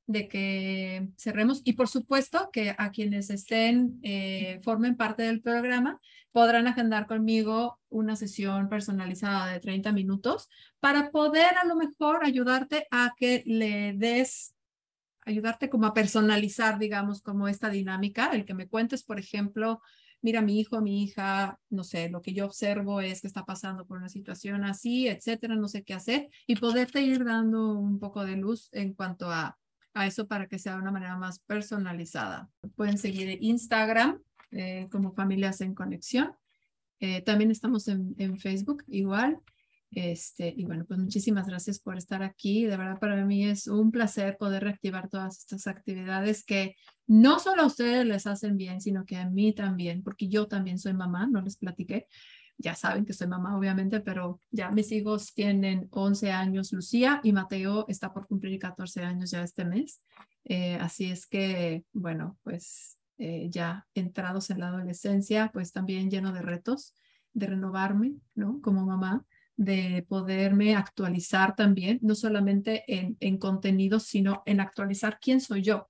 de 0.07 0.29
que 0.29 1.09
cerremos. 1.17 1.63
Y 1.65 1.75
por 1.75 1.89
supuesto 1.89 2.51
que 2.53 2.75
a 2.77 2.91
quienes 2.91 3.31
estén, 3.31 3.99
eh, 4.03 4.61
formen 4.63 4.97
parte 4.97 5.23
del 5.23 5.41
programa, 5.41 6.01
podrán 6.33 6.67
agendar 6.67 7.07
conmigo 7.07 7.79
una 7.89 8.17
sesión 8.17 8.69
personalizada 8.69 9.53
de 9.53 9.61
30 9.61 9.93
minutos 9.93 10.49
para 10.81 11.11
poder 11.11 11.57
a 11.63 11.67
lo 11.67 11.77
mejor 11.77 12.25
ayudarte 12.25 12.87
a 12.91 13.13
que 13.17 13.43
le 13.47 13.93
des, 13.93 14.55
ayudarte 15.23 15.69
como 15.69 15.87
a 15.87 15.95
personalizar, 15.95 16.79
digamos, 16.79 17.23
como 17.23 17.49
esta 17.49 17.69
dinámica, 17.69 18.31
el 18.33 18.45
que 18.45 18.55
me 18.55 18.69
cuentes, 18.69 19.05
por 19.05 19.21
ejemplo, 19.21 19.81
mira, 20.23 20.41
mi 20.41 20.59
hijo, 20.59 20.81
mi 20.81 21.03
hija, 21.03 21.59
no 21.69 21.85
sé, 21.85 22.09
lo 22.09 22.23
que 22.23 22.33
yo 22.33 22.47
observo 22.47 23.01
es 23.01 23.21
que 23.21 23.27
está 23.27 23.45
pasando 23.45 23.87
por 23.87 23.99
una 23.99 24.09
situación 24.09 24.65
así, 24.65 25.09
etcétera, 25.09 25.57
no 25.57 25.69
sé 25.69 25.85
qué 25.85 25.95
hacer, 25.95 26.29
y 26.47 26.57
poderte 26.57 27.03
ir 27.03 27.25
dando 27.25 27.73
un 27.75 27.99
poco 27.99 28.25
de 28.25 28.37
luz 28.37 28.69
en 28.73 28.95
cuanto 28.95 29.31
a 29.31 29.59
a 29.95 30.07
eso 30.07 30.27
para 30.27 30.47
que 30.47 30.59
sea 30.59 30.75
de 30.75 30.83
una 30.83 30.91
manera 30.91 31.17
más 31.17 31.39
personalizada. 31.41 32.49
Pueden 32.77 32.99
seguir 32.99 33.29
en 33.29 33.43
Instagram 33.43 34.21
eh, 34.51 34.89
como 34.91 35.13
Familias 35.13 35.61
en 35.61 35.75
Conexión. 35.75 36.33
Eh, 37.01 37.23
también 37.23 37.51
estamos 37.51 37.89
en, 37.89 38.39
Facebook 38.39 38.85
igual. 38.89 39.39
Este, 39.91 40.55
y 40.57 40.65
bueno, 40.65 40.87
pues 40.87 40.99
muchísimas 41.01 41.47
gracias 41.47 41.79
por 41.79 41.99
estar 41.99 42.23
aquí. 42.23 42.65
De 42.65 42.77
verdad, 42.77 42.99
para 42.99 43.25
mí 43.25 43.45
es 43.45 43.67
un 43.67 43.91
placer 43.91 44.37
poder 44.39 44.65
reactivar 44.65 45.09
todas 45.09 45.39
estas 45.39 45.67
actividades 45.67 46.45
que 46.45 46.77
no 47.07 47.39
solo 47.39 47.63
a 47.63 47.67
ustedes 47.67 48.07
les 48.07 48.27
hacen 48.27 48.57
bien, 48.57 48.81
sino 48.81 49.05
que 49.05 49.17
a 49.17 49.29
mí 49.29 49.53
también, 49.53 50.03
porque 50.03 50.29
yo 50.29 50.47
también 50.47 50.79
soy 50.79 50.95
mamá, 50.95 51.27
no 51.27 51.43
les 51.43 51.57
platiqué 51.57 52.07
ya 52.63 52.75
saben 52.75 53.05
que 53.05 53.13
soy 53.13 53.27
mamá, 53.27 53.57
obviamente, 53.59 54.01
pero 54.01 54.41
ya 54.51 54.71
mis 54.71 54.91
hijos 54.93 55.35
tienen 55.35 55.89
11 55.91 56.33
años, 56.33 56.73
Lucía, 56.73 57.21
y 57.23 57.33
Mateo 57.33 57.85
está 57.89 58.13
por 58.13 58.27
cumplir 58.27 58.59
14 58.59 59.03
años 59.03 59.31
ya 59.31 59.43
este 59.43 59.65
mes. 59.65 60.03
Eh, 60.45 60.77
así 60.77 61.11
es 61.11 61.27
que, 61.27 61.85
bueno, 61.93 62.39
pues 62.43 62.99
eh, 63.19 63.49
ya 63.51 63.87
entrados 63.95 64.51
en 64.51 64.61
la 64.61 64.69
adolescencia, 64.69 65.51
pues 65.53 65.73
también 65.73 66.11
lleno 66.11 66.33
de 66.33 66.43
retos, 66.43 66.95
de 67.33 67.47
renovarme, 67.49 68.15
¿no? 68.35 68.61
Como 68.63 68.87
mamá, 68.87 69.25
de 69.57 70.05
poderme 70.09 70.75
actualizar 70.75 71.55
también, 71.55 71.99
no 72.03 72.15
solamente 72.15 72.85
en, 72.87 73.17
en 73.21 73.39
contenidos, 73.39 74.05
sino 74.05 74.43
en 74.47 74.61
actualizar 74.61 75.19
quién 75.21 75.41
soy 75.41 75.63
yo. 75.63 75.89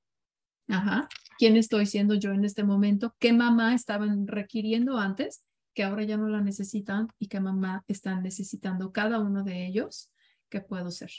Ajá. 0.68 1.08
¿Quién 1.38 1.56
estoy 1.56 1.86
siendo 1.86 2.14
yo 2.14 2.32
en 2.32 2.44
este 2.44 2.64
momento? 2.64 3.14
¿Qué 3.18 3.32
mamá 3.32 3.74
estaban 3.74 4.26
requiriendo 4.26 4.98
antes? 4.98 5.44
Que 5.74 5.84
ahora 5.84 6.04
ya 6.04 6.16
no 6.16 6.28
la 6.28 6.40
necesitan 6.40 7.08
y 7.18 7.28
que 7.28 7.40
mamá 7.40 7.84
están 7.88 8.22
necesitando 8.22 8.92
cada 8.92 9.20
uno 9.20 9.42
de 9.42 9.66
ellos, 9.66 10.10
que 10.48 10.60
puedo 10.60 10.90
ser. 10.90 11.10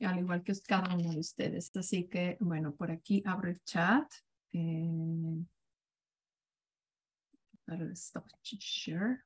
Al 0.00 0.18
igual 0.18 0.42
que 0.42 0.54
cada 0.66 0.94
uno 0.94 1.10
de 1.10 1.18
ustedes. 1.18 1.70
Así 1.76 2.08
que, 2.08 2.36
bueno, 2.40 2.74
por 2.74 2.90
aquí 2.90 3.22
abro 3.26 3.50
el 3.50 3.62
chat. 3.62 4.10
Eh, 4.52 5.44
stop 7.92 8.26
share. 8.42 9.24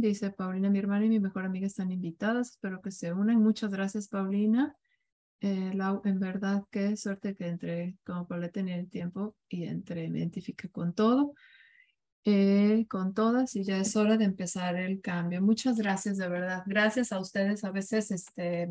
Dice 0.00 0.30
Paulina, 0.30 0.70
mi 0.70 0.78
hermana 0.78 1.06
y 1.06 1.08
mi 1.08 1.20
mejor 1.20 1.44
amiga 1.44 1.66
están 1.66 1.90
invitadas. 1.90 2.50
Espero 2.50 2.80
que 2.80 2.90
se 2.90 3.12
unan. 3.12 3.42
Muchas 3.42 3.70
gracias, 3.70 4.08
Paulina. 4.08 4.76
Eh, 5.44 5.72
en 6.04 6.20
verdad, 6.20 6.64
qué 6.70 6.96
suerte 6.96 7.36
que 7.36 7.46
entre 7.48 7.98
como 8.06 8.26
para 8.26 8.48
tener 8.48 8.80
el 8.80 8.88
tiempo 8.88 9.36
y 9.46 9.64
entre, 9.64 10.08
me 10.08 10.20
identifique 10.20 10.70
con 10.70 10.94
todo, 10.94 11.34
eh, 12.24 12.86
con 12.88 13.12
todas 13.12 13.54
y 13.54 13.62
ya 13.62 13.76
es 13.76 13.94
hora 13.94 14.16
de 14.16 14.24
empezar 14.24 14.76
el 14.76 15.02
cambio. 15.02 15.42
Muchas 15.42 15.76
gracias, 15.76 16.16
de 16.16 16.28
verdad. 16.30 16.62
Gracias 16.64 17.12
a 17.12 17.20
ustedes. 17.20 17.62
A 17.62 17.72
veces, 17.72 18.10
este, 18.10 18.70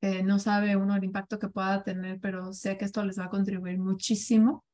eh, 0.00 0.24
no 0.24 0.40
sabe 0.40 0.74
uno 0.74 0.96
el 0.96 1.04
impacto 1.04 1.38
que 1.38 1.48
pueda 1.48 1.84
tener, 1.84 2.18
pero 2.18 2.52
sé 2.52 2.76
que 2.76 2.84
esto 2.84 3.04
les 3.04 3.16
va 3.16 3.26
a 3.26 3.30
contribuir 3.30 3.78
muchísimo 3.78 4.64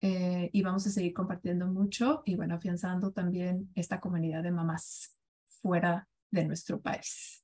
y 0.00 0.60
vamos 0.62 0.86
a 0.86 0.90
seguir 0.90 1.14
compartiendo 1.14 1.66
mucho 1.66 2.22
y 2.26 2.36
bueno, 2.36 2.56
afianzando 2.56 3.12
también 3.12 3.70
esta 3.74 4.00
comunidad 4.00 4.42
de 4.42 4.50
mamás 4.50 5.16
fuera 5.62 6.06
de 6.30 6.44
nuestro 6.44 6.78
país. 6.78 7.43